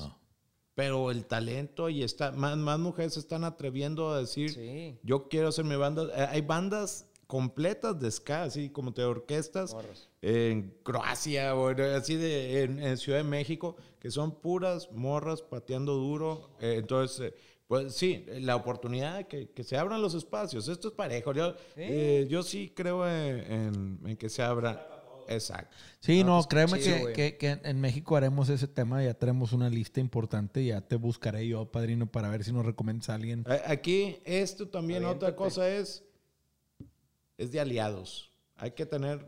Pero 0.74 1.10
el 1.12 1.26
talento 1.26 1.88
y 1.90 2.04
está, 2.04 2.32
más, 2.32 2.58
más 2.58 2.80
mujeres 2.80 3.14
se 3.14 3.20
están 3.22 3.44
atreviendo 3.46 4.10
a 4.10 4.20
decir, 4.20 4.52
Sí. 4.52 5.00
yo 5.04 5.30
quiero 5.30 5.48
hacer 5.50 5.64
mi 5.66 5.76
banda. 5.78 6.04
Eh, 6.16 6.28
hay 6.32 6.42
bandas 6.42 7.10
completas 7.28 8.00
de 8.00 8.12
ska, 8.12 8.44
así 8.44 8.70
como 8.70 8.92
de 8.92 9.04
orquestas 9.06 9.76
en 10.22 10.78
Croacia 10.84 11.56
o 11.56 11.70
así 11.70 12.16
de 12.16 12.64
en, 12.64 12.80
en 12.80 12.98
Ciudad 12.98 13.20
de 13.20 13.24
México, 13.24 13.78
que 14.00 14.12
son 14.12 14.40
puras 14.42 14.92
morras 14.92 15.42
pateando 15.42 15.94
duro. 15.94 16.50
Eh, 16.60 16.76
entonces, 16.80 17.32
eh, 17.32 17.36
pues 17.68 17.96
sí, 17.96 18.26
la 18.42 18.56
oportunidad 18.56 19.18
de 19.18 19.28
que, 19.28 19.50
que 19.52 19.64
se 19.64 19.76
abran 19.78 20.02
los 20.02 20.14
espacios. 20.14 20.68
Esto 20.68 20.90
es 20.90 20.94
parejo. 20.94 21.34
Yo, 21.34 21.56
eh, 21.78 22.28
yo 22.30 22.44
sí 22.44 22.72
creo 22.76 23.08
en, 23.08 23.52
en- 23.52 24.00
en 24.06 24.18
que 24.18 24.30
se 24.30 24.44
abra. 24.44 24.95
Exacto. 25.28 25.76
Sí, 26.00 26.24
No, 26.24 26.32
no, 26.32 26.36
pues, 26.38 26.48
créeme 26.48 26.80
chido, 26.80 27.08
que, 27.08 27.14
que- 27.14 27.38
que 27.60 27.70
en 27.70 27.82
México 27.82 28.16
haremos 28.16 28.50
ese 28.50 28.68
tema. 28.68 29.04
Ya 29.04 29.14
tenemos 29.14 29.54
una 29.54 29.70
lista 29.70 30.00
importante. 30.00 30.64
Ya 30.66 30.82
te 30.82 30.96
buscaré 30.96 31.48
yo, 31.48 31.72
padrino, 31.72 32.06
para 32.12 32.30
ver 32.30 32.44
si 32.44 32.52
nos 32.52 32.66
recomiendas 32.66 33.10
a 33.10 33.16
alguien. 33.16 33.44
Aquí, 33.68 34.18
esto 34.26 34.68
también, 34.68 35.04
otra 35.06 35.30
Aviéntate. 35.30 35.36
cosa 35.36 35.68
es, 35.70 36.04
es 37.38 37.52
de 37.52 37.60
aliados. 37.60 38.32
Hay 38.56 38.72
que 38.72 38.86
tener 38.86 39.26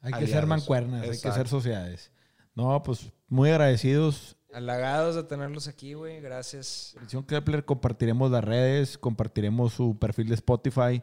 Hay 0.00 0.12
que 0.12 0.18
ser 0.20 0.38
aliados. 0.38 0.48
mancuernas, 0.48 1.02
hay 1.02 1.08
que 1.10 1.14
Exacto. 1.16 1.38
ser 1.38 1.48
sociedades. 1.48 2.10
No, 2.54 2.82
pues 2.82 3.10
muy 3.28 3.50
agradecidos. 3.50 4.36
Halagados 4.52 5.14
de 5.14 5.22
tenerlos 5.22 5.66
aquí, 5.68 5.94
güey. 5.94 6.20
Gracias. 6.20 6.94
Edición 7.00 7.24
Kepler, 7.24 7.64
compartiremos 7.64 8.30
las 8.30 8.44
redes, 8.44 8.98
compartiremos 8.98 9.72
su 9.72 9.98
perfil 9.98 10.28
de 10.28 10.34
Spotify. 10.34 11.02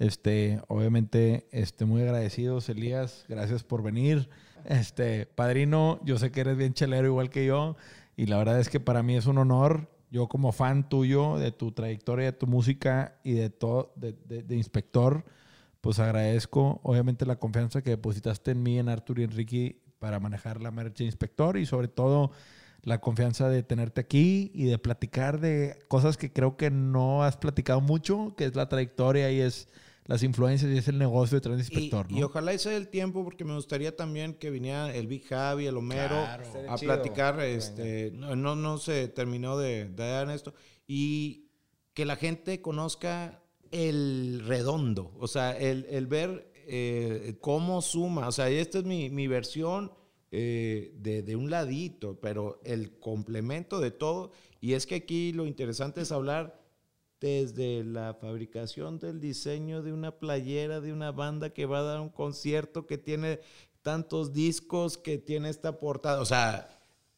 Este, 0.00 0.62
obviamente, 0.68 1.46
este, 1.52 1.84
muy 1.84 2.00
agradecidos, 2.00 2.70
Elías. 2.70 3.26
Gracias 3.28 3.62
por 3.62 3.82
venir. 3.82 4.30
Este, 4.64 5.26
padrino, 5.26 6.00
yo 6.04 6.18
sé 6.18 6.32
que 6.32 6.40
eres 6.40 6.56
bien 6.56 6.72
chelero 6.72 7.06
igual 7.06 7.28
que 7.28 7.44
yo. 7.44 7.76
Y 8.16 8.24
la 8.24 8.38
verdad 8.38 8.58
es 8.58 8.70
que 8.70 8.80
para 8.80 9.02
mí 9.02 9.14
es 9.14 9.26
un 9.26 9.36
honor. 9.36 9.90
Yo 10.10 10.26
como 10.26 10.52
fan 10.52 10.88
tuyo, 10.88 11.36
de 11.36 11.52
tu 11.52 11.72
trayectoria, 11.72 12.24
de 12.24 12.32
tu 12.32 12.46
música 12.46 13.18
y 13.22 13.34
de 13.34 13.50
todo, 13.50 13.92
de, 13.94 14.14
de- 14.42 14.56
inspector, 14.56 15.24
pues 15.82 15.98
agradezco 15.98 16.80
obviamente 16.82 17.26
la 17.26 17.36
confianza 17.36 17.82
que 17.82 17.90
depositaste 17.90 18.52
en 18.52 18.62
mí, 18.62 18.78
en 18.78 18.88
Arthur 18.88 19.20
y 19.20 19.24
Enrique 19.24 19.82
para 19.98 20.18
manejar 20.18 20.62
la 20.62 20.70
marcha 20.70 20.94
de 20.98 21.04
inspector 21.04 21.58
y 21.58 21.66
sobre 21.66 21.88
todo 21.88 22.32
la 22.82 23.00
confianza 23.00 23.50
de 23.50 23.62
tenerte 23.62 24.00
aquí 24.00 24.50
y 24.54 24.64
de 24.64 24.78
platicar 24.78 25.40
de 25.40 25.78
cosas 25.88 26.16
que 26.16 26.32
creo 26.32 26.56
que 26.56 26.70
no 26.70 27.22
has 27.22 27.36
platicado 27.36 27.80
mucho, 27.82 28.34
que 28.36 28.46
es 28.46 28.56
la 28.56 28.68
trayectoria 28.68 29.30
y 29.30 29.40
es 29.40 29.68
las 30.10 30.24
influencias 30.24 30.72
y 30.72 30.76
es 30.76 30.88
el 30.88 30.98
negocio 30.98 31.36
detrás 31.36 31.56
de 31.56 31.62
Y, 31.62 31.66
inspector, 31.66 32.06
y 32.10 32.18
¿no? 32.18 32.26
ojalá 32.26 32.52
ese 32.52 32.76
el 32.76 32.88
tiempo, 32.88 33.22
porque 33.22 33.44
me 33.44 33.54
gustaría 33.54 33.94
también 33.94 34.34
que 34.34 34.50
viniera 34.50 34.92
el 34.92 35.06
Big 35.06 35.24
Javi, 35.24 35.66
el 35.66 35.76
Homero, 35.76 36.20
Estaría 36.42 36.72
a 36.72 36.76
platicar. 36.76 37.40
Este, 37.40 38.10
no, 38.12 38.34
no, 38.34 38.56
no 38.56 38.78
se 38.78 39.06
terminó 39.06 39.56
de, 39.56 39.84
de 39.84 40.08
dar 40.08 40.28
esto. 40.32 40.52
Y 40.88 41.50
que 41.94 42.04
la 42.04 42.16
gente 42.16 42.60
conozca 42.60 43.40
el 43.70 44.42
redondo, 44.48 45.12
o 45.20 45.28
sea, 45.28 45.56
el, 45.56 45.86
el 45.88 46.08
ver 46.08 46.52
eh, 46.66 47.36
cómo 47.40 47.80
suma. 47.80 48.26
O 48.26 48.32
sea, 48.32 48.48
esta 48.48 48.78
es 48.78 48.84
mi, 48.84 49.10
mi 49.10 49.28
versión 49.28 49.92
eh, 50.32 50.92
de, 50.96 51.22
de 51.22 51.36
un 51.36 51.50
ladito, 51.50 52.18
pero 52.20 52.60
el 52.64 52.98
complemento 52.98 53.78
de 53.78 53.92
todo. 53.92 54.32
Y 54.60 54.72
es 54.72 54.86
que 54.86 54.96
aquí 54.96 55.32
lo 55.32 55.46
interesante 55.46 56.00
es 56.00 56.10
hablar 56.10 56.59
desde 57.20 57.84
la 57.84 58.14
fabricación 58.14 58.98
del 58.98 59.20
diseño 59.20 59.82
de 59.82 59.92
una 59.92 60.12
playera 60.18 60.80
de 60.80 60.92
una 60.92 61.12
banda 61.12 61.50
que 61.50 61.66
va 61.66 61.80
a 61.80 61.82
dar 61.82 62.00
un 62.00 62.08
concierto 62.08 62.86
que 62.86 62.96
tiene 62.98 63.40
tantos 63.82 64.32
discos, 64.32 64.96
que 64.98 65.18
tiene 65.18 65.48
esta 65.50 65.78
portada, 65.78 66.20
o 66.20 66.24
sea, 66.24 66.68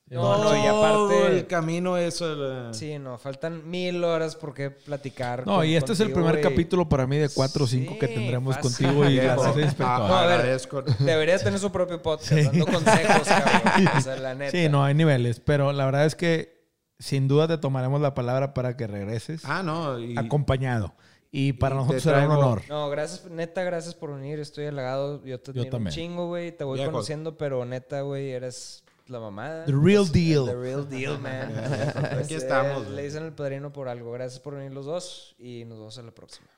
No, 0.08 0.20
todo 0.20 0.44
no, 0.52 0.56
y 0.56 0.66
aparte- 0.66 1.26
el 1.38 1.46
camino 1.46 1.96
eso. 1.96 2.34
la- 2.34 2.74
Sí, 2.74 2.98
no, 2.98 3.16
faltan 3.16 3.68
mil 3.70 4.02
horas 4.04 4.36
por 4.36 4.52
qué 4.52 4.70
platicar. 4.70 5.46
No, 5.46 5.56
con- 5.56 5.66
y 5.66 5.74
este 5.76 5.92
es 5.94 6.00
el 6.00 6.12
primer 6.12 6.40
capítulo 6.40 6.88
para 6.88 7.06
mí 7.06 7.16
de 7.16 7.28
cuatro 7.30 7.64
o 7.64 7.66
cinco 7.66 7.96
que 7.98 8.08
tendremos 8.08 8.56
fácil. 8.56 8.86
contigo 8.88 9.08
y 9.08 9.16
gracias 9.16 9.56
a 9.56 9.60
inspector. 9.60 9.86
a- 9.86 9.98
No, 10.08 10.14
a 10.16 10.26
ver. 10.26 10.40
agradezco. 10.40 10.82
Debería 10.98 11.38
tener 11.38 11.58
su 11.58 11.70
propio 11.72 12.02
podcast, 12.02 12.30
dando 12.32 12.66
consejos, 12.66 13.28
cabrón. 13.28 13.88
O 13.96 14.00
sea, 14.02 14.16
la 14.16 14.34
neta. 14.34 14.50
Sí, 14.50 14.68
no, 14.68 14.84
hay 14.84 14.94
niveles, 14.94 15.40
pero 15.40 15.72
la 15.72 15.84
verdad 15.86 16.04
es 16.06 16.14
que 16.14 16.61
sin 17.02 17.28
duda 17.28 17.48
te 17.48 17.58
tomaremos 17.58 18.00
la 18.00 18.14
palabra 18.14 18.54
para 18.54 18.76
que 18.76 18.86
regreses 18.86 19.42
Ah, 19.44 19.62
no. 19.62 19.98
y- 19.98 20.16
acompañado. 20.16 20.94
Y 21.30 21.54
para 21.54 21.74
y 21.74 21.78
nosotros 21.78 22.02
será 22.02 22.26
un 22.26 22.32
honor. 22.32 22.62
No, 22.68 22.90
gracias, 22.90 23.24
neta, 23.30 23.62
gracias 23.64 23.94
por 23.94 24.14
venir. 24.14 24.38
Estoy 24.38 24.66
halagado. 24.66 25.24
Yo 25.24 25.40
te 25.40 25.50
admiro 25.50 25.64
un 25.66 25.70
también. 25.70 25.94
chingo, 25.94 26.26
güey. 26.28 26.52
Te 26.56 26.62
voy 26.64 26.84
conociendo, 26.84 27.38
pero 27.38 27.64
neta, 27.64 28.02
güey, 28.02 28.30
eres 28.32 28.84
la 29.06 29.18
mamada. 29.18 29.64
The 29.64 29.72
real 29.72 30.02
Pues, 30.02 30.12
deal. 30.12 30.44
The 30.46 30.54
real 30.54 30.88
deal, 30.88 31.18
man. 31.18 31.52
Aquí 32.22 32.34
estamos, 32.34 32.86
Le 32.88 33.02
dicen 33.02 33.24
el 33.24 33.32
padrino 33.32 33.72
por 33.72 33.88
algo. 33.88 34.12
Gracias 34.12 34.40
por 34.40 34.54
venir 34.56 34.72
los 34.72 34.84
dos 34.84 35.34
y 35.38 35.64
nos 35.64 35.78
vemos 35.78 35.96
en 35.98 36.06
la 36.06 36.12
próxima. 36.12 36.48